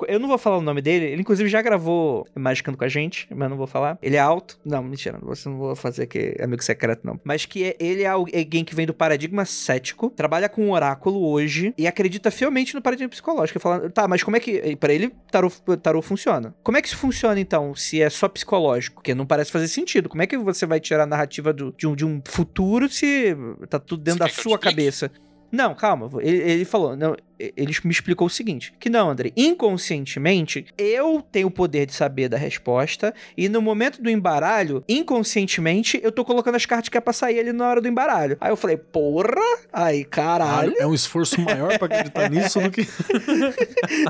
Eu 0.08 0.18
não 0.18 0.28
vou 0.28 0.38
falar 0.38 0.58
o 0.58 0.62
nome 0.62 0.80
dele. 0.82 1.06
Ele, 1.06 1.20
inclusive, 1.22 1.48
já 1.48 1.62
gravou 1.62 2.26
Magicando 2.34 2.76
com 2.76 2.84
a 2.84 2.88
gente, 2.88 3.26
mas 3.34 3.48
não 3.50 3.56
vou 3.56 3.66
falar. 3.66 3.98
Ele 4.02 4.16
é 4.16 4.20
alto. 4.20 4.58
Não, 4.64 4.82
mentira. 4.82 5.18
Você 5.22 5.48
não 5.48 5.56
vou 5.58 5.74
fazer 5.76 6.04
aqui 6.04 6.34
amigo 6.40 6.62
secreto, 6.62 7.00
não. 7.04 7.18
Mas 7.24 7.46
que 7.46 7.64
é- 7.64 7.76
ele 7.78 8.02
é 8.02 8.06
alguém 8.06 8.64
que 8.64 8.74
vem 8.74 8.86
do 8.86 8.94
paradigma 8.94 9.44
cético, 9.44 10.10
trabalha 10.10 10.48
com 10.48 10.64
um 10.66 10.72
oráculo 10.72 11.24
hoje 11.26 11.74
e 11.76 11.86
acredita 11.86 12.30
fielmente 12.30 12.74
no 12.74 12.82
paradigma 12.82 13.08
psicológico. 13.10 13.58
Falando, 13.60 13.90
tá, 13.90 14.06
mas 14.08 14.22
como 14.22 14.36
é 14.36 14.40
que. 14.40 14.76
Pra 14.76 14.92
ele, 14.92 15.12
tarô, 15.30 15.50
tarô 15.82 16.02
funciona. 16.02 16.54
Como 16.62 16.76
é 16.76 16.82
que 16.82 16.88
isso 16.88 16.96
funciona, 16.96 17.38
então, 17.40 17.74
se 17.74 18.00
é 18.00 18.08
só 18.10 18.28
psicológico? 18.28 18.96
Porque 18.96 19.14
não 19.14 19.26
parece 19.26 19.50
fazer 19.50 19.68
sentido. 19.68 20.08
Como 20.08 20.22
é 20.22 20.26
que 20.26 20.36
você 20.36 20.66
vai 20.66 20.80
tirar 20.80 21.02
a 21.04 21.06
narrativa 21.06 21.52
do- 21.52 21.72
de, 21.76 21.86
um, 21.86 21.94
de 21.94 22.04
um 22.04 22.20
futuro 22.26 22.88
se 22.88 23.36
tá 23.68 23.78
tudo 23.78 24.02
dentro 24.02 24.26
Você 24.28 24.36
da 24.36 24.42
sua 24.42 24.58
cabeça? 24.58 25.10
Não, 25.52 25.74
calma. 25.74 26.08
Ele, 26.20 26.36
ele 26.38 26.64
falou, 26.64 26.94
não, 26.96 27.16
ele 27.56 27.74
me 27.84 27.90
explicou 27.90 28.26
o 28.26 28.30
seguinte: 28.30 28.72
que 28.78 28.90
não, 28.90 29.10
André, 29.10 29.32
inconscientemente, 29.36 30.66
eu 30.76 31.24
tenho 31.32 31.48
o 31.48 31.50
poder 31.50 31.86
de 31.86 31.94
saber 31.94 32.28
da 32.28 32.36
resposta, 32.36 33.14
e 33.36 33.48
no 33.48 33.62
momento 33.62 34.02
do 34.02 34.10
embaralho, 34.10 34.84
inconscientemente, 34.88 35.98
eu 36.02 36.12
tô 36.12 36.24
colocando 36.24 36.54
as 36.56 36.66
cartas 36.66 36.88
que 36.88 36.96
é 36.98 37.00
pra 37.00 37.12
sair 37.12 37.40
ali 37.40 37.52
na 37.52 37.68
hora 37.68 37.80
do 37.80 37.88
embaralho. 37.88 38.36
Aí 38.40 38.50
eu 38.50 38.56
falei, 38.56 38.76
porra! 38.76 39.40
Aí, 39.72 40.04
caralho. 40.04 40.74
É 40.78 40.86
um 40.86 40.94
esforço 40.94 41.40
maior 41.40 41.78
pra 41.78 41.86
acreditar 41.86 42.28
nisso 42.30 42.60
do 42.60 42.70
que. 42.70 42.86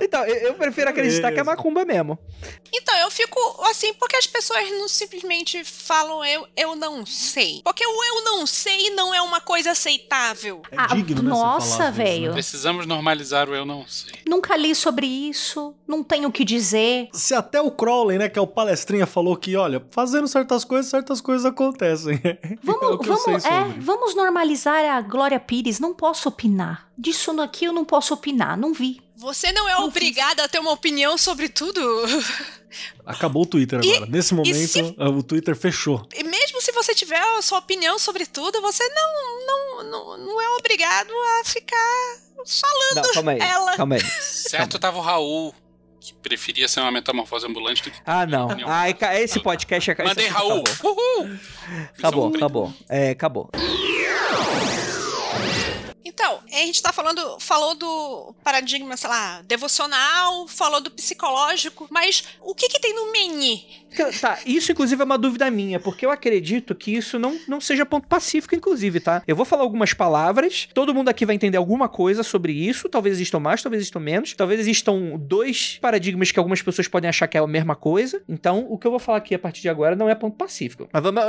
Então, 0.02 0.24
eu, 0.24 0.36
eu 0.48 0.54
prefiro 0.54 0.90
acreditar 0.90 1.32
que 1.32 1.38
é 1.40 1.42
macumba 1.44 1.84
mesmo. 1.84 2.18
Então, 2.72 2.96
eu 2.98 3.10
fico 3.10 3.38
assim, 3.70 3.92
porque 3.94 4.16
as 4.16 4.26
pessoas 4.26 4.68
não 4.70 4.88
simplesmente 4.88 5.62
falam 5.64 6.24
eu, 6.24 6.46
eu 6.56 6.74
não 6.76 7.04
sei. 7.06 7.60
Porque 7.64 7.84
o 7.86 8.04
eu 8.04 8.24
não 8.24 8.46
sei 8.46 8.90
não 8.90 9.14
é 9.14 9.20
uma 9.20 9.40
coisa 9.40 9.70
aceitável. 9.72 10.62
É 10.70 10.76
Ah, 10.76 10.86
digno, 10.94 11.22
né? 11.22 11.30
você 11.30 11.40
nossa, 11.40 11.90
vezes, 11.90 11.96
velho. 11.96 12.26
né? 12.28 12.32
Precisamos 12.32 12.86
normalizar 12.86 13.19
o 13.22 13.54
eu 13.54 13.64
não 13.64 13.86
sei. 13.86 14.14
Nunca 14.26 14.56
li 14.56 14.74
sobre 14.74 15.06
isso, 15.06 15.74
não 15.86 16.02
tenho 16.02 16.28
o 16.28 16.32
que 16.32 16.44
dizer. 16.44 17.08
Se 17.12 17.34
até 17.34 17.60
o 17.60 17.70
Crowley, 17.70 18.18
né, 18.18 18.28
que 18.28 18.38
é 18.38 18.42
o 18.42 18.46
palestrinha, 18.46 19.06
falou 19.06 19.36
que, 19.36 19.56
olha, 19.56 19.84
fazendo 19.90 20.26
certas 20.26 20.64
coisas, 20.64 20.90
certas 20.90 21.20
coisas 21.20 21.44
acontecem. 21.44 22.20
é 22.24 22.38
Vamos, 22.62 23.06
sei 23.06 23.06
vamos, 23.06 23.44
é, 23.44 23.64
vamos 23.78 24.14
normalizar 24.14 24.84
a 24.84 25.00
Glória 25.00 25.38
Pires. 25.38 25.78
Não 25.80 25.94
posso 25.94 26.28
opinar. 26.28 26.88
Disso 26.96 27.30
aqui 27.40 27.64
eu 27.64 27.72
não 27.72 27.84
posso 27.84 28.12
opinar, 28.14 28.56
não 28.58 28.72
vi. 28.72 29.00
Você 29.16 29.52
não 29.52 29.68
é 29.68 29.76
obrigada 29.76 30.44
a 30.44 30.48
ter 30.48 30.58
uma 30.58 30.72
opinião 30.72 31.18
sobre 31.18 31.48
tudo. 31.48 31.80
Acabou 33.04 33.42
o 33.42 33.46
Twitter 33.46 33.80
E- 33.84 33.96
agora. 33.96 34.10
Nesse 34.10 34.32
momento, 34.34 34.54
se- 34.66 34.94
o 34.98 35.22
Twitter 35.22 35.56
fechou. 35.56 36.06
E 36.14 36.22
mesmo 36.24 36.60
se 36.60 36.72
você 36.72 36.94
tiver 36.94 37.18
a 37.20 37.42
sua 37.42 37.58
opinião 37.58 37.98
sobre 37.98 38.24
tudo, 38.26 38.60
você 38.60 38.82
não, 38.88 39.46
não, 39.46 39.84
não, 39.90 40.18
não 40.26 40.40
é 40.40 40.48
obrigado 40.58 41.10
a 41.10 41.44
ficar 41.44 42.29
falando 42.46 43.04
Não, 43.06 43.12
calma 43.14 43.32
aí. 43.32 43.38
ela. 43.40 43.76
Calma 43.76 43.94
aí. 43.96 44.00
Certo 44.00 44.78
tava 44.78 44.98
o 44.98 45.00
Raul, 45.00 45.54
que 46.00 46.14
preferia 46.14 46.66
ser 46.68 46.80
uma 46.80 46.90
metamorfose 46.90 47.46
ambulante 47.46 47.82
do 47.82 47.90
que. 47.90 48.00
Ah, 48.06 48.24
não. 48.26 48.48
Ai, 48.66 48.94
ca- 48.94 49.18
esse 49.20 49.38
podcast 49.40 49.90
é. 49.90 50.04
Mandei 50.04 50.24
esse- 50.26 50.34
Raul! 50.34 50.64
Acabou, 51.98 52.24
Uhul! 52.26 52.36
acabou. 52.36 52.36
Acabou. 52.36 52.74
É, 52.88 53.10
acabou. 53.10 53.50
Então, 56.04 56.40
a 56.50 56.56
gente 56.56 56.82
tá 56.82 56.92
falando, 56.92 57.38
falou 57.40 57.74
do 57.74 58.34
paradigma, 58.42 58.96
sei 58.96 59.08
lá, 59.08 59.42
devocional, 59.42 60.46
falou 60.48 60.80
do 60.80 60.90
psicológico, 60.90 61.86
mas 61.90 62.24
o 62.40 62.54
que 62.54 62.68
que 62.68 62.80
tem 62.80 62.94
no 62.94 63.12
menu? 63.12 63.58
Tá, 64.20 64.38
isso 64.46 64.72
inclusive 64.72 65.00
é 65.00 65.04
uma 65.04 65.18
dúvida 65.18 65.50
minha, 65.50 65.80
porque 65.80 66.06
eu 66.06 66.10
acredito 66.10 66.74
que 66.74 66.94
isso 66.94 67.18
não, 67.18 67.38
não 67.48 67.60
seja 67.60 67.84
ponto 67.84 68.06
pacífico, 68.06 68.54
inclusive, 68.54 69.00
tá? 69.00 69.22
Eu 69.26 69.36
vou 69.36 69.44
falar 69.44 69.62
algumas 69.62 69.92
palavras, 69.92 70.68
todo 70.72 70.94
mundo 70.94 71.08
aqui 71.08 71.26
vai 71.26 71.34
entender 71.34 71.56
alguma 71.56 71.88
coisa 71.88 72.22
sobre 72.22 72.52
isso, 72.52 72.88
talvez 72.88 73.16
existam 73.16 73.40
mais, 73.40 73.62
talvez 73.62 73.80
existam 73.80 74.00
menos, 74.00 74.34
talvez 74.34 74.60
existam 74.60 75.16
dois 75.18 75.78
paradigmas 75.80 76.30
que 76.30 76.38
algumas 76.38 76.62
pessoas 76.62 76.88
podem 76.88 77.08
achar 77.08 77.26
que 77.26 77.36
é 77.36 77.40
a 77.40 77.46
mesma 77.46 77.74
coisa, 77.74 78.22
então 78.28 78.66
o 78.68 78.78
que 78.78 78.86
eu 78.86 78.90
vou 78.90 79.00
falar 79.00 79.18
aqui 79.18 79.34
a 79.34 79.38
partir 79.38 79.62
de 79.62 79.68
agora 79.68 79.96
não 79.96 80.08
é 80.08 80.14
ponto 80.14 80.36
pacífico. 80.36 80.88
Mas 80.92 81.02
vamos. 81.02 81.22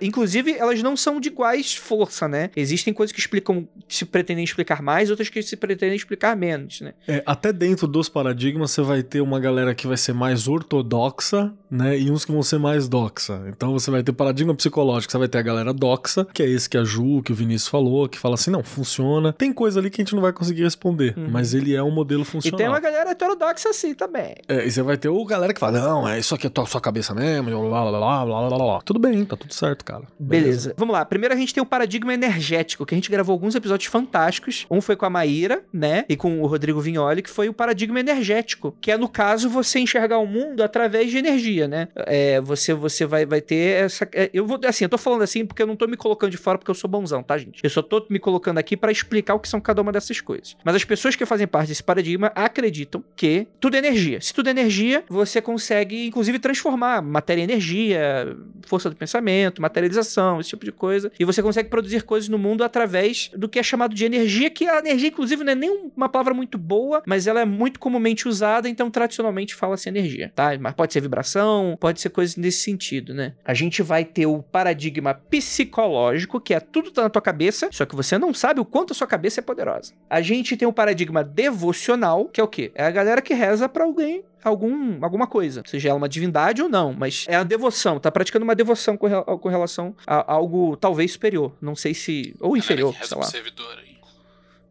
Inclusive, 0.00 0.52
elas 0.52 0.82
não 0.82 0.96
são 0.96 1.20
de 1.20 1.28
iguais 1.28 1.74
força, 1.74 2.26
né? 2.28 2.50
Existem 2.56 2.92
coisas 2.92 3.12
que 3.12 3.20
explicam, 3.20 3.68
que 3.86 3.94
se 3.94 4.04
pretendem 4.04 4.44
explicar 4.44 4.82
mais, 4.82 5.10
outras 5.10 5.28
que 5.28 5.42
se 5.42 5.56
pretendem 5.56 5.96
explicar 5.96 6.36
menos, 6.36 6.80
né? 6.80 6.94
É, 7.06 7.22
até 7.26 7.52
dentro 7.52 7.86
dos 7.86 8.08
paradigmas, 8.08 8.70
você 8.70 8.82
vai 8.82 9.02
ter 9.02 9.20
uma 9.20 9.40
galera 9.40 9.74
que 9.74 9.86
vai 9.86 9.96
ser 9.96 10.12
mais 10.12 10.48
ortodoxa, 10.48 11.52
né? 11.70 11.81
Né? 11.82 11.98
E 11.98 12.10
uns 12.10 12.24
que 12.24 12.32
vão 12.32 12.42
ser 12.42 12.58
mais 12.58 12.88
doxa. 12.88 13.40
Então 13.48 13.72
você 13.72 13.90
vai 13.90 14.02
ter 14.02 14.12
paradigma 14.12 14.54
psicológico, 14.54 15.10
você 15.12 15.18
vai 15.18 15.28
ter 15.28 15.38
a 15.38 15.42
galera 15.42 15.72
doxa, 15.72 16.26
que 16.32 16.42
é 16.42 16.48
esse 16.48 16.68
que 16.68 16.76
a 16.78 16.84
Ju, 16.84 17.22
que 17.22 17.32
o 17.32 17.34
Vinícius 17.34 17.68
falou, 17.68 18.08
que 18.08 18.18
fala 18.18 18.34
assim, 18.34 18.50
não, 18.50 18.62
funciona. 18.62 19.32
Tem 19.32 19.52
coisa 19.52 19.80
ali 19.80 19.90
que 19.90 20.00
a 20.00 20.04
gente 20.04 20.14
não 20.14 20.22
vai 20.22 20.32
conseguir 20.32 20.62
responder, 20.62 21.14
Uhum. 21.16 21.28
mas 21.30 21.54
ele 21.54 21.74
é 21.74 21.82
um 21.82 21.90
modelo 21.90 22.22
E 22.22 22.24
funcional. 22.24 22.58
tem 22.58 22.68
uma 22.68 22.80
galera 22.80 23.10
heterodoxa 23.10 23.68
assim 23.70 23.94
também. 23.94 24.34
É, 24.48 24.66
e 24.66 24.70
você 24.70 24.82
vai 24.82 24.96
ter 24.96 25.08
o 25.08 25.24
galera 25.24 25.52
que 25.54 25.60
fala, 25.60 25.78
não, 25.80 26.08
é 26.08 26.18
isso 26.18 26.34
aqui 26.34 26.46
é 26.46 26.50
tua 26.50 26.66
sua 26.66 26.80
cabeça 26.80 27.14
mesmo, 27.14 27.50
blá 27.50 27.82
blá 27.82 27.90
blá 27.90 27.98
blá 28.00 28.24
blá 28.24 28.48
blá 28.48 28.58
blá. 28.58 28.80
Tudo 28.82 28.98
bem, 28.98 29.24
tá 29.24 29.36
tudo 29.36 29.52
certo, 29.52 29.84
cara. 29.84 30.04
Beleza. 30.18 30.74
Vamos 30.76 30.92
lá. 30.92 31.04
Primeiro 31.04 31.34
a 31.34 31.36
gente 31.38 31.52
tem 31.54 31.62
o 31.62 31.66
paradigma 31.66 32.12
energético, 32.14 32.84
que 32.86 32.94
a 32.94 32.96
gente 32.96 33.10
gravou 33.10 33.32
alguns 33.32 33.54
episódios 33.54 33.90
fantásticos. 33.90 34.66
Um 34.70 34.80
foi 34.80 34.96
com 34.96 35.06
a 35.06 35.10
Maíra, 35.10 35.62
né? 35.72 36.04
E 36.08 36.16
com 36.16 36.40
o 36.40 36.46
Rodrigo 36.46 36.80
Vignoli, 36.80 37.22
que 37.22 37.30
foi 37.30 37.48
o 37.48 37.52
paradigma 37.54 37.98
energético. 38.00 38.74
Que 38.80 38.90
é, 38.92 38.96
no 38.98 39.08
caso, 39.08 39.48
você 39.48 39.78
enxergar 39.78 40.18
o 40.18 40.26
mundo 40.26 40.62
através 40.62 41.10
de 41.10 41.18
energia, 41.18 41.66
né? 41.68 41.71
É, 41.96 42.40
você, 42.40 42.74
você 42.74 43.06
vai, 43.06 43.24
vai 43.26 43.40
ter 43.40 43.84
essa. 43.84 44.08
é, 44.12 44.30
Eu 44.32 44.46
vou. 44.46 44.58
Assim, 44.66 44.84
eu 44.84 44.88
tô 44.88 44.98
falando 44.98 45.22
assim 45.22 45.44
porque 45.44 45.62
eu 45.62 45.66
não 45.66 45.76
tô 45.76 45.86
me 45.86 45.96
colocando 45.96 46.30
de 46.30 46.36
fora 46.36 46.58
porque 46.58 46.70
eu 46.70 46.74
sou 46.74 46.88
bonzão, 46.88 47.22
tá, 47.22 47.36
gente? 47.38 47.60
Eu 47.62 47.70
só 47.70 47.82
tô 47.82 48.04
me 48.08 48.18
colocando 48.18 48.58
aqui 48.58 48.76
pra 48.76 48.90
explicar 48.92 49.34
o 49.34 49.40
que 49.40 49.48
são 49.48 49.60
cada 49.60 49.80
uma 49.82 49.92
dessas 49.92 50.20
coisas. 50.20 50.56
Mas 50.64 50.74
as 50.74 50.84
pessoas 50.84 51.16
que 51.16 51.24
fazem 51.26 51.46
parte 51.46 51.68
desse 51.68 51.82
paradigma 51.82 52.32
acreditam 52.34 53.02
que 53.16 53.46
tudo 53.60 53.74
é 53.76 53.78
energia. 53.78 54.20
Se 54.20 54.32
tudo 54.32 54.48
é 54.48 54.50
energia, 54.50 55.04
você 55.08 55.40
consegue, 55.40 56.06
inclusive, 56.06 56.38
transformar 56.38 57.02
matéria 57.02 57.40
em 57.40 57.44
energia, 57.44 58.36
força 58.66 58.88
do 58.90 58.96
pensamento, 58.96 59.60
materialização, 59.62 60.40
esse 60.40 60.50
tipo 60.50 60.64
de 60.64 60.72
coisa. 60.72 61.10
E 61.18 61.24
você 61.24 61.42
consegue 61.42 61.68
produzir 61.68 62.02
coisas 62.02 62.28
no 62.28 62.38
mundo 62.38 62.64
através 62.64 63.30
do 63.36 63.48
que 63.48 63.58
é 63.58 63.62
chamado 63.62 63.94
de 63.94 64.04
energia, 64.04 64.50
que 64.50 64.66
a 64.68 64.78
energia, 64.78 65.08
inclusive, 65.08 65.42
não 65.44 65.52
é 65.52 65.54
nem 65.54 65.90
uma 65.96 66.08
palavra 66.08 66.34
muito 66.34 66.58
boa, 66.58 67.02
mas 67.06 67.26
ela 67.26 67.40
é 67.40 67.44
muito 67.44 67.78
comumente 67.80 68.28
usada, 68.28 68.68
então 68.68 68.90
tradicionalmente 68.90 69.54
fala-se 69.54 69.88
energia, 69.88 70.32
tá? 70.34 70.50
Mas 70.58 70.74
pode 70.74 70.92
ser 70.92 71.00
vibração, 71.00 71.61
pode 71.78 72.00
ser 72.00 72.10
coisas 72.10 72.36
nesse 72.36 72.62
sentido, 72.62 73.14
né? 73.14 73.34
A 73.44 73.54
gente 73.54 73.82
vai 73.82 74.04
ter 74.04 74.26
o 74.26 74.42
paradigma 74.42 75.14
psicológico, 75.14 76.40
que 76.40 76.54
é 76.54 76.60
tudo 76.60 76.90
tá 76.90 77.02
na 77.02 77.10
tua 77.10 77.22
cabeça, 77.22 77.68
só 77.72 77.84
que 77.84 77.96
você 77.96 78.18
não 78.18 78.34
sabe 78.34 78.60
o 78.60 78.64
quanto 78.64 78.92
a 78.92 78.94
sua 78.94 79.06
cabeça 79.06 79.40
é 79.40 79.42
poderosa. 79.42 79.92
A 80.08 80.20
gente 80.20 80.56
tem 80.56 80.66
o 80.66 80.72
paradigma 80.72 81.24
devocional, 81.24 82.26
que 82.26 82.40
é 82.40 82.44
o 82.44 82.48
quê? 82.48 82.70
É 82.74 82.84
a 82.84 82.90
galera 82.90 83.22
que 83.22 83.34
reza 83.34 83.68
pra 83.68 83.84
alguém 83.84 84.24
algum, 84.44 85.04
alguma 85.04 85.26
coisa, 85.26 85.62
seja 85.66 85.90
ela 85.90 85.98
uma 85.98 86.08
divindade 86.08 86.62
ou 86.62 86.68
não, 86.68 86.92
mas 86.92 87.24
é 87.28 87.36
a 87.36 87.42
devoção, 87.44 88.00
tá 88.00 88.10
praticando 88.10 88.44
uma 88.44 88.54
devoção 88.54 88.96
com, 88.96 89.08
com 89.08 89.48
relação 89.48 89.94
a 90.06 90.32
algo 90.32 90.76
talvez 90.76 91.12
superior, 91.12 91.52
não 91.60 91.76
sei 91.76 91.94
se, 91.94 92.34
ou 92.40 92.56
inferior, 92.56 92.94
sei 93.02 93.16
lá. 93.16 93.24
servidor 93.24 93.78
aí. 93.78 93.92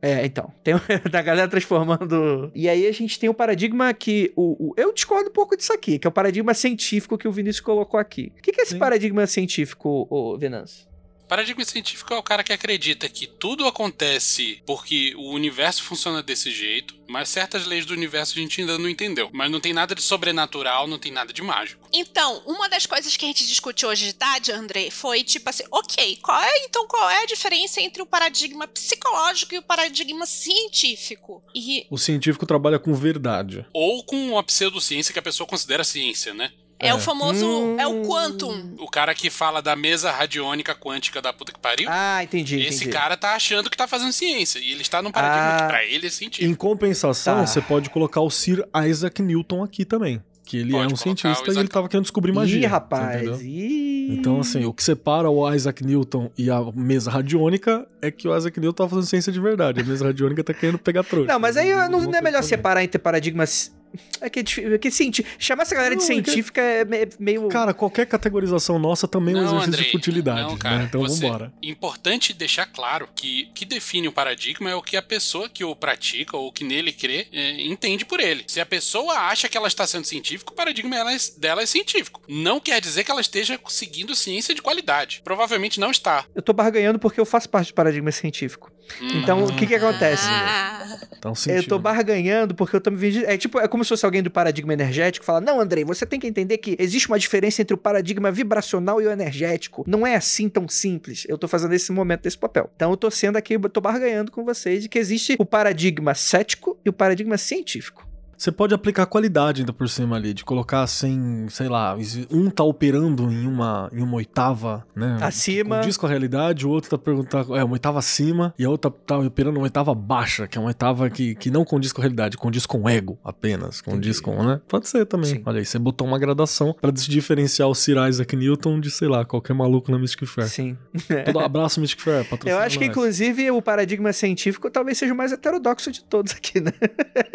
É, 0.02 0.26
então. 0.26 0.52
Tem 0.64 0.74
da 1.12 1.22
galera 1.22 1.48
transformando. 1.48 2.52
E 2.56 2.68
aí 2.68 2.88
a 2.88 2.92
gente 2.92 3.20
tem 3.20 3.30
o 3.30 3.34
paradigma 3.34 3.94
que. 3.94 4.32
O, 4.36 4.70
o- 4.70 4.74
eu 4.76 4.92
discordo 4.94 5.30
um 5.30 5.34
pouco 5.34 5.56
disso 5.56 5.72
aqui, 5.72 6.00
que 6.00 6.08
é 6.08 6.10
o 6.10 6.12
paradigma 6.12 6.54
científico 6.54 7.18
que 7.18 7.28
o 7.28 7.32
Vinícius 7.32 7.62
colocou 7.62 8.00
aqui. 8.00 8.32
O 8.38 8.42
que, 8.42 8.52
que 8.52 8.62
é 8.62 8.64
esse 8.64 8.74
Sim. 8.74 8.80
paradigma 8.80 9.28
científico, 9.28 10.08
ô, 10.10 10.38
Venâncio? 10.38 10.88
Paradigma 11.32 11.64
científico 11.64 12.14
é 12.14 12.18
o 12.18 12.22
cara 12.22 12.44
que 12.44 12.52
acredita 12.52 13.08
que 13.08 13.26
tudo 13.26 13.66
acontece 13.66 14.62
porque 14.66 15.16
o 15.16 15.30
universo 15.30 15.82
funciona 15.82 16.22
desse 16.22 16.52
jeito, 16.52 16.94
mas 17.08 17.30
certas 17.30 17.66
leis 17.66 17.86
do 17.86 17.94
universo 17.94 18.38
a 18.38 18.42
gente 18.42 18.60
ainda 18.60 18.78
não 18.78 18.90
entendeu. 18.90 19.30
Mas 19.32 19.50
não 19.50 19.62
tem 19.62 19.72
nada 19.72 19.96
de 19.96 20.02
sobrenatural, 20.02 20.88
não 20.88 21.00
tem 21.00 21.10
nada 21.10 21.32
de 21.32 21.42
mágico. 21.42 21.88
Então, 21.94 22.44
uma 22.46 22.68
das 22.68 22.86
coisas 22.86 23.16
que 23.16 23.24
a 23.24 23.30
gente 23.30 23.48
discutiu 23.48 23.88
hoje 23.88 24.08
de 24.08 24.14
tarde, 24.14 24.52
André, 24.52 24.92
foi 24.92 25.24
tipo 25.24 25.50
assim, 25.50 25.64
ok, 25.72 26.18
qual 26.22 26.42
é 26.42 26.66
então 26.66 26.86
qual 26.86 27.10
é 27.10 27.24
a 27.24 27.26
diferença 27.26 27.80
entre 27.80 28.02
o 28.02 28.06
paradigma 28.06 28.68
psicológico 28.68 29.56
e 29.56 29.60
o 29.60 29.64
paradigma 29.64 30.26
científico? 30.26 31.42
E 31.56 31.88
O 31.90 31.98
científico 31.98 32.46
trabalha 32.46 32.78
com 32.78 32.94
verdade. 32.94 33.66
Ou 33.74 34.04
com 34.04 34.38
a 34.38 34.44
pseudociência 34.44 35.14
que 35.14 35.20
a 35.20 35.24
pessoa 35.24 35.48
considera 35.48 35.86
ciência, 35.86 36.34
né? 36.34 36.52
É, 36.82 36.90
É. 36.90 36.94
o 36.94 37.00
famoso, 37.00 37.46
Hum. 37.46 37.78
é 37.80 37.86
o 37.88 38.02
quantum. 38.04 38.76
O 38.80 38.90
cara 38.90 39.14
que 39.16 39.30
fala 39.30 39.62
da 39.62 39.76
mesa 39.76 40.12
radiônica 40.12 40.74
quântica 40.76 41.22
da 41.22 41.32
puta 41.32 41.52
que 41.54 41.60
pariu, 41.60 41.88
Ah, 41.90 42.24
entendi. 42.24 42.60
esse 42.60 42.84
entendi. 42.84 42.92
cara 42.92 43.16
tá 43.16 43.36
achando 43.36 43.70
que 43.70 43.78
tá 43.78 43.88
fazendo 43.88 44.12
ciência. 44.12 44.60
E 44.60 44.72
ele 44.72 44.82
está 44.82 45.02
num 45.02 45.12
paradigma 45.12 45.56
Ah. 45.56 45.62
que 45.62 45.68
pra 45.68 45.86
ele 45.86 46.08
é 46.08 46.10
científico. 46.10 46.52
Em 46.52 46.56
compensação, 46.56 47.36
Tá. 47.42 47.46
você 47.48 47.62
pode 47.62 47.90
colocar 47.90 48.22
o 48.22 48.30
Sir 48.30 48.66
Isaac 48.88 49.22
Newton 49.22 49.64
aqui 49.64 49.86
também. 49.86 50.22
Que 50.44 50.58
ele 50.58 50.72
Pode 50.72 50.92
é 50.92 50.94
um 50.94 50.98
cientista 50.98 51.50
e 51.54 51.58
ele 51.58 51.68
tava 51.70 51.88
querendo 51.88 52.04
descobrir 52.04 52.34
magia. 52.34 52.60
Ih, 52.60 52.66
rapaz. 52.66 53.42
Ih. 53.42 54.08
Então, 54.12 54.40
assim, 54.42 54.66
o 54.66 54.74
que 54.74 54.84
separa 54.84 55.30
o 55.30 55.50
Isaac 55.54 55.82
Newton 55.86 56.30
e 56.38 56.50
a 56.52 56.60
mesa 56.76 57.10
radiônica 57.10 57.88
é 58.02 58.12
que 58.12 58.28
o 58.28 58.36
Isaac 58.36 58.60
Newton 58.60 58.84
tá 58.84 58.90
fazendo 58.90 59.06
ciência 59.08 59.32
de 59.32 59.40
verdade. 59.40 59.80
A 59.80 59.84
mesa 59.84 60.04
radiônica 60.04 60.44
tá 60.44 60.54
querendo 60.54 60.78
pegar 60.80 61.04
trouxa. 61.04 61.32
Não, 61.32 61.40
mas 61.40 61.56
aí 61.56 61.70
não, 61.74 61.84
outros 61.84 62.08
não 62.08 62.16
é 62.18 62.22
melhor 62.22 62.40
também. 62.40 62.50
separar 62.50 62.84
entre 62.84 63.00
paradigmas. 63.00 63.72
É 64.20 64.30
que, 64.30 64.40
é 64.40 64.74
é 64.74 64.78
que 64.78 64.92
cienti... 64.92 65.26
chamar 65.40 65.64
essa 65.64 65.76
galera 65.76 65.96
de 65.96 66.02
Não, 66.02 66.06
é 66.06 66.22
que- 66.22 66.24
científica 66.32 66.62
é 66.62 66.86
me- 66.86 67.08
meio. 67.20 67.48
Cara, 67.50 67.74
qualquer 67.74 68.06
categorização 68.06 68.78
nossa 68.80 69.08
também 69.08 69.34
é 69.36 69.38
um 69.38 69.42
Não, 69.42 69.48
exercício 69.48 69.68
Andrei, 69.68 69.86
de 69.86 69.92
futilidade. 69.92 70.42
não, 70.42 70.58
cara, 70.58 70.78
né? 70.80 70.84
Então 70.86 71.02
você- 71.02 71.22
vambora. 71.22 71.54
Importante 71.62 72.34
deixar 72.34 72.66
claro 72.68 73.08
que 73.16 73.48
o 73.50 73.54
que 73.54 73.66
define 73.66 74.08
o 74.08 74.12
paradigma 74.12 74.70
é 74.70 74.76
o 74.76 74.82
que 74.82 74.96
a 74.96 75.02
pessoa 75.02 75.50
que 75.50 75.64
o 75.64 75.76
pratica 75.76 76.38
ou 76.38 76.52
que 76.52 76.64
nele 76.64 76.92
crê 76.94 77.28
é, 77.32 77.62
entende 77.66 78.06
por 78.06 78.20
ele. 78.20 78.44
Se 78.48 78.60
a 78.62 78.66
pessoa 78.66 79.14
acha 79.14 79.50
que 79.50 79.58
ela 79.58 79.68
está 79.68 79.86
sendo 79.88 80.06
científica, 80.06 80.52
o 80.52 80.56
paradigma 80.56 80.96
ela 80.96 81.14
é- 81.14 81.18
dela 81.38 81.62
é 81.62 81.66
científico. 81.66 82.22
Não 82.30 82.60
quer 82.60 82.80
dizer 82.80 83.04
que 83.04 83.12
ela 83.12 83.22
esteja 83.22 83.60
seguindo 83.68 84.16
ciência 84.16 84.54
de 84.56 84.62
qualidade. 84.62 85.22
Provavelmente 85.24 85.80
não 85.80 85.92
está. 85.92 86.26
Eu 86.36 86.42
tô 86.42 86.54
barganhando 86.54 87.00
porque 87.00 87.20
eu 87.20 87.26
faço 87.26 87.50
parte 87.50 87.72
do 87.72 87.76
paradigma 87.76 88.12
científico. 88.12 88.72
Então, 89.00 89.44
o 89.44 89.56
que 89.56 89.68
que 89.68 89.76
acontece? 89.76 90.26
Ah, 90.28 90.98
Então, 91.18 91.34
Eu 91.48 91.68
tô 91.68 91.78
barganhando 91.80 92.56
porque 92.56 92.76
eu 92.76 92.82
tô 92.82 92.90
me 92.92 92.98
vendo. 92.98 93.26
É 93.26 93.38
tipo, 93.38 93.60
é 93.60 93.68
como 93.68 93.84
se 93.84 93.90
fosse 93.90 94.06
alguém 94.06 94.24
do 94.24 94.32
paradigma 94.32 94.74
energético 94.74 95.26
fala: 95.26 95.40
Não, 95.40 95.60
Andrei, 95.60 95.84
você 95.84 96.06
tem 96.06 96.20
que 96.20 96.28
entender 96.28 96.58
que 96.58 96.76
existe 96.80 97.08
uma 97.08 97.20
diferença 97.20 97.62
entre 97.62 97.74
o 97.74 97.78
paradigma 97.78 98.32
vibracional 98.32 99.02
e 99.02 99.06
o 99.08 99.12
energético. 99.12 99.84
Não 99.88 100.06
é 100.06 100.16
assim 100.16 100.50
tão 100.50 100.68
simples. 100.68 101.26
Eu 101.28 101.38
tô 101.38 101.48
fazendo 101.48 101.74
esse 101.74 101.92
momento 101.92 102.24
desse 102.24 102.38
papel. 102.38 102.70
Então 102.76 102.92
eu 102.92 102.98
tô 102.98 103.10
sendo 103.12 103.38
aqui, 103.38 103.56
eu 103.56 103.70
tô 103.70 103.82
barganhando 103.82 104.32
com 104.32 104.44
vocês 104.44 104.84
de 104.84 104.90
que 104.90 105.00
existe 105.00 105.36
o 105.40 105.46
paradigma 105.46 106.14
cético 106.16 106.78
e 106.84 106.90
o 106.90 106.94
paradigma 106.94 107.38
científico. 107.38 108.11
Você 108.42 108.52
pode 108.52 108.74
aplicar 108.74 109.06
qualidade 109.06 109.62
ainda 109.62 109.72
por 109.72 109.88
cima 109.88 110.16
ali, 110.16 110.34
de 110.34 110.44
colocar 110.44 110.82
assim, 110.82 111.46
sei 111.48 111.70
lá, 111.70 111.96
um 112.32 112.50
tá 112.50 112.64
operando 112.64 113.32
em 113.32 113.46
uma, 113.46 113.88
em 113.94 114.02
uma 114.02 114.16
oitava, 114.16 114.84
né? 114.96 115.20
Acima. 115.22 115.76
Que 115.76 115.82
condiz 115.82 115.96
com 115.96 116.08
a 116.08 116.10
realidade, 116.10 116.66
o 116.66 116.72
outro 116.72 116.90
tá 116.90 116.98
perguntando, 116.98 117.56
é, 117.56 117.64
uma 117.64 117.74
oitava 117.74 118.00
acima, 118.00 118.52
e 118.58 118.66
a 118.66 118.70
outra 118.72 118.90
tá 118.90 119.20
operando 119.20 119.60
uma 119.60 119.66
oitava 119.66 119.94
baixa, 119.94 120.48
que 120.48 120.58
é 120.58 120.62
uma 120.62 120.70
oitava 120.70 121.08
que, 121.08 121.36
que 121.36 121.52
não 121.52 121.64
condiz 121.64 121.94
com 121.94 122.02
a 122.02 122.04
realidade, 122.04 122.36
condiz 122.36 122.66
com 122.66 122.82
o 122.82 122.90
ego 122.90 123.20
apenas, 123.24 123.80
condiz 123.80 124.18
Entendi. 124.18 124.38
com, 124.38 124.44
né? 124.44 124.60
Pode 124.68 124.88
ser 124.88 125.06
também. 125.06 125.36
Sim. 125.36 125.44
Olha 125.46 125.60
aí, 125.60 125.66
você 125.66 125.78
botou 125.78 126.08
uma 126.08 126.18
gradação 126.18 126.76
pra 126.82 126.92
se 126.96 127.08
diferenciar 127.12 127.70
o 127.70 127.76
Sir 127.76 127.98
Isaac 128.10 128.36
Newton 128.36 128.80
de, 128.80 128.90
sei 128.90 129.08
lá, 129.08 129.24
qualquer 129.24 129.54
maluco 129.54 129.92
na 129.92 130.00
Mystic 130.00 130.26
Fair. 130.26 130.48
Sim. 130.48 130.76
Todo 131.26 131.38
abraço, 131.42 131.80
Mystic 131.80 132.02
Fair, 132.02 132.24
patrocina 132.24 132.54
Eu 132.54 132.58
acho 132.58 132.80
que, 132.80 132.86
inclusive, 132.86 133.52
o 133.52 133.62
paradigma 133.62 134.12
científico 134.12 134.68
talvez 134.72 134.98
seja 134.98 135.14
o 135.14 135.16
mais 135.16 135.32
heterodoxo 135.32 135.92
de 135.92 136.04
todos 136.04 136.34
aqui, 136.34 136.60
né? 136.60 136.72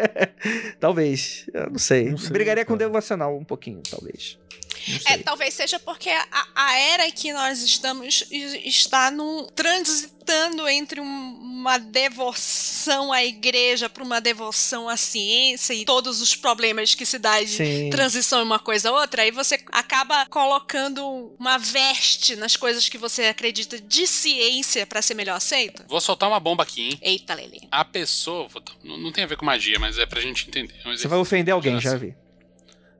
talvez. 0.81 0.96
Eu 1.53 1.69
não 1.71 1.79
sei. 1.79 2.11
Não 2.11 2.17
sei, 2.17 2.31
Brigaria 2.31 2.65
com 2.65 2.73
o 2.73 2.77
cara. 2.77 2.89
devocional 2.89 3.37
um 3.37 3.43
pouquinho, 3.43 3.81
talvez. 3.89 4.37
É, 5.05 5.17
talvez 5.17 5.53
seja 5.53 5.79
porque 5.79 6.09
a, 6.09 6.25
a 6.55 6.77
era 6.77 7.11
que 7.11 7.31
nós 7.33 7.61
estamos 7.61 8.23
está 8.31 9.11
num, 9.11 9.45
transitando 9.55 10.67
entre 10.67 10.99
um- 11.01 11.47
uma 11.57 11.77
devoção 11.77 13.11
à 13.11 13.23
igreja 13.25 13.89
para 13.89 14.03
uma 14.03 14.21
devoção 14.21 14.87
à 14.87 14.95
ciência 14.95 15.73
e 15.73 15.83
todos 15.85 16.21
os 16.21 16.35
problemas 16.35 16.93
que 16.95 17.05
se 17.05 17.17
dá 17.19 17.41
de 17.41 17.47
Sim. 17.49 17.89
transição 17.89 18.39
em 18.41 18.43
uma 18.45 18.59
coisa 18.59 18.91
ou 18.91 18.99
outra, 18.99 19.23
aí 19.23 19.31
você 19.31 19.59
acaba 19.71 20.25
colocando 20.27 21.33
uma 21.39 21.57
veste 21.57 22.35
nas 22.35 22.55
coisas 22.55 22.87
que 22.87 22.97
você 22.97 23.23
acredita 23.25 23.79
de 23.81 24.05
ciência 24.07 24.85
para 24.85 25.01
ser 25.01 25.13
melhor 25.15 25.35
aceito. 25.37 25.83
Vou 25.87 25.99
soltar 25.99 26.29
uma 26.29 26.39
bomba 26.39 26.63
aqui, 26.63 26.89
hein? 26.89 26.99
Eita, 27.01 27.33
Lele. 27.33 27.67
A 27.71 27.83
pessoa. 27.83 28.47
não, 28.83 28.97
não 28.97 29.11
tem 29.11 29.23
a 29.23 29.27
ver 29.27 29.37
com 29.37 29.45
magia, 29.45 29.77
mas 29.79 29.97
é 29.97 30.05
pra 30.05 30.21
gente 30.21 30.47
entender. 30.47 30.75
Você 30.85 31.07
vai 31.07 31.17
ofender 31.19 31.53
alguém, 31.53 31.77
de 31.77 31.83
já 31.83 31.95
vi. 31.97 32.15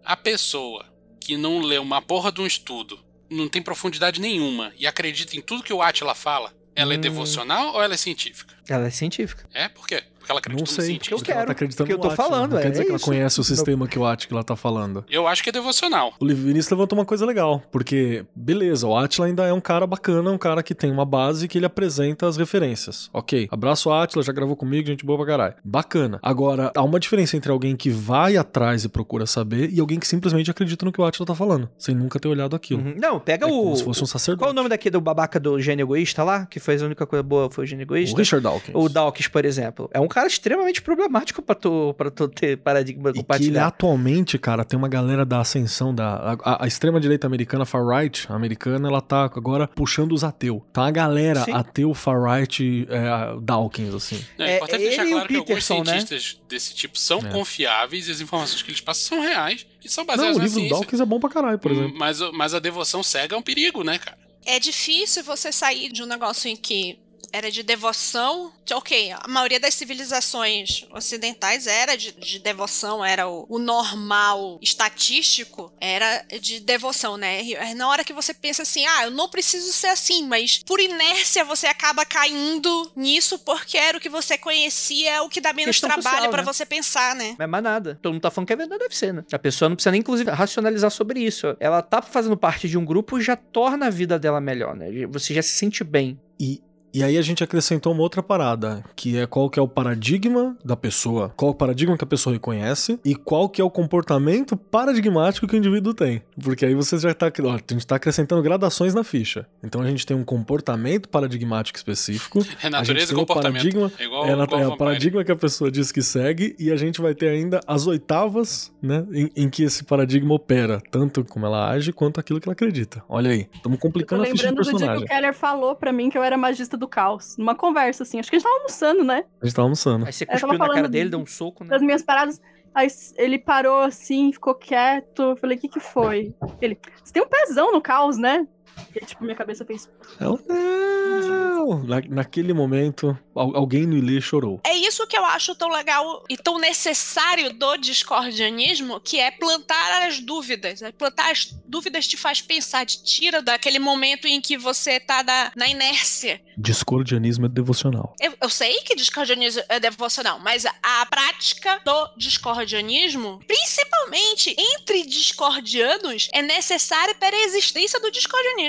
A 0.03 0.15
pessoa 0.17 0.85
que 1.27 1.35
não 1.35 1.59
lê 1.59 1.77
uma 1.77 2.01
porra 2.01 2.31
de 2.31 2.39
um 2.39 2.47
estudo, 2.47 2.97
não 3.29 3.49
tem 3.49 3.61
profundidade 3.61 4.21
nenhuma 4.21 4.71
e 4.77 4.87
acredita 4.87 5.35
em 5.35 5.41
tudo 5.41 5.61
que 5.61 5.73
o 5.73 5.81
Atila 5.81 6.15
fala, 6.15 6.53
ela 6.73 6.93
é 6.93 6.97
Hum. 6.97 7.01
devocional 7.01 7.73
ou 7.73 7.83
ela 7.83 7.95
é 7.95 7.97
científica? 7.97 8.55
Ela 8.69 8.87
é 8.87 8.89
científica. 8.89 9.45
É? 9.53 9.67
Por 9.67 9.85
quê? 9.85 10.01
Porque 10.27 10.31
ela 10.33 10.39
acredita 10.39 10.63
Não 10.65 10.69
no 10.69 10.75
sei, 10.75 10.85
científico. 10.87 11.13
Eu 11.15 11.17
porque 11.19 11.31
ela 11.31 11.39
quero, 11.39 11.47
tá 11.47 11.51
acreditando 11.53 11.87
porque 11.87 11.93
eu 11.93 11.97
tô 12.01 12.07
no 12.07 12.13
Atila, 12.13 12.27
falando, 12.29 12.51
Não 12.51 12.59
é 12.59 12.61
quer 12.63 12.71
dizer 12.71 12.83
que 12.83 12.89
ela 12.89 12.97
isso. 12.97 13.05
conhece 13.05 13.39
o 13.39 13.43
sistema 13.43 13.87
que 13.87 13.97
o 13.97 14.05
Atila 14.05 14.43
tá 14.43 14.55
falando. 14.55 15.05
Eu 15.09 15.27
acho 15.27 15.41
que 15.41 15.49
é 15.49 15.51
devocional. 15.53 16.13
O 16.19 16.25
Vinícius 16.27 16.69
levantou 16.69 16.97
uma 16.99 17.05
coisa 17.05 17.25
legal, 17.25 17.61
porque, 17.71 18.25
beleza, 18.35 18.85
o 18.87 18.95
Atila 18.97 19.27
ainda 19.27 19.45
é 19.45 19.53
um 19.53 19.61
cara 19.61 19.87
bacana, 19.87 20.29
um 20.31 20.37
cara 20.37 20.61
que 20.61 20.75
tem 20.75 20.91
uma 20.91 21.05
base 21.05 21.47
que 21.47 21.57
ele 21.57 21.65
apresenta 21.65 22.27
as 22.27 22.35
referências. 22.37 23.09
Ok, 23.13 23.47
abraço 23.51 23.91
Atila, 23.91 24.23
já 24.23 24.33
gravou 24.33 24.55
comigo, 24.55 24.87
gente 24.87 25.05
boa 25.05 25.17
pra 25.17 25.27
caralho. 25.27 25.53
Bacana. 25.63 26.19
Agora, 26.21 26.71
há 26.75 26.83
uma 26.83 26.99
diferença 26.99 27.37
entre 27.37 27.51
alguém 27.51 27.75
que 27.75 27.89
vai 27.89 28.35
atrás 28.37 28.83
e 28.83 28.89
procura 28.89 29.25
saber 29.25 29.69
e 29.71 29.79
alguém 29.79 29.99
que 29.99 30.07
simplesmente 30.07 30.51
acredita 30.51 30.85
no 30.85 30.91
que 30.91 30.99
o 30.99 31.05
Atila 31.05 31.25
tá 31.25 31.35
falando, 31.35 31.69
sem 31.77 31.95
nunca 31.95 32.19
ter 32.19 32.27
olhado 32.27 32.55
aquilo. 32.55 32.81
Uhum. 32.81 32.95
Não, 32.97 33.19
pega 33.19 33.45
É 33.45 33.49
o. 33.49 33.51
como 33.63 33.75
se 33.75 33.83
fosse 33.83 34.03
um 34.03 34.07
sacerdote. 34.07 34.43
Qual 34.43 34.51
o 34.51 34.53
nome 34.53 34.69
daquele 34.69 34.93
do 34.93 35.01
babaca 35.01 35.39
do 35.39 35.59
gênio 35.61 35.83
egoísta 35.85 36.23
lá? 36.23 36.45
Que 36.45 36.59
fez 36.59 36.81
a 36.81 36.85
única 36.85 37.05
coisa 37.05 37.23
boa 37.23 37.49
foi 37.49 37.63
o 37.63 37.67
gênio 37.67 37.83
O 37.83 37.87
egoísta? 37.87 38.17
Richard 38.17 38.43
Dawkins. 38.43 38.75
O 38.75 38.89
Dawkins, 38.89 39.27
por 39.27 39.45
exemplo. 39.45 39.89
É 39.93 39.99
um 39.99 40.07
cara 40.17 40.27
extremamente 40.27 40.81
problemático 40.81 41.41
pra 41.41 41.53
tu, 41.53 41.93
pra 41.97 42.09
tu 42.09 42.27
ter 42.27 42.57
paradigma 42.57 43.11
E 43.11 43.13
que 43.13 43.43
ele 43.45 43.59
atualmente, 43.59 44.37
cara, 44.39 44.65
tem 44.65 44.77
uma 44.77 44.87
galera 44.89 45.23
da 45.25 45.39
ascensão 45.41 45.93
da. 45.93 46.37
A, 46.43 46.63
a 46.63 46.67
extrema-direita 46.67 47.27
americana, 47.27 47.65
far-right 47.65 48.25
americana, 48.29 48.87
ela 48.87 49.01
tá 49.01 49.25
agora 49.25 49.67
puxando 49.67 50.13
os 50.13 50.23
ateus. 50.23 50.61
Tá 50.73 50.81
uma 50.81 50.91
galera 50.91 51.43
Sim. 51.45 51.51
ateu, 51.51 51.93
far-right, 51.93 52.87
é, 52.89 53.39
Dawkins, 53.41 53.93
assim. 53.93 54.23
É, 54.39 54.53
É, 54.53 54.55
importante 54.57 54.81
deixar 54.81 55.03
ele 55.03 55.11
e 55.11 55.13
o 55.13 55.17
claro 55.17 55.27
que 55.27 55.35
alguns 55.35 55.47
Peterson, 55.49 55.77
né? 55.83 55.85
cientistas 55.99 56.41
desse 56.49 56.73
tipo 56.73 56.97
são 56.97 57.19
É. 57.19 57.29
confiáveis 57.31 58.07
e 58.07 58.11
as 58.11 58.21
informações 58.21 58.61
que 58.63 58.71
eles 58.71 58.81
passam 58.81 59.17
são 59.17 59.21
reais 59.27 59.65
e 59.83 59.89
são 59.89 60.03
Não, 60.03 60.07
baseadas 60.07 60.35
o 60.35 60.39
na 60.39 60.45
livro 60.45 60.61
do. 60.61 60.69
Dawkins 60.69 60.99
é 60.99 61.05
bom 61.05 61.19
pra 61.19 61.29
caralho, 61.29 61.59
por 61.59 61.71
Hum, 61.71 61.75
exemplo. 61.75 61.97
Mas, 61.99 62.19
mas 62.33 62.53
a 62.53 62.59
devoção 62.59 63.03
cega 63.03 63.35
é 63.35 63.37
um 63.37 63.41
perigo, 63.43 63.83
né, 63.83 63.99
cara? 63.99 64.17
É 64.45 64.59
difícil 64.59 65.23
você 65.23 65.51
sair 65.51 65.91
de 65.91 66.01
um 66.01 66.05
negócio 66.05 66.49
em 66.49 66.55
que 66.55 66.97
era 67.31 67.51
de 67.51 67.63
devoção. 67.63 68.51
de- 68.65 68.73
Ok, 68.73 69.11
a 69.11 69.27
maioria 69.27 69.59
das 69.59 69.73
civilizações 69.73 70.85
ocidentais 70.91 71.67
era 71.67 71.95
de, 71.95 72.11
de 72.11 72.39
devoção, 72.39 73.03
era 73.03 73.27
o, 73.27 73.45
o 73.49 73.57
normal 73.59 74.59
estatístico, 74.61 75.71
era 75.79 76.23
de 76.41 76.59
devoção, 76.59 77.17
né? 77.17 77.43
E 77.43 77.53
é 77.55 77.73
na 77.73 77.87
hora 77.87 78.03
que 78.03 78.13
você 78.13 78.33
pensa 78.33 78.63
assim, 78.63 78.85
ah, 78.85 79.05
eu 79.05 79.11
não 79.11 79.29
preciso 79.29 79.71
ser 79.71 79.87
assim, 79.87 80.25
mas 80.27 80.59
por 80.65 80.79
inércia 80.79 81.43
você 81.45 81.67
acaba 81.67 82.05
caindo 82.05 82.91
nisso 82.95 83.39
porque 83.39 83.77
era 83.77 83.97
o 83.97 84.01
que 84.01 84.09
você 84.09 84.37
conhecia, 84.37 85.11
é 85.15 85.21
o 85.21 85.29
que 85.29 85.39
dá 85.41 85.53
menos 85.53 85.79
Questão 85.79 85.89
trabalho 85.89 86.29
pra 86.29 86.41
né? 86.41 86.45
você 86.45 86.65
pensar, 86.65 87.15
né? 87.15 87.35
Não 87.37 87.43
é 87.43 87.47
mais 87.47 87.63
nada. 87.63 87.97
Todo 88.01 88.13
mundo 88.13 88.21
tá 88.21 88.31
falando 88.31 88.47
que 88.47 88.53
é 88.53 88.57
verdade, 88.57 88.79
deve 88.83 88.95
ser, 88.95 89.13
né? 89.13 89.23
A 89.31 89.39
pessoa 89.39 89.69
não 89.69 89.75
precisa 89.75 89.91
nem, 89.91 89.99
inclusive, 89.99 90.29
racionalizar 90.31 90.91
sobre 90.91 91.19
isso. 91.21 91.55
Ela 91.59 91.81
tá 91.81 92.01
fazendo 92.01 92.35
parte 92.37 92.67
de 92.67 92.77
um 92.77 92.85
grupo 92.85 93.19
já 93.21 93.35
torna 93.35 93.87
a 93.87 93.89
vida 93.89 94.17
dela 94.19 94.41
melhor, 94.41 94.75
né? 94.75 94.87
Você 95.09 95.33
já 95.33 95.41
se 95.41 95.49
sente 95.49 95.83
bem. 95.83 96.19
E, 96.39 96.61
e 96.93 97.03
aí 97.03 97.17
a 97.17 97.21
gente 97.21 97.43
acrescentou 97.43 97.93
uma 97.93 98.01
outra 98.01 98.23
parada, 98.23 98.83
que 98.95 99.17
é 99.17 99.25
qual 99.27 99.49
que 99.49 99.59
é 99.59 99.61
o 99.61 99.67
paradigma 99.67 100.55
da 100.63 100.75
pessoa, 100.75 101.31
qual 101.35 101.51
o 101.51 101.55
paradigma 101.55 101.97
que 101.97 102.03
a 102.03 102.07
pessoa 102.07 102.33
reconhece 102.33 102.99
e 103.03 103.15
qual 103.15 103.49
que 103.49 103.61
é 103.61 103.63
o 103.63 103.69
comportamento 103.69 104.55
paradigmático 104.57 105.47
que 105.47 105.55
o 105.55 105.57
indivíduo 105.57 105.93
tem. 105.93 106.21
Porque 106.41 106.65
aí 106.65 106.73
você 106.73 106.97
já 106.97 107.13
tá, 107.13 107.31
ó, 107.43 107.51
a 107.53 107.57
gente 107.73 107.85
tá 107.85 107.95
acrescentando 107.95 108.41
gradações 108.41 108.93
na 108.93 109.03
ficha. 109.03 109.45
Então 109.63 109.81
a 109.81 109.87
gente 109.89 110.05
tem 110.05 110.15
um 110.15 110.23
comportamento 110.23 111.09
paradigmático 111.09 111.77
específico, 111.77 112.39
É 112.39 112.41
a 112.41 112.45
gente 112.61 112.71
natureza 112.71 113.13
e 113.13 113.15
comportamento. 113.15 113.61
paradigma, 113.63 113.91
É 113.99 114.03
igual, 114.05 114.25
é, 114.25 114.35
na- 114.35 114.43
igual 114.45 114.61
é 114.61 114.67
o 114.67 114.77
paradigma 114.77 115.23
que 115.23 115.31
a 115.31 115.35
pessoa 115.35 115.69
diz 115.71 115.91
que 115.91 116.01
segue 116.01 116.55
e 116.57 116.71
a 116.71 116.75
gente 116.75 117.01
vai 117.01 117.13
ter 117.13 117.27
ainda 117.29 117.59
as 117.67 117.85
oitavas, 117.87 118.71
né, 118.81 119.05
em, 119.11 119.29
em 119.35 119.49
que 119.49 119.63
esse 119.63 119.83
paradigma 119.83 120.33
opera, 120.33 120.81
tanto 120.91 121.23
como 121.25 121.45
ela 121.45 121.69
age 121.69 121.91
quanto 121.91 122.19
aquilo 122.19 122.39
que 122.39 122.47
ela 122.47 122.53
acredita. 122.53 123.03
Olha 123.09 123.31
aí, 123.31 123.47
estamos 123.53 123.79
complicando 123.79 124.23
a 124.23 124.25
ficha 124.25 124.37
de 124.37 124.43
lembrando 124.49 124.57
do 124.57 124.63
dia 124.63 124.71
que 124.71 124.77
personagem. 124.79 125.03
o 125.05 125.07
Keller 125.07 125.33
falou 125.33 125.75
pra 125.75 125.91
mim 125.91 126.09
que 126.09 126.17
eu 126.17 126.23
era 126.23 126.37
magista 126.37 126.76
do 126.77 126.87
caos. 126.87 127.35
Numa 127.37 127.55
conversa, 127.55 128.03
assim. 128.03 128.19
Acho 128.19 128.29
que 128.29 128.35
a 128.35 128.39
gente 128.39 128.45
tava 128.47 128.57
almoçando, 128.57 129.03
né? 129.03 129.23
A 129.41 129.45
gente 129.45 129.55
tá 129.55 129.61
almoçando. 129.61 130.05
Aí 130.05 130.13
você 130.13 130.25
tava 130.25 130.39
cuspiu 130.39 130.57
na 130.59 130.67
cara 130.73 130.87
dele, 130.89 131.05
de- 131.05 131.11
deu 131.11 131.19
um 131.19 131.25
soco, 131.25 131.63
né? 131.63 131.69
Das 131.71 131.81
minhas 131.81 132.01
paradas. 132.01 132.41
Aí 132.73 132.87
ele 133.15 133.39
parou 133.39 133.79
assim, 133.79 134.31
ficou 134.31 134.53
quieto. 134.53 135.21
Eu 135.21 135.35
falei, 135.37 135.57
o 135.57 135.59
que 135.59 135.67
que 135.67 135.79
foi? 135.79 136.33
Ele, 136.61 136.77
você 137.03 137.11
tem 137.11 137.23
um 137.23 137.27
pezão 137.27 137.71
no 137.71 137.81
caos, 137.81 138.17
né? 138.17 138.47
E 138.95 138.99
aí, 138.99 139.05
tipo, 139.05 139.23
minha 139.23 139.35
cabeça 139.35 139.65
fez. 139.65 139.89
Não, 140.19 140.39
não. 140.47 141.83
Na, 141.83 142.01
naquele 142.09 142.53
momento, 142.53 143.17
al- 143.35 143.55
alguém 143.55 143.85
no 143.85 143.97
Ilê 143.97 144.21
chorou. 144.21 144.59
É 144.65 144.73
isso 144.75 145.05
que 145.07 145.17
eu 145.17 145.25
acho 145.25 145.55
tão 145.55 145.69
legal 145.69 146.23
e 146.29 146.37
tão 146.37 146.57
necessário 146.59 147.51
do 147.53 147.77
discordianismo, 147.77 148.99
que 148.99 149.19
é 149.19 149.31
plantar 149.31 150.03
as 150.07 150.19
dúvidas. 150.19 150.81
É 150.81 150.91
Plantar 150.91 151.31
as 151.31 151.45
dúvidas 151.65 152.07
te 152.07 152.15
faz 152.17 152.41
pensar, 152.41 152.85
te 152.85 153.03
tira 153.03 153.41
daquele 153.41 153.79
momento 153.79 154.27
em 154.27 154.39
que 154.41 154.57
você 154.57 154.99
tá 154.99 155.23
na, 155.23 155.51
na 155.55 155.67
inércia. 155.67 156.41
Discordianismo 156.57 157.45
é 157.45 157.49
devocional. 157.49 158.15
Eu, 158.19 158.33
eu 158.41 158.49
sei 158.49 158.73
que 158.81 158.95
discordianismo 158.95 159.61
é 159.69 159.79
devocional, 159.79 160.39
mas 160.39 160.65
a, 160.65 160.73
a 161.01 161.05
prática 161.05 161.79
do 161.85 162.07
discordianismo, 162.17 163.39
principalmente 163.47 164.55
entre 164.57 165.03
discordianos, 165.05 166.29
é 166.33 166.41
necessária 166.41 167.13
para 167.15 167.35
a 167.35 167.43
existência 167.43 167.99
do 167.99 168.09
discordianismo. 168.11 168.66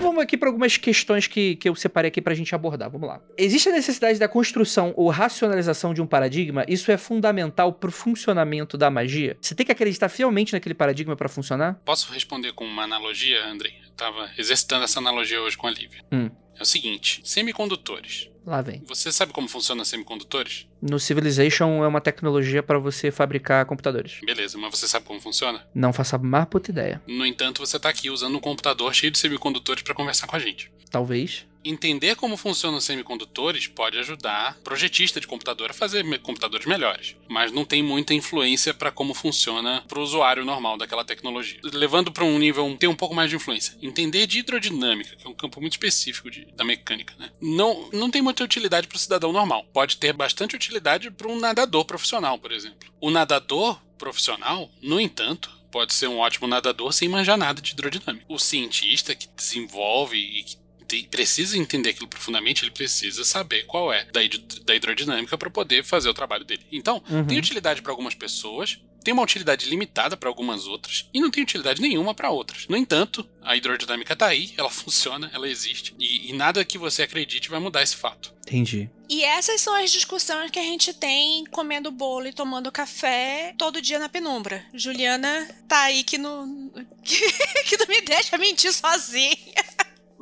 Vamos 0.00 0.22
aqui 0.22 0.36
para 0.36 0.48
algumas 0.48 0.76
questões 0.76 1.26
que, 1.26 1.56
que 1.56 1.68
eu 1.68 1.74
separei 1.74 2.08
aqui 2.08 2.20
pra 2.20 2.34
gente 2.34 2.54
abordar. 2.54 2.90
Vamos 2.90 3.08
lá. 3.08 3.20
Existe 3.38 3.68
a 3.68 3.72
necessidade 3.72 4.18
da 4.18 4.28
construção 4.28 4.92
ou 4.96 5.08
racionalização 5.08 5.94
de 5.94 6.02
um 6.02 6.06
paradigma? 6.06 6.64
Isso 6.68 6.90
é 6.90 6.96
fundamental 6.96 7.72
pro 7.72 7.92
funcionamento 7.92 8.76
da 8.76 8.90
magia? 8.90 9.36
Você 9.40 9.54
tem 9.54 9.64
que 9.64 9.72
acreditar 9.72 10.08
fielmente 10.08 10.52
naquele 10.52 10.74
paradigma 10.74 11.14
pra 11.14 11.28
funcionar? 11.28 11.80
Posso 11.84 12.12
responder 12.12 12.52
com 12.52 12.64
uma 12.64 12.82
analogia, 12.82 13.46
Andrei? 13.46 13.74
Eu 13.84 13.90
tava 13.92 14.28
exercitando 14.36 14.84
essa 14.84 14.98
analogia 14.98 15.40
hoje 15.40 15.56
com 15.56 15.66
a 15.66 15.70
Lívia. 15.70 16.04
Hum. 16.10 16.30
É 16.58 16.62
o 16.62 16.66
seguinte: 16.66 17.20
semicondutores. 17.24 18.28
Lá 18.44 18.60
vem. 18.60 18.82
Você 18.88 19.12
sabe 19.12 19.32
como 19.32 19.48
funcionam 19.48 19.84
semicondutores? 19.84 20.66
No 20.80 20.98
Civilization 20.98 21.84
é 21.84 21.86
uma 21.86 22.00
tecnologia 22.00 22.60
pra 22.62 22.78
você 22.78 23.10
fabricar 23.12 23.64
computadores. 23.66 24.18
Beleza, 24.24 24.58
mas 24.58 24.76
você 24.76 24.88
sabe 24.88 25.06
como 25.06 25.20
funciona? 25.20 25.64
Não 25.72 25.92
faça 25.92 26.16
a 26.16 26.18
mais 26.18 26.46
puta 26.46 26.70
ideia. 26.72 27.00
No 27.06 27.24
entanto, 27.24 27.64
você 27.64 27.78
tá 27.78 27.88
aqui 27.88 28.10
usando 28.10 28.36
um 28.36 28.40
computador 28.40 28.92
cheio 28.92 29.12
de 29.12 29.18
semicondutores 29.18 29.82
para 29.84 29.94
conversar 29.94 30.26
com 30.26 30.34
a 30.34 30.40
gente. 30.40 30.72
Talvez. 30.90 31.46
Entender 31.64 32.16
como 32.16 32.36
funcionam 32.36 32.78
os 32.78 32.84
semicondutores 32.84 33.66
pode 33.66 33.98
ajudar 33.98 34.58
projetista 34.64 35.20
de 35.20 35.26
computador 35.26 35.70
a 35.70 35.74
fazer 35.74 36.02
computadores 36.20 36.66
melhores, 36.66 37.16
mas 37.28 37.52
não 37.52 37.64
tem 37.64 37.82
muita 37.82 38.14
influência 38.14 38.74
para 38.74 38.90
como 38.90 39.14
funciona 39.14 39.84
para 39.86 39.98
o 39.98 40.02
usuário 40.02 40.44
normal 40.44 40.76
daquela 40.76 41.04
tecnologia. 41.04 41.60
Levando 41.62 42.10
para 42.10 42.24
um 42.24 42.38
nível 42.38 42.76
tem 42.78 42.88
um 42.88 42.94
pouco 42.96 43.14
mais 43.14 43.30
de 43.30 43.36
influência. 43.36 43.76
Entender 43.80 44.26
de 44.26 44.40
hidrodinâmica, 44.40 45.14
que 45.16 45.26
é 45.26 45.30
um 45.30 45.34
campo 45.34 45.60
muito 45.60 45.74
específico 45.74 46.30
de- 46.30 46.46
da 46.56 46.64
mecânica, 46.64 47.14
né? 47.18 47.30
não, 47.40 47.88
não 47.92 48.10
tem 48.10 48.20
muita 48.22 48.42
utilidade 48.44 48.86
para 48.88 48.96
o 48.96 49.00
cidadão 49.00 49.32
normal. 49.32 49.64
Pode 49.72 49.96
ter 49.98 50.12
bastante 50.12 50.56
utilidade 50.56 51.10
para 51.10 51.28
um 51.28 51.38
nadador 51.38 51.84
profissional, 51.84 52.38
por 52.38 52.50
exemplo. 52.50 52.92
O 53.00 53.10
nadador 53.10 53.80
profissional, 53.96 54.68
no 54.80 55.00
entanto, 55.00 55.50
pode 55.70 55.94
ser 55.94 56.06
um 56.08 56.18
ótimo 56.18 56.46
nadador 56.46 56.92
sem 56.92 57.08
manjar 57.08 57.38
nada 57.38 57.62
de 57.62 57.72
hidrodinâmica. 57.72 58.26
O 58.28 58.38
cientista 58.38 59.14
que 59.14 59.28
desenvolve 59.34 60.18
e 60.18 60.42
que 60.42 60.56
te- 61.00 61.08
precisa 61.08 61.56
entender 61.56 61.90
aquilo 61.90 62.08
profundamente, 62.08 62.62
ele 62.64 62.70
precisa 62.70 63.24
saber 63.24 63.64
qual 63.64 63.92
é 63.92 64.04
da, 64.12 64.22
hid- 64.22 64.60
da 64.64 64.74
hidrodinâmica 64.74 65.38
para 65.38 65.48
poder 65.50 65.82
fazer 65.84 66.08
o 66.08 66.14
trabalho 66.14 66.44
dele. 66.44 66.66
Então, 66.70 67.02
Uhum. 67.08 67.26
tem 67.26 67.38
utilidade 67.38 67.80
para 67.82 67.92
algumas 67.92 68.14
pessoas, 68.14 68.78
tem 69.04 69.12
uma 69.12 69.22
utilidade 69.22 69.68
limitada 69.68 70.16
para 70.16 70.28
algumas 70.28 70.66
outras 70.68 71.08
e 71.12 71.20
não 71.20 71.28
tem 71.28 71.42
utilidade 71.42 71.80
nenhuma 71.82 72.14
para 72.14 72.30
outras. 72.30 72.68
No 72.68 72.76
entanto, 72.76 73.28
a 73.42 73.56
hidrodinâmica 73.56 74.14
tá 74.14 74.26
aí, 74.26 74.52
ela 74.56 74.70
funciona, 74.70 75.28
ela 75.34 75.48
existe 75.48 75.92
e, 75.98 76.30
e 76.30 76.32
nada 76.32 76.64
que 76.64 76.78
você 76.78 77.02
acredite 77.02 77.48
vai 77.50 77.58
mudar 77.58 77.82
esse 77.82 77.96
fato. 77.96 78.32
Entendi. 78.46 78.88
E 79.08 79.24
essas 79.24 79.60
são 79.60 79.74
as 79.74 79.90
discussões 79.90 80.50
que 80.52 80.58
a 80.58 80.62
gente 80.62 80.94
tem 80.94 81.44
comendo 81.50 81.90
bolo 81.90 82.28
e 82.28 82.32
tomando 82.32 82.70
café 82.70 83.54
todo 83.58 83.82
dia 83.82 83.98
na 83.98 84.08
penumbra. 84.08 84.64
Juliana 84.72 85.48
tá 85.66 85.80
aí 85.82 86.04
que 86.04 86.16
não, 86.16 86.70
que 87.02 87.76
não 87.78 87.86
me 87.88 88.00
deixa 88.02 88.38
mentir 88.38 88.72
sozinha. 88.72 89.36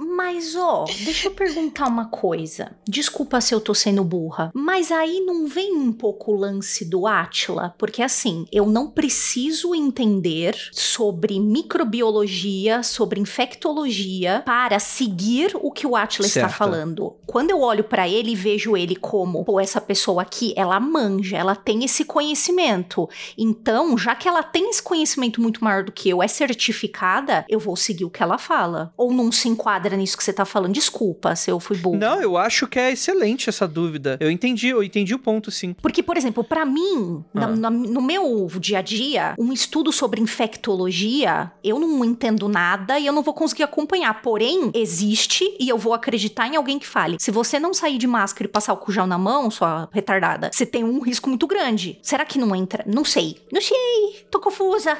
Mas, 0.02 0.56
ó, 0.56 0.86
deixa 1.04 1.28
eu 1.28 1.32
perguntar 1.32 1.86
uma 1.86 2.06
coisa. 2.06 2.72
Desculpa 2.88 3.38
se 3.40 3.54
eu 3.54 3.60
tô 3.60 3.74
sendo 3.74 4.02
burra, 4.02 4.50
mas 4.54 4.90
aí 4.90 5.20
não 5.20 5.46
vem 5.46 5.76
um 5.76 5.92
pouco 5.92 6.32
o 6.32 6.36
lance 6.36 6.86
do 6.86 7.06
Átila? 7.06 7.74
Porque, 7.76 8.02
assim, 8.02 8.46
eu 8.50 8.64
não 8.64 8.90
preciso 8.90 9.74
entender 9.74 10.56
sobre 10.72 11.38
microbiologia, 11.38 12.82
sobre 12.82 13.20
infectologia, 13.20 14.42
para 14.46 14.78
seguir 14.78 15.52
o 15.54 15.70
que 15.70 15.86
o 15.86 15.94
Átila 15.94 16.26
está 16.26 16.48
falando. 16.48 17.16
Quando 17.26 17.50
eu 17.50 17.60
olho 17.60 17.84
pra 17.84 18.08
ele 18.08 18.32
e 18.32 18.36
vejo 18.36 18.76
ele 18.76 18.96
como, 18.96 19.44
pô, 19.44 19.60
essa 19.60 19.80
pessoa 19.82 20.22
aqui, 20.22 20.54
ela 20.56 20.80
manja, 20.80 21.36
ela 21.36 21.54
tem 21.54 21.84
esse 21.84 22.06
conhecimento. 22.06 23.06
Então, 23.36 23.98
já 23.98 24.14
que 24.14 24.26
ela 24.26 24.42
tem 24.42 24.70
esse 24.70 24.82
conhecimento 24.82 25.42
muito 25.42 25.62
maior 25.62 25.84
do 25.84 25.92
que 25.92 26.08
eu, 26.08 26.22
é 26.22 26.28
certificada, 26.28 27.44
eu 27.50 27.60
vou 27.60 27.76
seguir 27.76 28.06
o 28.06 28.10
que 28.10 28.22
ela 28.22 28.38
fala. 28.38 28.94
Ou 28.96 29.12
não 29.12 29.30
se 29.30 29.46
enquadra 29.48 29.89
nisso 29.96 30.16
que 30.16 30.24
você 30.24 30.32
tá 30.32 30.44
falando? 30.44 30.72
Desculpa 30.72 31.34
se 31.36 31.50
eu 31.50 31.58
fui 31.60 31.76
burro. 31.76 31.96
Não, 31.98 32.20
eu 32.20 32.36
acho 32.36 32.66
que 32.66 32.78
é 32.78 32.90
excelente 32.92 33.48
essa 33.48 33.66
dúvida. 33.68 34.16
Eu 34.20 34.30
entendi, 34.30 34.68
eu 34.68 34.82
entendi 34.82 35.14
o 35.14 35.18
ponto, 35.18 35.50
sim. 35.50 35.74
Porque, 35.80 36.02
por 36.02 36.16
exemplo, 36.16 36.42
pra 36.44 36.64
mim, 36.64 37.24
na- 37.32 37.46
Ah. 37.46 37.56
na- 37.56 37.70
no 37.70 38.00
meu 38.02 38.48
dia 38.58 38.78
a 38.78 38.82
dia, 38.82 39.34
um 39.38 39.52
estudo 39.52 39.92
sobre 39.92 40.20
infectologia, 40.20 41.50
eu 41.64 41.78
não 41.78 42.04
entendo 42.04 42.48
nada 42.48 42.98
e 42.98 43.06
eu 43.06 43.12
não 43.12 43.22
vou 43.22 43.34
conseguir 43.34 43.62
acompanhar. 43.62 44.22
Porém, 44.22 44.70
existe 44.74 45.44
e 45.58 45.68
eu 45.68 45.76
vou 45.78 45.92
acreditar 45.94 46.46
em 46.48 46.56
alguém 46.56 46.78
que 46.78 46.86
fale. 46.86 47.16
Se 47.18 47.30
você 47.30 47.58
não 47.58 47.74
sair 47.74 47.98
de 47.98 48.06
máscara 48.06 48.44
e 48.46 48.48
passar 48.48 48.72
o 48.72 48.76
cujal 48.76 49.06
na 49.06 49.18
mão, 49.18 49.50
sua 49.50 49.88
retardada, 49.92 50.50
você 50.52 50.64
tem 50.64 50.84
um 50.84 51.00
risco 51.00 51.28
muito 51.28 51.46
grande. 51.46 51.98
Será 52.02 52.24
que 52.24 52.38
não 52.38 52.54
entra? 52.54 52.84
Não 52.86 53.04
sei. 53.04 53.36
Não 53.52 53.60
sei. 53.60 54.24
Tô 54.30 54.38
confusa. 54.40 54.96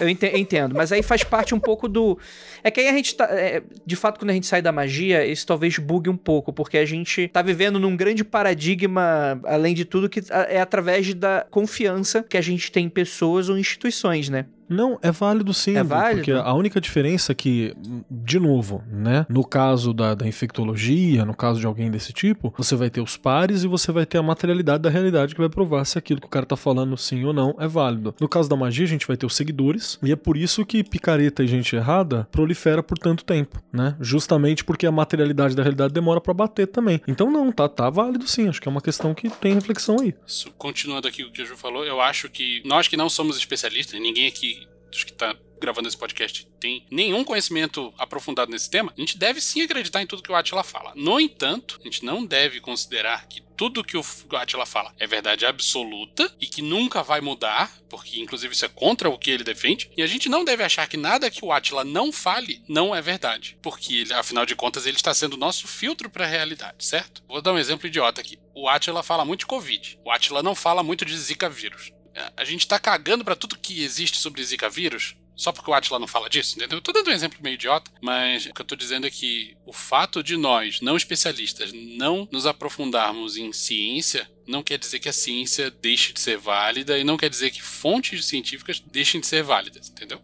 Eu 0.00 0.08
ente- 0.08 0.26
entendo, 0.38 0.74
mas 0.74 0.90
aí 0.92 1.02
faz 1.02 1.22
parte 1.22 1.54
um 1.54 1.60
pouco 1.60 1.86
do. 1.88 2.18
É 2.62 2.70
que 2.70 2.80
aí 2.80 2.88
a 2.88 2.92
gente 2.92 3.14
tá. 3.14 3.24
é, 3.24 3.62
de 3.84 3.96
fato, 3.96 4.18
quando 4.18 4.30
a 4.30 4.34
gente 4.34 4.46
sai 4.46 4.62
da 4.62 4.72
magia, 4.72 5.24
isso 5.24 5.46
talvez 5.46 5.78
bugue 5.78 6.10
um 6.10 6.16
pouco, 6.16 6.52
porque 6.52 6.78
a 6.78 6.84
gente 6.84 7.28
tá 7.28 7.42
vivendo 7.42 7.78
num 7.78 7.96
grande 7.96 8.24
paradigma, 8.24 9.40
além 9.44 9.74
de 9.74 9.84
tudo, 9.84 10.08
que 10.08 10.20
é 10.48 10.60
através 10.60 11.12
da 11.14 11.46
confiança 11.50 12.22
que 12.22 12.36
a 12.36 12.40
gente 12.40 12.70
tem 12.70 12.86
em 12.86 12.88
pessoas 12.88 13.48
ou 13.48 13.58
instituições, 13.58 14.28
né? 14.28 14.46
Não, 14.70 14.98
é 15.02 15.10
válido 15.10 15.52
sim. 15.52 15.76
É 15.76 15.82
válido? 15.82 16.18
Porque 16.18 16.32
a 16.32 16.54
única 16.54 16.80
diferença 16.80 17.32
é 17.32 17.34
que, 17.34 17.74
de 18.08 18.38
novo, 18.38 18.82
né? 18.88 19.26
No 19.28 19.44
caso 19.44 19.92
da, 19.92 20.14
da 20.14 20.26
infectologia, 20.26 21.24
no 21.24 21.34
caso 21.34 21.58
de 21.58 21.66
alguém 21.66 21.90
desse 21.90 22.12
tipo, 22.12 22.54
você 22.56 22.76
vai 22.76 22.88
ter 22.88 23.00
os 23.00 23.16
pares 23.16 23.64
e 23.64 23.66
você 23.66 23.90
vai 23.90 24.06
ter 24.06 24.18
a 24.18 24.22
materialidade 24.22 24.82
da 24.82 24.88
realidade 24.88 25.34
que 25.34 25.40
vai 25.40 25.50
provar 25.50 25.84
se 25.84 25.98
aquilo 25.98 26.20
que 26.20 26.26
o 26.26 26.30
cara 26.30 26.46
tá 26.46 26.56
falando 26.56 26.96
sim 26.96 27.24
ou 27.24 27.32
não 27.32 27.56
é 27.58 27.66
válido. 27.66 28.14
No 28.20 28.28
caso 28.28 28.48
da 28.48 28.54
magia, 28.54 28.84
a 28.84 28.88
gente 28.88 29.06
vai 29.06 29.16
ter 29.16 29.26
os 29.26 29.34
seguidores, 29.34 29.98
e 30.02 30.12
é 30.12 30.16
por 30.16 30.36
isso 30.36 30.64
que 30.64 30.84
picareta 30.84 31.42
e 31.42 31.48
gente 31.48 31.74
errada 31.74 32.28
prolifera 32.30 32.82
por 32.82 32.96
tanto 32.96 33.24
tempo, 33.24 33.60
né? 33.72 33.96
Justamente 34.00 34.64
porque 34.64 34.86
a 34.86 34.92
materialidade 34.92 35.56
da 35.56 35.62
realidade 35.62 35.92
demora 35.92 36.20
pra 36.20 36.32
bater 36.32 36.68
também. 36.68 37.00
Então 37.08 37.30
não, 37.30 37.50
tá, 37.50 37.68
tá 37.68 37.90
válido 37.90 38.28
sim. 38.28 38.48
Acho 38.48 38.60
que 38.60 38.68
é 38.68 38.70
uma 38.70 38.80
questão 38.80 39.14
que 39.14 39.28
tem 39.28 39.54
reflexão 39.54 39.96
aí. 40.00 40.14
Continuando 40.56 41.08
aqui 41.08 41.24
o 41.24 41.32
que 41.32 41.42
o 41.42 41.46
Ju 41.46 41.56
falou, 41.56 41.84
eu 41.84 42.00
acho 42.00 42.28
que 42.28 42.62
nós 42.64 42.86
que 42.86 42.96
não 42.96 43.08
somos 43.08 43.36
especialistas, 43.36 44.00
ninguém 44.00 44.26
aqui 44.28 44.59
dos 44.90 45.04
que 45.04 45.12
tá 45.12 45.36
gravando 45.60 45.86
esse 45.86 45.96
podcast 45.96 46.48
tem 46.58 46.86
nenhum 46.90 47.22
conhecimento 47.22 47.92
aprofundado 47.98 48.50
nesse 48.50 48.70
tema, 48.70 48.92
a 48.96 49.00
gente 49.00 49.18
deve 49.18 49.40
sim 49.40 49.62
acreditar 49.62 50.02
em 50.02 50.06
tudo 50.06 50.22
que 50.22 50.32
o 50.32 50.34
Atila 50.34 50.64
fala. 50.64 50.92
No 50.96 51.20
entanto, 51.20 51.78
a 51.80 51.84
gente 51.84 52.04
não 52.04 52.24
deve 52.24 52.60
considerar 52.60 53.26
que 53.26 53.42
tudo 53.56 53.84
que 53.84 53.96
o 53.96 54.04
Atila 54.32 54.64
fala 54.64 54.94
é 54.98 55.06
verdade 55.06 55.44
absoluta 55.44 56.34
e 56.40 56.46
que 56.46 56.62
nunca 56.62 57.02
vai 57.02 57.20
mudar, 57.20 57.70
porque 57.90 58.18
inclusive 58.18 58.54
isso 58.54 58.64
é 58.64 58.68
contra 58.68 59.10
o 59.10 59.18
que 59.18 59.30
ele 59.30 59.44
defende, 59.44 59.90
e 59.94 60.02
a 60.02 60.06
gente 60.06 60.30
não 60.30 60.44
deve 60.44 60.62
achar 60.62 60.88
que 60.88 60.96
nada 60.96 61.30
que 61.30 61.44
o 61.44 61.52
Atila 61.52 61.84
não 61.84 62.10
fale 62.10 62.62
não 62.66 62.94
é 62.94 63.02
verdade, 63.02 63.58
porque 63.60 63.96
ele, 63.96 64.14
afinal 64.14 64.46
de 64.46 64.56
contas 64.56 64.86
ele 64.86 64.96
está 64.96 65.12
sendo 65.12 65.34
o 65.34 65.38
nosso 65.38 65.68
filtro 65.68 66.08
para 66.08 66.24
a 66.24 66.28
realidade, 66.28 66.86
certo? 66.86 67.22
Vou 67.28 67.42
dar 67.42 67.52
um 67.52 67.58
exemplo 67.58 67.86
idiota 67.86 68.22
aqui. 68.22 68.38
O 68.54 68.66
Atila 68.66 69.02
fala 69.02 69.26
muito 69.26 69.40
de 69.40 69.46
Covid. 69.46 69.98
O 70.04 70.10
Atila 70.10 70.42
não 70.42 70.54
fala 70.54 70.82
muito 70.82 71.04
de 71.04 71.16
Zika 71.16 71.48
vírus. 71.48 71.92
A 72.36 72.44
gente 72.44 72.66
tá 72.66 72.78
cagando 72.78 73.24
para 73.24 73.36
tudo 73.36 73.58
que 73.58 73.82
existe 73.82 74.18
sobre 74.18 74.42
Zika 74.42 74.68
vírus 74.68 75.16
só 75.40 75.52
porque 75.52 75.70
o 75.70 75.74
Atila 75.74 75.98
não 75.98 76.06
fala 76.06 76.28
disso, 76.28 76.56
entendeu? 76.56 76.76
Eu 76.76 76.82
tô 76.82 76.92
dando 76.92 77.08
um 77.08 77.12
exemplo 77.12 77.38
meio 77.42 77.54
idiota, 77.54 77.90
mas 78.02 78.44
o 78.44 78.52
que 78.52 78.60
eu 78.60 78.66
tô 78.66 78.76
dizendo 78.76 79.06
é 79.06 79.10
que 79.10 79.56
o 79.64 79.72
fato 79.72 80.22
de 80.22 80.36
nós, 80.36 80.82
não 80.82 80.98
especialistas, 80.98 81.72
não 81.72 82.28
nos 82.30 82.44
aprofundarmos 82.44 83.38
em 83.38 83.50
ciência, 83.50 84.30
não 84.46 84.62
quer 84.62 84.78
dizer 84.78 84.98
que 84.98 85.08
a 85.08 85.12
ciência 85.14 85.70
deixe 85.70 86.12
de 86.12 86.20
ser 86.20 86.36
válida 86.36 86.98
e 86.98 87.04
não 87.04 87.16
quer 87.16 87.30
dizer 87.30 87.50
que 87.50 87.62
fontes 87.62 88.26
científicas 88.26 88.80
deixem 88.80 89.18
de 89.18 89.26
ser 89.26 89.42
válidas, 89.42 89.88
entendeu? 89.88 90.20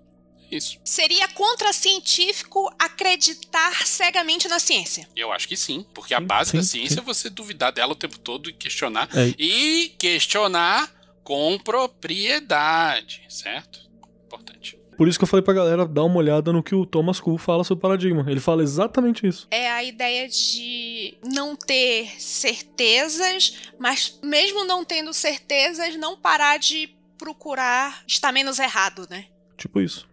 É 0.50 0.56
Isso. 0.56 0.78
Seria 0.84 1.26
contracientífico 1.28 2.70
acreditar 2.78 3.86
cegamente 3.86 4.46
na 4.48 4.58
ciência. 4.58 5.08
Eu 5.16 5.32
acho 5.32 5.48
que 5.48 5.56
sim, 5.56 5.84
porque 5.94 6.12
a 6.12 6.20
base 6.20 6.50
sim, 6.50 6.56
da 6.58 6.62
ciência 6.62 6.96
sim. 6.96 7.00
é 7.00 7.02
você 7.02 7.30
duvidar 7.30 7.72
dela 7.72 7.92
o 7.92 7.96
tempo 7.96 8.18
todo 8.18 8.50
e 8.50 8.52
questionar. 8.52 9.08
É. 9.16 9.34
E 9.38 9.94
questionar 9.98 10.94
com 11.26 11.58
propriedade, 11.58 13.24
certo? 13.28 13.80
Importante. 14.24 14.78
Por 14.96 15.08
isso 15.08 15.18
que 15.18 15.24
eu 15.24 15.28
falei 15.28 15.42
pra 15.42 15.52
galera 15.52 15.84
dar 15.84 16.04
uma 16.04 16.18
olhada 16.18 16.52
no 16.52 16.62
que 16.62 16.72
o 16.72 16.86
Thomas 16.86 17.18
Kuhn 17.18 17.36
fala 17.36 17.64
sobre 17.64 17.82
paradigma. 17.82 18.24
Ele 18.28 18.38
fala 18.38 18.62
exatamente 18.62 19.26
isso. 19.26 19.48
É 19.50 19.68
a 19.68 19.82
ideia 19.82 20.28
de 20.28 21.18
não 21.24 21.56
ter 21.56 22.08
certezas, 22.20 23.72
mas 23.76 24.20
mesmo 24.22 24.64
não 24.64 24.84
tendo 24.84 25.12
certezas, 25.12 25.96
não 25.96 26.16
parar 26.16 26.60
de 26.60 26.94
procurar 27.18 28.04
estar 28.06 28.30
menos 28.30 28.60
errado, 28.60 29.04
né? 29.10 29.26
Tipo 29.58 29.80
isso. 29.80 30.08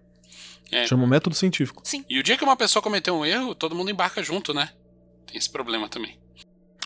É. 0.71 0.87
Chama 0.87 1.05
método 1.05 1.35
científico. 1.35 1.83
E 2.09 2.17
o 2.17 2.23
dia 2.23 2.35
que 2.35 2.43
uma 2.43 2.57
pessoa 2.57 2.81
cometeu 2.81 3.15
um 3.15 3.23
erro, 3.23 3.53
todo 3.53 3.75
mundo 3.75 3.91
embarca 3.91 4.23
junto, 4.23 4.51
né? 4.51 4.71
Tem 5.27 5.37
esse 5.37 5.49
problema 5.49 5.87
também. 5.87 6.17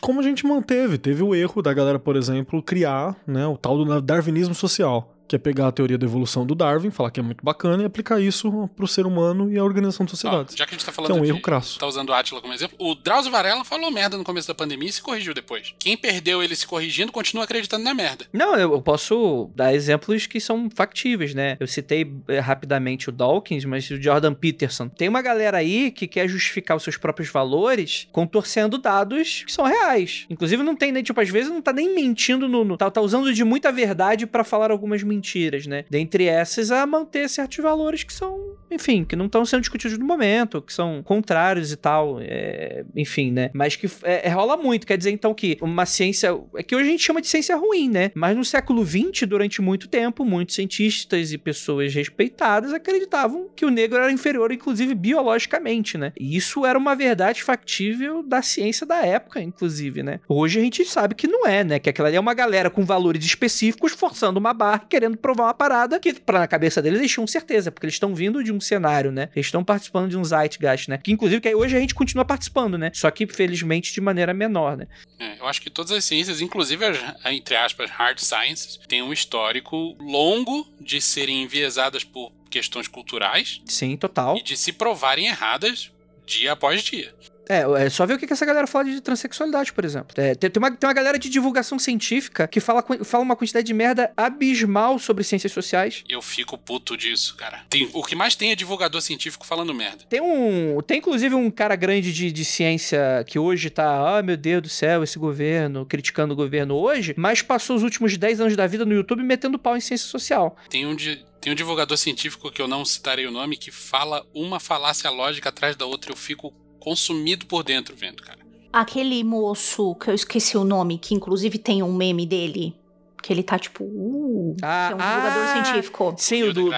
Como 0.00 0.20
a 0.20 0.22
gente 0.22 0.46
manteve, 0.46 0.96
teve 0.96 1.22
o 1.22 1.34
erro 1.34 1.60
da 1.60 1.74
galera, 1.74 1.98
por 1.98 2.16
exemplo, 2.16 2.62
criar 2.62 3.16
né, 3.26 3.46
o 3.46 3.56
tal 3.56 3.84
do 3.84 4.00
darwinismo 4.00 4.54
social, 4.54 5.14
que 5.28 5.36
é 5.36 5.38
pegar 5.38 5.68
a 5.68 5.72
teoria 5.72 5.98
da 5.98 6.06
evolução 6.06 6.44
do 6.46 6.54
Darwin, 6.54 6.90
falar 6.90 7.10
que 7.10 7.20
é 7.20 7.22
muito 7.22 7.44
bacana 7.44 7.82
e 7.82 7.86
aplicar 7.86 8.20
isso 8.20 8.68
pro 8.74 8.88
ser 8.88 9.06
humano 9.06 9.52
e 9.52 9.58
à 9.58 9.62
organização 9.64 10.04
de 10.06 10.10
Ó, 10.12 10.16
sociedades. 10.16 10.56
já 10.56 10.64
que 10.66 10.74
a 10.74 10.76
gente 10.76 10.84
tá 10.86 10.90
que 10.92 10.96
falando 10.96 11.10
é 11.10 11.14
um 11.14 11.22
de, 11.22 11.28
erro 11.28 11.40
crasso. 11.40 11.78
tá 11.78 11.86
usando 11.86 12.08
o 12.08 12.12
Atila 12.14 12.40
como 12.40 12.52
exemplo, 12.54 12.76
o 12.80 12.94
Drauzio 12.94 13.30
Varela 13.30 13.64
falou 13.64 13.90
merda 13.90 14.16
no 14.16 14.24
começo 14.24 14.48
da 14.48 14.54
pandemia 14.54 14.88
e 14.88 14.92
se 14.92 15.02
corrigiu 15.02 15.34
depois. 15.34 15.74
Quem 15.78 15.96
perdeu 15.96 16.42
ele 16.42 16.56
se 16.56 16.66
corrigindo 16.66 17.12
continua 17.12 17.44
acreditando 17.44 17.84
na 17.84 17.92
merda. 17.94 18.24
Não, 18.32 18.56
eu 18.56 18.80
posso 18.80 19.50
dar 19.54 19.74
exemplos 19.74 20.26
que 20.26 20.40
são 20.40 20.68
factíveis, 20.74 21.34
né? 21.34 21.56
Eu 21.60 21.66
citei 21.66 22.10
eh, 22.28 22.38
rapidamente 22.40 23.08
o 23.08 23.12
Dawkins, 23.12 23.64
mas 23.64 23.88
o 23.90 24.00
Jordan 24.00 24.32
Peterson. 24.34 24.88
Tem 24.88 25.08
uma 25.08 25.20
galera 25.22 25.58
aí 25.58 25.90
que 25.90 26.06
quer 26.06 26.26
justificar 26.28 26.76
os 26.76 26.82
seus 26.82 26.96
próprios 26.96 27.28
valores 27.30 28.08
contorcendo 28.12 28.78
dados 28.78 29.42
que 29.46 29.52
são 29.52 29.64
reais. 29.64 30.26
Inclusive, 30.30 30.62
não 30.62 30.74
tem 30.76 30.92
nem, 30.92 31.02
tipo, 31.02 31.20
às 31.20 31.28
vezes 31.28 31.50
não 31.50 31.60
tá 31.60 31.72
nem 31.72 31.94
mentindo 31.94 32.48
no. 32.48 32.64
no- 32.64 32.76
tá, 32.76 32.90
tá 32.90 33.00
usando 33.00 33.32
de 33.32 33.44
muita 33.44 33.70
verdade 33.72 34.26
pra 34.26 34.44
falar 34.44 34.70
algumas 34.70 35.02
mentiras, 35.02 35.17
né? 35.66 35.84
Dentre 35.90 36.24
essas, 36.24 36.70
a 36.70 36.86
manter 36.86 37.28
certos 37.28 37.58
valores 37.58 38.02
que 38.02 38.12
são, 38.12 38.56
enfim, 38.70 39.04
que 39.04 39.16
não 39.16 39.26
estão 39.26 39.44
sendo 39.44 39.60
discutidos 39.60 39.98
no 39.98 40.04
momento, 40.04 40.62
que 40.62 40.72
são 40.72 41.02
contrários 41.02 41.72
e 41.72 41.76
tal. 41.76 42.20
é, 42.20 42.84
enfim, 42.94 43.30
né? 43.30 43.50
Mas 43.52 43.76
que 43.76 43.86
é, 44.02 44.28
é, 44.28 44.30
rola 44.30 44.56
muito. 44.56 44.86
Quer 44.86 44.98
dizer, 44.98 45.10
então, 45.10 45.32
que 45.34 45.58
uma 45.60 45.86
ciência. 45.86 46.30
É 46.56 46.62
que 46.62 46.74
hoje 46.74 46.88
a 46.88 46.90
gente 46.90 47.02
chama 47.02 47.20
de 47.20 47.28
ciência 47.28 47.56
ruim, 47.56 47.88
né? 47.88 48.10
Mas 48.14 48.36
no 48.36 48.44
século 48.44 48.84
XX, 48.84 49.26
durante 49.26 49.62
muito 49.62 49.88
tempo, 49.88 50.24
muitos 50.24 50.54
cientistas 50.54 51.32
e 51.32 51.38
pessoas 51.38 51.94
respeitadas 51.94 52.72
acreditavam 52.72 53.48
que 53.54 53.64
o 53.64 53.70
negro 53.70 53.98
era 53.98 54.12
inferior, 54.12 54.52
inclusive 54.52 54.94
biologicamente, 54.94 55.96
né? 55.96 56.12
E 56.18 56.36
isso 56.36 56.64
era 56.66 56.78
uma 56.78 56.94
verdade 56.94 57.42
factível 57.42 58.22
da 58.22 58.42
ciência 58.42 58.86
da 58.86 59.04
época, 59.04 59.40
inclusive, 59.40 60.02
né? 60.02 60.20
Hoje 60.28 60.58
a 60.58 60.62
gente 60.62 60.84
sabe 60.84 61.14
que 61.14 61.26
não 61.26 61.46
é, 61.46 61.62
né? 61.64 61.78
Que 61.78 61.90
aquela 61.90 62.08
ali 62.08 62.16
é 62.16 62.20
uma 62.20 62.34
galera 62.34 62.70
com 62.70 62.84
valores 62.84 63.24
específicos 63.24 63.92
forçando 63.92 64.38
uma 64.38 64.52
barra 64.52 64.84
e 64.84 64.88
querendo 65.08 65.16
provar 65.18 65.44
uma 65.44 65.54
parada 65.54 65.98
que, 65.98 66.12
pra 66.14 66.40
na 66.40 66.46
cabeça 66.46 66.82
deles, 66.82 66.98
eles 66.98 67.10
tinham 67.12 67.26
certeza, 67.26 67.72
porque 67.72 67.86
eles 67.86 67.94
estão 67.94 68.14
vindo 68.14 68.42
de 68.44 68.52
um 68.52 68.60
cenário, 68.60 69.10
né? 69.10 69.28
Eles 69.34 69.46
estão 69.46 69.64
participando 69.64 70.08
de 70.10 70.16
um 70.16 70.24
zeitgeist, 70.24 70.88
né? 70.88 70.98
Que 70.98 71.10
inclusive 71.12 71.40
que 71.40 71.54
hoje 71.54 71.76
a 71.76 71.80
gente 71.80 71.94
continua 71.94 72.24
participando, 72.24 72.76
né? 72.76 72.90
Só 72.94 73.10
que, 73.10 73.26
felizmente, 73.26 73.92
de 73.92 74.00
maneira 74.00 74.34
menor, 74.34 74.76
né? 74.76 74.86
É, 75.18 75.40
eu 75.40 75.46
acho 75.46 75.60
que 75.62 75.70
todas 75.70 75.92
as 75.92 76.04
ciências, 76.04 76.40
inclusive 76.40 76.84
as, 76.84 76.98
entre 77.26 77.56
aspas, 77.56 77.90
hard 77.90 78.18
sciences, 78.18 78.78
têm 78.86 79.02
um 79.02 79.12
histórico 79.12 79.96
longo 80.00 80.66
de 80.80 81.00
serem 81.00 81.42
enviesadas 81.42 82.04
por 82.04 82.32
questões 82.50 82.88
culturais 82.88 83.60
Sim, 83.66 83.96
total. 83.96 84.36
e 84.36 84.42
de 84.42 84.56
se 84.56 84.72
provarem 84.72 85.26
erradas 85.26 85.90
dia 86.26 86.52
após 86.52 86.82
dia. 86.82 87.14
É, 87.48 87.84
é 87.86 87.90
só 87.90 88.04
ver 88.06 88.14
o 88.14 88.18
que 88.18 88.26
que 88.26 88.32
essa 88.32 88.44
galera 88.46 88.66
fala 88.66 88.84
de 88.84 89.00
transexualidade, 89.00 89.72
por 89.72 89.84
exemplo. 89.84 90.14
É, 90.16 90.34
tem, 90.34 90.50
tem 90.50 90.60
uma, 90.62 90.70
tem 90.70 90.86
uma 90.88 90.94
galera 90.94 91.18
de 91.18 91.28
divulgação 91.28 91.78
científica 91.78 92.46
que 92.46 92.60
fala, 92.60 92.84
fala 93.04 93.22
uma 93.24 93.34
quantidade 93.36 93.66
de 93.66 93.74
merda 93.74 94.12
abismal 94.16 94.98
sobre 94.98 95.24
ciências 95.24 95.52
sociais. 95.52 96.04
Eu 96.08 96.20
fico 96.22 96.56
puto 96.58 96.96
disso, 96.96 97.34
cara. 97.36 97.64
Tem, 97.68 97.88
o 97.92 98.02
que 98.02 98.14
mais 98.14 98.34
tem 98.36 98.50
é 98.52 98.54
divulgador 98.54 99.00
científico 99.00 99.46
falando 99.46 99.74
merda. 99.74 100.04
Tem 100.08 100.20
um. 100.20 100.80
Tem 100.86 100.98
inclusive 100.98 101.34
um 101.34 101.50
cara 101.50 101.74
grande 101.76 102.12
de, 102.12 102.30
de 102.30 102.44
ciência 102.44 103.24
que 103.26 103.38
hoje 103.38 103.70
tá. 103.70 104.18
Ah, 104.18 104.22
meu 104.22 104.36
Deus 104.36 104.62
do 104.62 104.68
céu, 104.68 105.02
esse 105.02 105.18
governo, 105.18 105.84
criticando 105.86 106.32
o 106.34 106.36
governo 106.36 106.74
hoje, 106.76 107.14
mas 107.16 107.42
passou 107.42 107.76
os 107.76 107.82
últimos 107.82 108.16
10 108.16 108.40
anos 108.40 108.56
da 108.56 108.66
vida 108.66 108.84
no 108.84 108.94
YouTube 108.94 109.22
metendo 109.22 109.58
pau 109.58 109.76
em 109.76 109.80
ciência 109.80 110.06
social. 110.08 110.56
Tem 110.68 110.86
um, 110.86 110.94
di- 110.94 111.24
tem 111.40 111.52
um 111.52 111.56
divulgador 111.56 111.96
científico 111.96 112.50
que 112.50 112.60
eu 112.60 112.68
não 112.68 112.84
citarei 112.84 113.26
o 113.26 113.30
nome 113.30 113.56
que 113.56 113.70
fala 113.70 114.24
uma 114.34 114.60
falácia 114.60 115.10
lógica 115.10 115.48
atrás 115.48 115.76
da 115.76 115.86
outra. 115.86 116.12
Eu 116.12 116.16
fico 116.16 116.52
consumido 116.78 117.46
por 117.46 117.62
dentro 117.62 117.94
vendo, 117.96 118.22
cara. 118.22 118.38
Aquele 118.72 119.22
moço 119.24 119.94
que 119.94 120.10
eu 120.10 120.14
esqueci 120.14 120.56
o 120.56 120.64
nome, 120.64 120.98
que 120.98 121.14
inclusive 121.14 121.58
tem 121.58 121.82
um 121.82 121.92
meme 121.92 122.26
dele, 122.26 122.76
que 123.22 123.32
ele 123.32 123.42
tá 123.42 123.58
tipo, 123.58 123.84
uh, 123.84 124.56
Ah, 124.62 124.88
que 124.88 124.92
é 124.92 124.96
um 124.96 124.98
divulgador 124.98 125.42
ah, 125.42 125.62
científico. 125.64 126.14
Sim, 126.18 126.42
o 126.44 126.52
do. 126.52 126.70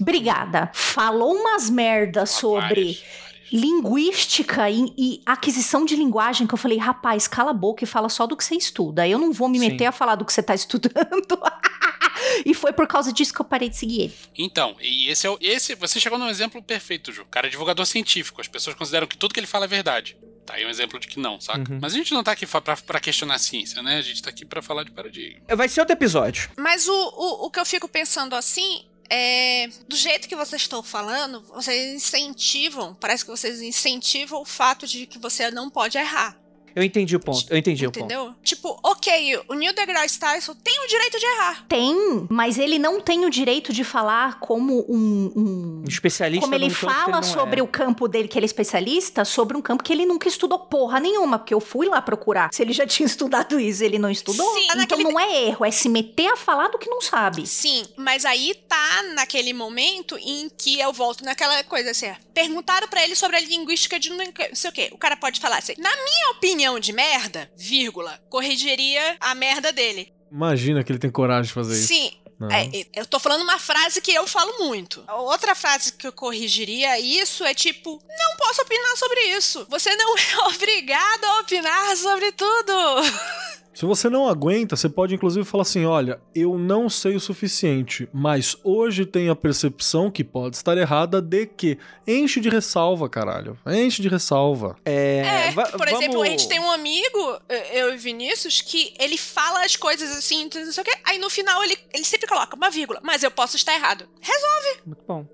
Obrigada. 0.00 0.70
Falou 0.74 1.34
umas 1.34 1.70
merdas 1.70 2.30
sobre 2.30 2.60
várias. 2.60 3.04
Linguística 3.52 4.70
e, 4.70 4.92
e 4.96 5.22
aquisição 5.26 5.84
de 5.84 5.94
linguagem 5.94 6.46
que 6.46 6.54
eu 6.54 6.58
falei, 6.58 6.78
rapaz, 6.78 7.28
cala 7.28 7.50
a 7.50 7.54
boca 7.54 7.84
e 7.84 7.86
fala 7.86 8.08
só 8.08 8.26
do 8.26 8.36
que 8.36 8.42
você 8.42 8.54
estuda. 8.56 9.06
Eu 9.06 9.18
não 9.18 9.32
vou 9.32 9.48
me 9.48 9.58
Sim. 9.58 9.68
meter 9.68 9.84
a 9.86 9.92
falar 9.92 10.14
do 10.14 10.24
que 10.24 10.32
você 10.32 10.42
tá 10.42 10.54
estudando. 10.54 11.38
e 12.46 12.54
foi 12.54 12.72
por 12.72 12.86
causa 12.86 13.12
disso 13.12 13.34
que 13.34 13.40
eu 13.40 13.44
parei 13.44 13.68
de 13.68 13.76
seguir 13.76 14.02
ele. 14.02 14.14
Então, 14.36 14.74
e 14.80 15.08
esse 15.08 15.26
é 15.26 15.30
o. 15.30 15.36
Esse, 15.40 15.74
você 15.74 16.00
chegou 16.00 16.18
num 16.18 16.28
exemplo 16.28 16.62
perfeito, 16.62 17.12
Ju. 17.12 17.22
O 17.22 17.26
cara 17.26 17.46
é 17.46 17.50
divulgador 17.50 17.84
científico. 17.84 18.40
As 18.40 18.48
pessoas 18.48 18.74
consideram 18.74 19.06
que 19.06 19.16
tudo 19.16 19.34
que 19.34 19.40
ele 19.40 19.46
fala 19.46 19.66
é 19.66 19.68
verdade. 19.68 20.16
Tá 20.46 20.54
aí 20.54 20.66
um 20.66 20.70
exemplo 20.70 20.98
de 20.98 21.06
que 21.06 21.20
não, 21.20 21.40
saca? 21.40 21.72
Uhum. 21.72 21.78
Mas 21.80 21.94
a 21.94 21.96
gente 21.96 22.12
não 22.12 22.22
tá 22.24 22.32
aqui 22.32 22.46
pra, 22.46 22.76
pra 22.76 23.00
questionar 23.00 23.34
a 23.34 23.38
ciência, 23.38 23.80
né? 23.82 23.98
A 23.98 24.02
gente 24.02 24.20
tá 24.20 24.30
aqui 24.30 24.44
pra 24.44 24.60
falar 24.60 24.82
de 24.82 24.90
paradigma. 24.90 25.40
Vai 25.54 25.68
ser 25.68 25.80
outro 25.80 25.94
episódio. 25.94 26.50
Mas 26.56 26.88
o, 26.88 26.92
o, 26.92 27.46
o 27.46 27.50
que 27.50 27.60
eu 27.60 27.64
fico 27.64 27.86
pensando 27.86 28.34
assim 28.34 28.84
é. 29.14 29.68
Do 29.86 29.94
jeito 29.94 30.26
que 30.26 30.34
vocês 30.34 30.62
estão 30.62 30.82
falando, 30.82 31.42
vocês 31.42 31.94
incentivam, 31.94 32.94
parece 32.94 33.24
que 33.24 33.30
vocês 33.30 33.60
incentivam 33.60 34.40
o 34.40 34.46
fato 34.46 34.86
de 34.86 35.06
que 35.06 35.18
você 35.18 35.50
não 35.50 35.68
pode 35.68 35.98
errar. 35.98 36.41
Eu 36.74 36.82
entendi 36.82 37.16
o 37.16 37.20
ponto. 37.20 37.46
Eu 37.50 37.56
entendi 37.56 37.86
o 37.86 37.90
ponto. 37.92 38.04
Entendeu? 38.04 38.34
Tipo, 38.42 38.78
ok, 38.82 39.40
o 39.48 39.54
Neil 39.54 39.74
deGrasse 39.74 40.18
Tyson 40.18 40.54
tem 40.54 40.84
o 40.84 40.88
direito 40.88 41.18
de 41.18 41.26
errar. 41.26 41.64
Tem, 41.68 42.26
mas 42.30 42.58
ele 42.58 42.78
não 42.78 43.00
tem 43.00 43.24
o 43.24 43.30
direito 43.30 43.72
de 43.72 43.84
falar 43.84 44.38
como 44.40 44.84
um. 44.88 45.32
um- 45.36 45.82
Um 45.82 45.88
especialista 45.88 46.42
como 46.42 46.54
ele 46.54 46.68
num 46.68 46.74
campo 46.74 46.86
que 46.86 46.94
fala 47.00 47.16
não 47.16 47.22
sobre 47.22 47.60
é. 47.60 47.62
o 47.62 47.66
campo 47.66 48.08
dele, 48.08 48.28
que 48.28 48.38
ele 48.38 48.44
é 48.44 48.46
especialista, 48.46 49.24
sobre 49.24 49.56
um 49.56 49.62
campo 49.62 49.82
que 49.82 49.92
ele 49.92 50.06
nunca 50.06 50.28
estudou 50.28 50.58
porra 50.58 51.00
nenhuma, 51.00 51.38
porque 51.38 51.54
eu 51.54 51.60
fui 51.60 51.86
lá 51.88 52.00
procurar. 52.00 52.50
Se 52.52 52.62
ele 52.62 52.72
já 52.72 52.86
tinha 52.86 53.06
estudado 53.06 53.58
isso, 53.58 53.82
ele 53.84 53.98
não 53.98 54.10
estudou. 54.10 54.46
Sim, 54.54 54.64
então 54.64 54.76
naquele- 54.76 55.04
não 55.04 55.18
é 55.18 55.46
erro, 55.48 55.64
é 55.64 55.70
se 55.70 55.88
meter 55.88 56.28
a 56.28 56.36
falar 56.36 56.68
do 56.68 56.78
que 56.78 56.88
não 56.88 57.00
sabe. 57.00 57.46
Sim, 57.46 57.84
mas 57.96 58.24
aí 58.24 58.54
tá 58.68 59.02
naquele 59.14 59.52
momento 59.52 60.16
em 60.18 60.48
que 60.56 60.78
eu 60.80 60.92
volto 60.92 61.24
naquela 61.24 61.62
coisa 61.64 61.90
assim. 61.90 62.10
ó, 62.10 62.14
Perguntaram 62.32 62.88
pra 62.88 63.02
ele 63.04 63.14
sobre 63.14 63.36
a 63.36 63.40
linguística 63.40 63.98
de 63.98 64.08
não 64.10 64.24
sei 64.54 64.70
o 64.70 64.72
quê. 64.72 64.88
O 64.92 64.96
cara 64.98 65.16
pode 65.16 65.38
falar 65.40 65.58
assim: 65.58 65.74
na 65.78 65.90
minha 65.90 66.30
opinião 66.30 66.61
de 66.80 66.92
merda, 66.92 67.50
vírgula, 67.56 68.18
corrigiria 68.28 69.16
a 69.20 69.34
merda 69.34 69.72
dele. 69.72 70.12
Imagina 70.30 70.82
que 70.82 70.90
ele 70.90 70.98
tem 70.98 71.10
coragem 71.10 71.48
de 71.48 71.52
fazer 71.52 71.74
isso. 71.74 71.88
Sim. 71.88 72.12
É, 72.50 73.00
eu 73.00 73.06
tô 73.06 73.20
falando 73.20 73.42
uma 73.42 73.58
frase 73.58 74.00
que 74.00 74.12
eu 74.12 74.26
falo 74.26 74.66
muito. 74.66 75.04
Outra 75.08 75.54
frase 75.54 75.92
que 75.92 76.06
eu 76.06 76.12
corrigiria 76.12 76.98
isso 76.98 77.44
é 77.44 77.54
tipo: 77.54 77.90
não 77.90 78.36
posso 78.36 78.62
opinar 78.62 78.96
sobre 78.96 79.20
isso. 79.36 79.66
Você 79.70 79.94
não 79.94 80.16
é 80.16 80.38
obrigado 80.48 81.24
a 81.24 81.40
opinar 81.40 81.96
sobre 81.96 82.32
tudo. 82.32 82.72
Se 83.74 83.86
você 83.86 84.10
não 84.10 84.28
aguenta, 84.28 84.76
você 84.76 84.86
pode 84.88 85.14
inclusive 85.14 85.46
falar 85.46 85.62
assim: 85.62 85.86
olha, 85.86 86.20
eu 86.34 86.58
não 86.58 86.90
sei 86.90 87.16
o 87.16 87.20
suficiente, 87.20 88.06
mas 88.12 88.54
hoje 88.62 89.06
tenho 89.06 89.32
a 89.32 89.36
percepção 89.36 90.10
que 90.10 90.22
pode 90.22 90.56
estar 90.56 90.76
errada 90.76 91.22
de 91.22 91.46
que. 91.46 91.78
Enche 92.06 92.38
de 92.40 92.50
ressalva, 92.50 93.08
caralho. 93.08 93.58
Enche 93.66 94.02
de 94.02 94.08
ressalva. 94.08 94.76
É, 94.84 95.20
É, 95.48 95.52
por 95.52 95.88
exemplo, 95.88 96.12
vamos- 96.18 96.26
a 96.26 96.30
gente 96.30 96.48
tem 96.48 96.60
um 96.60 96.70
amigo, 96.70 97.40
eu 97.72 97.94
e 97.94 97.96
Vinícius, 97.96 98.60
que 98.60 98.92
ele 99.00 99.16
fala 99.16 99.64
as 99.64 99.74
coisas 99.76 100.10
assim, 100.18 100.50
não 100.54 100.72
sei 100.72 100.82
o 100.82 100.84
quê, 100.84 100.92
aí 101.04 101.16
no 101.18 101.30
final 101.30 101.62
ele, 101.64 101.78
ele 101.94 102.04
sempre 102.04 102.26
coloca 102.28 102.54
uma 102.54 102.70
vírgula, 102.70 103.00
mas 103.02 103.22
eu 103.22 103.30
posso 103.30 103.56
estar 103.56 103.72
errado. 103.74 104.06
Resolve. 104.20 104.80
Muito 104.84 105.02
bom. 105.08 105.26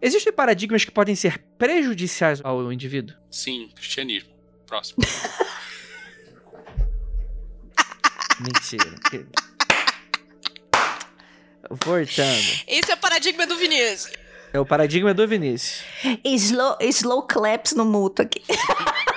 Existem 0.00 0.32
paradigmas 0.32 0.84
que 0.84 0.90
podem 0.90 1.14
ser 1.16 1.38
prejudiciais 1.58 2.40
ao 2.44 2.72
indivíduo? 2.72 3.16
Sim, 3.30 3.68
cristianismo. 3.74 4.35
Próximo. 4.66 4.98
Mentira. 8.40 8.84
Voltando. 11.70 12.64
Esse 12.66 12.90
é 12.90 12.94
o 12.94 12.98
paradigma 12.98 13.46
do 13.46 13.56
Vinícius. 13.56 14.12
É 14.52 14.60
o 14.60 14.66
paradigma 14.66 15.14
do 15.14 15.26
Vinícius. 15.26 15.84
Slow, 16.24 16.76
slow 16.80 17.22
claps 17.22 17.72
no 17.72 17.84
mútuo 17.84 18.24
aqui. 18.24 18.42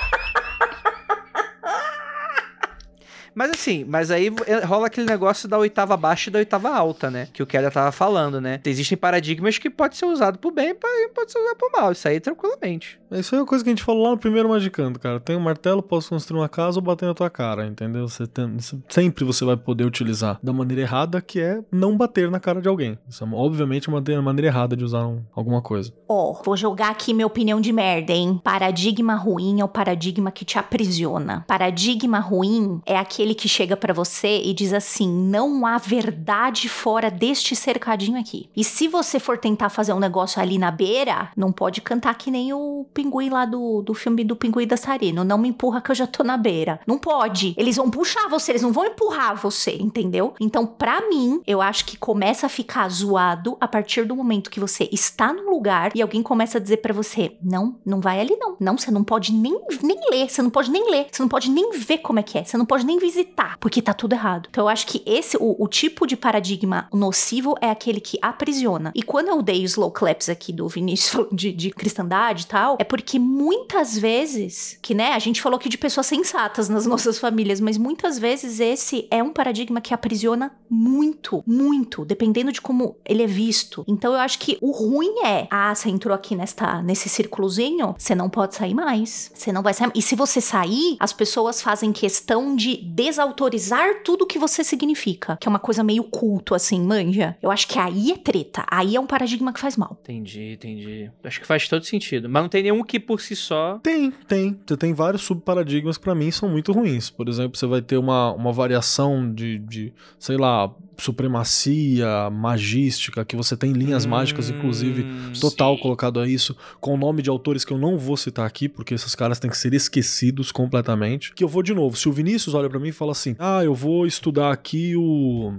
Mas 3.39 3.51
assim, 3.51 3.85
mas 3.87 4.11
aí 4.11 4.29
é, 4.45 4.65
rola 4.65 4.87
aquele 4.87 5.07
negócio 5.07 5.47
da 5.47 5.57
oitava 5.57 5.95
baixa 5.95 6.29
e 6.29 6.33
da 6.33 6.39
oitava 6.39 6.69
alta, 6.75 7.09
né? 7.09 7.29
Que 7.31 7.41
o 7.41 7.47
Keller 7.47 7.71
tava 7.71 7.89
falando, 7.93 8.41
né? 8.41 8.59
Existem 8.65 8.97
paradigmas 8.97 9.57
que 9.57 9.69
pode 9.69 9.95
ser 9.95 10.03
usado 10.07 10.37
pro 10.37 10.51
bem 10.51 10.71
e 10.71 11.07
pode 11.15 11.31
ser 11.31 11.39
usado 11.39 11.55
pro 11.55 11.71
mal. 11.71 11.93
Isso 11.93 12.05
aí 12.05 12.19
tranquilamente. 12.19 12.99
Isso 13.09 13.33
é 13.33 13.39
uma 13.39 13.45
coisa 13.45 13.63
que 13.63 13.69
a 13.69 13.71
gente 13.71 13.81
falou 13.83 14.03
lá 14.03 14.09
no 14.11 14.17
primeiro 14.17 14.49
Magicando, 14.49 14.99
cara. 14.99 15.21
Tem 15.21 15.37
um 15.37 15.39
martelo, 15.39 15.81
posso 15.81 16.09
construir 16.09 16.41
uma 16.41 16.49
casa 16.49 16.79
ou 16.79 16.83
bater 16.83 17.05
na 17.05 17.13
tua 17.13 17.29
cara, 17.29 17.65
entendeu? 17.65 18.09
Você 18.09 18.27
tem- 18.27 18.57
sempre 18.89 19.23
você 19.23 19.45
vai 19.45 19.55
poder 19.55 19.85
utilizar 19.85 20.37
da 20.43 20.51
maneira 20.51 20.81
errada, 20.81 21.21
que 21.21 21.39
é 21.39 21.61
não 21.71 21.95
bater 21.95 22.29
na 22.29 22.41
cara 22.41 22.61
de 22.61 22.67
alguém. 22.67 22.99
Isso 23.07 23.23
é, 23.23 23.27
obviamente, 23.31 23.87
uma 23.87 24.01
maneira- 24.01 24.21
maneira 24.21 24.47
errada 24.47 24.75
de 24.75 24.83
usar 24.83 25.07
um- 25.07 25.21
alguma 25.33 25.61
coisa. 25.61 25.93
Ó, 26.09 26.33
vou 26.43 26.57
jogar 26.57 26.89
aqui 26.89 27.13
minha 27.13 27.25
opinião 27.25 27.61
de 27.61 27.71
merda, 27.71 28.11
hein? 28.11 28.39
Paradigma 28.43 29.15
ruim 29.15 29.61
é 29.61 29.63
o 29.63 29.67
paradigma 29.69 30.29
que 30.29 30.43
te 30.43 30.59
aprisiona. 30.59 31.45
Paradigma 31.47 32.19
ruim 32.19 32.81
é 32.85 32.97
aquele 32.97 33.28
que 33.35 33.47
chega 33.47 33.75
pra 33.75 33.93
você 33.93 34.41
e 34.43 34.53
diz 34.53 34.73
assim: 34.73 35.09
não 35.09 35.65
há 35.65 35.77
verdade 35.77 36.69
fora 36.69 37.09
deste 37.09 37.55
cercadinho 37.55 38.19
aqui. 38.19 38.49
E 38.55 38.63
se 38.63 38.87
você 38.87 39.19
for 39.19 39.37
tentar 39.37 39.69
fazer 39.69 39.93
um 39.93 39.99
negócio 39.99 40.41
ali 40.41 40.57
na 40.57 40.71
beira, 40.71 41.31
não 41.35 41.51
pode 41.51 41.81
cantar 41.81 42.15
que 42.15 42.31
nem 42.31 42.53
o 42.53 42.85
pinguim 42.93 43.29
lá 43.29 43.45
do, 43.45 43.81
do 43.81 43.93
filme 43.93 44.23
do 44.23 44.35
Pinguim 44.35 44.67
Dançarino. 44.67 45.23
Não 45.23 45.37
me 45.37 45.49
empurra 45.49 45.81
que 45.81 45.91
eu 45.91 45.95
já 45.95 46.07
tô 46.07 46.23
na 46.23 46.37
beira. 46.37 46.79
Não 46.85 46.97
pode. 46.97 47.53
Eles 47.57 47.75
vão 47.75 47.89
puxar 47.89 48.27
você, 48.29 48.51
eles 48.51 48.61
não 48.61 48.71
vão 48.71 48.85
empurrar 48.85 49.35
você, 49.35 49.75
entendeu? 49.79 50.33
Então, 50.39 50.65
pra 50.65 51.07
mim, 51.09 51.41
eu 51.45 51.61
acho 51.61 51.85
que 51.85 51.97
começa 51.97 52.45
a 52.45 52.49
ficar 52.49 52.89
zoado 52.89 53.57
a 53.59 53.67
partir 53.67 54.05
do 54.05 54.15
momento 54.15 54.49
que 54.49 54.59
você 54.59 54.89
está 54.91 55.33
no 55.33 55.49
lugar 55.49 55.91
e 55.95 56.01
alguém 56.01 56.23
começa 56.23 56.57
a 56.57 56.61
dizer 56.61 56.77
pra 56.77 56.93
você: 56.93 57.37
não, 57.41 57.75
não 57.85 57.99
vai 57.99 58.19
ali 58.19 58.35
não. 58.35 58.55
Não, 58.59 58.77
você 58.77 58.91
não 58.91 59.03
pode 59.03 59.33
nem, 59.33 59.59
nem 59.81 59.99
ler, 60.09 60.29
você 60.29 60.41
não 60.41 60.49
pode 60.49 60.71
nem 60.71 60.89
ler, 60.89 61.07
você 61.11 61.21
não 61.21 61.29
pode 61.29 61.49
nem 61.49 61.71
ver 61.71 61.99
como 61.99 62.19
é 62.19 62.23
que 62.23 62.37
é, 62.37 62.43
você 62.43 62.57
não 62.57 62.65
pode 62.65 62.85
nem 62.85 62.99
visitar, 62.99 63.18
porque 63.59 63.81
tá 63.81 63.93
tudo 63.93 64.13
errado. 64.13 64.47
Então, 64.49 64.65
eu 64.65 64.69
acho 64.69 64.87
que 64.87 65.03
esse, 65.05 65.37
o, 65.37 65.55
o 65.59 65.67
tipo 65.67 66.05
de 66.05 66.15
paradigma 66.15 66.87
nocivo 66.93 67.55
é 67.61 67.69
aquele 67.69 67.99
que 67.99 68.17
aprisiona. 68.21 68.91
E 68.95 69.03
quando 69.03 69.29
eu 69.29 69.41
dei 69.41 69.63
slow 69.63 69.91
claps 69.91 70.29
aqui 70.29 70.51
do 70.51 70.67
Vinícius 70.67 71.27
de, 71.31 71.51
de 71.51 71.71
cristandade 71.71 72.43
e 72.43 72.47
tal, 72.47 72.77
é 72.79 72.83
porque 72.83 73.19
muitas 73.19 73.97
vezes, 73.97 74.77
que 74.81 74.93
né, 74.93 75.13
a 75.13 75.19
gente 75.19 75.41
falou 75.41 75.57
aqui 75.57 75.69
de 75.69 75.77
pessoas 75.77 76.07
sensatas 76.07 76.69
nas 76.69 76.85
nossas 76.87 77.19
famílias, 77.19 77.59
mas 77.59 77.77
muitas 77.77 78.17
vezes 78.17 78.59
esse 78.59 79.07
é 79.11 79.21
um 79.21 79.31
paradigma 79.31 79.81
que 79.81 79.93
aprisiona 79.93 80.51
muito, 80.69 81.43
muito, 81.45 82.05
dependendo 82.05 82.51
de 82.51 82.61
como 82.61 82.97
ele 83.05 83.23
é 83.23 83.27
visto. 83.27 83.83
Então 83.87 84.13
eu 84.13 84.19
acho 84.19 84.39
que 84.39 84.57
o 84.61 84.71
ruim 84.71 85.25
é, 85.25 85.47
ah, 85.49 85.73
você 85.73 85.89
entrou 85.89 86.13
aqui 86.13 86.35
nesta, 86.35 86.81
nesse 86.81 87.09
círculozinho, 87.09 87.95
você 87.97 88.13
não 88.15 88.29
pode 88.29 88.55
sair 88.55 88.73
mais. 88.73 89.31
Você 89.33 89.51
não 89.51 89.61
vai 89.61 89.73
sair. 89.73 89.91
E 89.95 90.01
se 90.01 90.15
você 90.15 90.39
sair, 90.41 90.97
as 90.99 91.13
pessoas 91.13 91.61
fazem 91.61 91.91
questão 91.91 92.55
de 92.55 92.77
desautorizar 92.99 94.03
tudo 94.03 94.27
que 94.27 94.37
você 94.37 94.61
significa, 94.61 95.37
que 95.37 95.47
é 95.47 95.49
uma 95.49 95.59
coisa 95.59 95.81
meio 95.83 96.03
culto 96.03 96.53
assim, 96.53 96.81
manja. 96.81 97.37
Eu 97.41 97.49
acho 97.49 97.65
que 97.67 97.79
aí 97.79 98.11
é 98.11 98.17
treta, 98.17 98.65
aí 98.69 98.95
é 98.95 98.99
um 98.99 99.05
paradigma 99.07 99.53
que 99.53 99.59
faz 99.59 99.77
mal. 99.77 99.97
Entendi, 100.01 100.53
entendi. 100.53 101.09
Acho 101.23 101.39
que 101.39 101.47
faz 101.47 101.67
todo 101.67 101.85
sentido. 101.85 102.27
Mas 102.27 102.41
não 102.43 102.49
tem 102.49 102.63
nenhum 102.63 102.83
que 102.83 102.99
por 102.99 103.21
si 103.21 103.35
só. 103.35 103.79
Tem, 103.81 104.11
tem. 104.27 104.59
Você 104.65 104.75
tem 104.75 104.93
vários 104.93 105.21
subparadigmas 105.21 105.97
que 105.97 106.03
pra 106.03 106.13
mim 106.13 106.29
são 106.29 106.49
muito 106.49 106.73
ruins. 106.73 107.09
Por 107.09 107.29
exemplo, 107.29 107.57
você 107.57 107.65
vai 107.65 107.81
ter 107.81 107.97
uma, 107.97 108.33
uma 108.33 108.51
variação 108.51 109.33
de, 109.33 109.59
de, 109.59 109.93
sei 110.19 110.35
lá, 110.37 110.69
supremacia 110.97 112.29
magística, 112.29 113.23
que 113.23 113.35
você 113.35 113.55
tem 113.55 113.71
linhas 113.71 114.05
mágicas, 114.05 114.49
inclusive, 114.49 115.03
Hum, 115.03 115.31
total 115.39 115.75
Sim. 115.75 115.81
colocado 115.81 116.19
a 116.19 116.27
isso, 116.27 116.55
com 116.79 116.93
o 116.93 116.97
nome 116.97 117.21
de 117.21 117.29
autores 117.29 117.63
que 117.63 117.71
eu 117.71 117.77
não 117.77 117.97
vou 117.97 118.17
citar 118.17 118.45
aqui, 118.45 118.67
porque 118.67 118.93
esses 118.93 119.15
caras 119.15 119.39
têm 119.39 119.49
que 119.49 119.57
ser 119.57 119.73
esquecidos 119.73 120.51
completamente. 120.51 121.33
Que 121.33 121.43
eu 121.43 121.47
vou 121.47 121.63
de 121.63 121.73
novo. 121.73 121.95
Se 121.95 122.09
o 122.09 122.11
Vinícius 122.11 122.53
olha 122.53 122.69
pra 122.69 122.79
mim 122.79 122.88
e 122.89 122.91
fala 122.91 123.11
assim: 123.13 123.35
Ah, 123.39 123.63
eu 123.63 123.73
vou 123.73 124.05
estudar 124.05 124.51
aqui 124.51 124.95
o. 124.95 125.53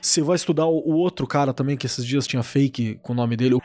Você 0.00 0.22
vai 0.22 0.36
estudar 0.36 0.66
o, 0.66 0.90
outro 0.92 1.26
cara 1.26 1.52
também, 1.52 1.76
que 1.76 1.86
esses 1.86 2.04
dias 2.06 2.26
tinha 2.26 2.42
fake 2.42 2.98
com 3.02 3.12
o 3.12 3.16
nome 3.16 3.36
dele. 3.36 3.54
o 3.54 3.62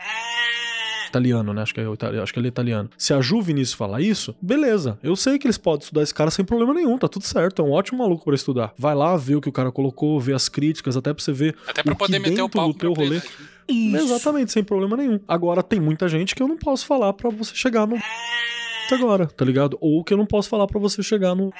Italiano, 1.08 1.54
né? 1.54 1.62
Acho 1.62 1.72
que, 1.72 1.80
é, 1.80 1.88
o 1.88 1.94
itali- 1.94 2.18
acho 2.18 2.32
que 2.32 2.38
ele 2.40 2.48
é 2.48 2.50
italiano. 2.50 2.90
Se 2.98 3.14
a 3.14 3.20
Ju 3.20 3.40
Vinícius 3.40 3.72
falar 3.78 4.00
isso, 4.00 4.34
beleza. 4.42 4.98
Eu 5.00 5.14
sei 5.14 5.38
que 5.38 5.46
eles 5.46 5.56
podem 5.56 5.84
estudar 5.84 6.02
esse 6.02 6.12
cara 6.12 6.28
sem 6.28 6.44
problema 6.44 6.74
nenhum, 6.74 6.98
tá 6.98 7.06
tudo 7.06 7.24
certo. 7.24 7.62
É 7.62 7.64
um 7.64 7.70
ótimo 7.70 7.98
maluco 8.00 8.24
pra 8.24 8.34
estudar. 8.34 8.74
Vai 8.76 8.96
lá 8.96 9.16
ver 9.16 9.36
o 9.36 9.40
que 9.40 9.48
o 9.48 9.52
cara 9.52 9.70
colocou, 9.70 10.18
ver 10.20 10.34
as 10.34 10.48
críticas, 10.48 10.96
até 10.96 11.14
pra 11.14 11.22
você 11.22 11.32
ver 11.32 11.54
Até 11.68 11.84
pra 11.84 11.92
o 11.92 11.96
que 11.96 12.04
poder 12.04 12.18
meter 12.18 12.42
o 12.42 12.48
pau 12.48 12.72
do 12.72 12.78
teu 12.78 12.92
rolê. 12.92 13.20
propriedade. 13.20 13.54
Exatamente, 14.04 14.50
sem 14.52 14.64
problema 14.64 14.96
nenhum. 14.96 15.20
Agora, 15.28 15.62
tem 15.62 15.78
muita 15.80 16.08
gente 16.08 16.34
que 16.34 16.42
eu 16.42 16.48
não 16.48 16.58
posso 16.58 16.84
falar 16.84 17.12
pra 17.12 17.30
você 17.30 17.54
chegar 17.54 17.86
no. 17.86 17.96
Agora, 18.90 19.26
tá 19.28 19.44
ligado? 19.44 19.78
Ou 19.80 20.02
que 20.02 20.12
eu 20.12 20.18
não 20.18 20.26
posso 20.26 20.48
falar 20.48 20.66
pra 20.66 20.80
você 20.80 21.00
chegar 21.00 21.34
no. 21.36 21.52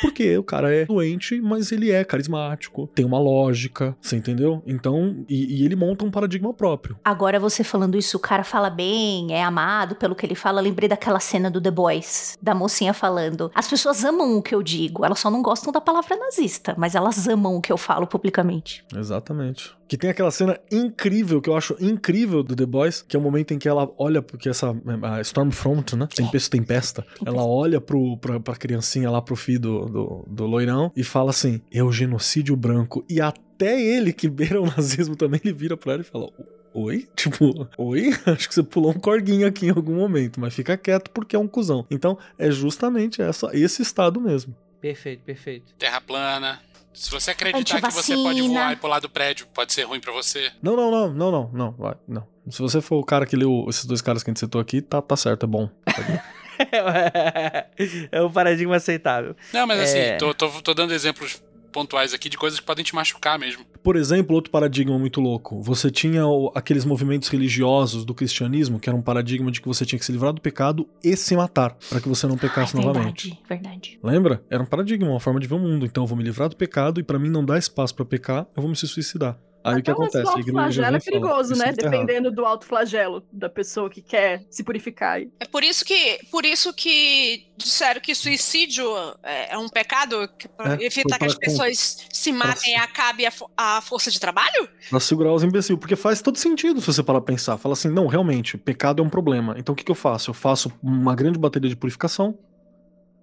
Porque 0.00 0.36
o 0.38 0.42
cara 0.42 0.74
é 0.74 0.84
doente, 0.86 1.40
mas 1.40 1.72
ele 1.72 1.90
é 1.90 2.04
carismático, 2.04 2.88
tem 2.94 3.04
uma 3.04 3.18
lógica, 3.18 3.96
você 4.00 4.16
entendeu? 4.16 4.62
Então, 4.66 5.24
e, 5.28 5.60
e 5.60 5.64
ele 5.64 5.76
monta 5.76 6.04
um 6.04 6.10
paradigma 6.10 6.52
próprio. 6.52 6.98
Agora 7.04 7.38
você 7.38 7.62
falando 7.62 7.96
isso, 7.96 8.16
o 8.16 8.20
cara 8.20 8.44
fala 8.44 8.70
bem, 8.70 9.32
é 9.32 9.42
amado 9.42 9.94
pelo 9.94 10.14
que 10.14 10.24
ele 10.24 10.34
fala. 10.34 10.60
Lembrei 10.60 10.88
daquela 10.88 11.20
cena 11.20 11.50
do 11.50 11.60
The 11.60 11.70
Boys, 11.70 12.38
da 12.40 12.54
mocinha 12.54 12.94
falando. 12.94 13.50
As 13.54 13.68
pessoas 13.68 14.04
amam 14.04 14.36
o 14.36 14.42
que 14.42 14.54
eu 14.54 14.62
digo, 14.62 15.04
elas 15.04 15.18
só 15.18 15.30
não 15.30 15.42
gostam 15.42 15.72
da 15.72 15.80
palavra 15.80 16.16
nazista, 16.16 16.74
mas 16.78 16.94
elas 16.94 17.28
amam 17.28 17.56
o 17.56 17.60
que 17.60 17.72
eu 17.72 17.78
falo 17.78 18.06
publicamente. 18.06 18.84
Exatamente. 18.94 19.74
Que 19.90 19.96
tem 19.96 20.08
aquela 20.08 20.30
cena 20.30 20.56
incrível, 20.70 21.42
que 21.42 21.50
eu 21.50 21.56
acho 21.56 21.74
incrível 21.80 22.44
do 22.44 22.54
The 22.54 22.64
Boys, 22.64 23.02
que 23.02 23.16
é 23.16 23.18
o 23.18 23.22
momento 23.22 23.52
em 23.52 23.58
que 23.58 23.68
ela 23.68 23.90
olha, 23.98 24.22
porque 24.22 24.48
essa 24.48 24.72
a 25.02 25.20
Stormfront, 25.20 25.96
né? 25.96 26.06
Tempesta, 26.14 26.56
tempesta. 26.56 27.06
Ela 27.26 27.44
olha 27.44 27.80
pro, 27.80 28.16
pra, 28.18 28.38
pra 28.38 28.54
criancinha 28.54 29.10
lá, 29.10 29.20
pro 29.20 29.34
filho 29.34 29.58
do, 29.58 29.88
do, 29.90 30.24
do 30.26 30.46
loirão, 30.46 30.92
e 30.96 31.04
fala 31.04 31.30
assim: 31.30 31.60
é 31.70 31.82
o 31.82 31.92
genocídio 31.92 32.56
branco. 32.56 33.04
E 33.08 33.20
até 33.20 33.80
ele, 33.80 34.12
que 34.12 34.28
beira 34.28 34.60
o 34.60 34.66
nazismo 34.66 35.16
também, 35.16 35.40
ele 35.44 35.52
vira 35.52 35.76
pra 35.76 35.94
ela 35.94 36.02
e 36.02 36.04
fala: 36.04 36.30
Oi? 36.72 37.08
Tipo, 37.16 37.68
oi? 37.76 38.10
Acho 38.26 38.48
que 38.48 38.54
você 38.54 38.62
pulou 38.62 38.92
um 38.92 38.98
corguinho 38.98 39.46
aqui 39.46 39.66
em 39.66 39.70
algum 39.70 39.96
momento, 39.96 40.40
mas 40.40 40.54
fica 40.54 40.76
quieto 40.76 41.10
porque 41.10 41.36
é 41.36 41.38
um 41.38 41.48
cuzão. 41.48 41.86
Então, 41.90 42.18
é 42.38 42.50
justamente 42.50 43.20
essa, 43.20 43.50
esse 43.52 43.82
estado 43.82 44.20
mesmo. 44.20 44.54
Perfeito, 44.80 45.22
perfeito. 45.24 45.74
Terra 45.78 46.00
plana. 46.00 46.60
Se 46.92 47.10
você 47.10 47.30
acreditar 47.30 47.80
que 47.80 47.94
você 47.94 48.14
pode 48.14 48.42
voar 48.42 48.72
e 48.72 48.76
pular 48.76 48.98
do 48.98 49.08
prédio, 49.08 49.46
pode 49.54 49.72
ser 49.72 49.84
ruim 49.84 50.00
pra 50.00 50.12
você. 50.12 50.50
Não, 50.60 50.74
não, 50.74 50.90
não, 50.90 51.12
não, 51.12 51.30
não, 51.30 51.50
não, 51.52 51.96
não. 52.08 52.26
Se 52.50 52.60
você 52.60 52.80
for 52.80 52.96
o 52.96 53.04
cara 53.04 53.26
que 53.26 53.36
leu 53.36 53.66
esses 53.68 53.84
dois 53.84 54.02
caras 54.02 54.22
que 54.22 54.30
a 54.30 54.32
gente 54.32 54.40
citou 54.40 54.60
aqui, 54.60 54.82
tá, 54.82 55.00
tá 55.00 55.16
certo, 55.16 55.44
é 55.44 55.46
bom. 55.46 55.68
Tá 55.84 56.02
bom. 56.02 56.18
é 58.12 58.22
um 58.22 58.30
paradigma 58.30 58.76
aceitável. 58.76 59.34
Não, 59.52 59.66
mas 59.66 59.78
É. 59.80 59.82
assim, 60.14 60.18
tô, 60.18 60.34
tô, 60.34 60.48
tô 60.62 60.74
dando 60.74 60.92
exemplos 60.92 61.42
pontuais 61.72 62.12
aqui 62.12 62.28
de 62.28 62.36
coisas 62.36 62.58
que 62.58 62.66
podem 62.66 62.84
te 62.84 62.94
machucar 62.96 63.38
mesmo. 63.38 63.64
Por 63.80 63.94
exemplo, 63.94 64.34
outro 64.34 64.50
paradigma 64.50 64.98
muito 64.98 65.20
louco. 65.20 65.62
Você 65.62 65.88
tinha 65.88 66.26
o- 66.26 66.50
aqueles 66.52 66.84
movimentos 66.84 67.28
religiosos 67.28 68.04
do 68.04 68.12
cristianismo, 68.12 68.80
que 68.80 68.88
era 68.90 68.96
um 68.98 69.00
paradigma 69.02 69.52
de 69.52 69.60
que 69.60 69.68
você 69.68 69.86
tinha 69.86 69.98
que 69.98 70.04
se 70.04 70.10
livrar 70.10 70.32
do 70.32 70.40
pecado 70.40 70.88
e 71.02 71.16
se 71.16 71.36
matar, 71.36 71.76
para 71.88 72.00
que 72.00 72.08
você 72.08 72.26
não 72.26 72.36
pecasse 72.36 72.76
Ai, 72.76 72.84
novamente. 72.84 73.28
verdade, 73.28 73.42
verdade. 73.48 73.98
Lembra? 74.02 74.42
Era 74.50 74.62
um 74.62 74.66
paradigma, 74.66 75.08
uma 75.08 75.20
forma 75.20 75.38
de 75.38 75.46
ver 75.46 75.54
o 75.54 75.58
mundo. 75.60 75.86
Então 75.86 76.02
eu 76.02 76.08
vou 76.08 76.18
me 76.18 76.24
livrar 76.24 76.48
do 76.48 76.56
pecado 76.56 76.98
e 77.00 77.04
pra 77.04 77.20
mim 77.20 77.30
não 77.30 77.44
dar 77.44 77.56
espaço 77.56 77.94
pra 77.94 78.04
pecar, 78.04 78.46
eu 78.56 78.60
vou 78.62 78.68
me 78.68 78.74
suicidar. 78.76 79.38
Aí 79.62 79.78
o 79.78 79.82
que 79.82 79.90
Até 79.90 79.98
o 79.98 80.02
lance 80.02 80.16
acontece? 80.16 80.34
do 80.34 80.40
igreja 80.40 80.58
autoflagelo 80.58 80.96
é 80.96 81.00
perigoso, 81.00 81.52
"Isso 81.52 81.62
né? 81.62 81.68
errado." 81.68 81.76
Dependendo 81.76 82.30
do 82.30 82.46
autoflagelo 82.46 83.22
da 83.30 83.48
pessoa 83.48 83.90
que 83.90 84.00
quer 84.00 84.42
se 84.50 84.64
purificar. 84.64 85.20
É 85.38 85.44
por 85.44 85.62
isso 85.62 85.84
que, 85.84 86.18
por 86.30 86.46
isso 86.46 86.72
que 86.72 87.46
disseram 87.58 88.00
que 88.00 88.14
suicídio 88.14 88.86
é, 89.22 89.52
é 89.52 89.58
um 89.58 89.68
pecado 89.68 90.26
que 90.38 90.48
pra 90.48 90.74
É, 90.74 90.84
evitar 90.86 91.18
que 91.18 91.26
as 91.26 91.34
pessoas 91.34 91.98
se 92.10 92.32
matem 92.32 92.72
e 92.72 92.76
acabe 92.76 93.26
a, 93.26 93.32
a 93.56 93.80
força 93.82 94.10
de 94.10 94.18
trabalho? 94.18 94.66
Pra 94.88 94.98
segurar 94.98 95.34
os 95.34 95.42
imbecil, 95.44 95.76
porque 95.76 95.94
faz 95.94 96.22
todo 96.22 96.38
sentido 96.38 96.80
se 96.80 96.86
você 96.86 97.02
parar 97.02 97.20
pra 97.20 97.34
pensar. 97.34 97.58
Fala 97.58 97.74
assim, 97.74 97.88
não, 97.90 98.06
realmente, 98.06 98.56
pecado 98.56 99.02
é 99.02 99.04
um 99.04 99.10
problema. 99.10 99.54
Então 99.58 99.74
o 99.74 99.76
que, 99.76 99.84
que 99.84 99.90
eu 99.90 99.94
faço? 99.94 100.30
Eu 100.30 100.34
faço 100.34 100.72
uma 100.82 101.14
grande 101.14 101.38
bateria 101.38 101.68
de 101.68 101.76
purificação, 101.76 102.38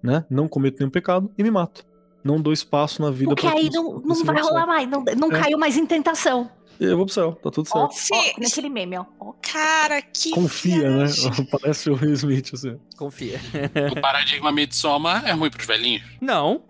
né? 0.00 0.24
Não 0.30 0.46
cometo 0.46 0.78
nenhum 0.78 0.90
pecado 0.90 1.32
e 1.36 1.42
me 1.42 1.50
mato. 1.50 1.84
Não 2.24 2.40
dou 2.40 2.52
espaço 2.52 3.00
na 3.00 3.10
vida 3.10 3.30
Porque 3.34 3.46
pra 3.48 3.56
aí 3.58 3.70
não, 3.70 4.00
não 4.00 4.24
vai 4.24 4.40
rolar 4.42 4.66
mais, 4.66 4.88
não, 4.88 5.04
não 5.16 5.30
É. 5.32 5.40
caiu 5.40 5.58
mais 5.58 5.76
em 5.76 5.86
tentação. 5.86 6.50
E 6.80 6.84
eu 6.84 6.96
vou 6.96 7.06
pro 7.06 7.14
céu, 7.14 7.32
tá 7.42 7.50
tudo 7.50 7.68
Ó, 7.74 7.88
certo. 7.90 8.36
ó, 8.38 8.40
naquele 8.40 8.68
meme, 8.68 8.98
ó. 8.98 9.04
ó. 9.18 9.32
Cara, 9.42 10.00
que 10.00 10.30
Confia, 10.30 10.88
né? 10.90 10.96
viagem. 11.06 11.44
Parece 11.50 11.90
o 11.90 11.94
Will 11.94 12.12
Smith, 12.12 12.50
assim. 12.54 12.78
Confia. 12.96 13.40
O 13.96 14.00
paradigma 14.00 14.52
Midsommar 14.52 15.26
é 15.26 15.32
ruim 15.32 15.50
pros 15.50 15.66
velhinhos. 15.66 16.02
Não. 16.20 16.62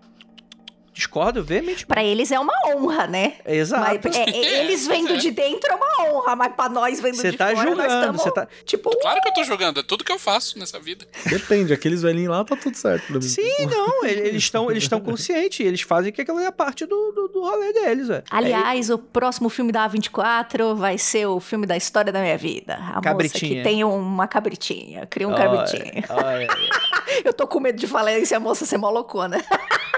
Discordo 0.99 1.41
veemente. 1.41 1.85
Pra 1.85 2.03
eles 2.03 2.29
é 2.29 2.37
uma 2.37 2.51
honra, 2.67 3.07
né? 3.07 3.35
Exato. 3.45 3.99
Mas, 4.03 4.15
é, 4.17 4.29
é, 4.29 4.59
eles 4.65 4.85
vendo 4.85 5.17
de 5.17 5.31
dentro 5.31 5.71
é 5.71 5.75
uma 5.75 6.09
honra, 6.11 6.35
mas 6.35 6.53
pra 6.53 6.67
nós 6.67 6.99
vendo 6.99 7.15
Você 7.15 7.31
de 7.31 7.37
tá 7.37 7.45
fora, 7.47 7.55
nós 7.55 7.67
julgando, 7.69 7.93
estamos, 7.93 8.21
você 8.21 8.31
tá... 8.31 8.47
tipo, 8.65 8.89
Claro 8.99 9.21
que 9.21 9.29
eu 9.29 9.33
tô 9.33 9.43
jogando, 9.45 9.79
é 9.79 9.83
tudo 9.83 10.03
que 10.03 10.11
eu 10.11 10.19
faço 10.19 10.59
nessa 10.59 10.77
vida. 10.77 11.07
Depende, 11.25 11.71
aqueles 11.71 12.01
velhinhos 12.01 12.31
lá 12.31 12.43
tá 12.43 12.57
tudo 12.57 12.75
certo 12.75 13.05
pra 13.07 13.15
mim. 13.15 13.21
Sim, 13.21 13.65
não, 13.71 14.03
ele- 14.05 14.27
eles 14.27 14.43
estão 14.43 14.69
eles 14.69 14.83
estão 14.83 14.99
conscientes, 14.99 15.65
eles 15.65 15.79
fazem 15.81 16.11
que 16.11 16.21
aquilo 16.21 16.37
é 16.39 16.51
parte 16.51 16.85
do, 16.85 17.11
do, 17.13 17.27
do 17.29 17.41
rolê 17.41 17.71
deles, 17.71 18.09
é. 18.09 18.21
Aliás, 18.29 18.89
o 18.89 18.97
próximo 18.97 19.47
filme 19.47 19.71
da 19.71 19.89
A24 19.89 20.75
vai 20.75 20.97
ser 20.97 21.27
o 21.27 21.39
filme 21.39 21.65
da 21.65 21.77
história 21.77 22.11
da 22.11 22.19
minha 22.19 22.37
vida. 22.37 22.75
A 22.75 22.87
moça 22.95 23.01
Cabritinha. 23.01 23.55
que 23.55 23.63
tem 23.63 23.85
uma 23.85 24.27
cabritinha, 24.27 25.05
cria 25.07 25.29
um 25.29 25.31
Olha, 25.31 25.43
cabritinho. 25.43 26.03
olha. 26.09 26.47
Eu 27.23 27.33
tô 27.33 27.47
com 27.47 27.59
medo 27.61 27.77
de 27.79 27.87
falar 27.87 28.17
isso 28.19 28.33
e 28.33 28.35
a 28.35 28.39
moça 28.39 28.65
ser 28.65 28.77
mó 28.77 28.89
loucona. 28.89 29.41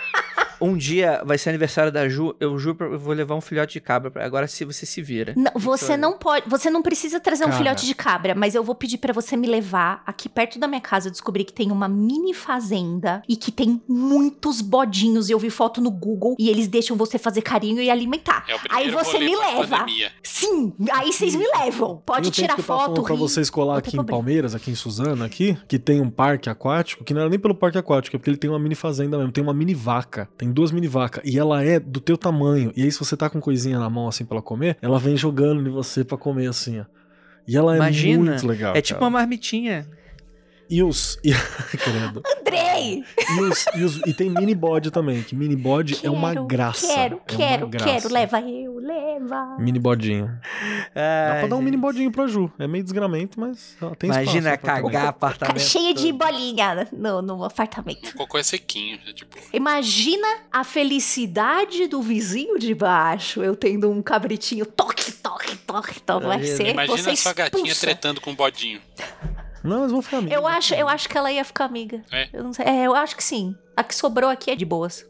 Um 0.62 0.78
dia 0.78 1.22
vai 1.26 1.38
ser 1.38 1.50
aniversário 1.50 1.92
da 1.92 2.08
Ju, 2.08 2.36
eu 2.40 2.58
juro 2.60 2.76
pra 2.76 2.88
eu 2.88 3.00
vou 3.00 3.14
levar 3.14 3.36
um 3.36 3.42
filhote 3.42 3.74
de 3.74 3.82
cabra, 3.82 4.12
pra- 4.12 4.26
agora 4.26 4.48
se 4.48 4.64
você 4.64 4.86
se 4.86 5.02
vira. 5.02 5.34
Não, 5.36 5.52
você 5.56 5.98
não 5.98 6.18
pode, 6.18 6.48
você 6.50 6.70
não 6.70 6.82
precisa 6.82 7.20
trazer 7.20 7.44
um 7.46 7.48
Cara. 7.48 7.58
filhote 7.58 7.86
de 7.86 7.96
cabra, 7.96 8.36
mas 8.36 8.54
eu 8.56 8.64
vou 8.64 8.76
pedir 8.76 8.98
pra 8.98 9.12
você 9.14 9.36
me 9.36 9.48
levar 9.48 10.04
aqui 10.06 10.30
perto 10.30 10.60
da 10.60 10.68
minha 10.68 10.82
casa. 10.82 11.08
Eu 11.08 11.12
descobri 11.12 11.44
que 11.44 11.54
tem 11.54 11.72
uma 11.72 11.88
mini 11.90 12.34
fazenda 12.34 13.22
e 13.28 13.36
que 13.36 13.52
tem 13.52 13.82
muitos 13.88 14.62
bodinhos. 14.62 15.30
Eu 15.30 15.40
vi 15.40 15.50
foto 15.50 15.82
no 15.82 15.90
Google 15.90 16.36
e 16.40 16.50
eles 16.50 16.68
deixam 16.68 16.96
você 16.96 17.18
fazer 17.18 17.42
carinho 17.42 17.82
e 17.82 17.90
alimentar. 17.90 18.46
É 18.48 18.56
o 18.56 18.60
Aí 18.70 18.92
você 18.92 19.18
me 19.20 19.36
leva. 19.36 19.86
Sim, 20.24 20.74
aí 20.94 21.12
vocês 21.12 21.36
me 21.36 21.46
levam. 21.58 22.02
Pode 22.06 22.28
um 22.28 22.32
tirar 22.32 22.58
eu 22.58 22.64
tava 22.64 22.86
foto, 22.86 23.02
rir. 23.04 23.18
vocês 23.18 23.50
colar 23.50 23.78
aqui 23.80 23.90
em 23.90 23.92
problema. 23.94 24.18
Palmeiras, 24.18 24.54
aqui 24.56 24.70
em 24.72 24.76
Suzano, 24.76 25.24
aqui, 25.24 25.58
que 25.68 25.80
tem 25.80 26.02
um 26.02 26.10
parque 26.10 26.50
aquático, 26.50 27.04
que 27.04 27.14
não 27.14 27.22
era 27.22 27.30
nem 27.30 27.40
pelo 27.40 27.56
parque 27.56 27.78
aquático, 27.78 28.16
é 28.16 28.20
porque 28.20 28.30
ele 28.30 28.38
tem 28.38 28.50
uma 28.50 28.60
mini 28.60 28.76
fazenda 28.76 29.18
mesmo, 29.18 29.32
tem 29.32 29.44
uma 29.44 29.54
mini 29.54 29.74
vaca, 29.74 30.30
tem 30.38 30.51
duas 30.52 30.72
mini 30.72 30.88
vacas, 30.88 31.24
e 31.26 31.38
ela 31.38 31.64
é 31.64 31.80
do 31.80 32.00
teu 32.00 32.18
tamanho, 32.18 32.72
e 32.76 32.84
aí 32.84 32.92
se 32.92 33.00
você 33.00 33.16
tá 33.16 33.30
com 33.30 33.40
coisinha 33.40 33.80
na 33.80 33.90
mão 33.90 34.08
assim 34.08 34.26
pra 34.26 34.36
ela 34.36 34.42
comer, 34.42 34.78
ela 34.82 35.00
vem 35.00 35.16
jogando 35.16 35.68
em 35.68 35.72
você 35.72 36.04
pra 36.04 36.18
comer 36.18 36.48
assim, 36.48 36.80
ó. 36.80 36.86
E 37.48 37.58
ela 37.58 37.74
é 37.74 37.78
Imagina, 37.78 38.32
muito 38.32 38.48
legal. 38.48 38.76
É 38.76 38.82
tipo 38.82 39.00
cara. 39.00 39.10
uma 39.10 39.20
marmitinha. 39.20 39.88
E 40.72 40.82
os. 40.82 41.20
E, 41.24 41.34
credo. 41.78 42.24
Andrei! 42.40 43.04
E, 43.30 43.42
os, 43.42 43.66
e, 43.76 43.84
os- 43.84 43.98
e 44.08 44.14
tem 44.14 44.30
mini 44.30 44.56
bode 44.56 44.90
também, 44.92 45.22
que 45.22 45.36
mini 45.36 45.56
bode 45.56 46.00
é 46.04 46.10
uma 46.10 46.34
graça. 46.34 46.88
Quero, 46.88 47.16
é 47.16 47.18
uma 47.18 47.38
quero, 47.38 47.68
graça. 47.68 47.86
quero. 48.02 48.14
Leva 48.14 48.42
eu, 48.42 48.78
leva. 48.80 49.58
Mini 49.60 49.80
bodinho. 49.80 50.28
Dá 50.96 51.40
pra 51.40 51.48
dar 51.48 51.56
um 51.56 51.60
gente. 51.60 51.66
mini 51.66 51.78
bodinho 51.78 52.12
pra 52.12 52.26
Ju. 52.28 52.52
É 52.58 52.68
meio 52.68 52.84
desgramento, 52.84 53.40
mas 53.40 53.76
ó, 53.82 53.90
tem 53.96 54.10
Imagina 54.10 54.58
cagar 54.58 54.92
Ca- 54.92 55.10
apartamento. 55.10 55.60
Cheia 55.60 55.94
de 55.94 56.12
bolinha 56.12 56.88
no, 56.92 57.22
no 57.22 57.44
apartamento. 57.44 58.10
O 58.12 58.16
cocô 58.16 58.38
é 58.38 58.44
sequinho, 58.44 58.98
é 59.08 59.14
tipo. 59.14 59.38
Imagina 59.54 60.28
a 60.52 60.64
felicidade 60.64 61.88
do 61.88 62.02
vizinho 62.02 62.58
de 62.58 62.74
baixo, 62.74 63.44
eu 63.44 63.56
tendo 63.56 63.90
um 63.90 64.02
cabritinho, 64.02 64.66
toque, 64.66 65.12
toque, 65.12 65.56
toque, 65.58 66.00
toque, 66.02 66.26
vai 66.26 66.38
Imagina. 66.38 66.58
ser 66.58 66.68
Imagina 66.70 66.98
você 66.98 67.10
a 67.10 67.16
sua 67.16 67.34
gatinha 67.34 67.64
expulsa. 67.64 67.82
tretando 67.82 68.22
com 68.22 68.32
um 68.32 68.36
bodinho. 68.36 68.80
Não, 69.64 69.80
eles 69.80 69.92
vão 69.92 70.02
ficar 70.02 70.18
amigos. 70.18 70.36
Eu 70.36 70.48
acho, 70.48 70.74
eu 70.74 70.88
acho 70.88 71.08
que 71.08 71.18
ela 71.18 71.32
ia 71.32 71.46
ficar 71.46 71.66
amiga. 71.66 72.04
É? 72.12 72.30
Eu 72.34 72.44
não 72.44 72.54
sei. 72.54 72.66
É, 72.66 72.88
eu 72.88 72.96
acho 72.96 73.16
que 73.16 73.24
sim. 73.24 73.56
A 73.76 73.84
que 73.84 73.96
sobrou 73.96 74.30
aqui 74.30 74.52
é 74.52 74.56
de 74.56 74.66
boas. 74.66 75.06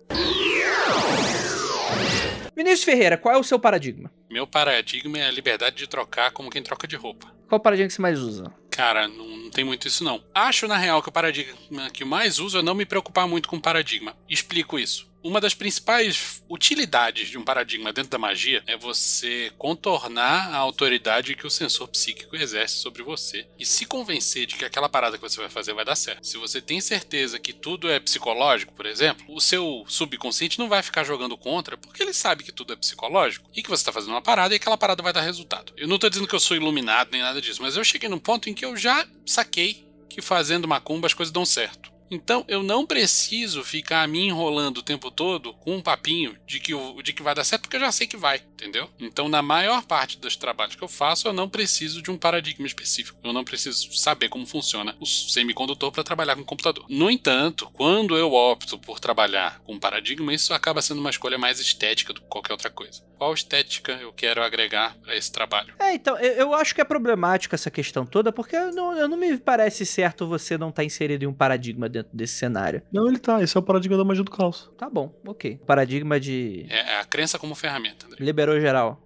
Vinícius 2.55 2.83
Ferreira, 2.83 3.17
qual 3.17 3.35
é 3.35 3.37
o 3.37 3.43
seu 3.43 3.57
paradigma? 3.57 4.11
Meu 4.29 4.45
paradigma 4.45 5.17
é 5.17 5.27
a 5.27 5.31
liberdade 5.31 5.75
de 5.75 5.87
trocar 5.87 6.31
como 6.31 6.49
quem 6.49 6.61
troca 6.61 6.87
de 6.87 6.95
roupa. 6.95 7.27
Qual 7.47 7.59
o 7.59 7.63
paradigma 7.63 7.87
que 7.87 7.93
você 7.93 8.01
mais 8.01 8.19
usa? 8.19 8.51
Cara, 8.69 9.07
não, 9.07 9.25
não 9.25 9.49
tem 9.49 9.63
muito 9.63 9.87
isso 9.87 10.03
não. 10.03 10.23
Acho, 10.33 10.67
na 10.67 10.77
real, 10.77 11.01
que 11.01 11.09
o 11.09 11.11
paradigma 11.11 11.89
que 11.89 12.03
eu 12.03 12.07
mais 12.07 12.39
uso 12.39 12.59
é 12.59 12.61
não 12.61 12.75
me 12.75 12.85
preocupar 12.85 13.27
muito 13.27 13.49
com 13.49 13.59
paradigma. 13.59 14.15
Explico 14.29 14.77
isso. 14.79 15.10
Uma 15.23 15.39
das 15.39 15.53
principais 15.53 16.43
utilidades 16.49 17.29
de 17.29 17.37
um 17.37 17.43
paradigma 17.43 17.93
dentro 17.93 18.09
da 18.09 18.17
magia 18.17 18.63
é 18.65 18.75
você 18.75 19.51
contornar 19.55 20.51
a 20.51 20.57
autoridade 20.57 21.35
que 21.35 21.45
o 21.45 21.49
sensor 21.49 21.87
psíquico 21.89 22.35
exerce 22.35 22.77
sobre 22.77 23.03
você 23.03 23.45
e 23.59 23.63
se 23.63 23.85
convencer 23.85 24.47
de 24.47 24.55
que 24.55 24.65
aquela 24.65 24.89
parada 24.89 25.17
que 25.17 25.21
você 25.21 25.39
vai 25.39 25.49
fazer 25.49 25.73
vai 25.73 25.85
dar 25.85 25.95
certo. 25.95 26.25
Se 26.25 26.39
você 26.39 26.59
tem 26.59 26.81
certeza 26.81 27.37
que 27.37 27.53
tudo 27.53 27.87
é 27.87 27.99
psicológico, 27.99 28.73
por 28.73 28.87
exemplo, 28.87 29.23
o 29.29 29.39
seu 29.39 29.85
subconsciente 29.87 30.57
não 30.57 30.67
vai 30.67 30.81
ficar 30.81 31.03
jogando 31.03 31.37
contra 31.37 31.77
porque 31.77 32.01
ele 32.01 32.13
sabe 32.13 32.43
que 32.43 32.51
tudo 32.51 32.73
é 32.73 32.75
psicológico 32.75 33.47
e 33.55 33.61
que 33.61 33.69
você 33.69 33.81
está 33.81 33.91
fazendo 33.91 34.13
uma 34.13 34.23
parada 34.23 34.55
e 34.55 34.57
aquela 34.57 34.77
parada 34.77 35.03
vai 35.03 35.13
dar 35.13 35.21
resultado. 35.21 35.71
Eu 35.77 35.87
não 35.87 35.99
tô 35.99 36.09
dizendo 36.09 36.27
que 36.27 36.33
eu 36.33 36.39
sou 36.39 36.57
iluminado 36.57 37.11
nem 37.11 37.21
nada 37.21 37.39
disso, 37.39 37.61
mas 37.61 37.77
eu 37.77 37.83
cheguei 37.83 38.09
num 38.09 38.17
ponto 38.17 38.49
em 38.49 38.55
que 38.55 38.65
eu 38.65 38.75
já 38.75 39.07
saquei 39.23 39.87
que 40.09 40.21
fazendo 40.21 40.67
macumba 40.67 41.05
as 41.05 41.13
coisas 41.13 41.31
dão 41.31 41.45
certo. 41.45 41.90
Então 42.11 42.43
eu 42.49 42.61
não 42.61 42.85
preciso 42.85 43.63
ficar 43.63 44.05
me 44.05 44.19
enrolando 44.27 44.79
o 44.79 44.83
tempo 44.83 45.09
todo 45.09 45.53
com 45.53 45.77
um 45.77 45.81
papinho 45.81 46.35
de 46.45 46.59
que, 46.59 46.73
de 47.01 47.13
que 47.13 47.23
vai 47.23 47.33
dar 47.33 47.45
certo, 47.45 47.61
porque 47.61 47.77
eu 47.77 47.79
já 47.79 47.91
sei 47.91 48.05
que 48.05 48.17
vai, 48.17 48.41
entendeu? 48.53 48.89
Então, 48.99 49.29
na 49.29 49.41
maior 49.41 49.83
parte 49.83 50.19
dos 50.19 50.35
trabalhos 50.35 50.75
que 50.75 50.83
eu 50.83 50.89
faço, 50.89 51.27
eu 51.27 51.33
não 51.33 51.47
preciso 51.47 52.01
de 52.01 52.11
um 52.11 52.17
paradigma 52.17 52.67
específico. 52.67 53.17
Eu 53.23 53.31
não 53.31 53.45
preciso 53.45 53.93
saber 53.93 54.27
como 54.27 54.45
funciona 54.45 54.93
o 54.99 55.05
semicondutor 55.05 55.91
para 55.91 56.03
trabalhar 56.03 56.35
com 56.35 56.41
o 56.41 56.45
computador. 56.45 56.85
No 56.89 57.09
entanto, 57.09 57.69
quando 57.71 58.17
eu 58.17 58.33
opto 58.33 58.77
por 58.77 58.99
trabalhar 58.99 59.61
com 59.61 59.73
um 59.73 59.79
paradigma, 59.79 60.33
isso 60.33 60.53
acaba 60.53 60.81
sendo 60.81 60.99
uma 60.99 61.09
escolha 61.09 61.37
mais 61.37 61.59
estética 61.59 62.11
do 62.11 62.19
que 62.19 62.27
qualquer 62.27 62.51
outra 62.51 62.69
coisa. 62.69 63.01
Qual 63.17 63.33
estética 63.33 63.93
eu 63.93 64.11
quero 64.11 64.43
agregar 64.43 64.97
para 64.97 65.15
esse 65.15 65.31
trabalho? 65.31 65.75
É, 65.79 65.93
então, 65.93 66.17
eu, 66.17 66.33
eu 66.33 66.53
acho 66.53 66.75
que 66.75 66.81
é 66.81 66.83
problemático 66.83 67.55
essa 67.55 67.71
questão 67.71 68.05
toda, 68.05 68.31
porque 68.31 68.55
eu 68.55 68.73
não, 68.73 68.97
eu 68.97 69.07
não 69.07 69.15
me 69.15 69.37
parece 69.37 69.85
certo 69.85 70.27
você 70.27 70.57
não 70.57 70.69
estar 70.69 70.83
inserido 70.83 71.23
em 71.23 71.27
um 71.27 71.33
paradigma 71.33 71.87
dentro 71.87 72.00
desse 72.13 72.35
cenário. 72.35 72.81
Não, 72.91 73.07
ele 73.07 73.19
tá. 73.19 73.41
Esse 73.41 73.55
é 73.55 73.59
o 73.59 73.63
paradigma 73.63 73.97
da 73.97 74.03
magia 74.03 74.23
do 74.23 74.31
caos. 74.31 74.69
Tá 74.77 74.89
bom, 74.89 75.13
ok. 75.25 75.57
Paradigma 75.65 76.19
de 76.19 76.65
É 76.69 76.93
é 76.93 76.99
a 76.99 77.05
crença 77.05 77.37
como 77.39 77.55
ferramenta, 77.55 78.05
André. 78.05 78.17
liberou 78.23 78.59
geral. 78.59 79.01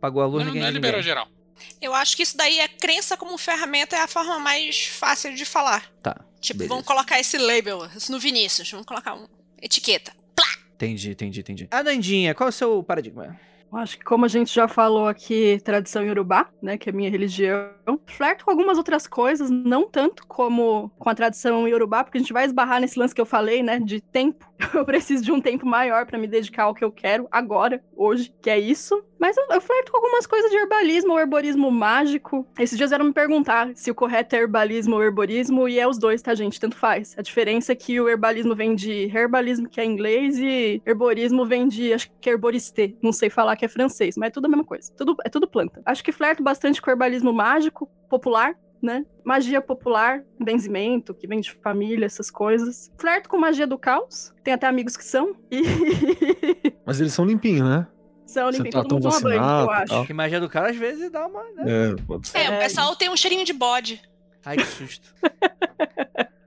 Pagou 0.00 0.22
a 0.22 0.26
luz, 0.26 0.38
Não, 0.44 0.46
ninguém 0.46 0.60
não 0.62 0.68
é 0.68 0.70
é 0.70 0.74
liberou 0.74 0.98
ninguém. 0.98 1.08
geral. 1.10 1.28
Eu 1.80 1.92
acho 1.94 2.16
que 2.16 2.22
isso 2.22 2.36
daí 2.36 2.58
é 2.58 2.68
crença 2.68 3.16
como 3.16 3.36
ferramenta 3.36 3.94
é 3.96 4.00
a 4.00 4.08
forma 4.08 4.38
mais 4.38 4.86
fácil 4.86 5.34
de 5.34 5.44
falar. 5.44 5.90
Tá, 6.02 6.24
Tipo, 6.40 6.58
beleza. 6.60 6.74
vamos 6.74 6.86
colocar 6.86 7.20
esse 7.20 7.36
label 7.36 7.86
no 8.08 8.18
Vinícius, 8.18 8.70
vamos 8.70 8.86
colocar 8.86 9.12
uma 9.14 9.28
etiqueta. 9.60 10.12
Entendi, 10.74 11.10
entendi, 11.10 11.40
entendi. 11.40 11.68
A 11.70 11.82
Nandinha, 11.82 12.34
qual 12.34 12.48
é 12.48 12.50
o 12.50 12.52
seu 12.52 12.82
paradigma? 12.82 13.38
Eu 13.70 13.78
Acho 13.78 13.98
que 13.98 14.04
como 14.04 14.24
a 14.24 14.28
gente 14.28 14.52
já 14.54 14.66
falou 14.66 15.06
aqui, 15.06 15.60
tradição 15.62 16.02
iorubá, 16.02 16.48
né, 16.62 16.78
que 16.78 16.88
é 16.88 16.92
a 16.92 16.96
minha 16.96 17.10
religião, 17.10 17.70
flerto 18.06 18.44
com 18.44 18.50
algumas 18.50 18.78
outras 18.78 19.06
coisas, 19.06 19.50
não 19.50 19.88
tanto 19.88 20.26
como 20.26 20.90
com 20.98 21.08
a 21.08 21.14
tradição 21.14 21.66
iorubá, 21.66 22.04
porque 22.04 22.18
a 22.18 22.20
gente 22.20 22.32
vai 22.32 22.44
esbarrar 22.44 22.80
nesse 22.80 22.98
lance 22.98 23.14
que 23.14 23.20
eu 23.20 23.26
falei, 23.26 23.62
né, 23.62 23.78
de 23.78 24.00
tempo. 24.00 24.48
Eu 24.74 24.84
preciso 24.84 25.24
de 25.24 25.32
um 25.32 25.40
tempo 25.40 25.66
maior 25.66 26.06
pra 26.06 26.18
me 26.18 26.26
dedicar 26.26 26.64
ao 26.64 26.74
que 26.74 26.84
eu 26.84 26.92
quero 26.92 27.26
agora, 27.30 27.82
hoje, 27.96 28.32
que 28.42 28.50
é 28.50 28.58
isso. 28.58 29.02
Mas 29.18 29.36
eu, 29.36 29.44
eu 29.50 29.60
flerto 29.60 29.92
com 29.92 29.98
algumas 29.98 30.26
coisas 30.26 30.50
de 30.50 30.56
herbalismo 30.56 31.12
ou 31.12 31.20
herborismo 31.20 31.70
mágico. 31.70 32.46
Esses 32.58 32.76
dias 32.76 32.88
vieram 32.88 33.04
me 33.04 33.12
perguntar 33.12 33.70
se 33.74 33.90
o 33.90 33.94
correto 33.94 34.34
é 34.34 34.38
herbalismo 34.38 34.96
ou 34.96 35.02
herborismo, 35.02 35.68
e 35.68 35.78
é 35.78 35.86
os 35.86 35.98
dois, 35.98 36.22
tá, 36.22 36.34
gente? 36.34 36.58
Tanto 36.58 36.76
faz. 36.76 37.14
A 37.18 37.22
diferença 37.22 37.72
é 37.72 37.74
que 37.74 38.00
o 38.00 38.08
herbalismo 38.08 38.54
vem 38.54 38.74
de 38.74 39.14
herbalismo, 39.14 39.68
que 39.68 39.78
é 39.78 39.84
inglês, 39.84 40.38
e 40.38 40.80
herborismo 40.86 41.44
vem 41.44 41.68
de, 41.68 41.92
acho 41.92 42.10
que 42.18 42.30
é 42.30 42.32
herboriste. 42.32 42.96
Não 43.02 43.12
sei 43.12 43.28
falar 43.28 43.56
que 43.56 43.64
é 43.64 43.68
francês, 43.68 44.16
mas 44.16 44.28
é 44.28 44.30
tudo 44.30 44.46
a 44.46 44.48
mesma 44.48 44.64
coisa. 44.64 44.90
Tudo, 44.96 45.14
é 45.22 45.28
tudo 45.28 45.46
planta. 45.46 45.82
Acho 45.84 46.02
que 46.02 46.12
flerto 46.12 46.42
bastante 46.42 46.80
com 46.80 46.90
herbalismo 46.90 47.32
mágico, 47.32 47.79
popular, 48.08 48.54
né? 48.82 49.04
Magia 49.24 49.60
popular, 49.60 50.22
benzimento, 50.38 51.12
que 51.14 51.26
vem 51.26 51.40
de 51.40 51.52
família, 51.52 52.06
essas 52.06 52.30
coisas. 52.30 52.90
Flerto 52.98 53.28
com 53.28 53.38
magia 53.38 53.66
do 53.66 53.78
caos. 53.78 54.32
Tem 54.42 54.54
até 54.54 54.66
amigos 54.66 54.96
que 54.96 55.04
são. 55.04 55.34
E 55.50 55.62
Mas 56.84 57.00
eles 57.00 57.12
são 57.12 57.24
limpinhos, 57.24 57.68
né? 57.68 57.86
são 58.26 58.46
Você 58.46 58.58
limpinhos. 58.58 58.74
tá 58.74 58.82
Todo 58.82 58.92
mundo 58.94 59.02
toma 59.10 59.20
banho, 59.20 59.36
eu 59.42 59.70
acho. 59.70 59.86
tal. 59.86 60.06
Que 60.06 60.12
magia 60.12 60.40
do 60.40 60.48
cara 60.48 60.70
às 60.70 60.76
vezes 60.76 61.10
dá 61.10 61.26
uma. 61.26 61.42
Né? 61.52 61.90
É, 61.90 62.02
pode 62.06 62.28
ser. 62.28 62.38
É, 62.38 62.56
o 62.56 62.58
pessoal 62.60 62.94
tem 62.96 63.10
um 63.10 63.16
cheirinho 63.16 63.44
de 63.44 63.52
bode. 63.52 64.00
Ai, 64.44 64.56
que 64.56 64.64
susto. 64.66 65.12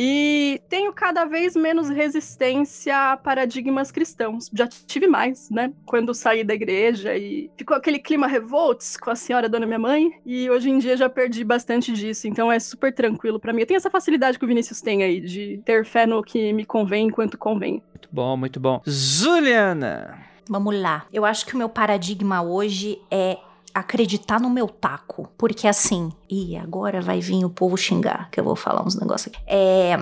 E 0.00 0.60
tenho 0.68 0.92
cada 0.92 1.24
vez 1.24 1.56
menos 1.56 1.88
resistência 1.88 2.96
a 2.96 3.16
paradigmas 3.16 3.90
cristãos. 3.90 4.48
Já 4.54 4.68
tive 4.68 5.08
mais, 5.08 5.50
né? 5.50 5.72
Quando 5.84 6.14
saí 6.14 6.44
da 6.44 6.54
igreja 6.54 7.16
e 7.16 7.50
ficou 7.56 7.76
aquele 7.76 7.98
clima 7.98 8.28
revolts 8.28 8.96
com 8.96 9.10
a 9.10 9.16
senhora 9.16 9.48
dona 9.48 9.66
minha 9.66 9.78
mãe. 9.78 10.12
E 10.24 10.48
hoje 10.48 10.70
em 10.70 10.78
dia 10.78 10.96
já 10.96 11.10
perdi 11.10 11.42
bastante 11.42 11.92
disso. 11.92 12.28
Então 12.28 12.50
é 12.52 12.60
super 12.60 12.94
tranquilo 12.94 13.40
pra 13.40 13.52
mim. 13.52 13.62
Eu 13.62 13.66
tenho 13.66 13.78
essa 13.78 13.90
facilidade 13.90 14.38
que 14.38 14.44
o 14.44 14.48
Vinícius 14.48 14.80
tem 14.80 15.02
aí 15.02 15.20
de 15.20 15.60
ter 15.64 15.84
fé 15.84 16.06
no 16.06 16.22
que 16.22 16.52
me 16.52 16.64
convém 16.64 17.08
enquanto 17.08 17.36
convém. 17.36 17.82
Muito 17.92 18.08
bom, 18.12 18.36
muito 18.36 18.60
bom. 18.60 18.80
Zuliana. 18.88 20.16
Vamos 20.48 20.80
lá. 20.80 21.06
Eu 21.12 21.24
acho 21.24 21.44
que 21.44 21.54
o 21.56 21.58
meu 21.58 21.68
paradigma 21.68 22.40
hoje 22.40 23.02
é 23.10 23.36
acreditar 23.74 24.40
no 24.40 24.50
meu 24.50 24.68
taco. 24.68 25.28
Porque 25.36 25.66
assim, 25.66 26.10
e 26.28 26.56
agora 26.56 27.00
vai 27.00 27.20
vir 27.20 27.44
o 27.44 27.50
povo 27.50 27.76
xingar, 27.76 28.30
que 28.30 28.40
eu 28.40 28.44
vou 28.44 28.56
falar 28.56 28.86
uns 28.86 28.94
negócios 28.94 29.34
aqui. 29.34 29.42
É. 29.46 29.96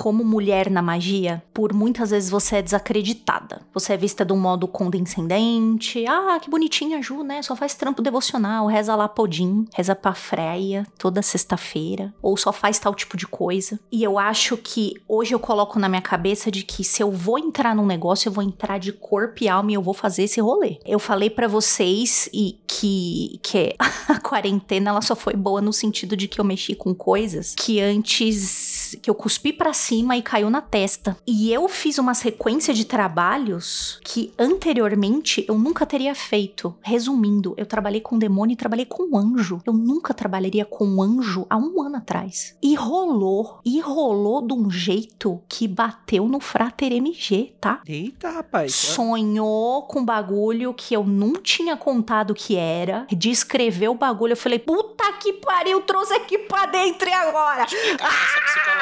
Como 0.00 0.24
mulher 0.24 0.70
na 0.70 0.80
magia, 0.80 1.42
por 1.52 1.74
muitas 1.74 2.08
vezes 2.08 2.30
você 2.30 2.56
é 2.56 2.62
desacreditada. 2.62 3.60
Você 3.74 3.92
é 3.92 3.98
vista 3.98 4.24
de 4.24 4.32
um 4.32 4.40
modo 4.40 4.66
condescendente. 4.66 6.06
Ah, 6.08 6.40
que 6.40 6.48
bonitinha 6.48 7.02
Ju, 7.02 7.22
né? 7.22 7.42
Só 7.42 7.54
faz 7.54 7.74
trampo 7.74 8.00
devocional, 8.00 8.66
reza 8.66 8.96
lá 8.96 9.06
Podim, 9.06 9.66
reza 9.74 9.94
pra 9.94 10.14
Freia 10.14 10.86
toda 10.96 11.20
sexta-feira. 11.20 12.14
Ou 12.22 12.34
só 12.34 12.50
faz 12.50 12.78
tal 12.78 12.94
tipo 12.94 13.14
de 13.14 13.26
coisa. 13.26 13.78
E 13.92 14.02
eu 14.02 14.18
acho 14.18 14.56
que 14.56 14.94
hoje 15.06 15.34
eu 15.34 15.38
coloco 15.38 15.78
na 15.78 15.86
minha 15.86 16.00
cabeça 16.00 16.50
de 16.50 16.62
que 16.62 16.82
se 16.82 17.02
eu 17.02 17.10
vou 17.10 17.38
entrar 17.38 17.76
num 17.76 17.84
negócio, 17.84 18.30
eu 18.30 18.32
vou 18.32 18.42
entrar 18.42 18.78
de 18.78 18.94
corpo 18.94 19.44
e 19.44 19.50
alma 19.50 19.70
e 19.70 19.74
eu 19.74 19.82
vou 19.82 19.92
fazer 19.92 20.22
esse 20.22 20.40
rolê. 20.40 20.78
Eu 20.86 20.98
falei 20.98 21.28
pra 21.28 21.46
vocês 21.46 22.26
e 22.32 22.58
que, 22.66 23.38
que 23.42 23.76
a 24.08 24.18
quarentena 24.18 24.88
ela 24.88 25.02
só 25.02 25.14
foi 25.14 25.34
boa 25.34 25.60
no 25.60 25.74
sentido 25.74 26.16
de 26.16 26.26
que 26.26 26.40
eu 26.40 26.44
mexi 26.46 26.74
com 26.74 26.94
coisas 26.94 27.54
que 27.54 27.82
antes 27.82 28.79
que 28.96 29.10
eu 29.10 29.14
cuspi 29.14 29.52
pra 29.52 29.72
cima 29.72 30.16
e 30.16 30.22
caiu 30.22 30.50
na 30.50 30.60
testa. 30.60 31.16
E 31.26 31.52
eu 31.52 31.68
fiz 31.68 31.98
uma 31.98 32.14
sequência 32.14 32.72
de 32.72 32.84
trabalhos 32.84 34.00
que 34.04 34.32
anteriormente 34.38 35.44
eu 35.48 35.58
nunca 35.58 35.86
teria 35.86 36.14
feito. 36.14 36.74
Resumindo, 36.82 37.54
eu 37.56 37.66
trabalhei 37.66 38.00
com 38.00 38.18
demônio 38.18 38.54
e 38.54 38.56
trabalhei 38.56 38.86
com 38.86 39.16
anjo. 39.16 39.60
Eu 39.66 39.72
nunca 39.72 40.14
trabalharia 40.14 40.64
com 40.64 41.02
anjo 41.02 41.46
há 41.48 41.56
um 41.56 41.82
ano 41.82 41.96
atrás. 41.96 42.56
E 42.62 42.74
rolou, 42.74 43.60
e 43.64 43.80
rolou 43.80 44.46
de 44.46 44.54
um 44.54 44.70
jeito 44.70 45.40
que 45.48 45.66
bateu 45.68 46.26
no 46.26 46.40
Frater 46.40 46.92
MG, 46.92 47.54
tá? 47.60 47.80
Eita, 47.86 48.30
rapaz. 48.30 48.74
Sonhou 48.74 49.82
com 49.82 50.04
bagulho 50.04 50.74
que 50.74 50.94
eu 50.94 51.04
não 51.04 51.34
tinha 51.34 51.76
contado 51.76 52.34
que 52.34 52.56
era. 52.56 53.06
Descreveu 53.10 53.92
o 53.92 53.94
bagulho. 53.94 54.32
Eu 54.32 54.36
falei, 54.36 54.58
puta 54.58 55.12
que 55.14 55.34
pariu, 55.34 55.82
trouxe 55.82 56.14
aqui 56.14 56.38
pra 56.38 56.66
dentro 56.66 57.08
e 57.08 57.12
agora? 57.12 57.66
Psicológica. 57.66 58.79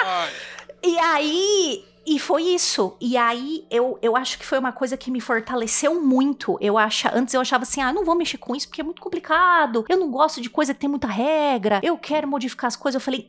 E 0.82 0.98
aí. 0.98 1.84
E 2.06 2.18
foi 2.18 2.42
isso. 2.42 2.96
E 2.98 3.18
aí, 3.18 3.66
eu, 3.70 3.98
eu 4.00 4.16
acho 4.16 4.38
que 4.38 4.46
foi 4.46 4.58
uma 4.58 4.72
coisa 4.72 4.96
que 4.96 5.10
me 5.10 5.20
fortaleceu 5.20 6.00
muito. 6.00 6.56
Eu 6.58 6.78
acha, 6.78 7.12
antes 7.14 7.34
eu 7.34 7.40
achava 7.40 7.64
assim, 7.64 7.82
ah, 7.82 7.92
não 7.92 8.02
vou 8.02 8.14
mexer 8.14 8.38
com 8.38 8.56
isso 8.56 8.66
porque 8.66 8.80
é 8.80 8.84
muito 8.84 9.02
complicado. 9.02 9.84
Eu 9.86 9.98
não 9.98 10.10
gosto 10.10 10.40
de 10.40 10.48
coisa 10.48 10.72
que 10.72 10.80
tem 10.80 10.88
muita 10.88 11.06
regra. 11.06 11.80
Eu 11.82 11.98
quero 11.98 12.26
modificar 12.26 12.68
as 12.68 12.76
coisas. 12.76 12.94
Eu 12.98 13.04
falei, 13.04 13.28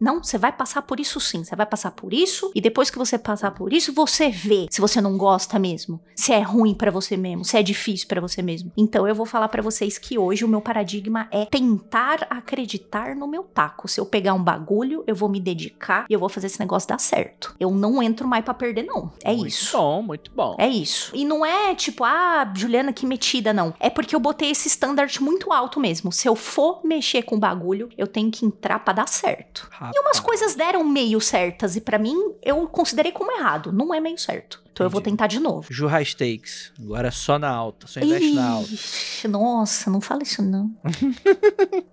não, 0.00 0.22
você 0.22 0.38
vai 0.38 0.50
passar 0.50 0.82
por 0.82 0.98
isso 0.98 1.20
sim. 1.20 1.44
Você 1.44 1.54
vai 1.54 1.66
passar 1.66 1.90
por 1.90 2.14
isso. 2.14 2.50
E 2.54 2.60
depois 2.60 2.88
que 2.88 2.98
você 2.98 3.18
passar 3.18 3.50
por 3.50 3.72
isso, 3.72 3.92
você 3.92 4.30
vê 4.30 4.66
se 4.70 4.80
você 4.80 5.00
não 5.00 5.18
gosta 5.18 5.58
mesmo. 5.58 6.00
Se 6.16 6.32
é 6.32 6.40
ruim 6.40 6.74
pra 6.74 6.90
você 6.90 7.16
mesmo. 7.16 7.44
Se 7.44 7.56
é 7.58 7.62
difícil 7.62 8.08
pra 8.08 8.20
você 8.20 8.40
mesmo. 8.40 8.72
Então 8.76 9.06
eu 9.06 9.14
vou 9.14 9.26
falar 9.26 9.48
pra 9.48 9.62
vocês 9.62 9.98
que 9.98 10.18
hoje 10.18 10.44
o 10.44 10.48
meu 10.48 10.60
paradigma 10.60 11.28
é 11.30 11.44
tentar 11.44 12.26
acreditar 12.30 13.14
no 13.14 13.28
meu 13.28 13.42
taco. 13.42 13.86
Se 13.86 14.00
eu 14.00 14.06
pegar 14.06 14.32
um 14.32 14.42
bagulho, 14.42 15.04
eu 15.06 15.14
vou 15.14 15.28
me 15.28 15.40
dedicar 15.40 16.06
e 16.08 16.12
eu 16.12 16.18
vou 16.20 16.28
fazer 16.28 16.46
esse 16.46 16.60
negócio 16.60 16.88
dar 16.88 16.98
certo. 16.98 17.54
Eu 17.60 17.70
não 17.70 18.02
entro 18.02 18.26
mais 18.26 18.44
pra 18.44 18.54
perder, 18.54 18.84
não. 18.84 19.12
É 19.22 19.34
muito 19.34 19.48
isso. 19.48 19.76
bom, 19.76 20.02
muito 20.02 20.30
bom. 20.34 20.56
É 20.58 20.68
isso. 20.68 21.14
E 21.14 21.24
não 21.24 21.44
é 21.44 21.74
tipo, 21.74 22.04
ah, 22.04 22.50
Juliana, 22.56 22.92
que 22.92 23.04
metida, 23.04 23.52
não. 23.52 23.74
É 23.78 23.90
porque 23.90 24.16
eu 24.16 24.20
botei 24.20 24.50
esse 24.50 24.68
standard 24.68 25.22
muito 25.22 25.52
alto 25.52 25.78
mesmo. 25.78 26.10
Se 26.10 26.26
eu 26.26 26.34
for 26.34 26.80
mexer 26.84 27.22
com 27.22 27.36
o 27.36 27.38
bagulho, 27.38 27.90
eu 27.98 28.06
tenho 28.06 28.30
que 28.30 28.46
entrar 28.46 28.78
pra 28.78 28.94
dar 28.94 29.08
certo. 29.08 29.68
E 29.94 30.00
umas 30.00 30.20
coisas 30.20 30.54
deram 30.54 30.84
meio 30.84 31.20
certas 31.20 31.76
e 31.76 31.80
pra 31.80 31.98
mim 31.98 32.16
eu 32.42 32.66
considerei 32.68 33.12
como 33.12 33.30
errado. 33.32 33.72
Não 33.72 33.92
é 33.94 34.00
meio 34.00 34.18
certo. 34.18 34.62
Então 34.72 34.86
eu 34.86 34.90
vou 34.90 35.00
Entendi. 35.00 35.16
tentar 35.16 35.26
de 35.26 35.40
novo. 35.40 35.66
Ju 35.70 35.86
High 35.86 36.04
Stakes. 36.04 36.72
Agora 36.80 37.08
é 37.08 37.10
só 37.10 37.38
na 37.38 37.50
alta. 37.50 37.86
Só 37.86 38.00
investe 38.00 38.32
na 38.32 38.48
alta. 38.48 38.72
Ixi, 38.72 39.28
nossa, 39.28 39.90
não 39.90 40.00
fala 40.00 40.22
isso 40.22 40.42
não. 40.42 40.70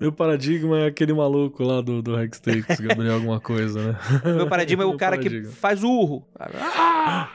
Meu 0.00 0.10
paradigma 0.12 0.80
é 0.80 0.86
aquele 0.86 1.12
maluco 1.12 1.62
lá 1.62 1.80
do, 1.80 2.02
do 2.02 2.18
Hextakes, 2.20 2.80
Gabriel 2.80 3.14
alguma 3.14 3.38
coisa, 3.40 3.92
né? 3.92 3.98
Meu 4.24 4.48
paradigma 4.48 4.82
é 4.82 4.86
o 4.86 4.90
Meu 4.90 4.98
cara 4.98 5.16
que 5.18 5.28
paradigma. 5.28 5.52
faz 5.54 5.84
o 5.84 5.88
urro. 5.88 6.26
Ah, 6.38 7.28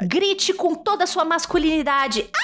É. 0.00 0.06
Grite 0.06 0.52
com 0.54 0.74
toda 0.74 1.04
a 1.04 1.06
sua 1.06 1.24
masculinidade. 1.24 2.28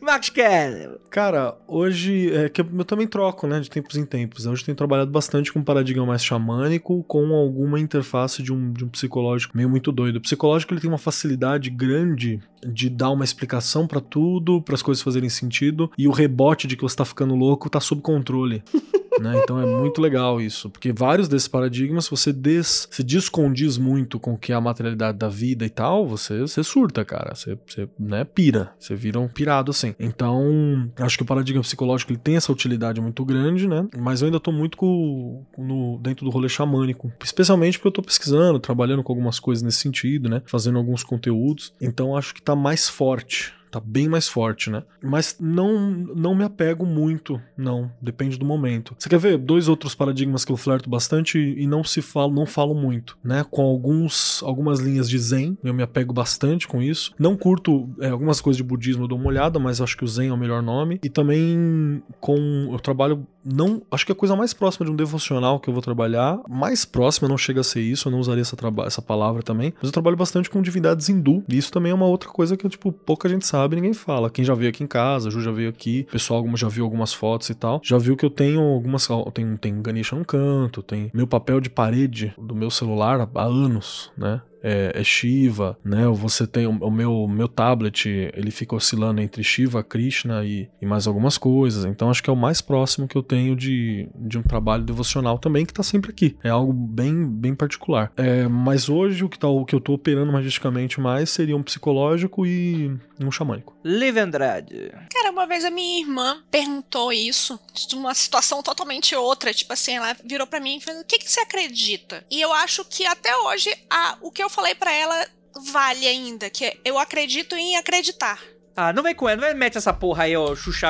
Max 0.00 0.28
Keller. 0.28 0.98
Cara, 1.10 1.56
hoje 1.66 2.32
é 2.32 2.48
que 2.48 2.60
eu 2.60 2.84
também 2.84 3.06
troco, 3.06 3.46
né, 3.46 3.60
de 3.60 3.70
tempos 3.70 3.96
em 3.96 4.04
tempos. 4.04 4.46
Hoje 4.46 4.62
eu 4.62 4.66
tenho 4.66 4.76
trabalhado 4.76 5.10
bastante 5.10 5.52
com 5.52 5.58
um 5.58 5.64
paradigma 5.64 6.04
mais 6.04 6.24
xamânico, 6.24 7.02
com 7.04 7.34
alguma 7.34 7.78
interface 7.78 8.42
de 8.42 8.52
um, 8.52 8.72
de 8.72 8.84
um 8.84 8.88
psicológico 8.88 9.56
meio 9.56 9.68
muito 9.68 9.92
doido. 9.92 10.16
O 10.16 10.20
psicológico 10.20 10.74
ele 10.74 10.80
tem 10.80 10.90
uma 10.90 10.98
facilidade 10.98 11.70
grande 11.70 12.40
de 12.66 12.88
dar 12.88 13.10
uma 13.10 13.24
explicação 13.24 13.86
pra 13.86 14.00
tudo, 14.00 14.62
para 14.62 14.74
as 14.74 14.82
coisas 14.82 15.02
fazerem 15.02 15.28
sentido, 15.28 15.90
e 15.98 16.08
o 16.08 16.12
rebote 16.12 16.66
de 16.66 16.76
que 16.76 16.82
você 16.82 16.96
tá 16.96 17.04
ficando 17.04 17.34
louco 17.34 17.68
tá 17.68 17.80
sob 17.80 18.00
controle. 18.00 18.62
né? 19.20 19.40
Então 19.42 19.60
é 19.60 19.66
muito 19.66 20.00
legal 20.00 20.40
isso, 20.40 20.70
porque 20.70 20.92
vários 20.92 21.28
desses 21.28 21.48
paradigmas, 21.48 22.08
você 22.08 22.32
des, 22.32 22.88
se 22.90 23.02
descondiz 23.02 23.78
muito 23.78 24.18
com 24.18 24.34
o 24.34 24.38
que 24.38 24.52
é 24.52 24.54
a 24.54 24.60
materialidade 24.60 25.18
da 25.18 25.28
vida 25.28 25.64
e 25.64 25.70
tal, 25.70 26.06
você, 26.06 26.40
você 26.40 26.62
surta, 26.62 27.04
cara. 27.04 27.34
Você, 27.34 27.58
você 27.66 27.88
né, 27.98 28.24
pira. 28.24 28.72
Você 28.78 28.94
vira 28.94 29.18
um 29.18 29.28
assim. 29.70 29.94
Então, 29.98 30.90
acho 30.98 31.16
que 31.16 31.22
o 31.22 31.26
paradigma 31.26 31.62
psicológico 31.62 32.12
ele 32.12 32.18
tem 32.18 32.36
essa 32.36 32.52
utilidade 32.52 33.00
muito 33.00 33.24
grande, 33.24 33.68
né? 33.68 33.86
Mas 33.96 34.20
eu 34.20 34.26
ainda 34.26 34.40
tô 34.40 34.52
muito 34.52 34.76
com, 34.76 35.44
no, 35.56 35.98
dentro 35.98 36.24
do 36.24 36.30
rolê 36.30 36.48
xamânico. 36.48 37.12
Especialmente 37.22 37.78
porque 37.78 37.88
eu 37.88 37.92
tô 37.92 38.02
pesquisando, 38.02 38.58
trabalhando 38.58 39.02
com 39.02 39.12
algumas 39.12 39.38
coisas 39.38 39.62
nesse 39.62 39.78
sentido, 39.78 40.28
né? 40.28 40.42
Fazendo 40.46 40.78
alguns 40.78 41.02
conteúdos. 41.02 41.72
Então 41.80 42.16
acho 42.16 42.34
que 42.34 42.42
tá 42.42 42.54
mais 42.54 42.88
forte 42.88 43.52
tá 43.74 43.80
bem 43.84 44.08
mais 44.08 44.28
forte, 44.28 44.70
né? 44.70 44.84
Mas 45.02 45.36
não 45.40 45.90
não 46.14 46.34
me 46.34 46.44
apego 46.44 46.86
muito, 46.86 47.40
não, 47.56 47.90
depende 48.00 48.38
do 48.38 48.44
momento. 48.44 48.94
Você 48.96 49.08
quer 49.08 49.18
ver 49.18 49.36
dois 49.36 49.68
outros 49.68 49.94
paradigmas 49.94 50.44
que 50.44 50.52
eu 50.52 50.56
flerto 50.56 50.88
bastante 50.88 51.38
e 51.38 51.66
não 51.66 51.82
se 51.82 52.00
falo, 52.00 52.32
não 52.32 52.46
falo 52.46 52.74
muito, 52.74 53.18
né? 53.22 53.44
Com 53.50 53.62
alguns 53.62 54.42
algumas 54.44 54.78
linhas 54.78 55.08
de 55.08 55.18
Zen, 55.18 55.58
eu 55.64 55.74
me 55.74 55.82
apego 55.82 56.12
bastante 56.12 56.68
com 56.68 56.80
isso. 56.80 57.12
Não 57.18 57.36
curto 57.36 57.88
é, 58.00 58.10
algumas 58.10 58.40
coisas 58.40 58.56
de 58.56 58.62
budismo, 58.62 59.04
eu 59.04 59.08
dou 59.08 59.18
uma 59.18 59.28
olhada, 59.28 59.58
mas 59.58 59.80
acho 59.80 59.96
que 59.96 60.04
o 60.04 60.08
Zen 60.08 60.28
é 60.28 60.32
o 60.32 60.38
melhor 60.38 60.62
nome. 60.62 61.00
E 61.02 61.08
também 61.08 62.00
com 62.20 62.70
eu 62.72 62.78
trabalho 62.78 63.26
não, 63.44 63.82
acho 63.90 64.06
que 64.06 64.12
a 64.12 64.14
coisa 64.14 64.34
mais 64.34 64.54
próxima 64.54 64.86
de 64.86 64.92
um 64.92 64.96
devocional 64.96 65.60
que 65.60 65.68
eu 65.68 65.74
vou 65.74 65.82
trabalhar, 65.82 66.40
mais 66.48 66.84
próxima 66.84 67.28
não 67.28 67.36
chega 67.36 67.60
a 67.60 67.64
ser 67.64 67.80
isso, 67.80 68.08
eu 68.08 68.12
não 68.12 68.20
usaria 68.20 68.42
essa, 68.42 68.56
essa 68.86 69.02
palavra 69.02 69.42
também, 69.42 69.72
mas 69.76 69.84
eu 69.84 69.92
trabalho 69.92 70.16
bastante 70.16 70.48
com 70.48 70.62
divindades 70.62 71.08
hindu, 71.08 71.44
e 71.48 71.58
isso 71.58 71.70
também 71.70 71.92
é 71.92 71.94
uma 71.94 72.06
outra 72.06 72.28
coisa 72.28 72.56
que, 72.56 72.68
tipo, 72.68 72.90
pouca 72.90 73.28
gente 73.28 73.46
sabe, 73.46 73.76
ninguém 73.76 73.92
fala. 73.92 74.30
Quem 74.30 74.44
já 74.44 74.54
veio 74.54 74.70
aqui 74.70 74.82
em 74.82 74.86
casa, 74.86 75.30
Ju 75.30 75.40
já 75.40 75.52
veio 75.52 75.68
aqui, 75.68 76.06
o 76.08 76.12
pessoal 76.12 76.44
já 76.56 76.68
viu 76.68 76.84
algumas 76.84 77.12
fotos 77.12 77.50
e 77.50 77.54
tal, 77.54 77.80
já 77.82 77.98
viu 77.98 78.16
que 78.16 78.24
eu 78.24 78.30
tenho 78.30 78.60
algumas, 78.60 79.08
tem, 79.32 79.56
tem 79.56 79.82
Ganesha 79.82 80.16
no 80.16 80.24
canto, 80.24 80.82
tem 80.82 81.10
meu 81.12 81.26
papel 81.26 81.60
de 81.60 81.68
parede 81.68 82.34
do 82.38 82.54
meu 82.54 82.70
celular 82.70 83.28
há 83.34 83.42
anos, 83.42 84.10
né? 84.16 84.40
É, 84.64 84.92
é 84.94 85.04
Shiva, 85.04 85.78
né? 85.84 86.06
Você 86.08 86.46
tem 86.46 86.66
o, 86.66 86.70
o 86.70 86.90
meu, 86.90 87.28
meu 87.28 87.46
tablet, 87.46 88.08
ele 88.34 88.50
fica 88.50 88.74
oscilando 88.74 89.20
entre 89.20 89.44
Shiva, 89.44 89.84
Krishna 89.84 90.42
e, 90.42 90.68
e 90.80 90.86
mais 90.86 91.06
algumas 91.06 91.36
coisas. 91.36 91.84
Então 91.84 92.08
acho 92.08 92.22
que 92.22 92.30
é 92.30 92.32
o 92.32 92.36
mais 92.36 92.62
próximo 92.62 93.06
que 93.06 93.16
eu 93.16 93.22
tenho 93.22 93.54
de, 93.54 94.08
de 94.16 94.38
um 94.38 94.42
trabalho 94.42 94.82
devocional 94.82 95.38
também, 95.38 95.66
que 95.66 95.74
tá 95.74 95.82
sempre 95.82 96.10
aqui. 96.10 96.36
É 96.42 96.48
algo 96.48 96.72
bem, 96.72 97.26
bem 97.26 97.54
particular. 97.54 98.10
É, 98.16 98.48
mas 98.48 98.88
hoje 98.88 99.22
o 99.22 99.28
que, 99.28 99.38
tá, 99.38 99.48
o 99.48 99.66
que 99.66 99.74
eu 99.74 99.80
tô 99.80 99.92
operando 99.92 100.32
magisticamente 100.32 100.98
mais 100.98 101.28
seria 101.28 101.56
um 101.56 101.62
psicológico 101.62 102.46
e 102.46 102.96
um 103.20 103.30
xamânico. 103.30 103.76
Liv 103.84 104.16
Andrade. 104.18 104.92
Cara, 105.12 105.30
uma 105.30 105.46
vez 105.46 105.64
a 105.64 105.70
minha 105.70 106.00
irmã 106.00 106.42
perguntou 106.50 107.12
isso, 107.12 107.58
de 107.72 107.94
uma 107.94 108.14
situação 108.14 108.62
totalmente 108.62 109.14
outra. 109.14 109.52
Tipo 109.52 109.72
assim, 109.72 109.96
ela 109.96 110.16
virou 110.24 110.46
pra 110.46 110.60
mim 110.60 110.76
e 110.76 110.80
falou: 110.80 111.00
O 111.00 111.04
que, 111.04 111.18
que 111.18 111.30
você 111.30 111.40
acredita? 111.40 112.24
E 112.30 112.40
eu 112.40 112.52
acho 112.52 112.84
que 112.84 113.06
até 113.06 113.36
hoje 113.36 113.70
a, 113.88 114.18
o 114.20 114.30
que 114.30 114.42
eu 114.42 114.50
falei 114.50 114.74
pra 114.74 114.92
ela 114.92 115.26
vale 115.70 116.06
ainda, 116.06 116.50
que 116.50 116.64
é, 116.64 116.76
eu 116.84 116.98
acredito 116.98 117.54
em 117.54 117.76
acreditar. 117.76 118.40
Ah, 118.76 118.92
não 118.92 119.04
vem 119.04 119.14
com 119.14 119.28
ela, 119.28 119.36
não 119.36 119.44
vai 119.44 119.54
mete 119.54 119.78
essa 119.78 119.92
porra 119.92 120.24
aí, 120.24 120.36
ó, 120.36 120.46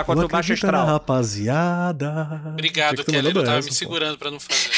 contra 0.06 0.24
o 0.24 0.28
baixo 0.28 0.52
acredita 0.52 0.72
na 0.72 0.78
astral. 0.78 0.86
rapaziada. 0.86 2.40
Obrigado, 2.46 3.04
Kelly. 3.04 3.28
Eu 3.28 3.44
tava 3.44 3.58
essa, 3.58 3.66
me 3.66 3.72
pô. 3.72 3.74
segurando 3.74 4.16
pra 4.16 4.30
não 4.30 4.40
fazer. 4.40 4.70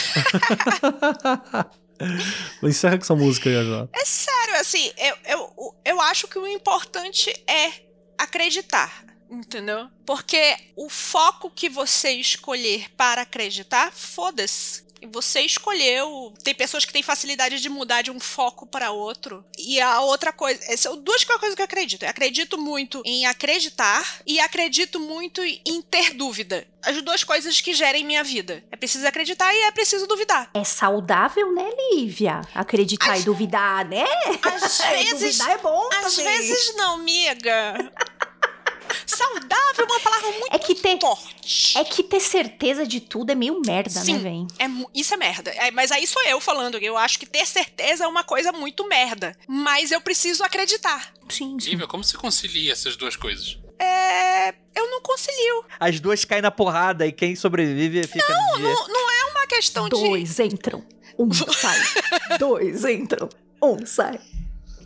Encerra 2.62 2.96
com 2.98 3.04
essa 3.04 3.14
música 3.14 3.48
aí, 3.48 3.64
já. 3.64 3.88
É 3.92 4.04
sério, 4.04 4.60
assim, 4.60 4.92
eu, 4.96 5.16
eu, 5.24 5.74
eu 5.84 6.00
acho 6.00 6.28
que 6.28 6.38
o 6.38 6.46
importante 6.46 7.30
é 7.46 7.72
acreditar, 8.18 9.04
entendeu? 9.30 9.88
Porque 10.04 10.56
o 10.76 10.88
foco 10.88 11.50
que 11.50 11.68
você 11.68 12.10
escolher 12.12 12.90
para 12.96 13.22
acreditar, 13.22 13.92
foda-se. 13.92 14.85
E 15.00 15.06
Você 15.06 15.40
escolheu. 15.40 16.32
Tem 16.42 16.54
pessoas 16.54 16.84
que 16.84 16.92
têm 16.92 17.02
facilidade 17.02 17.60
de 17.60 17.68
mudar 17.68 18.02
de 18.02 18.10
um 18.10 18.18
foco 18.20 18.66
para 18.66 18.90
outro. 18.90 19.44
E 19.58 19.80
a 19.80 20.00
outra 20.00 20.32
coisa. 20.32 20.58
Essas 20.64 20.80
são 20.80 20.96
duas 20.96 21.22
coisas 21.24 21.54
que 21.54 21.60
eu 21.60 21.64
acredito. 21.64 22.02
Eu 22.04 22.08
acredito 22.08 22.56
muito 22.58 23.02
em 23.04 23.26
acreditar 23.26 24.20
e 24.26 24.40
acredito 24.40 24.98
muito 25.00 25.42
em 25.44 25.82
ter 25.82 26.14
dúvida. 26.14 26.66
As 26.82 27.02
duas 27.02 27.24
coisas 27.24 27.60
que 27.60 27.74
gerem 27.74 28.04
minha 28.04 28.22
vida. 28.22 28.62
É 28.70 28.76
preciso 28.76 29.06
acreditar 29.06 29.52
e 29.52 29.58
é 29.64 29.70
preciso 29.72 30.06
duvidar. 30.06 30.50
É 30.54 30.62
saudável, 30.64 31.52
né, 31.52 31.68
Lívia? 31.92 32.40
Acreditar 32.54 33.12
Às- 33.14 33.22
e 33.22 33.24
duvidar, 33.24 33.84
né? 33.88 34.04
Às 34.42 34.78
vezes. 34.88 35.10
duvidar 35.38 35.50
é 35.50 35.58
bom 35.58 35.88
Às 36.04 36.14
também. 36.16 36.38
vezes 36.38 36.74
não, 36.76 36.94
amiga. 36.94 37.92
Saudável 39.06 39.56
é 39.78 39.82
uma 39.84 40.00
palavra 40.00 40.30
muito 40.32 40.48
É 40.54 40.58
que 40.58 40.74
ter, 40.74 40.98
forte. 41.00 41.78
é 41.78 41.84
que 41.84 42.02
ter 42.02 42.20
certeza 42.20 42.86
de 42.86 43.00
tudo 43.00 43.30
é 43.30 43.34
meio 43.34 43.60
merda, 43.64 43.90
Sim. 43.90 44.14
né, 44.14 44.18
véi? 44.18 44.46
É, 44.58 44.66
isso 44.94 45.14
é 45.14 45.16
merda. 45.16 45.50
É, 45.52 45.70
mas 45.70 45.92
aí 45.92 46.06
sou 46.06 46.22
eu 46.24 46.40
falando. 46.40 46.76
Eu 46.78 46.96
acho 46.96 47.18
que 47.18 47.26
ter 47.26 47.46
certeza 47.46 48.04
é 48.04 48.06
uma 48.08 48.24
coisa 48.24 48.52
muito 48.52 48.86
merda. 48.88 49.36
Mas 49.46 49.90
eu 49.92 50.00
preciso 50.00 50.42
acreditar. 50.42 51.12
Sim, 51.28 51.56
sim. 51.60 51.70
Lívia, 51.70 51.86
como 51.86 52.02
você 52.04 52.16
concilia 52.16 52.72
essas 52.72 52.96
duas 52.96 53.14
coisas? 53.16 53.58
É. 53.78 54.48
Eu 54.74 54.90
não 54.90 55.00
concilio. 55.02 55.64
As 55.78 56.00
duas 56.00 56.24
caem 56.24 56.42
na 56.42 56.50
porrada 56.50 57.06
e 57.06 57.12
quem 57.12 57.34
sobrevive 57.36 58.06
fica 58.06 58.32
no 58.32 58.56
dia. 58.56 58.68
Não, 58.74 58.88
não 58.88 59.10
é 59.10 59.24
uma 59.30 59.46
questão 59.46 59.84
de. 59.88 59.90
Dois 59.90 60.38
entram, 60.40 60.84
um 61.18 61.32
sai. 61.32 61.78
Dois 62.38 62.84
entram, 62.84 63.28
um 63.62 63.86
sai. 63.86 64.20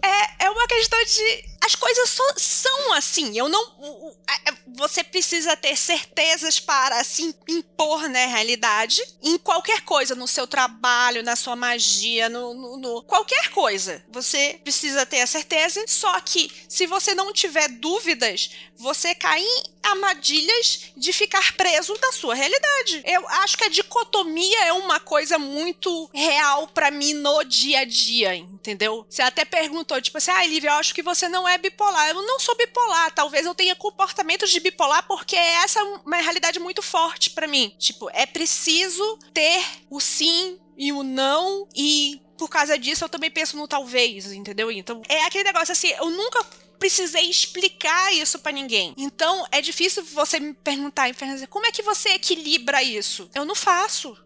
É, 0.03 0.47
é 0.47 0.51
uma 0.51 0.67
questão 0.67 0.99
de. 1.05 1.51
As 1.63 1.75
coisas 1.75 2.09
só 2.09 2.25
são 2.37 2.93
assim. 2.95 3.37
Eu 3.39 3.49
não. 3.49 4.15
é- 4.47 4.51
Você 4.77 5.05
precisa 5.05 5.55
ter 5.57 5.77
certezas 5.77 6.59
para 6.59 7.05
se 7.05 7.35
impor 7.49 8.09
na 8.09 8.25
realidade. 8.27 9.03
Em 9.23 9.37
qualquer 9.37 9.83
coisa, 9.83 10.15
no 10.15 10.27
seu 10.27 10.47
trabalho, 10.47 11.23
na 11.23 11.37
sua 11.37 11.55
magia, 11.55 12.29
no, 12.31 12.55
no- 12.55 12.77
no- 12.79 13.03
qualquer 13.03 13.51
coisa. 13.51 14.03
Você 14.11 14.59
precisa 14.63 15.05
ter 15.05 15.21
a 15.21 15.27
certeza. 15.27 15.85
Só 15.87 16.19
que 16.21 16.51
se 16.69 16.87
você 16.87 17.15
não 17.15 17.33
tiver 17.33 17.69
dúvidas, 17.69 18.51
você 18.77 19.15
cai 19.15 19.41
em 19.43 19.65
armadilhas 19.91 20.93
de 20.97 21.13
ficar 21.13 21.55
preso 21.57 21.95
na 22.01 22.13
sua 22.13 22.35
realidade. 22.35 23.03
Eu 23.05 23.29
acho 23.29 23.57
que 23.57 23.65
a 23.65 23.69
dicotomia 23.69 24.65
é 24.67 24.73
uma 24.73 25.01
coisa 25.01 25.39
muito 25.39 26.11
real 26.13 26.69
pra 26.69 26.91
mim 26.91 27.15
no 27.15 27.43
dia 27.45 27.81
a 27.81 27.85
dia, 27.85 28.35
entendeu? 28.35 29.07
Você 29.09 29.23
até 29.23 29.45
perguntou, 29.45 30.01
tipo 30.01 30.19
assim, 30.19 30.31
ah, 30.31 30.45
Lívia, 30.47 30.71
eu 30.71 30.75
acho 30.75 30.95
que 30.95 31.03
você 31.03 31.29
não 31.29 31.49
é 31.49 31.59
bipolar. 31.59 32.09
Eu 32.09 32.23
não 32.23 32.39
sou 32.41 32.57
bipolar, 32.57 33.13
talvez 33.13 33.47
eu 33.47 33.55
tenha 33.55 33.77
comportamentos 33.77 34.51
de 34.51 34.61
bipolar 34.61 35.07
porque 35.07 35.37
essa 35.37 35.81
é 35.81 35.83
uma 35.83 36.17
realidade 36.17 36.59
muito 36.59 36.83
forte 36.83 37.31
pra 37.31 37.47
mim. 37.47 37.75
Tipo, 37.79 38.11
é 38.13 38.27
preciso 38.27 39.19
ter 39.33 39.65
o 39.89 40.01
sim 40.01 40.59
e 40.77 40.93
o 40.93 41.03
não 41.03 41.69
e 41.75 42.21
por 42.39 42.49
causa 42.49 42.79
disso 42.79 43.05
eu 43.05 43.09
também 43.09 43.31
penso 43.31 43.55
no 43.57 43.69
talvez, 43.69 44.33
entendeu? 44.33 44.73
Então, 44.73 45.03
é 45.09 45.25
aquele 45.25 45.45
negócio 45.45 45.73
assim, 45.73 45.89
eu 45.89 46.11
nunca 46.11 46.43
precisei 46.81 47.29
explicar 47.29 48.13
isso 48.15 48.39
pra 48.39 48.51
ninguém. 48.51 48.95
Então, 48.97 49.47
é 49.53 49.61
difícil 49.61 50.03
você 50.03 50.41
me 50.41 50.55
perguntar 50.55 51.09
e 51.11 51.13
dizer, 51.13 51.47
como 51.47 51.67
é 51.67 51.71
que 51.71 51.83
você 51.83 52.15
equilibra 52.15 52.83
isso? 52.83 53.31
Eu 53.35 53.45
não 53.45 53.55
faço. 53.55 54.17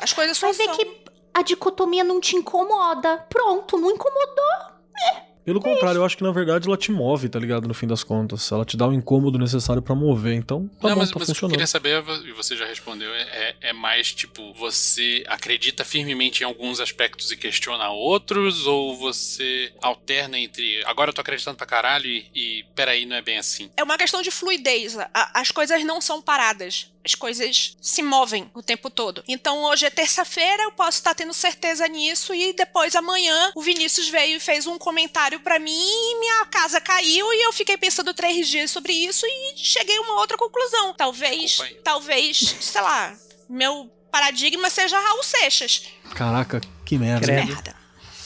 As 0.00 0.12
coisas 0.12 0.38
só 0.38 0.46
Mas 0.46 0.60
é 0.60 0.64
são. 0.64 0.76
que 0.76 1.02
a 1.34 1.42
dicotomia 1.42 2.04
não 2.04 2.20
te 2.20 2.36
incomoda. 2.36 3.18
Pronto, 3.28 3.76
não 3.76 3.90
incomodou. 3.90 4.78
Pelo 5.48 5.60
contrário, 5.60 5.98
eu 6.00 6.04
acho 6.04 6.14
que 6.14 6.22
na 6.22 6.30
verdade 6.30 6.68
ela 6.68 6.76
te 6.76 6.92
move, 6.92 7.26
tá 7.28 7.38
ligado? 7.38 7.66
No 7.66 7.72
fim 7.72 7.86
das 7.86 8.04
contas. 8.04 8.52
Ela 8.52 8.66
te 8.66 8.76
dá 8.76 8.86
o 8.86 8.92
incômodo 8.92 9.38
necessário 9.38 9.80
pra 9.80 9.94
mover. 9.94 10.34
Então, 10.34 10.68
tá 10.80 10.88
não, 10.88 10.94
bom, 10.94 11.00
mas, 11.00 11.10
tá 11.10 11.14
mas 11.18 11.26
o 11.26 11.26
que 11.26 11.30
eu 11.30 11.34
funcionando. 11.34 11.50
queria 11.52 11.66
saber, 11.66 12.04
e 12.26 12.32
você 12.32 12.54
já 12.54 12.66
respondeu, 12.66 13.10
é, 13.14 13.22
é- 13.22 13.56
é 13.70 13.72
mais 13.72 14.12
tipo, 14.12 14.52
você 14.52 15.24
acredita 15.26 15.86
firmemente 15.86 16.42
em 16.42 16.46
alguns 16.46 16.80
aspectos 16.80 17.32
e 17.32 17.36
questiona 17.38 17.88
outros, 17.88 18.66
ou 18.66 18.94
você 18.94 19.72
alterna 19.80 20.38
entre 20.38 20.82
agora 20.84 21.08
eu 21.10 21.14
tô 21.14 21.22
acreditando 21.22 21.56
pra 21.56 21.66
caralho 21.66 22.06
e, 22.06 22.26
e 22.34 22.64
peraí, 22.74 23.06
não 23.06 23.16
é 23.16 23.22
bem 23.22 23.38
assim? 23.38 23.70
É 23.74 23.82
uma 23.82 23.96
questão 23.96 24.20
de 24.20 24.30
fluidez. 24.30 24.98
A- 24.98 25.40
as 25.40 25.50
coisas 25.50 25.82
não 25.82 26.00
são 26.02 26.20
paradas. 26.20 26.92
As 27.08 27.14
coisas 27.14 27.74
se 27.80 28.02
movem 28.02 28.50
o 28.52 28.62
tempo 28.62 28.90
todo. 28.90 29.24
Então 29.26 29.64
hoje 29.64 29.86
é 29.86 29.90
terça-feira, 29.90 30.64
eu 30.64 30.72
posso 30.72 30.98
estar 30.98 31.14
tendo 31.14 31.32
certeza 31.32 31.88
nisso 31.88 32.34
e 32.34 32.52
depois 32.52 32.94
amanhã 32.94 33.50
o 33.56 33.62
Vinícius 33.62 34.10
veio 34.10 34.36
e 34.36 34.40
fez 34.40 34.66
um 34.66 34.76
comentário 34.76 35.40
pra 35.40 35.58
mim 35.58 35.72
e 35.72 36.20
minha 36.20 36.44
casa 36.44 36.82
caiu 36.82 37.32
e 37.32 37.46
eu 37.46 37.52
fiquei 37.54 37.78
pensando 37.78 38.12
três 38.12 38.46
dias 38.46 38.70
sobre 38.70 38.92
isso 38.92 39.24
e 39.24 39.54
cheguei 39.56 39.96
a 39.96 40.02
uma 40.02 40.20
outra 40.20 40.36
conclusão. 40.36 40.92
Talvez, 40.92 41.58
aí. 41.62 41.74
talvez, 41.82 42.56
sei 42.60 42.82
lá, 42.82 43.16
meu 43.48 43.90
paradigma 44.12 44.68
seja 44.68 44.98
Raul 44.98 45.22
Seixas. 45.22 45.84
Caraca, 46.14 46.60
que 46.84 46.98
merda. 46.98 47.24
Credo. 47.24 47.46
Merda. 47.46 47.76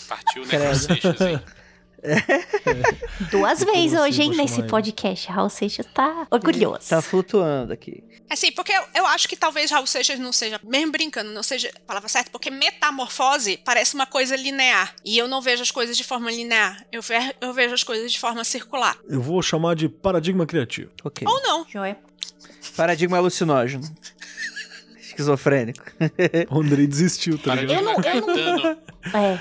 Partiu, 0.09 0.42
né? 0.42 0.48
Credo. 0.48 0.74
Seixas, 0.74 1.20
hein? 1.20 1.40
Duas 3.30 3.62
vezes 3.62 3.94
assim, 3.94 3.98
hoje, 4.02 4.22
hein, 4.22 4.30
nesse 4.36 4.62
podcast. 4.64 5.28
Raul 5.28 5.48
Seixas 5.50 5.86
tá 5.92 6.26
orgulhoso. 6.30 6.88
Tá 6.88 7.00
flutuando 7.00 7.72
aqui. 7.72 8.02
Assim, 8.28 8.50
porque 8.52 8.72
eu, 8.72 8.82
eu 8.94 9.06
acho 9.06 9.28
que 9.28 9.36
talvez 9.36 9.70
Raul 9.70 9.86
Seixas 9.86 10.18
não 10.18 10.32
seja, 10.32 10.58
mesmo 10.64 10.90
brincando, 10.90 11.30
não 11.32 11.42
seja 11.42 11.70
a 11.76 11.80
palavra 11.80 12.08
certa, 12.08 12.30
porque 12.30 12.50
metamorfose 12.50 13.58
parece 13.64 13.94
uma 13.94 14.06
coisa 14.06 14.34
linear. 14.36 14.94
E 15.04 15.18
eu 15.18 15.28
não 15.28 15.40
vejo 15.42 15.62
as 15.62 15.70
coisas 15.70 15.96
de 15.96 16.02
forma 16.04 16.30
linear. 16.30 16.84
Eu, 16.90 17.02
ve- 17.02 17.34
eu 17.40 17.52
vejo 17.52 17.74
as 17.74 17.84
coisas 17.84 18.10
de 18.10 18.18
forma 18.18 18.42
circular. 18.44 18.96
Eu 19.08 19.20
vou 19.20 19.40
chamar 19.42 19.76
de 19.76 19.88
paradigma 19.88 20.46
criativo. 20.46 20.90
Ok. 21.04 21.26
Ou 21.28 21.42
não. 21.42 21.66
Joia. 21.68 21.98
Paradigma 22.76 23.18
alucinógeno. 23.18 23.84
Esquizofrênico. 25.12 25.82
O 26.51 26.60
Andrei 26.60 26.86
desistiu, 26.86 27.39
tá 27.39 27.55
ligado? 27.55 27.78
Eu 27.78 27.82
não- 27.84 27.94
eu 28.01 28.56
não-. 28.62 28.76
É. 29.14 29.39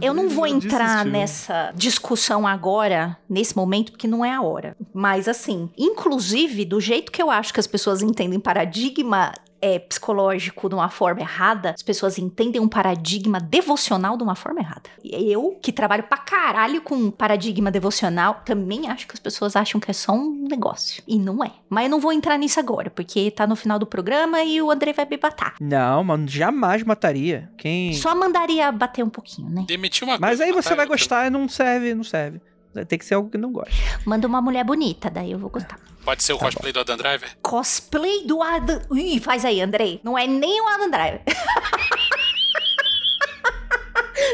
Eu 0.00 0.14
não 0.14 0.28
vou 0.28 0.46
entrar 0.46 1.04
desistiu. 1.04 1.12
nessa 1.12 1.72
discussão 1.76 2.46
agora, 2.46 3.16
nesse 3.28 3.54
momento, 3.54 3.92
porque 3.92 4.08
não 4.08 4.24
é 4.24 4.32
a 4.32 4.40
hora. 4.40 4.74
Mas 4.92 5.28
assim, 5.28 5.68
inclusive, 5.76 6.64
do 6.64 6.80
jeito 6.80 7.12
que 7.12 7.20
eu 7.22 7.30
acho 7.30 7.52
que 7.52 7.60
as 7.60 7.66
pessoas 7.66 8.00
entendem 8.02 8.40
paradigma 8.40 9.32
é, 9.66 9.78
psicológico 9.80 10.68
de 10.68 10.74
uma 10.74 10.88
forma 10.88 11.20
errada, 11.20 11.70
as 11.70 11.82
pessoas 11.82 12.18
entendem 12.18 12.60
um 12.60 12.68
paradigma 12.68 13.40
devocional 13.40 14.16
de 14.16 14.22
uma 14.22 14.36
forma 14.36 14.60
errada. 14.60 14.88
E 15.02 15.32
Eu, 15.32 15.58
que 15.60 15.72
trabalho 15.72 16.04
pra 16.04 16.18
caralho 16.18 16.80
com 16.80 17.10
paradigma 17.10 17.70
devocional, 17.70 18.42
também 18.44 18.88
acho 18.88 19.06
que 19.08 19.14
as 19.14 19.20
pessoas 19.20 19.56
acham 19.56 19.80
que 19.80 19.90
é 19.90 19.94
só 19.94 20.12
um 20.12 20.46
negócio. 20.48 21.02
E 21.06 21.18
não 21.18 21.42
é. 21.42 21.50
Mas 21.68 21.84
eu 21.84 21.90
não 21.90 22.00
vou 22.00 22.12
entrar 22.12 22.38
nisso 22.38 22.60
agora, 22.60 22.90
porque 22.90 23.30
tá 23.30 23.46
no 23.46 23.56
final 23.56 23.78
do 23.78 23.86
programa 23.86 24.42
e 24.42 24.62
o 24.62 24.70
André 24.70 24.92
vai 24.92 25.06
me 25.06 25.16
batar. 25.16 25.54
Não, 25.60 26.04
mano, 26.04 26.28
jamais 26.28 26.84
mataria. 26.84 27.50
Quem. 27.58 27.92
Só 27.94 28.14
mandaria 28.14 28.70
bater 28.70 29.04
um 29.04 29.10
pouquinho, 29.10 29.50
né? 29.50 29.64
Demitiu 29.66 30.06
uma 30.06 30.18
Mas 30.18 30.38
coisa, 30.38 30.44
aí 30.44 30.52
você 30.52 30.70
matar 30.70 30.76
vai 30.76 30.86
gostar 30.86 31.26
e 31.26 31.30
não 31.30 31.48
serve, 31.48 31.94
não 31.94 32.04
serve. 32.04 32.40
Tem 32.84 32.98
que 32.98 33.04
ser 33.04 33.14
algo 33.14 33.30
que 33.30 33.38
não 33.38 33.52
gosta. 33.52 33.72
Manda 34.04 34.26
uma 34.26 34.42
mulher 34.42 34.64
bonita, 34.64 35.08
daí 35.10 35.32
eu 35.32 35.38
vou 35.38 35.48
gostar. 35.50 35.78
Pode 36.04 36.22
ser 36.22 36.32
o 36.34 36.38
cosplay 36.38 36.72
do 36.72 36.80
Adam 36.80 36.96
Driver? 36.96 37.36
Cosplay 37.42 38.24
do 38.26 38.42
Adam. 38.42 38.80
Ih, 38.92 39.18
faz 39.20 39.44
aí, 39.44 39.60
Andrei. 39.60 40.00
Não 40.04 40.16
é 40.16 40.26
nem 40.26 40.60
o 40.60 40.68
Adam 40.68 40.90
Driver. 40.90 41.22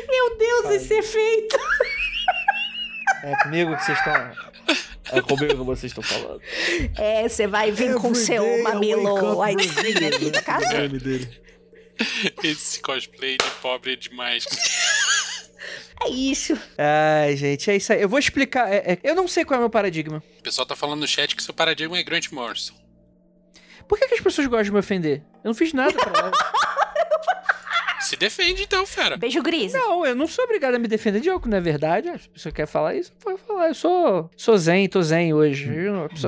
Meu 0.08 0.36
Deus, 0.38 0.62
Faz. 0.62 0.82
esse 0.82 0.94
efeito. 0.94 1.58
É 3.24 3.36
comigo 3.42 3.76
que 3.76 3.84
vocês 3.84 3.98
estão. 3.98 4.14
É 5.12 5.20
comigo 5.20 5.48
que 5.48 5.64
vocês 5.64 5.84
estão 5.92 6.02
falando. 6.02 6.40
É, 6.96 7.28
você 7.28 7.46
vai 7.46 7.70
vir 7.70 7.94
com 7.96 8.08
Every 8.08 8.24
seu 8.24 8.42
day 8.42 8.60
I 8.60 8.62
mamilo 8.62 9.14
casa. 10.42 10.72
nome 10.82 10.98
dele. 10.98 11.42
Esse 12.42 12.80
cosplay 12.80 13.36
de 13.38 13.50
pobre 13.60 13.92
é 13.92 13.96
demais. 13.96 14.44
É 16.04 16.10
isso. 16.10 16.58
Ai, 16.78 17.36
gente, 17.36 17.70
é 17.70 17.76
isso 17.76 17.92
aí. 17.92 18.02
Eu 18.02 18.08
vou 18.08 18.18
explicar. 18.18 18.70
é- 18.72 18.92
é- 18.94 18.98
eu 19.04 19.14
não 19.14 19.28
sei 19.28 19.44
qual 19.44 19.56
é 19.56 19.58
o 19.58 19.62
meu 19.62 19.70
paradigma. 19.70 20.22
O 20.38 20.42
pessoal 20.42 20.66
tá 20.66 20.74
falando 20.76 21.00
no 21.00 21.06
chat 21.06 21.36
que 21.36 21.42
seu 21.42 21.54
paradigma 21.54 21.96
é 21.98 22.02
Grant 22.02 22.30
Morrison. 22.32 22.74
Por 23.88 23.98
que, 23.98 24.08
que 24.08 24.14
as 24.14 24.20
pessoas 24.20 24.46
gostam 24.46 24.64
de 24.64 24.72
me 24.72 24.78
ofender? 24.78 25.18
Eu 25.44 25.48
não 25.48 25.54
fiz 25.54 25.72
nada 25.72 25.92
pra 25.92 26.12
elas. 26.18 26.38
Se 28.12 28.16
defende 28.18 28.64
então, 28.64 28.84
fera. 28.84 29.16
Beijo 29.16 29.42
gris. 29.42 29.72
Não, 29.72 30.04
eu 30.04 30.14
não 30.14 30.26
sou 30.26 30.44
obrigado 30.44 30.74
a 30.74 30.78
me 30.78 30.86
defender 30.86 31.18
de 31.18 31.30
algo, 31.30 31.48
não 31.48 31.56
é 31.56 31.60
verdade. 31.62 32.08
Se 32.08 32.28
a 32.28 32.32
pessoa 32.34 32.52
quer 32.52 32.66
falar 32.66 32.94
isso, 32.94 33.10
pode 33.18 33.40
falar. 33.40 33.68
Eu 33.68 33.74
sou, 33.74 34.30
sou 34.36 34.58
zen, 34.58 34.86
tô 34.86 35.00
zen 35.00 35.32
hoje. 35.32 35.70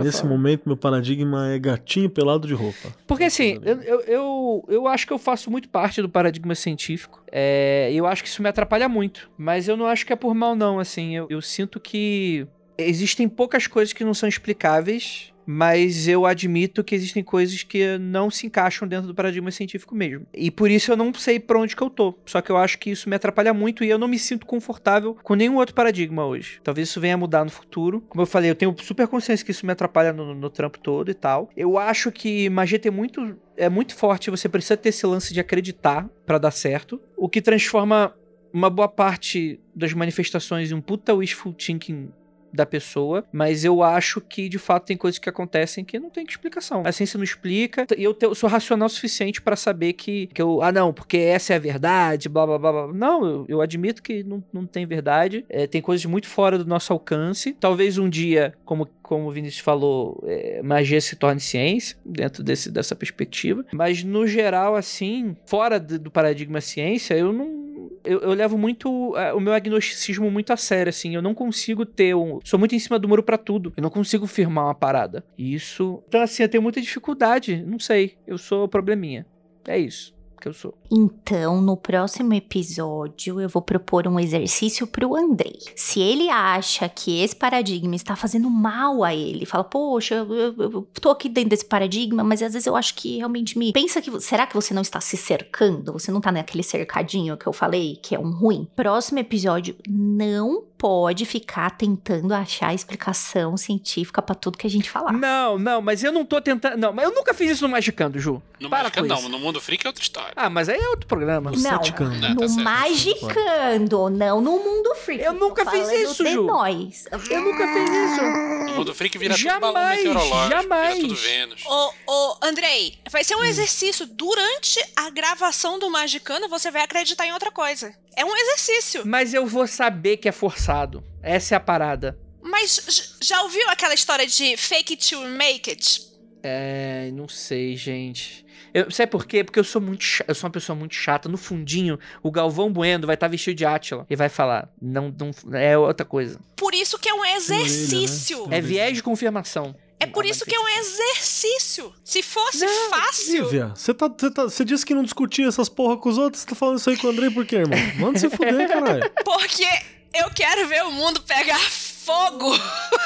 Nesse 0.02 0.22
fala. 0.22 0.30
momento, 0.30 0.62
meu 0.64 0.78
paradigma 0.78 1.52
é 1.52 1.58
gatinho 1.58 2.08
pelado 2.08 2.48
de 2.48 2.54
roupa. 2.54 2.88
Porque 3.06 3.24
assim, 3.24 3.60
eu, 3.62 3.82
eu, 3.82 4.00
eu, 4.00 4.64
eu 4.66 4.88
acho 4.88 5.06
que 5.06 5.12
eu 5.12 5.18
faço 5.18 5.50
muito 5.50 5.68
parte 5.68 6.00
do 6.00 6.08
paradigma 6.08 6.54
científico. 6.54 7.22
É, 7.30 7.90
e 7.92 7.98
eu 7.98 8.06
acho 8.06 8.22
que 8.22 8.30
isso 8.30 8.40
me 8.40 8.48
atrapalha 8.48 8.88
muito. 8.88 9.30
Mas 9.36 9.68
eu 9.68 9.76
não 9.76 9.86
acho 9.86 10.06
que 10.06 10.12
é 10.14 10.16
por 10.16 10.34
mal, 10.34 10.56
não. 10.56 10.80
Assim, 10.80 11.14
eu, 11.14 11.26
eu 11.28 11.42
sinto 11.42 11.78
que 11.78 12.46
existem 12.78 13.28
poucas 13.28 13.66
coisas 13.66 13.92
que 13.92 14.04
não 14.04 14.14
são 14.14 14.26
explicáveis, 14.26 15.33
mas 15.46 16.08
eu 16.08 16.26
admito 16.26 16.84
que 16.84 16.94
existem 16.94 17.22
coisas 17.22 17.62
que 17.62 17.98
não 17.98 18.30
se 18.30 18.46
encaixam 18.46 18.86
dentro 18.86 19.06
do 19.06 19.14
paradigma 19.14 19.50
científico 19.50 19.94
mesmo. 19.94 20.26
E 20.32 20.50
por 20.50 20.70
isso 20.70 20.92
eu 20.92 20.96
não 20.96 21.12
sei 21.14 21.38
pra 21.38 21.58
onde 21.58 21.76
que 21.76 21.82
eu 21.82 21.90
tô. 21.90 22.14
Só 22.26 22.40
que 22.40 22.50
eu 22.50 22.56
acho 22.56 22.78
que 22.78 22.90
isso 22.90 23.08
me 23.08 23.16
atrapalha 23.16 23.52
muito 23.52 23.84
e 23.84 23.90
eu 23.90 23.98
não 23.98 24.08
me 24.08 24.18
sinto 24.18 24.46
confortável 24.46 25.16
com 25.22 25.34
nenhum 25.34 25.56
outro 25.56 25.74
paradigma 25.74 26.24
hoje. 26.24 26.60
Talvez 26.62 26.88
isso 26.88 27.00
venha 27.00 27.14
a 27.14 27.18
mudar 27.18 27.44
no 27.44 27.50
futuro. 27.50 28.02
Como 28.08 28.22
eu 28.22 28.26
falei, 28.26 28.50
eu 28.50 28.54
tenho 28.54 28.74
super 28.80 29.06
consciência 29.06 29.44
que 29.44 29.50
isso 29.50 29.66
me 29.66 29.72
atrapalha 29.72 30.12
no, 30.12 30.34
no 30.34 30.50
trampo 30.50 30.78
todo 30.78 31.10
e 31.10 31.14
tal. 31.14 31.50
Eu 31.56 31.78
acho 31.78 32.10
que 32.10 32.48
magia 32.50 32.78
tem 32.78 32.92
muito 32.92 33.36
é 33.56 33.68
muito 33.68 33.94
forte, 33.94 34.30
você 34.30 34.48
precisa 34.48 34.76
ter 34.76 34.88
esse 34.88 35.06
lance 35.06 35.32
de 35.32 35.38
acreditar 35.38 36.08
pra 36.26 36.38
dar 36.38 36.50
certo, 36.50 37.00
o 37.16 37.28
que 37.28 37.40
transforma 37.40 38.12
uma 38.52 38.70
boa 38.70 38.88
parte 38.88 39.60
das 39.74 39.92
manifestações 39.92 40.70
em 40.70 40.74
um 40.74 40.80
puta 40.80 41.12
wishful 41.14 41.52
thinking 41.52 42.10
da 42.54 42.64
pessoa, 42.64 43.24
mas 43.32 43.64
eu 43.64 43.82
acho 43.82 44.20
que 44.20 44.48
de 44.48 44.58
fato 44.58 44.86
tem 44.86 44.96
coisas 44.96 45.18
que 45.18 45.28
acontecem 45.28 45.84
que 45.84 45.98
não 45.98 46.10
tem 46.10 46.24
explicação. 46.24 46.82
A 46.84 46.92
ciência 46.92 47.18
não 47.18 47.24
explica, 47.24 47.86
e 47.96 48.04
eu, 48.04 48.16
eu 48.20 48.34
sou 48.34 48.48
racional 48.48 48.86
o 48.86 48.90
suficiente 48.90 49.42
pra 49.42 49.56
saber 49.56 49.94
que, 49.94 50.28
que 50.28 50.40
eu, 50.40 50.62
ah 50.62 50.72
não, 50.72 50.92
porque 50.92 51.16
essa 51.16 51.52
é 51.52 51.56
a 51.56 51.58
verdade, 51.58 52.28
blá 52.28 52.46
blá 52.46 52.58
blá. 52.58 52.72
blá. 52.72 52.92
Não, 52.92 53.26
eu, 53.26 53.46
eu 53.48 53.60
admito 53.60 54.02
que 54.02 54.22
não, 54.22 54.42
não 54.52 54.66
tem 54.66 54.86
verdade, 54.86 55.44
É, 55.48 55.66
tem 55.66 55.80
coisas 55.80 56.04
muito 56.06 56.26
fora 56.26 56.58
do 56.58 56.64
nosso 56.64 56.92
alcance. 56.92 57.56
Talvez 57.58 57.98
um 57.98 58.08
dia, 58.08 58.54
como 58.64 58.88
como 59.04 59.28
o 59.28 59.30
Vinícius 59.30 59.62
falou, 59.62 60.24
é, 60.26 60.62
magia 60.62 60.98
se 60.98 61.14
torne 61.14 61.38
ciência, 61.38 61.94
dentro 62.04 62.42
desse, 62.42 62.70
dessa 62.70 62.96
perspectiva. 62.96 63.62
Mas, 63.70 64.02
no 64.02 64.26
geral, 64.26 64.74
assim, 64.74 65.36
fora 65.44 65.78
do 65.78 66.10
paradigma 66.10 66.60
ciência, 66.60 67.14
eu 67.14 67.30
não. 67.32 67.63
Eu, 68.04 68.20
eu 68.20 68.32
levo 68.32 68.56
muito 68.58 69.16
é, 69.16 69.32
o 69.32 69.40
meu 69.40 69.52
agnosticismo 69.52 70.30
muito 70.30 70.52
a 70.52 70.56
sério, 70.56 70.90
assim. 70.90 71.14
Eu 71.14 71.22
não 71.22 71.34
consigo 71.34 71.84
ter 71.84 72.14
um. 72.14 72.40
Sou 72.44 72.58
muito 72.58 72.74
em 72.74 72.78
cima 72.78 72.98
do 72.98 73.08
muro 73.08 73.22
pra 73.22 73.38
tudo. 73.38 73.72
Eu 73.76 73.82
não 73.82 73.90
consigo 73.90 74.26
firmar 74.26 74.66
uma 74.66 74.74
parada. 74.74 75.24
Isso. 75.38 76.02
Então, 76.08 76.20
assim, 76.20 76.42
eu 76.42 76.48
tenho 76.48 76.62
muita 76.62 76.80
dificuldade. 76.80 77.62
Não 77.66 77.78
sei. 77.78 78.16
Eu 78.26 78.38
sou 78.38 78.68
probleminha. 78.68 79.26
É 79.66 79.78
isso 79.78 80.14
que 80.44 80.48
eu 80.48 80.52
sou. 80.52 80.74
Então, 80.90 81.60
no 81.60 81.74
próximo 81.76 82.34
episódio, 82.34 83.40
eu 83.40 83.48
vou 83.48 83.62
propor 83.62 84.06
um 84.06 84.20
exercício 84.20 84.86
pro 84.86 85.16
Andrei. 85.16 85.58
Se 85.74 86.00
ele 86.00 86.28
acha 86.28 86.88
que 86.88 87.22
esse 87.22 87.34
paradigma 87.34 87.94
está 87.96 88.14
fazendo 88.14 88.50
mal 88.50 89.02
a 89.02 89.14
ele, 89.14 89.46
fala, 89.46 89.64
poxa, 89.64 90.16
eu, 90.16 90.34
eu- 90.34 90.54
eu 90.58 90.88
tô 91.00 91.10
aqui 91.10 91.28
dentro 91.28 91.50
desse 91.50 91.64
paradigma, 91.64 92.22
mas 92.22 92.42
às 92.42 92.52
vezes 92.52 92.66
eu 92.66 92.76
acho 92.76 92.94
que 92.94 93.16
realmente 93.16 93.58
me. 93.58 93.72
Pensa 93.72 94.02
que. 94.02 94.20
Será 94.20 94.46
que 94.46 94.54
você 94.54 94.74
não 94.74 94.82
está 94.82 95.00
se 95.00 95.16
cercando? 95.16 95.92
Você 95.94 96.12
não 96.12 96.20
tá 96.20 96.30
naquele 96.30 96.62
cercadinho 96.62 97.36
que 97.36 97.46
eu 97.46 97.52
falei, 97.52 97.98
que 98.02 98.14
é 98.14 98.18
um 98.18 98.30
ruim? 98.30 98.68
Próximo 98.76 99.18
episódio, 99.18 99.74
não 99.88 100.62
pode 100.84 101.24
ficar 101.24 101.70
tentando 101.70 102.34
achar 102.34 102.74
explicação 102.74 103.56
científica 103.56 104.20
pra 104.20 104.34
tudo 104.34 104.58
que 104.58 104.66
a 104.66 104.70
gente 104.70 104.90
falar. 104.90 105.14
Não, 105.14 105.58
não, 105.58 105.80
mas 105.80 106.04
eu 106.04 106.12
não 106.12 106.26
tô 106.26 106.42
tentando. 106.42 106.76
Não, 106.76 106.92
mas 106.92 107.06
eu 107.06 107.14
nunca 107.14 107.32
fiz 107.32 107.52
isso 107.52 107.62
no 107.62 107.70
Magicando, 107.70 108.18
Ju. 108.18 108.42
No 108.60 108.68
Para 108.68 108.82
Magica 108.82 109.00
com 109.00 109.08
não, 109.08 109.28
no 109.30 109.38
Mundo 109.38 109.62
Freak 109.62 109.86
é 109.86 109.88
outra 109.88 110.02
história. 110.02 110.34
Ah, 110.36 110.50
mas 110.50 110.68
aí 110.68 110.78
é 110.78 110.88
outro 110.90 111.06
programa. 111.06 111.50
No 111.50 111.56
Não, 111.56 111.70
Saticando. 111.70 112.14
Não, 112.16 112.36
tá 112.36 112.42
no 112.42 112.48
certo. 112.50 112.62
Magicando, 112.62 114.10
não 114.10 114.42
no 114.42 114.58
Mundo 114.58 114.94
Freak. 114.96 115.24
Eu 115.24 115.32
nunca 115.32 115.64
Tô 115.64 115.70
fiz 115.70 115.90
isso, 115.90 116.26
Ju. 116.26 116.42
nós. 116.42 117.06
Eu 117.30 117.40
nunca 117.40 117.66
fiz 117.66 117.90
isso. 117.90 118.22
No 118.66 118.74
Mundo 118.74 118.94
Freak 118.94 119.16
vira 119.16 119.34
tudo 119.34 119.42
Jamais, 119.42 119.72
balão 119.72 119.88
meteorológico, 119.88 120.50
jamais. 120.50 120.98
tudo 120.98 121.14
Vênus. 121.14 121.62
Ô, 121.64 121.92
ô, 122.06 122.36
Andrei, 122.42 122.98
vai 123.10 123.24
ser 123.24 123.36
um 123.36 123.44
exercício. 123.44 124.06
Durante 124.06 124.78
a 124.96 125.08
gravação 125.08 125.78
do 125.78 125.88
Magicano, 125.88 126.46
você 126.46 126.70
vai 126.70 126.82
acreditar 126.82 127.26
em 127.26 127.32
outra 127.32 127.50
coisa. 127.50 127.94
É 128.16 128.24
um 128.24 128.36
exercício. 128.36 129.02
Mas 129.04 129.34
eu 129.34 129.46
vou 129.46 129.66
saber 129.66 130.18
que 130.18 130.28
é 130.28 130.32
forçado. 130.32 130.73
Essa 131.22 131.54
é 131.54 131.56
a 131.56 131.60
parada. 131.60 132.18
Mas 132.42 133.16
já 133.22 133.42
ouviu 133.42 133.68
aquela 133.70 133.94
história 133.94 134.26
de 134.26 134.56
fake 134.56 134.94
it 134.94 135.10
to 135.10 135.20
make 135.26 135.70
it? 135.70 136.02
É, 136.42 137.10
não 137.12 137.26
sei, 137.26 137.76
gente. 137.76 138.44
Eu, 138.74 138.90
sabe 138.90 139.10
por 139.10 139.24
quê? 139.24 139.44
Porque 139.44 139.58
eu 139.58 139.64
sou 139.64 139.80
muito 139.80 140.04
eu 140.26 140.34
sou 140.34 140.46
uma 140.48 140.52
pessoa 140.52 140.76
muito 140.76 140.94
chata. 140.94 141.28
No 141.28 141.38
fundinho, 141.38 141.98
o 142.22 142.30
Galvão 142.30 142.72
Bueno 142.72 143.06
vai 143.06 143.14
estar 143.14 143.28
vestido 143.28 143.56
de 143.56 143.64
Átila 143.64 144.04
e 144.10 144.16
vai 144.16 144.28
falar, 144.28 144.68
não, 144.82 145.14
não 145.16 145.58
é 145.58 145.78
outra 145.78 146.04
coisa. 146.04 146.40
Por 146.56 146.74
isso 146.74 146.98
que 146.98 147.08
é 147.08 147.14
um 147.14 147.20
orelha, 147.20 147.34
né? 147.34 147.38
exercício. 147.62 148.48
É 148.50 148.60
viés 148.60 148.96
de 148.96 149.02
confirmação. 149.02 149.74
É 149.98 150.06
por 150.06 150.26
isso 150.26 150.44
que 150.44 150.54
é 150.54 150.60
um 150.60 150.68
exercício. 150.68 151.92
Se 152.04 152.22
fosse 152.22 152.66
Não, 152.66 152.90
fácil. 152.90 153.44
Lívia, 153.44 153.72
você 153.74 153.94
tá, 153.94 154.08
você 154.08 154.30
tá, 154.30 154.64
disse 154.64 154.84
que 154.84 154.94
não 154.94 155.02
discutia 155.02 155.46
essas 155.46 155.68
porra 155.68 155.96
com 155.96 156.08
os 156.08 156.18
outros, 156.18 156.42
você 156.42 156.48
tá 156.48 156.54
falando 156.54 156.78
isso 156.78 156.90
aí 156.90 156.96
com 156.96 157.06
o 157.06 157.10
Andrei 157.10 157.30
por 157.30 157.46
quê, 157.46 157.56
irmão? 157.56 157.78
Manda 157.96 158.18
se 158.18 158.28
fuder, 158.28 158.68
caralho. 158.68 159.10
Porque 159.24 159.66
eu 160.14 160.30
quero 160.30 160.68
ver 160.68 160.84
o 160.84 160.92
mundo 160.92 161.20
pegar 161.22 161.58
fogo. 161.58 162.54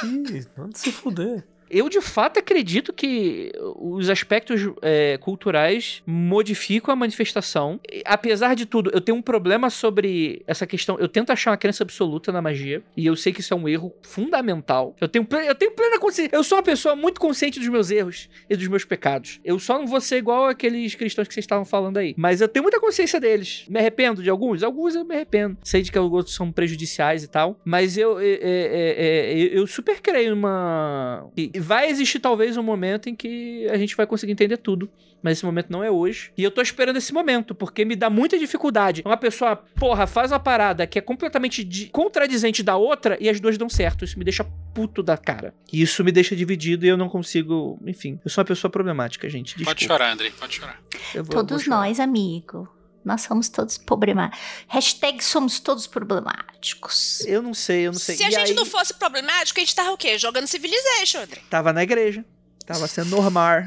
Ih, 0.05 0.47
manda 0.56 0.76
se 0.76 0.93
fuder. 0.93 1.44
Eu 1.70 1.89
de 1.89 2.01
fato 2.01 2.39
acredito 2.39 2.93
que 2.93 3.53
os 3.77 4.09
aspectos 4.09 4.61
é, 4.82 5.19
culturais 5.19 6.03
modificam 6.07 6.93
a 6.93 6.97
manifestação. 6.97 7.81
Apesar 8.05 8.55
de 8.55 8.66
tudo, 8.66 8.90
eu 8.93 9.01
tenho 9.01 9.19
um 9.19 9.23
problema 9.23 9.70
sobre 9.70 10.43
essa 10.47 10.66
questão. 10.66 10.99
Eu 10.99 11.09
tento 11.09 11.31
achar 11.31 11.51
uma 11.51 11.57
crença 11.57 11.82
absoluta 11.82 12.32
na 12.32 12.40
magia. 12.40 12.82
E 12.97 13.07
eu 13.07 13.16
sei 13.16 13.32
que 13.32 13.40
isso 13.40 13.53
é 13.53 13.57
um 13.57 13.69
erro 13.69 13.93
fundamental. 14.03 14.95
Eu 15.01 15.09
tenho, 15.09 15.27
eu 15.47 15.55
tenho 15.55 15.73
plena 15.73 15.99
consciência. 15.99 16.35
Eu 16.35 16.45
sou 16.45 16.59
uma 16.59 16.65
pessoa 16.65 16.97
muito 16.97 17.20
consciente 17.20 17.59
dos 17.59 17.69
meus 17.69 17.90
erros 17.90 18.28
e 18.49 18.57
dos 18.57 18.69
meus 18.69 18.85
pecados. 18.85 19.40
Eu 19.45 19.59
só 19.59 19.78
não 19.78 19.86
vou 19.86 20.01
ser 20.01 20.16
igual 20.16 20.47
aqueles 20.47 20.95
cristãos 20.95 21.28
que 21.28 21.35
vocês 21.35 21.45
estavam 21.45 21.65
falando 21.65 21.99
aí. 21.99 22.15
Mas 22.16 22.40
eu 22.40 22.49
tenho 22.49 22.62
muita 22.62 22.81
consciência 22.81 23.20
deles. 23.20 23.65
Me 23.69 23.78
arrependo 23.78 24.23
de 24.23 24.31
alguns? 24.31 24.62
Alguns 24.62 24.95
eu 24.95 25.05
me 25.05 25.15
arrependo. 25.15 25.57
Sei 25.62 25.82
de 25.82 25.93
que 25.93 25.99
alguns 25.99 26.35
são 26.35 26.51
prejudiciais 26.51 27.23
e 27.23 27.28
tal. 27.28 27.61
Mas 27.65 27.97
eu, 27.97 28.19
é, 28.19 28.27
é, 28.27 28.39
é, 28.40 29.43
é, 29.43 29.59
eu 29.59 29.66
super 29.66 30.01
creio 30.01 30.31
numa. 30.31 31.31
Vai 31.60 31.89
existir 31.90 32.18
talvez 32.20 32.56
um 32.56 32.62
momento 32.62 33.09
em 33.09 33.14
que 33.14 33.66
a 33.68 33.76
gente 33.78 33.97
vai 33.97 34.06
conseguir 34.06 34.32
entender 34.32 34.56
tudo. 34.59 34.90
Mas 35.20 35.39
esse 35.39 35.44
momento 35.44 35.66
não 35.68 35.82
é 35.82 35.90
hoje. 35.90 36.30
E 36.39 36.44
eu 36.44 36.51
tô 36.51 36.62
esperando 36.62 36.97
esse 36.97 37.12
momento, 37.12 37.52
porque 37.52 37.85
me 37.85 37.97
dá 37.97 38.09
muita 38.09 38.39
dificuldade. 38.39 39.02
Uma 39.05 39.16
pessoa, 39.16 39.56
porra, 39.56 40.06
faz 40.06 40.30
uma 40.30 40.39
parada 40.39 40.86
que 40.86 40.97
é 40.97 41.02
completamente 41.02 41.64
di- 41.64 41.86
contradizente 41.89 42.62
da 42.62 42.76
outra 42.76 43.16
e 43.20 43.28
as 43.28 43.40
duas 43.40 43.59
dão 43.59 43.68
certo. 43.68 44.05
Isso 44.05 44.16
me 44.16 44.24
deixa 44.24 44.44
puto 44.72 45.02
da 45.02 45.16
cara. 45.16 45.52
E 45.72 45.82
isso 45.82 46.05
me 46.05 46.12
deixa 46.12 46.36
dividido 46.36 46.86
e 46.86 46.89
eu 46.89 46.97
não 46.97 47.09
consigo. 47.09 47.80
Enfim, 47.85 48.20
eu 48.24 48.30
sou 48.30 48.43
uma 48.43 48.47
pessoa 48.47 48.70
problemática, 48.70 49.28
gente. 49.28 49.56
Desculpa. 49.56 49.70
Pode 49.72 49.85
chorar, 49.85 50.12
Andrei, 50.12 50.30
pode 50.30 50.55
chorar. 50.55 50.80
Eu 51.12 51.24
vou- 51.24 51.35
Todos 51.35 51.51
vou 51.51 51.60
chorar. 51.60 51.76
nós, 51.78 51.98
amigo. 51.98 52.68
Nós 53.09 53.22
somos 53.22 53.48
todos 53.48 53.76
problemáticos. 53.78 54.39
Hashtag 54.68 55.24
somos 55.24 55.59
todos 55.59 55.86
problemáticos. 55.86 57.20
Eu 57.26 57.43
não 57.43 57.55
sei, 57.55 57.86
eu 57.86 57.93
não 57.93 57.98
sei. 57.98 58.16
Se 58.16 58.22
a 58.24 58.28
E 58.28 58.32
gente 58.32 58.51
aí, 58.51 58.55
não 58.55 58.66
fosse 58.66 58.94
problemático, 58.94 59.59
a 59.59 59.62
gente 59.62 59.74
tava 59.74 59.90
o 59.90 59.97
quê? 59.97 60.18
Jogando 60.18 60.47
Civilization, 60.47 61.20
André. 61.22 61.40
Tava 61.51 61.72
na 61.72 61.82
igreja. 61.82 62.24
Tava 62.66 62.86
sendo 62.86 63.10
normal. 63.16 63.64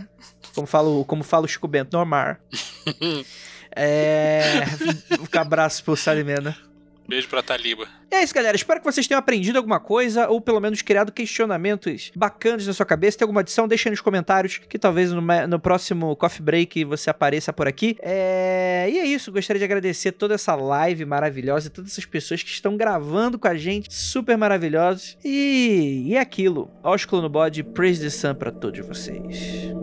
Como 0.53 0.67
fala, 0.67 0.87
o- 0.89 1.03
como 1.03 1.23
fala 1.23 1.45
o 1.45 1.47
Chico 1.47 1.67
Bento, 1.67 1.91
normal. 1.97 2.37
É. 3.73 4.63
Um 5.21 5.39
abraço 5.39 5.81
pro 5.83 5.95
Salimena. 5.95 6.57
Beijo 7.11 7.27
pra 7.27 7.43
Taliba. 7.43 7.89
É 8.09 8.23
isso, 8.23 8.33
galera. 8.33 8.55
Espero 8.55 8.79
que 8.79 8.85
vocês 8.85 9.05
tenham 9.05 9.19
aprendido 9.19 9.57
alguma 9.57 9.81
coisa, 9.81 10.29
ou 10.29 10.39
pelo 10.39 10.61
menos 10.61 10.81
criado 10.81 11.11
questionamentos 11.11 12.09
bacanas 12.15 12.65
na 12.65 12.71
sua 12.71 12.85
cabeça. 12.85 13.17
Tem 13.17 13.25
alguma 13.25 13.41
adição? 13.41 13.67
Deixa 13.67 13.89
nos 13.89 13.99
comentários, 13.99 14.59
que 14.59 14.79
talvez 14.79 15.11
no, 15.11 15.21
no 15.21 15.59
próximo 15.59 16.15
Coffee 16.15 16.41
Break 16.41 16.85
você 16.85 17.09
apareça 17.09 17.51
por 17.51 17.67
aqui. 17.67 17.97
É... 18.01 18.87
E 18.89 18.97
é 18.97 19.05
isso. 19.05 19.29
Gostaria 19.29 19.59
de 19.59 19.65
agradecer 19.65 20.13
toda 20.13 20.35
essa 20.35 20.55
live 20.55 21.03
maravilhosa 21.03 21.67
e 21.67 21.69
todas 21.69 21.91
essas 21.91 22.05
pessoas 22.05 22.41
que 22.43 22.49
estão 22.49 22.77
gravando 22.77 23.37
com 23.37 23.49
a 23.49 23.55
gente. 23.55 23.93
Super 23.93 24.37
maravilhosos. 24.37 25.17
E, 25.21 26.03
e 26.05 26.15
é 26.15 26.19
aquilo. 26.21 26.71
Ósculo 26.81 27.21
no 27.21 27.29
bode, 27.29 27.61
praise 27.61 28.01
the 28.01 28.09
sun 28.09 28.35
pra 28.35 28.51
todos 28.51 28.87
vocês. 28.87 29.73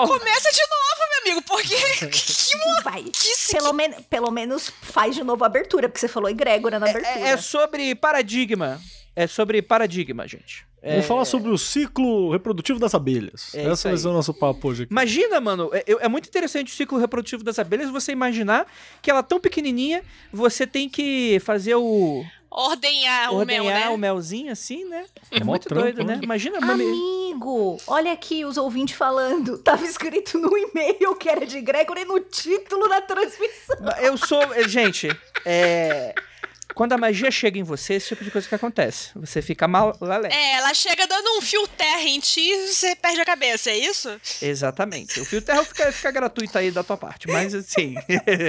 Começa 0.00 0.50
de 0.50 0.60
novo, 0.60 1.10
meu 1.10 1.20
amigo, 1.22 1.42
porque. 1.42 1.74
que 2.08 2.56
mo- 2.56 2.82
Vai. 2.82 3.02
que 3.04 3.52
Pelo, 3.52 3.72
men 3.72 3.92
pelo 4.10 4.30
menos 4.30 4.68
faz 4.82 5.14
de 5.14 5.22
novo 5.22 5.44
a 5.44 5.46
abertura, 5.46 5.88
porque 5.88 6.00
você 6.00 6.08
falou 6.08 6.28
egrégora 6.28 6.78
na 6.78 6.88
abertura. 6.88 7.18
É, 7.20 7.30
é 7.30 7.36
sobre 7.36 7.94
paradigma. 7.94 8.80
É 9.16 9.26
sobre 9.26 9.62
paradigma, 9.62 10.26
gente. 10.26 10.66
É- 10.82 10.90
Vamos 10.92 11.06
falar 11.06 11.24
sobre 11.24 11.50
o 11.50 11.56
ciclo 11.56 12.30
reprodutivo 12.30 12.78
das 12.78 12.94
abelhas. 12.94 13.54
É 13.54 13.64
Essa 13.64 13.88
vai 13.88 13.96
ser 13.96 14.08
o 14.08 14.12
nosso 14.12 14.34
papo 14.34 14.68
hoje 14.68 14.82
aqui. 14.82 14.92
Imagina, 14.92 15.40
mano, 15.40 15.70
é, 15.72 15.82
é 15.86 16.08
muito 16.08 16.28
interessante 16.28 16.70
o 16.72 16.76
ciclo 16.76 16.98
reprodutivo 16.98 17.42
das 17.42 17.58
abelhas, 17.58 17.88
você 17.88 18.12
imaginar 18.12 18.66
que 19.00 19.10
ela 19.10 19.22
tão 19.22 19.40
pequenininha, 19.40 20.02
você 20.30 20.66
tem 20.66 20.88
que 20.88 21.40
fazer 21.42 21.74
o... 21.76 22.22
ordenhar 22.54 23.32
o 23.34 23.44
mel, 23.44 23.64
né? 23.64 23.88
o 23.88 23.98
melzinho 23.98 24.52
assim, 24.52 24.84
né? 24.84 25.04
É 25.30 25.40
Mó 25.40 25.52
muito 25.52 25.68
doido, 25.68 26.04
né? 26.04 26.20
Imagina, 26.22 26.60
mami. 26.60 26.84
Amigo, 26.84 27.76
olha 27.86 28.12
aqui 28.12 28.44
os 28.44 28.56
ouvintes 28.56 28.96
falando. 28.96 29.58
Tava 29.64 29.84
escrito 29.84 30.38
no 30.38 30.56
e-mail 30.56 31.16
que 31.16 31.28
era 31.28 31.44
de 31.44 31.60
Gregory 31.60 32.04
no 32.04 32.20
título 32.20 32.88
da 32.88 33.00
transmissão. 33.02 33.76
Eu 34.00 34.16
sou. 34.16 34.40
eh, 34.54 34.68
Gente, 34.68 35.08
é. 35.44 36.14
Quando 36.74 36.92
a 36.92 36.98
magia 36.98 37.30
chega 37.30 37.56
em 37.56 37.62
você, 37.62 37.94
esse 37.94 38.08
tipo 38.08 38.24
de 38.24 38.32
coisa 38.32 38.48
que 38.48 38.54
acontece. 38.54 39.10
Você 39.14 39.40
fica 39.40 39.68
mal 39.68 39.96
lalé. 40.00 40.28
É, 40.32 40.54
ela 40.54 40.74
chega 40.74 41.06
dando 41.06 41.38
um 41.38 41.40
fio 41.40 41.68
terra 41.68 42.02
em 42.02 42.18
ti 42.18 42.40
e 42.40 42.66
você 42.72 42.96
perde 42.96 43.20
a 43.20 43.24
cabeça, 43.24 43.70
é 43.70 43.76
isso? 43.76 44.10
Exatamente. 44.42 45.20
O 45.20 45.24
fio 45.24 45.40
terra 45.40 45.62
fica, 45.64 45.92
fica 45.92 46.10
gratuito 46.10 46.58
aí 46.58 46.72
da 46.72 46.82
tua 46.82 46.96
parte, 46.96 47.28
mas 47.28 47.54
assim. 47.54 47.94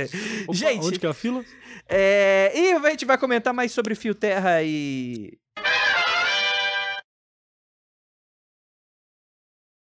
Opa, 0.47 0.53
gente, 0.57 0.85
Onde 0.87 0.99
que 0.99 1.05
é 1.05 1.09
a 1.09 1.13
fila? 1.13 1.45
É, 1.87 2.51
e 2.55 2.73
a 2.73 2.89
gente 2.89 3.05
vai 3.05 3.17
comentar 3.17 3.53
mais 3.53 3.71
sobre 3.71 3.95
fio 3.95 4.15
terra 4.15 4.61
e. 4.63 5.37